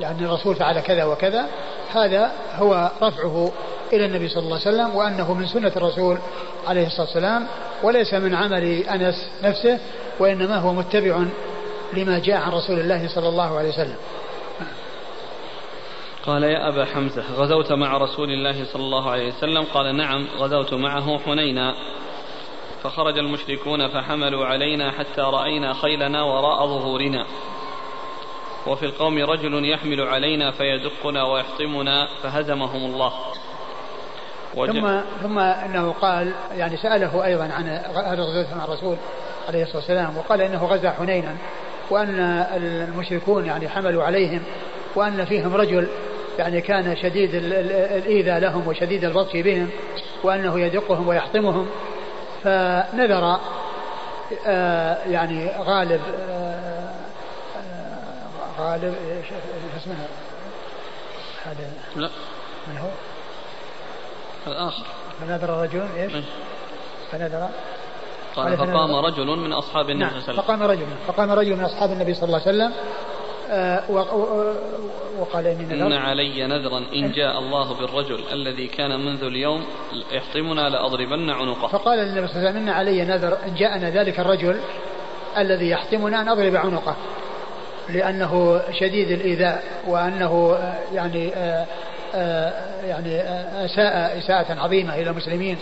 يعني 0.00 0.24
الرسول 0.24 0.56
فعل 0.56 0.80
كذا 0.80 1.04
وكذا 1.04 1.46
هذا 1.94 2.30
هو 2.56 2.90
رفعه 3.02 3.50
إلى 3.92 4.04
النبي 4.04 4.28
صلى 4.28 4.42
الله 4.42 4.60
عليه 4.66 4.68
وسلم 4.68 4.96
وأنه 4.96 5.34
من 5.34 5.46
سنة 5.46 5.72
الرسول 5.76 6.18
عليه 6.68 6.86
الصلاة 6.86 7.06
والسلام 7.06 7.46
وليس 7.82 8.14
من 8.14 8.34
عمل 8.34 8.64
أنس 8.64 9.28
نفسه 9.42 9.78
وإنما 10.18 10.56
هو 10.56 10.72
متبع 10.72 11.22
لما 11.92 12.18
جاء 12.18 12.36
عن 12.36 12.52
رسول 12.52 12.80
الله 12.80 13.08
صلى 13.08 13.28
الله 13.28 13.58
عليه 13.58 13.68
وسلم. 13.68 13.96
قال 16.26 16.42
يا 16.42 16.68
أبا 16.68 16.84
حمزة 16.84 17.24
غزوت 17.36 17.72
مع 17.72 17.96
رسول 17.96 18.30
الله 18.30 18.64
صلى 18.64 18.82
الله 18.82 19.10
عليه 19.10 19.28
وسلم؟ 19.28 19.62
قال 19.74 19.96
نعم 19.96 20.26
غزوت 20.38 20.74
معه 20.74 21.18
حنينا. 21.18 21.74
فخرج 22.82 23.18
المشركون 23.18 23.88
فحملوا 23.88 24.46
علينا 24.46 24.90
حتى 24.90 25.20
رأينا 25.20 25.72
خيلنا 25.72 26.22
وراء 26.22 26.66
ظهورنا. 26.66 27.26
وفي 28.66 28.86
القوم 28.86 29.18
رجل 29.18 29.70
يحمل 29.70 30.00
علينا 30.00 30.50
فيدقنا 30.50 31.24
ويحطمنا 31.24 32.08
فهزمهم 32.22 32.84
الله. 32.84 33.12
ثم 34.54 35.00
ثم 35.22 35.38
إنه 35.38 35.92
قال 35.92 36.32
يعني 36.56 36.76
سأله 36.76 37.24
أيضا 37.24 37.44
عن 37.44 37.68
هذا 37.94 38.22
الغزوه 38.22 38.58
مع 38.58 38.64
الرسول 38.64 38.96
عليه 39.48 39.62
الصلاة 39.62 39.76
والسلام 39.76 40.16
وقال 40.16 40.40
إنه 40.40 40.64
غزا 40.64 40.90
حنينا 40.90 41.36
وأن 41.90 42.20
المشركون 42.56 43.46
يعني 43.46 43.68
حملوا 43.68 44.04
عليهم 44.04 44.42
وأن 44.94 45.24
فيهم 45.24 45.54
رجل 45.54 45.88
يعني 46.38 46.60
كان 46.60 46.96
شديد 46.96 47.34
الإيذاء 47.34 48.38
لهم 48.38 48.68
وشديد 48.68 49.04
البطش 49.04 49.32
بهم 49.36 49.70
وأنه 50.22 50.60
يدقهم 50.60 51.08
ويحطمهم 51.08 51.66
فنذر 52.44 53.38
آه، 54.46 54.98
يعني 55.06 55.50
غالب 55.58 56.00
آه، 56.30 56.90
آه، 57.56 58.60
غالب 58.60 58.94
إيش 59.10 59.26
اسمها 59.76 60.06
هذا 61.44 61.70
لا 61.96 62.10
من 62.68 62.78
هو؟ 62.78 62.88
الآخر 64.46 64.84
فنذر 65.20 65.50
رجل 65.50 65.86
إيش؟ 65.96 66.14
إيه. 66.14 66.22
فنذر 67.12 67.48
قال 68.36 68.56
فقام 68.56 68.94
رجل 68.94 69.26
من 69.26 69.52
أصحاب 69.52 69.90
النبي 69.90 70.10
نعم. 70.10 70.20
صلى 70.20 70.30
الله 70.30 70.42
عليه 70.42 70.42
وسلم 70.42 70.42
فقام 70.42 70.62
رجل 70.62 70.86
فقام 71.06 71.30
رجل 71.30 71.56
من 71.56 71.64
أصحاب 71.64 71.92
النبي 71.92 72.14
صلى 72.14 72.24
الله 72.24 72.40
عليه 72.46 72.48
وسلم 72.48 72.72
وقال 75.18 75.46
إني 75.46 75.64
نذر 75.64 75.86
إن 75.86 75.92
علي 75.92 76.46
نذرا 76.46 76.78
إن 76.94 77.12
جاء 77.12 77.38
الله 77.38 77.74
بالرجل 77.74 78.20
الذي 78.32 78.66
كان 78.66 79.00
منذ 79.00 79.24
اليوم 79.24 79.64
يحطمنا 80.12 80.68
لأضربن 80.68 81.30
عنقه. 81.30 81.68
فقال 81.68 81.98
النبي 81.98 82.26
صلى 82.26 82.36
الله 82.36 82.48
عليه 82.48 82.50
وسلم 82.50 82.68
إن 82.68 82.68
علي 82.68 83.04
نذر 83.04 83.38
إن 83.46 83.54
جاءنا 83.54 83.90
ذلك 83.90 84.20
الرجل 84.20 84.60
الذي 85.38 85.70
يحتمنا 85.70 86.22
أن 86.22 86.28
أضرب 86.28 86.56
عنقه. 86.56 86.96
لأنه 87.88 88.60
شديد 88.80 89.10
الإيذاء 89.10 89.64
وأنه 89.86 90.56
آه، 90.60 90.94
يعني 90.94 91.32
آه، 91.34 92.52
يعني 92.84 93.20
أساء 93.64 94.18
إساءة 94.18 94.60
عظيمة 94.60 94.94
إلى 94.94 95.10
المسلمين 95.10 95.58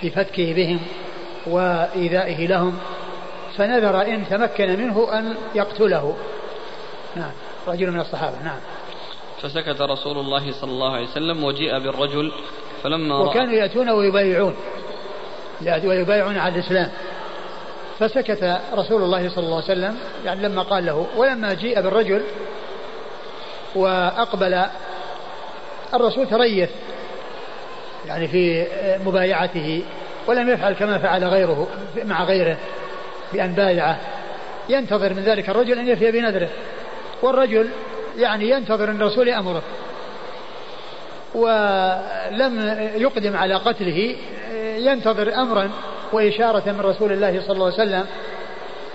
في 0.00 0.10
فتكه 0.10 0.54
بهم 0.54 0.80
وإيذائه 1.46 2.46
لهم. 2.46 2.78
فنذر 3.56 4.02
إن 4.02 4.24
تمكن 4.28 4.68
منه 4.78 5.18
أن 5.18 5.34
يقتله. 5.54 6.16
نعم. 7.16 7.30
رجل 7.66 7.90
من 7.90 8.00
الصحابة 8.00 8.42
نعم. 8.44 8.58
فسكت 9.42 9.82
رسول 9.82 10.18
الله 10.18 10.52
صلى 10.52 10.70
الله 10.70 10.92
عليه 10.94 11.06
وسلم 11.06 11.44
وجيء 11.44 11.78
بالرجل 11.78 12.32
فلما 12.82 13.18
وكانوا 13.18 13.52
يأتون 13.52 13.90
ويبايعون. 13.90 14.56
ويبايعون 15.84 16.38
على 16.38 16.54
الإسلام. 16.54 16.90
فسكت 17.98 18.60
رسول 18.74 19.02
الله 19.02 19.28
صلى 19.28 19.44
الله 19.44 19.62
عليه 19.62 19.64
وسلم 19.64 19.98
يعني 20.24 20.42
لما 20.42 20.62
قال 20.62 20.86
له 20.86 21.06
ولما 21.16 21.54
جيء 21.54 21.80
بالرجل 21.80 22.22
وأقبل 23.74 24.64
الرسول 25.94 26.28
تريث 26.28 26.70
يعني 28.06 28.28
في 28.28 28.66
مبايعته 29.04 29.82
ولم 30.26 30.48
يفعل 30.48 30.72
كما 30.72 30.98
فعل 30.98 31.24
غيره 31.24 31.68
مع 32.04 32.24
غيره 32.24 32.56
بأن 33.32 33.52
بايعه. 33.52 34.00
ينتظر 34.68 35.14
من 35.14 35.22
ذلك 35.22 35.48
الرجل 35.48 35.78
أن 35.78 35.88
يفي 35.88 36.10
بنذره. 36.10 36.48
والرجل 37.22 37.68
يعني 38.16 38.50
ينتظر 38.50 38.90
أن 38.90 38.96
الرسول 38.96 39.28
يأمره. 39.28 39.62
ولم 41.34 42.78
يقدم 42.96 43.36
على 43.36 43.54
قتله 43.54 44.16
ينتظر 44.76 45.34
أمرا 45.34 45.70
وإشارة 46.12 46.70
من 46.72 46.80
رسول 46.80 47.12
الله 47.12 47.40
صلى 47.40 47.52
الله 47.52 47.64
عليه 47.64 47.74
وسلم 47.74 48.06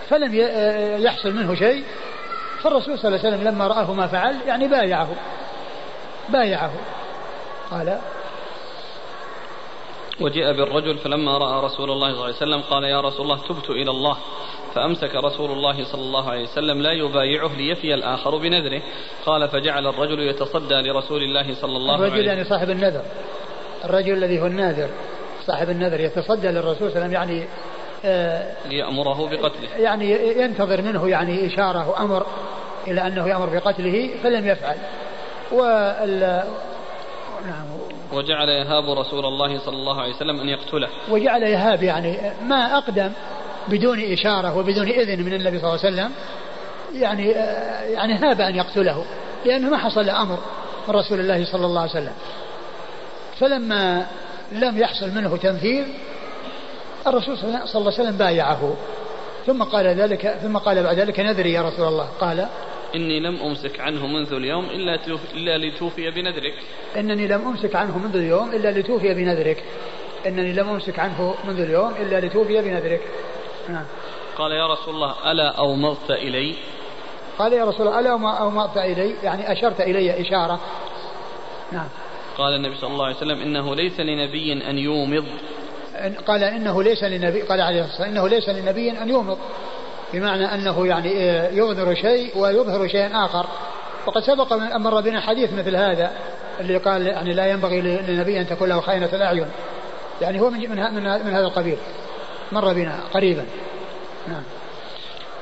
فلم 0.09 0.35
يحصل 1.03 1.33
منه 1.33 1.55
شيء. 1.55 1.83
فالرسول 2.63 2.99
صلى 2.99 3.07
الله 3.07 3.19
عليه 3.19 3.29
وسلم 3.29 3.47
لما 3.47 3.67
رآه 3.67 3.93
ما 3.93 4.07
فعل 4.07 4.35
يعني 4.47 4.67
بايعه. 4.67 5.07
بايعه. 6.29 6.71
قال 7.71 7.99
وجاء 10.21 10.53
بالرجل 10.53 10.97
فلما 10.97 11.37
رأى 11.37 11.65
رسول 11.65 11.91
الله 11.91 12.07
صلى 12.07 12.15
الله 12.15 12.25
عليه 12.25 12.35
وسلم 12.35 12.61
قال 12.61 12.83
يا 12.83 13.01
رسول 13.01 13.21
الله 13.21 13.37
تبت 13.37 13.69
إلى 13.69 13.91
الله. 13.91 14.17
فأمسك 14.75 15.15
رسول 15.15 15.51
الله 15.51 15.83
صلى 15.83 16.01
الله 16.01 16.29
عليه 16.29 16.43
وسلم 16.43 16.81
لا 16.81 16.91
يبايعه 16.91 17.55
ليفي 17.57 17.93
الآخر 17.93 18.37
بنذره. 18.37 18.81
قال 19.25 19.49
فجعل 19.49 19.87
الرجل 19.87 20.19
يتصدى 20.19 20.75
لرسول 20.75 21.23
الله 21.23 21.55
صلى 21.61 21.77
الله 21.77 21.93
عليه 21.93 22.03
وسلم 22.03 22.13
الرجل 22.13 22.27
يعني 22.27 22.43
صاحب 22.43 22.69
النذر. 22.69 23.01
الرجل 23.85 24.13
الذي 24.13 24.41
هو 24.41 24.45
الناذر 24.45 24.89
صاحب 25.45 25.69
النذر 25.69 25.99
يتصدى 25.99 26.47
للرسول 26.47 26.91
صلى 26.91 27.05
الله 27.05 27.17
عليه 27.17 27.29
وسلم 27.29 27.39
يعني 27.39 27.47
آه 28.05 28.53
ليأمره 28.69 29.29
بقتله. 29.29 29.69
يعني 29.77 30.11
ينتظر 30.41 30.81
منه 30.81 31.09
يعني 31.09 31.47
إشارة 31.47 31.89
وأمر 31.89 32.25
إلى 32.87 33.07
أنه 33.07 33.27
يأمر 33.27 33.49
بقتله 33.49 34.09
فلم 34.23 34.47
يفعل. 34.47 34.77
وال 35.51 36.19
نعم 37.45 37.80
وجعل 38.13 38.49
يهاب 38.49 38.89
رسول 38.89 39.25
الله 39.25 39.59
صلى 39.59 39.75
الله 39.75 40.01
عليه 40.01 40.15
وسلم 40.15 40.39
أن 40.39 40.49
يقتله. 40.49 40.87
وجعل 41.09 41.43
يهاب 41.43 41.83
يعني 41.83 42.17
ما 42.43 42.77
أقدم 42.77 43.11
بدون 43.67 43.99
إشارة 44.13 44.57
وبدون 44.57 44.87
إذن 44.87 45.25
من 45.25 45.33
النبي 45.33 45.59
صلى 45.59 45.69
الله 45.69 45.79
عليه 45.85 45.95
وسلم 45.95 46.11
يعني 46.93 47.29
يعني 47.93 48.13
هاب 48.13 48.41
أن 48.41 48.55
يقتله 48.55 49.05
لأنه 49.45 49.69
ما 49.69 49.77
حصل 49.77 50.09
أمر 50.09 50.39
من 50.87 50.95
رسول 50.95 51.19
الله 51.19 51.45
صلى 51.45 51.65
الله 51.65 51.81
عليه 51.81 51.91
وسلم. 51.91 52.13
فلما 53.39 54.05
لم 54.51 54.77
يحصل 54.77 55.09
منه 55.09 55.37
تنفيذ 55.37 55.85
الرسول 57.07 57.37
صلى 57.37 57.49
الله 57.49 57.75
عليه 57.75 58.01
وسلم 58.01 58.17
بايعه. 58.17 58.73
ثم 59.47 59.63
قال 59.63 59.87
ذلك 59.87 60.37
ثم 60.41 60.57
قال 60.57 60.83
بعد 60.83 60.99
ذلك 60.99 61.19
نذري 61.19 61.51
يا 61.53 61.61
رسول 61.61 61.87
الله. 61.87 62.07
قال 62.19 62.47
إني 62.95 63.19
لم 63.19 63.35
أمسك 63.35 63.79
عنه 63.79 64.07
منذ 64.07 64.33
اليوم 64.33 64.65
إلا 64.65 64.99
إلا 65.33 65.57
لتوفي 65.57 66.11
بنذرك. 66.11 66.53
إنني 66.97 67.27
لم 67.27 67.47
أمسك 67.47 67.75
عنه 67.75 67.97
منذ 67.97 68.15
اليوم 68.15 68.49
إلا 68.49 68.79
لتوفي 68.79 69.13
بنذرك. 69.13 69.63
إنني 70.27 70.53
لم 70.53 70.69
أمسك 70.69 70.99
عنه 70.99 71.35
منذ 71.47 71.59
اليوم 71.59 71.93
إلا 71.99 72.19
لتوفي 72.25 72.61
بنذرك. 72.61 73.01
نعم. 73.69 73.85
قال 74.37 74.51
يا 74.51 74.67
رسول 74.67 74.95
الله 74.95 75.31
ألا 75.31 75.57
أومضت 75.57 76.11
إلي؟ 76.11 76.55
قال 77.39 77.53
يا 77.53 77.65
رسول 77.65 77.87
الله 77.87 77.99
ألا 77.99 78.39
أومضت 78.41 78.77
إلي؟ 78.77 79.15
يعني 79.23 79.51
أشرت 79.51 79.81
إلي 79.81 80.21
إشارة. 80.21 80.59
نعم. 81.71 81.87
قال 82.37 82.53
النبي 82.53 82.75
صلى 82.75 82.93
الله 82.93 83.05
عليه 83.05 83.15
وسلم 83.15 83.41
إنه 83.41 83.75
ليس 83.75 83.99
لنبي 83.99 84.53
أن 84.53 84.77
يومض. 84.77 85.25
قال 86.27 86.43
إنه 86.43 86.83
ليس 86.83 87.03
لنبي 87.03 87.41
قال 87.41 87.61
عليه 87.61 87.85
الصلاة 87.85 88.07
والسلام 88.07 88.11
إنه 88.11 88.27
ليس 88.27 88.49
لنبي 88.49 88.91
أن 88.91 89.09
يومض. 89.09 89.37
بمعنى 90.13 90.45
أنه 90.53 90.87
يعني 90.87 91.09
يظهر 91.57 91.95
شيء 91.95 92.37
ويظهر 92.37 92.87
شيئا 92.87 93.25
آخر. 93.25 93.45
وقد 94.07 94.21
سبق 94.21 94.53
مر 94.53 95.01
بنا 95.01 95.21
حديث 95.21 95.53
مثل 95.53 95.75
هذا 95.75 96.11
اللي 96.59 96.77
قال 96.77 97.07
يعني 97.07 97.33
لا 97.33 97.47
ينبغي 97.47 97.81
للنبي 97.81 98.41
أن 98.41 98.47
تكون 98.47 98.69
له 98.69 98.81
خائنة 98.81 99.09
الأعين. 99.13 99.47
يعني 100.21 100.41
هو 100.41 100.49
من, 100.49 100.59
من, 100.59 100.99
من 101.25 101.33
هذا 101.33 101.45
القبيل. 101.45 101.77
مر 102.51 102.73
بنا 102.73 102.99
قريبا. 103.13 103.45
نعم. 104.27 104.43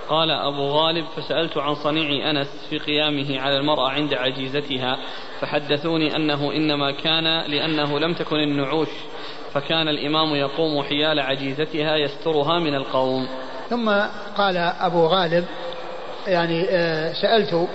قال 0.10 0.32
أبو 0.32 0.68
غالب 0.68 1.06
فسألت 1.06 1.58
عن 1.58 1.76
صنيع 1.76 2.30
أنس 2.30 2.48
في 2.70 2.78
قيامه 2.78 3.40
على 3.40 3.58
المرأة 3.58 3.90
عند 3.90 4.14
عجيزتها 4.14 4.98
فحدثوني 5.42 6.16
أنه 6.16 6.52
إنما 6.52 6.92
كان 6.92 7.24
لأنه 7.24 8.00
لم 8.00 8.14
تكن 8.14 8.36
النعوش 8.36 8.90
فكان 9.54 9.88
الإمام 9.88 10.36
يقوم 10.36 10.84
حيال 10.84 11.20
عجيزتها 11.20 11.96
يسترها 11.96 12.60
من 12.60 12.76
القوم. 12.76 13.28
ثم 13.70 13.92
قال 14.38 14.58
أبو 14.58 15.08
غالب 15.08 15.46
يعني 16.28 16.66
آه، 16.70 17.14
سألت 17.14 17.68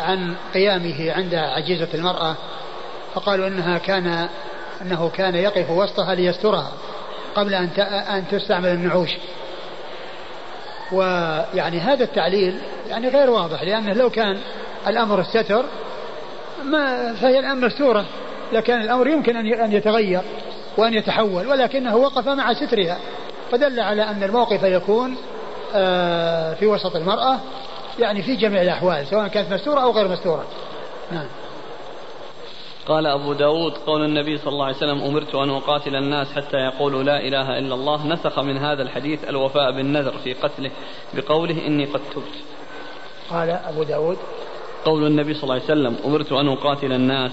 عن 0.00 0.34
قيامه 0.54 1.12
عند 1.12 1.34
عجيزة 1.34 1.88
المرأة 1.94 2.36
فقالوا 3.14 3.46
إنها 3.48 3.78
كان 3.78 4.28
أنه 4.82 5.10
كان 5.10 5.34
يقف 5.34 5.70
وسطها 5.70 6.14
ليسترها 6.14 6.72
قبل 7.34 7.54
أن 7.54 7.68
أن 7.80 8.28
تستعمل 8.28 8.68
النعوش. 8.68 9.10
ويعني 10.92 11.80
هذا 11.80 12.04
التعليل 12.04 12.58
يعني 12.88 13.08
غير 13.08 13.30
واضح 13.30 13.62
لأنه 13.62 13.92
لو 13.92 14.10
كان 14.10 14.38
الأمر 14.86 15.20
الستر 15.20 15.64
ما 16.64 17.14
فهي 17.14 17.38
الآن 17.38 17.60
مستورة 17.60 18.04
لكن 18.52 18.80
الأمر 18.80 19.08
يمكن 19.08 19.36
أن 19.36 19.72
يتغير 19.72 20.20
وأن 20.76 20.94
يتحول 20.94 21.46
ولكنه 21.46 21.96
وقف 21.96 22.28
مع 22.28 22.54
سترها. 22.54 22.98
فدل 23.52 23.80
على 23.80 24.02
أن 24.02 24.22
الموقف 24.22 24.62
يكون 24.62 25.16
آه، 25.74 26.54
في 26.54 26.66
وسط 26.66 26.96
المرأة 26.96 27.38
يعني 27.98 28.22
في 28.22 28.36
جميع 28.36 28.62
الأحوال 28.62 29.06
سواء 29.06 29.28
كانت 29.28 29.52
مستورة 29.52 29.80
أو 29.80 29.90
غير 29.90 30.08
مستورة. 30.08 30.44
نعم. 31.12 31.26
قال 32.86 33.06
أبو 33.06 33.32
داود 33.32 33.72
قول 33.72 34.04
النبي 34.04 34.38
صلى 34.38 34.48
الله 34.48 34.64
عليه 34.64 34.76
وسلم 34.76 35.02
أمرت 35.02 35.34
أن 35.34 35.50
أقاتل 35.50 35.96
الناس 35.96 36.32
حتى 36.32 36.56
يقولوا 36.56 37.02
لا 37.02 37.20
إله 37.20 37.58
إلا 37.58 37.74
الله. 37.74 38.06
نسخ 38.06 38.38
من 38.38 38.58
هذا 38.58 38.82
الحديث 38.82 39.28
الوفاء 39.28 39.72
بالنذر 39.72 40.18
في 40.24 40.32
قتله 40.32 40.70
بقوله 41.14 41.66
إني 41.66 41.84
قد 41.84 42.00
تبت. 42.14 42.34
قال 43.30 43.50
أبو 43.50 43.82
داود 43.82 44.16
قول 44.84 45.06
النبي 45.06 45.34
صلى 45.34 45.42
الله 45.42 45.54
عليه 45.54 45.64
وسلم 45.64 45.96
أمرت 46.04 46.32
أن 46.32 46.48
أقاتل 46.48 46.92
الناس 46.92 47.32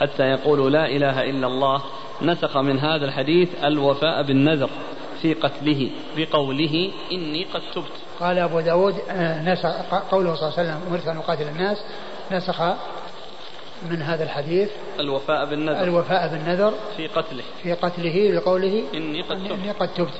حتى 0.00 0.22
يقولوا 0.22 0.70
لا 0.70 0.86
إله 0.86 1.30
إلا 1.30 1.46
الله. 1.46 1.82
نسخ 2.22 2.56
من 2.56 2.78
هذا 2.78 3.04
الحديث 3.04 3.64
الوفاء 3.64 4.22
بالنذر. 4.22 4.70
في 5.22 5.34
قتله 5.34 5.90
بقوله 6.16 6.92
إني 7.12 7.44
قد 7.44 7.62
تبت. 7.74 7.92
قال 8.20 8.38
أبو 8.38 8.60
داود 8.60 8.94
آه، 9.10 9.52
نسخ 9.52 9.94
قوله 10.10 10.34
صلى 10.34 10.48
الله 10.48 10.58
عليه 10.58 10.70
وسلم 10.70 10.80
أمرت 10.88 11.08
أن 11.08 11.16
أقاتل 11.16 11.48
الناس. 11.48 11.78
نسخ 12.32 12.60
من 13.90 14.02
هذا 14.02 14.24
الحديث. 14.24 14.68
الوفاء 15.00 15.44
بالنذر. 15.50 15.82
الوفاء 15.82 16.28
بالنذر. 16.28 16.74
في 16.96 17.06
قتله. 17.06 17.42
في 17.62 17.72
قتله 17.72 18.40
بقوله 18.40 18.84
إني 18.94 19.22
قد 19.22 19.36
تبت. 19.36 19.52
إني 19.52 19.70
قد 19.70 19.88
تبت. 19.94 20.14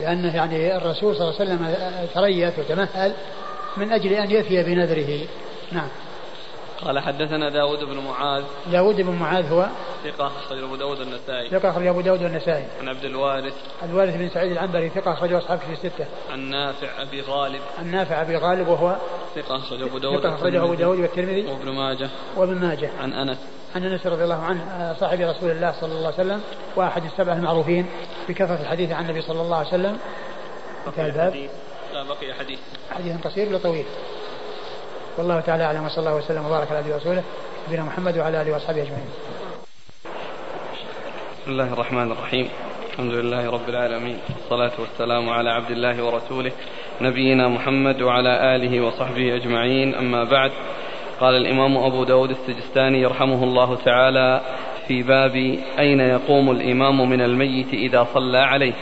لأنه 0.00 0.36
يعني 0.36 0.76
الرسول 0.76 1.16
صلى 1.16 1.28
الله 1.28 1.40
عليه 1.40 1.50
وسلم 1.50 1.76
تريث 2.14 2.58
وتمهل 2.58 3.12
من 3.76 3.92
أجل 3.92 4.12
أن 4.12 4.30
يفي 4.30 4.62
بنذره. 4.62 5.26
نعم. 5.72 5.88
قال 6.84 6.98
حدثنا 6.98 7.48
داود 7.48 7.84
بن 7.84 7.98
معاذ. 7.98 8.44
داود 8.72 9.00
بن 9.00 9.12
معاذ 9.12 9.52
هو 9.52 9.66
ثقة 10.04 10.26
أخرج 10.26 10.62
أبو 10.62 10.76
داود 10.76 11.00
النسائي 11.00 11.50
ثقة 11.50 11.70
أخرج 11.70 11.86
أبو 11.86 12.00
داود 12.00 12.22
النسائي 12.22 12.64
عن 12.80 12.88
عبد 12.88 13.04
الوارث. 13.04 13.54
الوارث 13.82 14.16
بن 14.16 14.28
سعيد 14.28 14.52
العنبري 14.52 14.88
ثقة 14.88 15.12
أخرج 15.12 15.32
أصحابه 15.32 15.60
في 15.60 15.72
الستة. 15.72 16.06
عن 16.32 16.50
نافع 16.50 17.02
أبي 17.02 17.20
غالب. 17.20 17.60
عن 17.78 17.90
نافع 17.90 18.22
أبي 18.22 18.36
غالب 18.36 18.68
وهو 18.68 18.96
ثقة 19.34 19.56
أخرج 19.56 19.82
أبو 19.82 19.98
داود 19.98 20.22
ثقة 20.22 20.34
أخرجه 20.34 20.64
أبو 20.64 20.74
داود 20.74 20.98
والترمذي. 20.98 21.46
وابن 21.46 21.68
ماجه. 21.68 22.08
وابن 22.36 22.54
ماجه. 22.54 22.90
عن 23.00 23.12
أنس. 23.12 23.38
عن 23.74 23.84
أنس 23.84 24.06
رضي 24.06 24.24
الله 24.24 24.42
عنه 24.42 24.62
آه، 24.62 24.92
صاحب 24.92 25.20
رسول 25.20 25.50
الله 25.50 25.72
صلى 25.80 25.92
الله 25.92 26.06
عليه 26.06 26.14
وسلم 26.14 26.40
وأحد 26.76 27.04
السبع 27.04 27.32
المعروفين 27.32 27.86
بكثرة 28.28 28.58
الحديث 28.62 28.92
عن 28.92 29.04
النبي 29.04 29.22
صلى 29.22 29.40
الله 29.40 29.56
عليه 29.56 29.68
وسلم. 29.68 29.98
انتهى 30.86 31.06
الباب. 31.06 31.48
لا 31.94 32.02
بقي 32.02 32.34
حديث. 32.34 32.58
حديث 32.90 33.26
قصير 33.26 33.48
ولا 33.48 33.58
طويل؟ 33.58 33.84
والله 35.18 35.40
تعالى 35.40 35.64
أعلم 35.64 35.84
وصلى 35.84 35.98
الله 35.98 36.16
وسلم 36.16 36.46
وبارك 36.46 36.68
على 36.70 36.78
عبده 36.78 36.94
ورسوله 36.94 37.22
نبينا 37.68 37.84
محمد 37.84 38.18
وعلى 38.18 38.42
آله 38.42 38.52
وأصحابه 38.52 38.82
أجمعين. 38.82 39.08
بسم 41.42 41.50
الله 41.50 41.72
الرحمن 41.72 42.12
الرحيم. 42.12 42.48
الحمد 42.92 43.12
لله 43.12 43.50
رب 43.50 43.68
العالمين 43.68 44.18
والصلاة 44.28 44.72
والسلام 44.78 45.28
على 45.28 45.50
عبد 45.50 45.70
الله 45.70 46.04
ورسوله 46.04 46.52
نبينا 47.00 47.48
محمد 47.48 48.02
وعلى 48.02 48.56
آله 48.56 48.80
وصحبه 48.80 49.36
أجمعين. 49.36 49.94
أما 49.94 50.24
بعد 50.24 50.52
قال 51.20 51.34
الإمام 51.34 51.76
أبو 51.76 52.04
داود 52.04 52.30
السجستاني 52.30 53.00
يرحمه 53.00 53.44
الله 53.44 53.76
تعالى 53.76 54.40
في 54.88 55.02
باب 55.02 55.34
أين 55.78 56.00
يقوم 56.00 56.50
الإمام 56.50 57.10
من 57.10 57.20
الميت 57.20 57.74
إذا 57.74 58.06
صلى 58.14 58.38
عليه. 58.38 58.72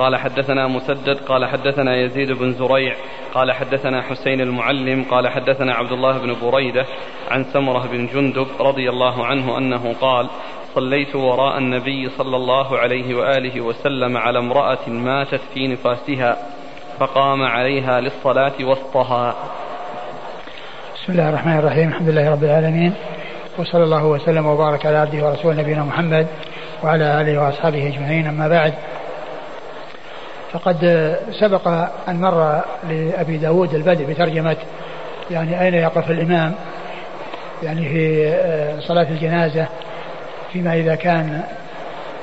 قال 0.00 0.16
حدثنا 0.16 0.66
مسدد 0.66 1.18
قال 1.28 1.46
حدثنا 1.46 1.96
يزيد 1.96 2.32
بن 2.32 2.52
زريع 2.52 2.94
قال 3.34 3.52
حدثنا 3.52 4.02
حسين 4.02 4.40
المعلم 4.40 5.04
قال 5.10 5.28
حدثنا 5.28 5.74
عبد 5.74 5.92
الله 5.92 6.18
بن 6.18 6.36
بريدة 6.42 6.86
عن 7.30 7.44
سمرة 7.44 7.86
بن 7.92 8.06
جندب 8.06 8.46
رضي 8.60 8.90
الله 8.90 9.26
عنه 9.26 9.58
أنه 9.58 9.94
قال 10.00 10.28
صليت 10.74 11.16
وراء 11.16 11.58
النبي 11.58 12.08
صلى 12.18 12.36
الله 12.36 12.78
عليه 12.78 13.14
وآله 13.14 13.60
وسلم 13.60 14.16
على 14.16 14.38
امرأة 14.38 14.88
ماتت 14.88 15.40
في 15.54 15.68
نفاسها 15.68 16.36
فقام 16.98 17.42
عليها 17.42 18.00
للصلاة 18.00 18.52
وسطها. 18.62 19.34
بسم 20.94 21.12
الله 21.12 21.28
الرحمن 21.28 21.58
الرحيم 21.58 21.88
الحمد 21.88 22.08
لله 22.08 22.30
رب 22.30 22.44
العالمين 22.44 22.94
وصلى 23.58 23.84
الله 23.84 24.06
وسلم 24.06 24.46
وبارك 24.46 24.86
على 24.86 24.96
عبده 24.96 25.26
ورسوله 25.26 25.62
نبينا 25.62 25.84
محمد 25.84 26.26
وعلى 26.84 27.20
آله 27.20 27.42
وأصحابه 27.42 27.88
أجمعين 27.88 28.26
أما 28.26 28.48
بعد 28.48 28.74
فقد 30.52 31.16
سبق 31.40 31.68
أن 32.08 32.20
مر 32.20 32.60
لأبي 32.88 33.36
داود 33.36 33.74
البدء 33.74 34.04
بترجمة 34.04 34.56
يعني 35.30 35.62
أين 35.62 35.74
يقف 35.74 36.10
الإمام؟ 36.10 36.54
يعني 37.62 37.88
في 37.88 38.28
آه، 38.28 38.80
صلاة 38.80 39.08
الجنازة 39.10 39.66
فيما 40.52 40.74
إذا 40.74 40.94
كان 40.94 41.42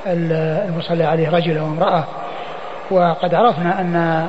المصلى 0.06 1.04
عليه 1.04 1.30
رجل 1.30 1.58
أو 1.58 1.66
امرأة. 1.66 2.04
وقد 2.90 3.34
عرفنا 3.34 3.80
أن 3.80 4.26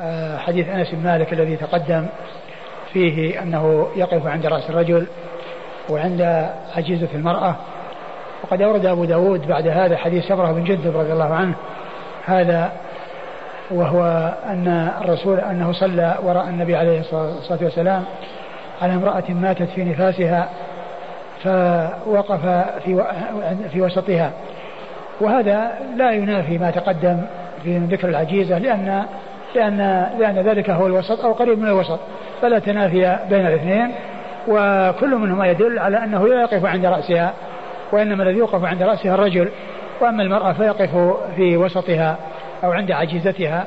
آه، 0.00 0.38
حديث 0.38 0.68
أنس 0.68 0.90
بن 0.90 1.04
مالك 1.04 1.32
الذي 1.32 1.56
تقدم 1.56 2.06
فيه 2.92 3.42
أنه 3.42 3.88
يقف 3.96 4.26
عند 4.26 4.46
رأس 4.46 4.70
الرجل 4.70 5.06
وعند 5.88 6.48
عجيزة 6.76 7.08
المرأة. 7.14 7.56
وقد 8.44 8.62
أورد 8.62 8.86
أبو 8.86 9.04
داود 9.04 9.46
بعد 9.46 9.66
هذا 9.66 9.96
حديث 9.96 10.24
سمرة 10.24 10.52
بن 10.52 10.64
جندب 10.64 10.96
رضي 10.96 11.12
الله 11.12 11.34
عنه 11.34 11.54
هذا 12.26 12.72
وهو 13.70 14.32
أن 14.46 14.90
الرسول 15.00 15.40
أنه 15.40 15.72
صلى 15.72 16.14
وراء 16.22 16.48
النبي 16.48 16.76
عليه 16.76 17.00
الصلاة 17.00 17.58
والسلام 17.62 18.04
على 18.82 18.94
امرأة 18.94 19.24
ماتت 19.28 19.68
في 19.74 19.84
نفاسها 19.84 20.48
فوقف 21.44 22.46
في 22.84 23.04
في 23.72 23.80
وسطها. 23.80 24.30
وهذا 25.20 25.70
لا 25.96 26.10
ينافي 26.12 26.58
ما 26.58 26.70
تقدم 26.70 27.20
في 27.62 27.78
ذكر 27.78 28.08
العجيزة 28.08 28.58
لأن 28.58 29.04
لأن 29.54 30.06
لأن 30.18 30.38
ذلك 30.38 30.70
هو 30.70 30.86
الوسط 30.86 31.24
أو 31.24 31.32
قريب 31.32 31.58
من 31.58 31.66
الوسط. 31.66 31.98
فلا 32.42 32.58
تنافي 32.58 33.18
بين 33.30 33.46
الاثنين 33.46 33.94
وكل 34.48 35.16
منهما 35.16 35.46
يدل 35.46 35.78
على 35.78 36.04
أنه 36.04 36.28
لا 36.28 36.40
يقف 36.40 36.64
عند 36.64 36.86
رأسها 36.86 37.32
وإنما 37.92 38.22
الذي 38.22 38.38
يوقف 38.38 38.64
عند 38.64 38.82
رأسها 38.82 39.14
الرجل. 39.14 39.48
وأما 40.00 40.22
المرأة 40.22 40.52
فيقف 40.52 41.16
في 41.36 41.56
وسطها. 41.56 42.16
أو 42.64 42.72
عند 42.72 42.92
عجيزتها 42.92 43.66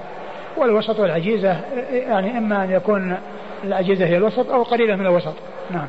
والوسط 0.57 0.99
والعجيزة 0.99 1.61
يعني 1.91 2.37
إما 2.37 2.63
أن 2.63 2.71
يكون 2.71 3.17
العجيزة 3.63 4.05
هي 4.05 4.17
الوسط 4.17 4.51
أو 4.51 4.63
قريبة 4.63 4.95
من 4.95 5.05
الوسط. 5.05 5.33
نعم. 5.71 5.87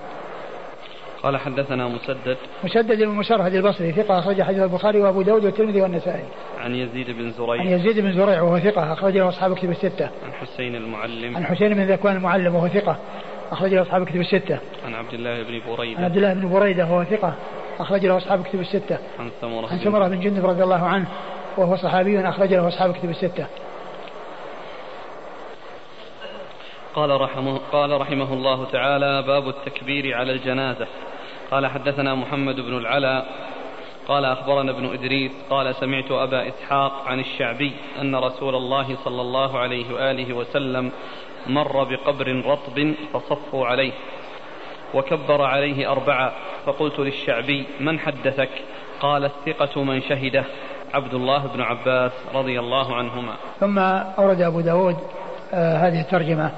قال 1.22 1.36
حدثنا 1.36 1.89
مسدد. 1.89 2.36
مسدد 2.64 3.02
بن 3.02 3.09
مسرهد 3.09 3.55
البصري 3.55 3.93
ثقة 3.93 4.18
أخرج 4.18 4.43
حديث 4.43 4.62
البخاري 4.62 5.01
وأبو 5.01 5.22
داود 5.22 5.44
والترمذي 5.44 5.82
والنسائي. 5.82 6.24
عن 6.60 6.74
يزيد 6.74 7.10
بن 7.10 7.31
زريع. 7.31 7.60
عن 7.60 7.66
يزيد 7.66 8.01
بن 8.01 8.12
زريع 8.12 8.43
وهو 8.43 8.59
ثقة 8.59 8.93
أخرج 8.93 9.16
له 9.16 9.28
أصحاب 9.28 9.56
كتب 9.56 9.70
الستة. 9.70 10.05
عن 10.05 10.32
حسين 10.32 10.74
المعلم. 10.74 11.36
عن 11.36 11.47
حسين 11.47 11.74
بن 11.74 11.93
ذكوان 11.93 12.16
المعلم 12.16 12.55
وهو 12.55 12.68
ثقة 12.68 12.97
أخرج 13.52 13.74
له 13.74 13.82
أصحاب 13.82 14.06
كتب 14.06 14.20
الستة. 14.20 14.59
عن 14.86 14.94
عبد 14.94 15.14
الله 15.14 15.43
بن 15.43 15.60
بريدة. 15.77 15.98
عن 15.98 16.05
عبد 16.05 16.16
الله 16.16 16.35
بن 16.35 16.48
بريدة 16.48 16.85
وهو 16.85 17.05
ثقة 17.05 17.35
أخرج 17.81 18.06
له 18.06 18.16
أصحاب 18.16 18.43
كتب 18.43 18.60
الستة. 18.60 18.98
عن 19.18 19.31
سمرة 19.40 19.66
عن 19.72 19.78
سمرة 19.78 20.09
بن 20.09 20.20
جندب 20.20 20.47
رضي 20.47 20.62
الله 20.62 20.86
عنه. 20.86 21.06
وهو 21.61 21.77
صحابي 21.77 22.28
أخرج 22.28 22.55
له 22.55 22.69
أصحاب 22.69 22.95
كتب 22.95 23.11
الستة. 23.11 23.47
قال 26.95 27.20
رحمه, 27.20 27.61
قال 27.73 28.01
رحمه 28.01 28.32
الله 28.32 28.65
تعالى 28.65 29.23
باب 29.23 29.49
التكبير 29.49 30.16
على 30.16 30.32
الجنازة. 30.32 30.87
قال 31.51 31.66
حدثنا 31.66 32.15
محمد 32.15 32.61
بن 32.61 32.78
العلاء 32.78 33.27
قال 34.09 34.24
أخبرنا 34.24 34.70
ابن 34.70 34.93
إدريس. 34.93 35.32
قال 35.51 35.74
سمعت 35.74 36.11
أبا 36.11 36.49
إسحاق 36.49 37.09
عن 37.09 37.20
الشعبي 37.20 37.73
أن 38.01 38.16
رسول 38.16 38.55
الله 38.55 38.97
صلى 39.05 39.20
الله 39.20 39.59
عليه 39.59 39.95
وآله 39.95 40.32
وسلم 40.32 40.93
مر 41.47 41.85
بقبر 41.85 42.43
رطب 42.47 42.95
فصفوا 43.12 43.66
عليه 43.66 43.93
وكبر 44.95 45.43
عليه 45.43 45.91
أربعة. 45.93 46.32
فقلت 46.66 46.99
للشعبي 46.99 47.66
من 47.81 47.99
حدثك؟ 47.99 48.51
قال 49.01 49.24
الثقة 49.24 49.82
من 49.82 50.03
شهده. 50.03 50.45
عبد 50.95 51.15
الله 51.15 51.47
بن 51.47 51.61
عباس 51.61 52.12
رضي 52.35 52.61
الله 52.61 52.95
عنهما. 52.95 53.33
ثم 53.61 53.79
أورد 53.79 54.41
أبو 54.41 54.61
داود 54.61 54.97
آه 55.55 55.77
هذه 55.77 56.01
الترجمة 56.01 56.51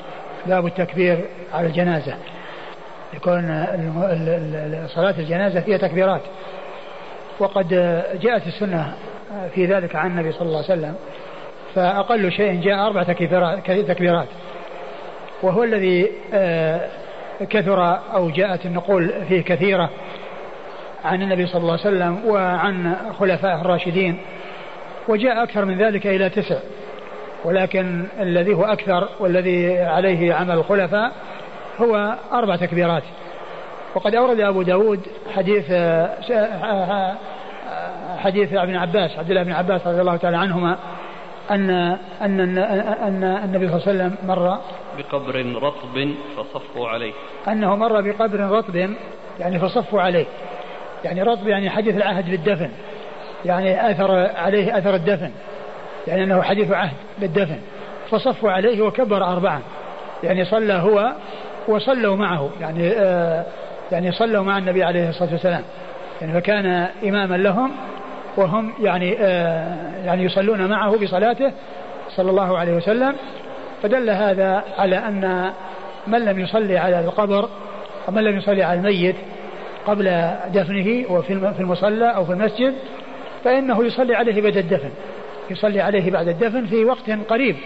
باب 0.46 0.66
التكبير 0.66 1.24
على 1.52 1.66
الجنازة. 1.66 2.14
يكون 3.14 3.66
صلاة 4.86 5.14
الجنازة 5.18 5.60
فيها 5.60 5.78
تكبيرات. 5.78 6.20
وقد 7.38 7.68
جاءت 8.22 8.46
السنة 8.46 8.94
في 9.54 9.66
ذلك 9.66 9.96
عن 9.96 10.10
النبي 10.10 10.32
صلى 10.32 10.42
الله 10.42 10.64
عليه 10.70 10.72
وسلم 10.72 10.94
فأقل 11.74 12.32
شيء 12.32 12.60
جاء 12.60 12.86
أربع 12.86 13.02
تكبيرات. 13.02 14.28
وهو 15.42 15.64
الذي 15.64 16.10
آه، 16.34 16.88
كثر 17.50 17.98
أو 18.14 18.30
جاءت 18.30 18.66
النقول 18.66 19.12
فيه 19.28 19.42
كثيرة. 19.42 19.90
عن 21.04 21.22
النبي 21.22 21.46
صلى 21.46 21.60
الله 21.60 21.72
عليه 21.72 21.82
وسلم 21.82 22.24
وعن 22.26 22.96
خلفائه 23.18 23.60
الراشدين 23.60 24.18
وجاء 25.08 25.42
أكثر 25.42 25.64
من 25.64 25.78
ذلك 25.78 26.06
إلى 26.06 26.28
تسع. 26.28 26.58
ولكن 27.44 28.04
الذي 28.20 28.54
هو 28.54 28.64
أكثر 28.64 29.08
والذي 29.20 29.78
عليه 29.78 30.34
عمل 30.34 30.54
الخلفاء 30.54 31.12
هو 31.80 32.14
أربع 32.32 32.56
تكبيرات. 32.56 33.02
وقد 33.94 34.14
أورد 34.14 34.40
أبو 34.40 34.62
داود 34.62 35.00
حديث 35.36 35.64
حديث 38.18 38.52
ابن 38.52 38.76
عباس 38.76 39.18
عبد 39.18 39.30
الله 39.30 39.42
بن 39.42 39.52
عباس 39.52 39.86
رضي 39.86 40.00
الله 40.00 40.16
تعالى 40.16 40.36
عنهما 40.36 40.78
أن 41.50 41.70
أن 42.22 42.58
أن 42.58 43.24
النبي 43.44 43.68
صلى 43.68 43.76
الله 43.76 43.88
عليه 43.88 44.14
وسلم 44.14 44.16
مر 44.22 44.58
بقبر 44.98 45.62
رطب 45.62 46.14
فصفوا 46.36 46.88
عليه. 46.88 47.12
أنه 47.48 47.76
مر 47.76 48.00
بقبر 48.00 48.40
رطب 48.40 48.90
يعني 49.40 49.58
فصفوا 49.58 50.02
عليه. 50.02 50.26
يعني 51.04 51.22
رطب 51.22 51.48
يعني 51.48 51.70
حديث 51.70 51.96
العهد 51.96 52.30
بالدفن 52.30 52.70
يعني 53.44 53.90
أثر 53.90 54.10
عليه 54.36 54.78
أثر 54.78 54.94
الدفن. 54.94 55.30
يعني 56.06 56.24
أنه 56.24 56.42
حديث 56.42 56.70
عهد 56.70 56.96
بالدفن 57.18 57.58
فصفوا 58.10 58.50
عليه 58.50 58.82
وكبر 58.82 59.24
أربعا 59.24 59.60
يعني 60.24 60.44
صلى 60.44 60.72
هو 60.72 61.12
وصلوا 61.68 62.16
معه. 62.16 62.50
يعني 62.60 62.92
آه 62.96 63.44
يعني 63.92 64.12
صلوا 64.12 64.44
مع 64.44 64.58
النبي 64.58 64.84
عليه 64.84 65.08
الصلاة 65.08 65.32
والسلام. 65.32 65.62
يعني 66.20 66.32
فكان 66.32 66.86
إماما 67.04 67.36
لهم 67.36 67.70
وهم 68.36 68.72
يعني 68.80 69.16
آه 69.20 69.76
يعني 70.04 70.24
يصلون 70.24 70.66
معه 70.66 70.98
بصلاته 70.98 71.52
صلى 72.16 72.30
الله 72.30 72.58
عليه 72.58 72.72
وسلم. 72.72 73.14
فدل 73.82 74.10
هذا 74.10 74.64
على 74.78 74.98
أن 74.98 75.52
من 76.06 76.24
لم 76.24 76.40
يصلي 76.40 76.78
على 76.78 77.00
القبر 77.00 77.48
ومن 78.08 78.24
لم 78.24 78.38
يصلي 78.38 78.62
على 78.62 78.78
الميت 78.78 79.16
قبل 79.86 80.30
دفنه 80.54 81.04
وفي 81.10 81.60
المصلى 81.60 82.14
أو 82.16 82.24
في 82.24 82.32
المسجد 82.32 82.74
فإنه 83.44 83.84
يصلي 83.84 84.14
عليه 84.14 84.42
بعد 84.42 84.56
الدفن. 84.56 84.90
يصلي 85.50 85.80
عليه 85.80 86.10
بعد 86.10 86.28
الدفن 86.28 86.66
في 86.66 86.84
وقت 86.84 87.10
قريب 87.28 87.56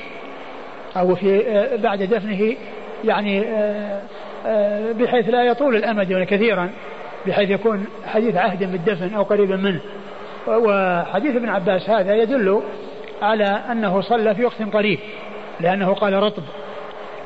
أو 0.96 1.14
في 1.14 1.48
آه، 1.48 1.76
بعد 1.76 2.02
دفنه 2.02 2.56
يعني 3.04 3.40
آه، 3.40 4.02
آه، 4.46 4.92
بحيث 4.92 5.28
لا 5.28 5.44
يطول 5.44 5.76
الأمد 5.76 6.26
كثيرا 6.28 6.70
بحيث 7.26 7.50
يكون 7.50 7.84
حديث 8.06 8.36
عهد 8.36 8.72
بالدفن 8.72 9.14
أو 9.14 9.22
قريبا 9.22 9.56
منه. 9.56 9.80
وحديث 10.48 11.36
ابن 11.36 11.48
عباس 11.48 11.90
هذا 11.90 12.14
يدل 12.14 12.62
على 13.22 13.44
أنه 13.44 14.00
صلى 14.00 14.34
في 14.34 14.44
وقت 14.44 14.62
قريب 14.72 14.98
لأنه 15.60 15.94
قال 15.94 16.12
رطب. 16.12 16.42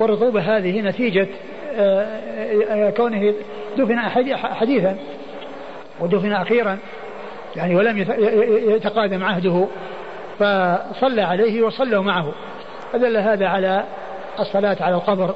والرطوبة 0.01 0.57
هذه 0.57 0.81
نتيجة 0.81 1.29
كونه 2.97 3.35
دفن 3.79 3.99
حديثا 4.37 4.97
ودفن 6.01 6.33
أخيرا 6.33 6.79
يعني 7.57 7.77
ولم 7.77 7.99
يتقادم 8.69 9.25
عهده 9.25 9.67
فصلى 10.39 11.23
عليه 11.23 11.63
وصلوا 11.63 12.03
معه. 12.03 12.33
فدل 12.93 13.17
هذا 13.17 13.47
على 13.47 13.85
الصلاة 14.41 14.77
على 14.81 14.95
القبر 14.95 15.35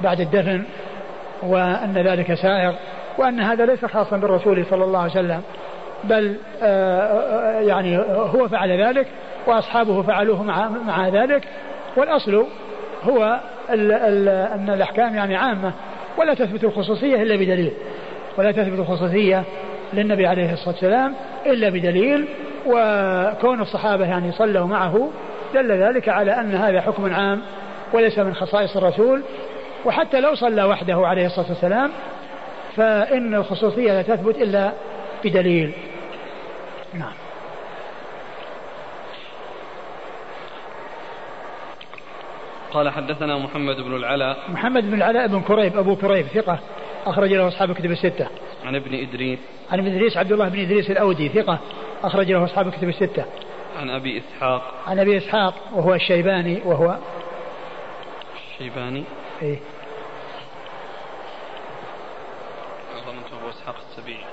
بعد 0.00 0.20
الدفن 0.20 0.64
وأن 1.42 1.92
ذلك 1.94 2.34
سائر 2.34 2.74
وأن 3.18 3.40
هذا 3.40 3.66
ليس 3.66 3.84
خاصا 3.84 4.16
بالرسول 4.16 4.66
صلى 4.70 4.84
الله 4.84 4.98
عليه 4.98 5.10
وسلم 5.10 5.42
بل 6.04 6.36
آه، 6.62 7.00
آه، 7.00 7.60
يعني 7.60 7.98
هو 8.08 8.48
فعل 8.48 8.82
ذلك 8.82 9.06
وأصحابه 9.46 10.02
فعلوه 10.02 10.42
مع, 10.42 10.68
مع 10.68 11.08
ذلك. 11.08 11.48
والأصل 11.96 12.46
هو 13.02 13.40
أن 13.70 14.70
الأحكام 14.74 15.14
يعني 15.14 15.36
عامة. 15.36 15.72
ولا 16.18 16.34
تثبت 16.34 16.64
الخصوصية 16.64 17.22
إلا 17.22 17.36
بدليل 17.36 17.72
ولا 18.38 18.52
تثبت 18.52 18.78
الخصوصية 18.78 19.44
للنبي 19.92 20.26
عليه 20.26 20.52
الصلاة 20.52 20.74
والسلام 20.74 21.14
إلا 21.46 21.68
بدليل 21.68 22.28
وكون 22.66 23.60
الصحابة 23.60 24.04
يعني 24.04 24.32
صلوا 24.32 24.66
معه 24.66 25.10
دل 25.54 25.72
ذلك 25.72 26.08
على 26.08 26.40
أن 26.40 26.54
هذا 26.54 26.80
حكم 26.80 27.14
عام 27.14 27.42
وليس 27.92 28.18
من 28.18 28.34
خصائص 28.34 28.76
الرسول 28.76 29.22
وحتى 29.84 30.20
لو 30.20 30.34
صلى 30.34 30.64
وحده 30.64 31.06
عليه 31.06 31.26
الصلاة 31.26 31.48
والسلام 31.48 31.90
فإن 32.76 33.34
الخصوصية 33.34 33.92
لا 33.92 34.02
تثبت 34.02 34.36
إلا 34.36 34.72
بدليل. 35.24 35.72
نعم. 36.94 37.12
قال 42.74 42.90
حدثنا 42.90 43.38
محمد 43.38 43.76
بن 43.76 43.96
العلاء. 43.96 44.38
محمد 44.48 44.82
بن 44.82 44.94
العلاء 44.94 45.26
بن 45.26 45.40
كريب 45.40 45.76
أبو 45.76 45.96
كريب 45.96 46.26
ثقة 46.26 46.58
أخرج 47.06 47.32
له 47.32 47.48
أصحاب 47.48 47.70
الكتب 47.70 47.90
الستة. 47.90 48.28
عن 48.64 48.76
ابن 48.76 48.94
إدريس. 48.94 49.38
عن 49.70 49.78
ابن 49.78 49.94
إدريس 49.94 50.16
عبد 50.16 50.32
الله 50.32 50.48
بن 50.48 50.60
إدريس 50.60 50.90
الأودي 50.90 51.28
ثقة 51.28 51.58
أخرج 52.04 52.32
له 52.32 52.44
أصحاب 52.44 52.66
الكتب 52.68 52.88
الستة. 52.88 53.24
عن 53.80 53.90
أبي 53.90 54.18
إسحاق. 54.18 54.74
عن 54.86 54.98
أبي 54.98 55.16
إسحاق 55.16 55.54
وهو 55.72 55.94
الشيباني 55.94 56.62
وهو 56.64 56.98
الشيباني. 58.36 59.04
إيه. 59.42 59.58
ظننت 63.06 63.26
أبو 63.40 63.48
إسحاق 63.48 63.76
السبيعي. 63.90 64.24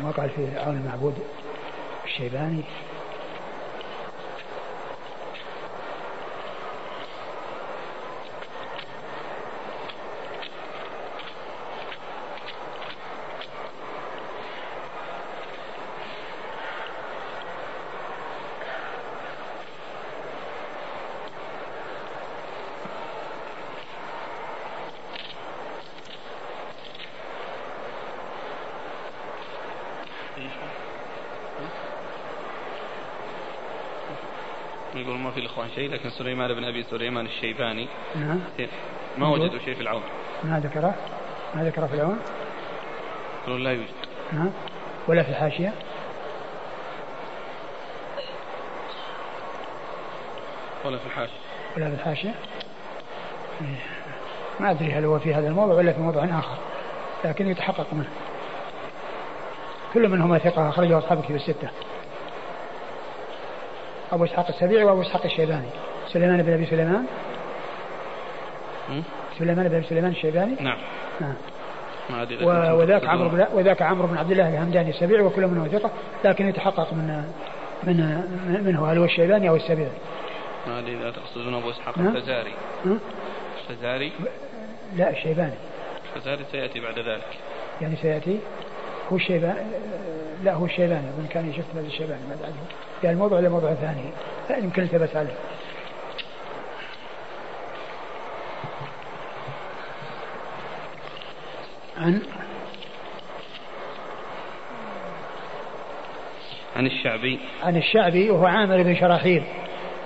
ما 0.00 0.10
قال 0.10 0.30
في 0.30 0.58
عون 0.58 0.76
المعبود. 0.76 1.14
الشيباني 2.18 2.62
لكن 35.90 36.10
سليمان 36.10 36.54
بن 36.54 36.64
أبي 36.64 36.82
سليمان 36.82 37.26
الشيباني. 37.26 37.88
نعم. 38.16 38.40
ما 39.18 39.28
وجدوا 39.28 39.58
شيء 39.58 39.74
في 39.74 39.80
العون. 39.80 40.02
ما 40.44 40.60
ذكره؟ 40.60 40.94
ما 41.54 41.64
ذكره 41.64 41.86
في 41.86 41.94
العون؟ 41.94 42.18
يقولون 43.42 43.64
لا 43.64 43.72
يوجد. 43.72 43.88
نعم. 44.32 44.50
ولا 45.08 45.22
في 45.22 45.28
الحاشية؟ 45.28 45.72
ولا 50.84 50.98
في 50.98 51.06
الحاشية. 51.06 51.38
ولا 51.76 51.88
في 51.88 51.94
الحاشية. 51.94 52.34
ما 54.60 54.70
أدري 54.70 54.92
هل 54.92 55.04
هو 55.04 55.18
في 55.18 55.34
هذا 55.34 55.48
الموضوع 55.48 55.74
ولا 55.74 55.92
في 55.92 56.00
موضوع 56.00 56.24
آخر 56.24 56.56
لكن 57.24 57.48
يتحقق 57.48 57.86
منه. 57.92 58.08
كل 59.94 60.08
منهما 60.08 60.38
ثقة 60.38 60.68
أخرجه 60.68 60.98
أصحاب 60.98 61.18
الكتب 61.18 61.34
الستة. 61.34 61.68
أبو 64.12 64.24
إسحاق 64.24 64.48
السبيعي 64.48 64.84
وأبو 64.84 65.02
إسحاق 65.02 65.24
الشيباني. 65.24 65.68
سليمان 66.12 66.42
بن 66.42 66.52
أبي 66.52 66.66
سليمان. 66.66 67.04
سليمان 69.38 69.68
بن 69.68 69.74
أبي 69.74 69.86
سليمان 69.86 70.10
الشيباني. 70.10 70.54
نعم. 70.60 70.78
نعم. 71.20 71.34
وذاك 72.78 73.04
عمرو 73.04 73.28
بن 73.28 73.46
وذاك 73.52 73.82
عمرو 73.82 74.08
بن 74.08 74.16
عبد 74.16 74.30
الله 74.30 74.48
الهمداني 74.48 74.90
السبيعي 74.90 75.22
وكل 75.22 75.46
منهم 75.46 75.68
ثقة 75.68 75.90
لكن 76.24 76.48
يتحقق 76.48 76.92
من 76.92 77.24
من 77.82 77.96
منه 78.64 78.92
هل 78.92 78.98
هو 78.98 79.04
الشيباني 79.04 79.48
أو 79.48 79.56
السبيعي؟ 79.56 79.90
ما 80.66 80.78
أدري 80.78 80.98
إذا 80.98 81.10
تقصدون 81.10 81.54
أبو 81.54 81.70
إسحاق 81.70 81.98
الفزاري. 81.98 82.52
الفزاري؟ 83.70 84.12
لا 84.96 85.10
الشيباني. 85.10 85.54
الفزاري 86.16 86.44
سيأتي 86.52 86.80
بعد 86.80 86.98
ذلك. 86.98 87.38
يعني 87.80 87.96
سيأتي؟ 87.96 88.38
هو 89.12 89.16
الشيباني 89.16 89.58
لا 90.44 90.54
هو 90.54 90.64
الشيباني 90.64 91.06
من 91.06 91.26
كان 91.30 91.50
يشوف 91.50 91.64
هذا 91.74 91.86
الشيباني 91.86 92.20
ما 92.28 92.36
بعده 92.42 92.54
يعني 93.02 93.14
الموضوع 93.14 93.38
إلى 93.38 93.48
موضوع 93.48 93.74
ثاني. 93.74 94.04
يمكن 94.64 94.82
التبس 94.82 95.16
عليه 95.16 95.34
عن؟ 101.98 102.22
عن 106.76 106.86
الشعبي. 106.86 107.40
عن 107.62 107.76
الشعبي 107.76 108.30
وهو 108.30 108.46
عامر 108.46 108.82
بن 108.82 108.96
شراحيل 108.96 109.42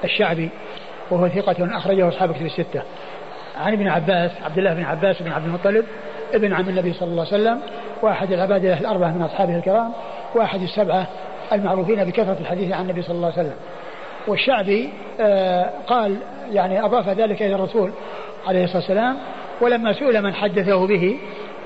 الشعبي 0.05 0.51
وهو 1.11 1.29
ثقة 1.29 1.77
أخرجه 1.77 2.09
أصحاب 2.09 2.35
كتب 2.35 2.47
الستة. 2.47 2.83
عن 3.57 3.73
ابن 3.73 3.89
عباس 3.89 4.31
عبد 4.45 4.59
الله 4.59 4.75
بن 4.75 4.85
عباس 4.85 5.23
بن 5.23 5.33
عبد 5.33 5.45
المطلب 5.45 5.87
ابن 6.35 6.53
عم 6.53 6.69
النبي 6.69 6.93
صلى 6.93 7.09
الله 7.09 7.27
عليه 7.27 7.35
وسلم 7.35 7.63
وأحد 8.03 8.33
العبادة 8.33 8.79
الأربعة 8.79 9.11
من 9.13 9.23
أصحابه 9.23 9.57
الكرام 9.57 9.93
وأحد 10.35 10.63
السبعة 10.63 11.07
المعروفين 11.53 12.05
بكثرة 12.05 12.37
الحديث 12.41 12.73
عن 12.73 12.83
النبي 12.83 13.03
صلى 13.03 13.17
الله 13.17 13.33
عليه 13.33 13.41
وسلم. 13.41 13.57
والشعبي 14.27 14.91
آه 15.21 15.71
قال 15.87 16.17
يعني 16.53 16.85
أضاف 16.85 17.09
ذلك 17.09 17.43
إلى 17.43 17.55
الرسول 17.55 17.93
عليه 18.47 18.65
الصلاة 18.65 18.79
والسلام 18.79 19.17
ولما 19.61 19.93
سئل 19.93 20.23
من 20.23 20.35
حدثه 20.35 20.87
به 20.87 21.19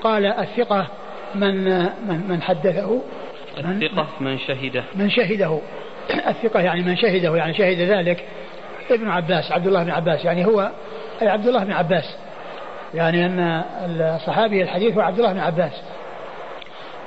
قال 0.03 0.25
الثقة 0.25 0.87
من 1.35 1.79
من 2.07 2.27
من 2.27 2.41
حدثه. 2.41 3.01
الثقة 3.57 4.07
من 4.19 4.37
شهده. 4.37 4.83
من 4.95 5.09
شهده. 5.09 5.59
الثقة 6.27 6.59
يعني 6.59 6.81
من 6.81 6.95
شهده 6.95 7.35
يعني 7.35 7.53
شهد 7.53 7.77
ذلك. 7.77 8.23
ابن 8.91 9.09
عباس 9.09 9.51
عبد 9.51 9.67
الله 9.67 9.83
بن 9.83 9.91
عباس 9.91 10.25
يعني 10.25 10.45
هو 10.45 10.71
أي 11.21 11.27
عبد 11.27 11.47
الله 11.47 11.63
بن 11.63 11.71
عباس. 11.71 12.17
يعني 12.93 13.25
أن 13.25 13.63
الصحابي 14.15 14.61
الحديث 14.61 14.93
هو 14.93 15.01
عبد 15.01 15.19
الله 15.19 15.33
بن 15.33 15.39
عباس. 15.39 15.81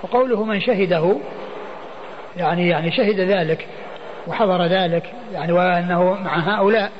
وقوله 0.03 0.45
من 0.45 0.61
شهده 0.61 1.17
يعني 2.37 2.69
يعني 2.69 2.91
شهد 2.91 3.21
ذلك 3.21 3.67
وحضر 4.27 4.67
ذلك 4.67 5.13
يعني 5.33 5.53
وأنه 5.53 6.15
مع 6.15 6.39
هؤلاء 6.39 6.91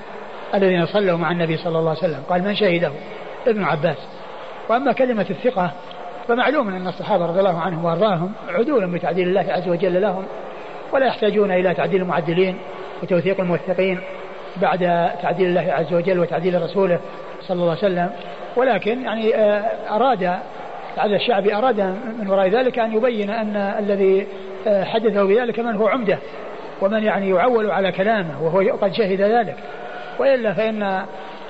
الذين 0.55 0.87
صلوا 0.87 1.19
مع 1.19 1.31
النبي 1.31 1.57
صلى 1.57 1.79
الله 1.79 1.91
عليه 1.91 1.99
وسلم 1.99 2.23
قال 2.29 2.43
من 2.43 2.55
شهده؟ 2.55 2.91
ابن 3.47 3.65
عباس. 3.65 3.97
وأما 4.69 4.93
كلمة 4.93 5.27
الثقة 5.31 5.71
فمعلوم 6.29 6.69
أن 6.69 6.89
الصحابة 6.89 7.27
رضي 7.27 7.39
الله 7.39 7.61
عنهم 7.61 7.85
وأرضاهم 7.85 8.33
عدول 8.49 8.87
بتعديل 8.87 9.29
الله 9.29 9.53
عز 9.53 9.69
وجل 9.69 10.03
لهم 10.03 10.25
ولا 10.93 11.07
يحتاجون 11.07 11.51
إلى 11.51 11.75
تعديل 11.75 12.03
المعدلين 12.03 12.59
وتوثيق 13.03 13.41
الموثقين 13.41 14.01
بعد 14.57 15.11
تعديل 15.23 15.49
الله 15.49 15.73
عز 15.73 15.93
وجل 15.93 16.19
وتعديل 16.19 16.63
رسوله 16.63 17.01
صلى 17.43 17.55
الله 17.55 17.71
عليه 17.71 17.79
وسلم 17.79 18.11
ولكن 18.57 19.03
يعني 19.03 19.35
آه، 19.35 19.63
أراد 19.91 20.39
هذا 21.01 21.17
الشعبي 21.17 21.55
أراد 21.55 21.81
من 22.21 22.31
وراء 22.31 22.49
ذلك 22.49 22.79
أن 22.79 22.93
يبين 22.93 23.31
أن 23.31 23.57
الذي 23.57 24.27
آه، 24.67 24.85
حدثه 24.85 25.25
بذلك 25.25 25.61
من 25.61 25.77
هو 25.77 25.89
عمدة 25.89 26.19
ومن 26.81 27.05
يعني 27.05 27.31
يعول 27.31 27.71
على 27.71 27.93
كلامه 27.93 28.43
وهو 28.43 28.77
قد 28.77 28.93
شهد 28.93 29.21
ذلك. 29.21 29.57
وإلا 30.19 30.53
فإن 30.53 31.03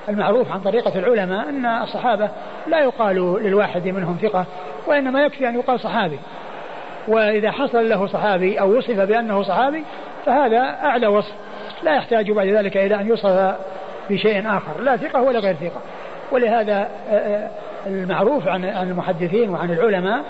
المعروف 0.09 0.51
عن 0.51 0.59
طريقة 0.59 0.99
العلماء 0.99 1.49
أن 1.49 1.65
الصحابة 1.65 2.29
لا 2.67 2.79
يقال 2.79 3.15
للواحد 3.43 3.87
منهم 3.87 4.17
ثقة 4.21 4.45
وإنما 4.87 5.25
يكفي 5.25 5.49
أن 5.49 5.55
يقال 5.55 5.79
صحابي. 5.79 6.19
وإذا 7.07 7.51
حصل 7.51 7.89
له 7.89 8.07
صحابي 8.07 8.59
أو 8.59 8.77
وصف 8.77 8.99
بأنه 8.99 9.43
صحابي 9.43 9.83
فهذا 10.25 10.59
أعلى 10.59 11.07
وصف. 11.07 11.33
لا 11.83 11.95
يحتاج 11.95 12.31
بعد 12.31 12.47
ذلك 12.47 12.77
إلى 12.77 12.95
أن 12.95 13.07
يوصف 13.07 13.55
بشيء 14.09 14.47
آخر 14.47 14.81
لا 14.81 14.97
ثقة 14.97 15.21
ولا 15.21 15.39
غير 15.39 15.55
ثقة. 15.55 15.81
ولهذا 16.31 16.89
آه، 17.09 17.13
آه، 17.13 17.49
المعروف 17.87 18.47
عن 18.47 18.65
المحدثين 18.65 19.49
وعن 19.49 19.71
العلماء 19.71 20.23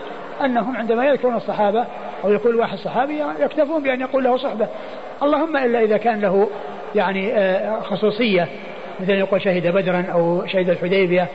أنهم 0.46 0.78
عندما 0.78 1.06
يذكرون 1.06 1.36
الصحابة 1.36 1.86
أو 2.24 2.32
يقول 2.32 2.56
واحد 2.56 2.78
صحابي 2.78 3.24
يكتفون 3.40 3.84
بأن 3.84 4.02
يقول 4.02 4.24
له 4.24 4.38
صحبة. 4.38 4.68
اللهم 5.24 5.58
إلا 5.58 5.84
إذا 5.84 5.98
كان 5.98 6.22
له 6.22 6.50
يعني 6.96 7.34
آه، 7.34 7.82
خصوصية 7.82 8.48
مثل 9.00 9.12
يقول 9.12 9.42
شهد 9.42 9.68
بدرا 9.68 10.06
أو 10.14 10.46
شهد 10.46 10.70
الحديبية 10.70 11.28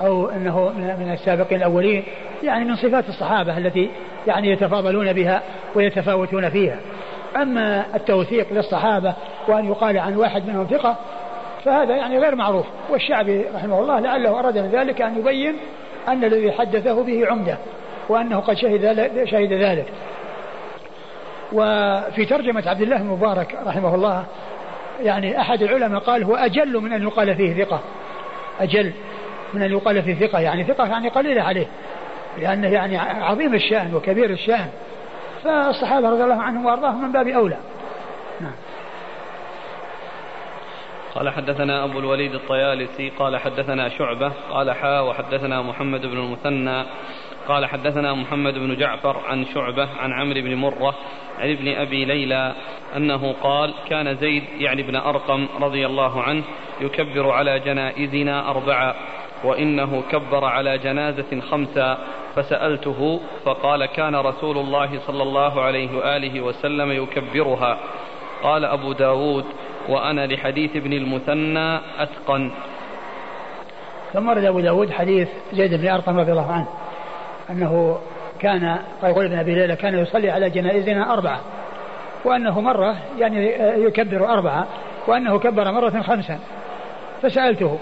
أو 0.00 0.28
أنه 0.28 0.72
من 0.76 1.12
السابقين 1.12 1.58
الأولين 1.58 2.04
يعني 2.42 2.64
من 2.64 2.76
صفات 2.76 3.08
الصحابة 3.08 3.58
التي 3.58 3.90
يعني 4.26 4.50
يتفاضلون 4.50 5.12
بها 5.12 5.42
ويتفاوتون 5.74 6.50
فيها. 6.50 6.76
أما 7.36 7.84
التوثيق 7.94 8.52
للصحابة 8.52 9.14
وأن 9.48 9.64
يقال 9.64 9.98
عن 9.98 10.16
واحد 10.16 10.48
منهم 10.48 10.66
ثقة 10.66 10.96
فهذا 11.64 11.96
يعني 11.96 12.18
غير 12.18 12.34
معروف. 12.34 12.66
والشعبي 12.90 13.44
رحمه 13.54 13.80
الله 13.80 14.00
لعله 14.00 14.38
أراد 14.38 14.58
من 14.58 14.70
ذلك 14.70 15.02
أن 15.02 15.18
يبين 15.18 15.56
أن 16.08 16.24
الذي 16.24 16.52
حدثه 16.52 17.02
به 17.02 17.26
عمدة 17.26 17.58
وأنه 18.08 18.40
قد 18.40 18.54
شهد 18.54 19.10
شهد 19.24 19.52
ذلك. 19.52 19.86
وفي 21.52 22.24
ترجمة 22.24 22.62
عبد 22.66 22.82
الله 22.82 22.96
المبارك 22.96 23.58
رحمه 23.66 23.94
الله 23.94 24.24
يعني 25.02 25.40
أحد 25.40 25.62
العلماء 25.62 26.00
قال 26.00 26.24
هو 26.24 26.36
أجل 26.36 26.80
من 26.80 26.92
أن 26.92 27.02
يقال 27.02 27.36
فيه 27.36 27.64
ثقة. 27.64 27.80
أجل 28.60 28.92
من 29.54 29.62
أن 29.62 29.70
يقال 29.72 30.02
فيه 30.02 30.26
ثقة 30.26 30.40
يعني 30.40 30.64
ثقة 30.64 30.86
يعني 30.86 31.08
قليلة 31.08 31.42
عليه 31.42 31.66
لأنه 32.38 32.68
يعني 32.68 32.98
عظيم 32.98 33.54
الشأن 33.54 33.94
وكبير 33.94 34.30
الشأن. 34.30 34.68
فالصحابة 35.44 36.10
رضي 36.10 36.24
الله 36.24 36.42
عنهم 36.42 36.66
وأرضاهم 36.66 37.02
من 37.02 37.12
باب 37.12 37.28
أولى 37.28 37.56
نعم 38.40 38.54
قال 41.14 41.30
حدثنا 41.30 41.84
أبو 41.84 41.98
الوليد 41.98 42.34
الطيالسي 42.34 43.08
قال 43.08 43.36
حدثنا 43.36 43.88
شعبة 43.88 44.32
قال 44.50 44.72
حا 44.72 45.00
وحدثنا 45.00 45.62
محمد 45.62 46.06
بن 46.06 46.18
المثنى 46.18 46.84
قال 47.48 47.66
حدثنا 47.66 48.14
محمد 48.14 48.54
بن 48.54 48.76
جعفر 48.76 49.16
عن 49.26 49.46
شعبة 49.54 49.88
عن 49.98 50.12
عمرو 50.12 50.40
بن 50.40 50.54
مرة 50.54 50.94
عن 51.38 51.50
ابن 51.50 51.68
أبي 51.68 52.04
ليلى 52.04 52.52
أنه 52.96 53.34
قال 53.42 53.74
كان 53.88 54.14
زيد 54.14 54.44
يعني 54.58 54.82
ابن 54.82 54.96
أرقم 54.96 55.48
رضي 55.60 55.86
الله 55.86 56.22
عنه 56.22 56.44
يكبر 56.80 57.30
على 57.30 57.60
جنائزنا 57.60 58.50
أربعة 58.50 58.94
وإنه 59.44 60.02
كبر 60.10 60.44
على 60.44 60.78
جنازة 60.78 61.40
خمسة 61.40 61.98
فسألته 62.34 63.20
فقال 63.44 63.86
كان 63.86 64.16
رسول 64.16 64.58
الله 64.58 64.98
صلى 64.98 65.22
الله 65.22 65.60
عليه 65.60 65.96
وآله 65.96 66.40
وسلم 66.40 66.92
يكبرها. 66.92 67.78
قال 68.42 68.64
أبو 68.64 68.92
داود 68.92 69.44
وأنا 69.88 70.26
لحديث 70.26 70.76
ابن 70.76 70.92
المثنى 70.92 71.80
أتقن. 71.98 72.50
ثم 74.12 74.28
ورد 74.28 74.44
أبو 74.44 74.60
داود 74.60 74.90
حديث 74.90 75.28
زيد 75.52 75.74
بن 75.74 75.88
أرقم 75.88 76.18
رضي 76.18 76.32
الله 76.32 76.52
عنه 76.52 76.68
أنه 77.50 77.98
كان 78.38 78.78
يقول 79.02 79.24
ابن 79.24 79.38
أبي 79.38 79.54
ليلى 79.54 79.76
كان 79.76 79.98
يصلي 79.98 80.30
على 80.30 80.50
جنائزنا 80.50 81.12
أربعة 81.12 81.40
وأنه 82.24 82.60
مرة 82.60 82.96
يعني 83.18 83.46
يكبر 83.84 84.28
أربعة 84.28 84.66
وأنه 85.06 85.38
كبر 85.38 85.72
مرة 85.72 86.02
خمسا 86.02 86.38
فسألته 87.22 87.78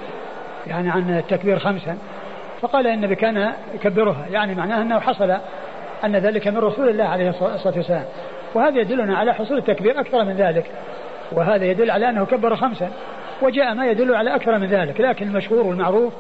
يعني 0.67 0.91
عن 0.91 1.19
التكبير 1.19 1.59
خمسا 1.59 1.99
فقال 2.61 2.87
إن 2.87 2.95
النبي 2.95 3.15
كان 3.15 3.53
يكبرها 3.75 4.27
يعني 4.31 4.55
معناه 4.55 4.83
أنه 4.83 5.01
حصل 5.01 5.37
أن 6.05 6.17
ذلك 6.17 6.49
من 6.49 6.59
رسول 6.59 6.89
الله 6.89 7.05
عليه 7.05 7.29
الصلاة 7.29 7.77
والسلام. 7.77 8.05
وهذا 8.55 8.81
يدلنا 8.81 9.17
على 9.17 9.35
حصول 9.35 9.59
التكبير 9.59 10.01
أكثر 10.01 10.25
من 10.25 10.37
ذلك. 10.37 10.71
وهذا 11.37 11.65
يدل 11.65 11.91
على 11.91 12.09
أنه 12.09 12.27
كبر 12.27 12.57
خمسا 12.57 12.91
وجاء 13.43 13.75
ما 13.75 13.87
يدل 13.87 14.15
على 14.15 14.35
أكثر 14.35 14.59
من 14.59 14.67
ذلك 14.67 15.01
لكن 15.01 15.27
المشهور 15.27 15.67
والمعروف 15.67 16.13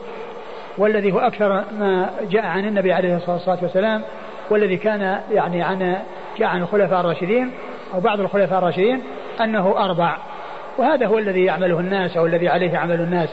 والذي 0.78 1.12
هو 1.12 1.18
أكثر 1.18 1.64
ما 1.78 2.10
جاء 2.30 2.46
عن 2.46 2.64
النبي 2.64 2.92
عليه 2.92 3.16
الصلاة 3.16 3.58
والسلام 3.62 4.02
والذي 4.50 4.76
كان 4.76 5.20
يعني 5.32 5.62
عن 5.62 5.96
جاء 6.38 6.48
عن 6.48 6.62
الخلفاء 6.62 7.00
الراشدين 7.00 7.50
أو 7.94 8.00
بعض 8.00 8.20
الخلفاء 8.20 8.58
الراشدين 8.58 9.02
أنه 9.40 9.74
أربع. 9.78 10.16
وهذا 10.78 11.06
هو 11.06 11.18
الذي 11.18 11.44
يعمله 11.44 11.80
الناس 11.80 12.16
أو 12.16 12.26
الذي 12.26 12.48
عليه 12.48 12.78
عمل 12.78 13.00
الناس 13.00 13.28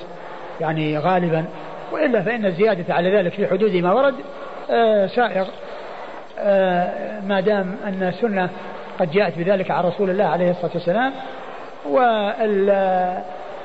يعني 0.62 0.98
غالبا. 0.98 1.46
وإلا 1.92 2.22
فإن 2.22 2.46
الزيادة 2.46 2.94
على 2.94 3.18
ذلك 3.18 3.34
في 3.34 3.48
حدود 3.48 3.76
ما 3.76 3.94
ورد 3.94 4.16
آه 4.72 5.08
سائغ 5.08 5.46
آه 6.40 7.20
ما 7.22 7.40
دام 7.40 7.76
أن 7.88 8.04
السنة 8.04 8.50
قد 9.00 9.12
جاءت 9.12 9.38
بذلك 9.38 9.72
عن 9.72 9.84
رسول 9.84 10.10
الله 10.10 10.26
عليه 10.26 10.52
الصلاة 10.52 10.72
والسلام 10.74 11.14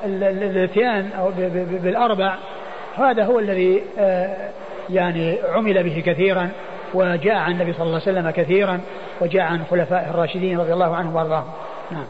والاتيان 0.03 1.11
أو 1.11 1.31
بالأربع 1.83 2.35
هذا 2.95 3.25
هو 3.25 3.39
الذي 3.39 3.83
آه 3.99 4.49
يعني 4.89 5.37
عمل 5.53 5.83
به 5.83 6.03
كثيرا 6.05 6.49
وجاء 6.93 7.35
عن 7.35 7.51
النبي 7.51 7.73
صلى 7.73 7.83
الله 7.83 8.01
عليه 8.07 8.19
وسلم 8.19 8.29
كثيرا 8.29 8.81
وجاء 9.21 9.41
عن 9.41 9.65
خلفاء 9.65 10.09
الراشدين 10.09 10.59
رضي 10.59 10.73
الله 10.73 10.95
عنهم 10.95 11.15
وأرضاهم. 11.15 11.51
نعم. 11.91 12.05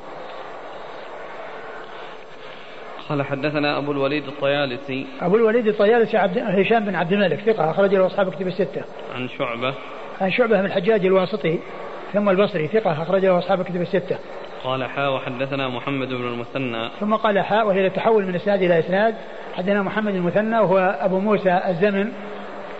قال 3.10 3.24
حدثنا 3.24 3.78
أبو 3.78 3.92
الوليد 3.92 4.28
الطيالسي. 4.28 5.08
أبو 5.22 5.36
الوليد 5.36 5.68
الطيالسي 5.68 6.18
عبد 6.18 6.38
هشام 6.38 6.86
بن 6.86 6.96
عبد 6.96 7.14
الملك 7.14 7.40
ثقة 7.40 7.72
أخرج 7.72 7.96
له 7.96 8.06
أصحاب 8.06 8.34
كتب 8.34 8.48
الستة. 8.48 8.82
عن 9.16 9.30
شعبة. 9.30 9.74
عن 10.22 10.32
شعبة 10.32 10.60
بن 10.60 10.66
الحجاج 10.66 11.06
الواسطي 11.06 11.60
ثم 12.14 12.30
البصري 12.30 12.68
ثقة 12.68 13.04
أخرج 13.04 13.26
له 13.26 13.38
أصحاب 13.38 13.64
كتب 13.64 13.82
الستة. 13.82 14.18
قال 14.66 14.84
حاء 14.84 15.14
وحدثنا 15.14 15.68
محمد 15.68 16.08
بن 16.08 16.28
المثنى. 16.28 16.90
ثم 17.00 17.16
قال 17.16 17.40
حاء 17.40 17.68
وهي 17.68 17.90
تحول 17.90 18.26
من 18.26 18.36
إسناد 18.36 18.62
إلى 18.62 18.80
إسناد. 18.80 19.16
حدثنا 19.54 19.82
محمد 19.82 20.16
المثنى 20.16 20.60
وهو 20.60 20.78
أبو 21.00 21.20
موسى 21.20 21.62
الزمن. 21.68 22.12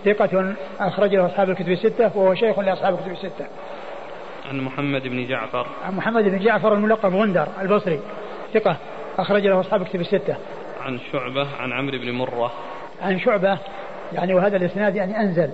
ثقة 0.04 0.54
أخرج 0.80 1.14
له 1.14 1.26
أصحاب 1.26 1.50
الكتب 1.50 1.68
الستة 1.68 2.16
وهو 2.18 2.34
شيخ 2.34 2.58
لأصحاب 2.58 2.94
الكتب 2.94 3.12
الستة. 3.12 3.46
عن 4.50 4.60
محمد 4.60 5.02
بن 5.02 5.26
جعفر. 5.26 5.66
عن 5.84 5.94
محمد 5.96 6.24
بن 6.24 6.38
جعفر 6.38 6.74
الملقب 6.74 7.14
غندر 7.14 7.48
البصري. 7.60 8.00
ثقة 8.54 8.76
أخرج 9.18 9.46
له 9.46 9.60
أصحاب 9.60 9.82
الكتب 9.82 10.00
الستة. 10.00 10.36
عن 10.80 10.98
شعبة 11.12 11.46
عن 11.60 11.72
عمرو 11.72 11.98
بن 11.98 12.12
مرة. 12.12 12.52
عن 13.02 13.18
شعبة 13.18 13.58
يعني 14.12 14.34
وهذا 14.34 14.56
الإسناد 14.56 14.96
يعني 14.96 15.20
أنزل. 15.20 15.50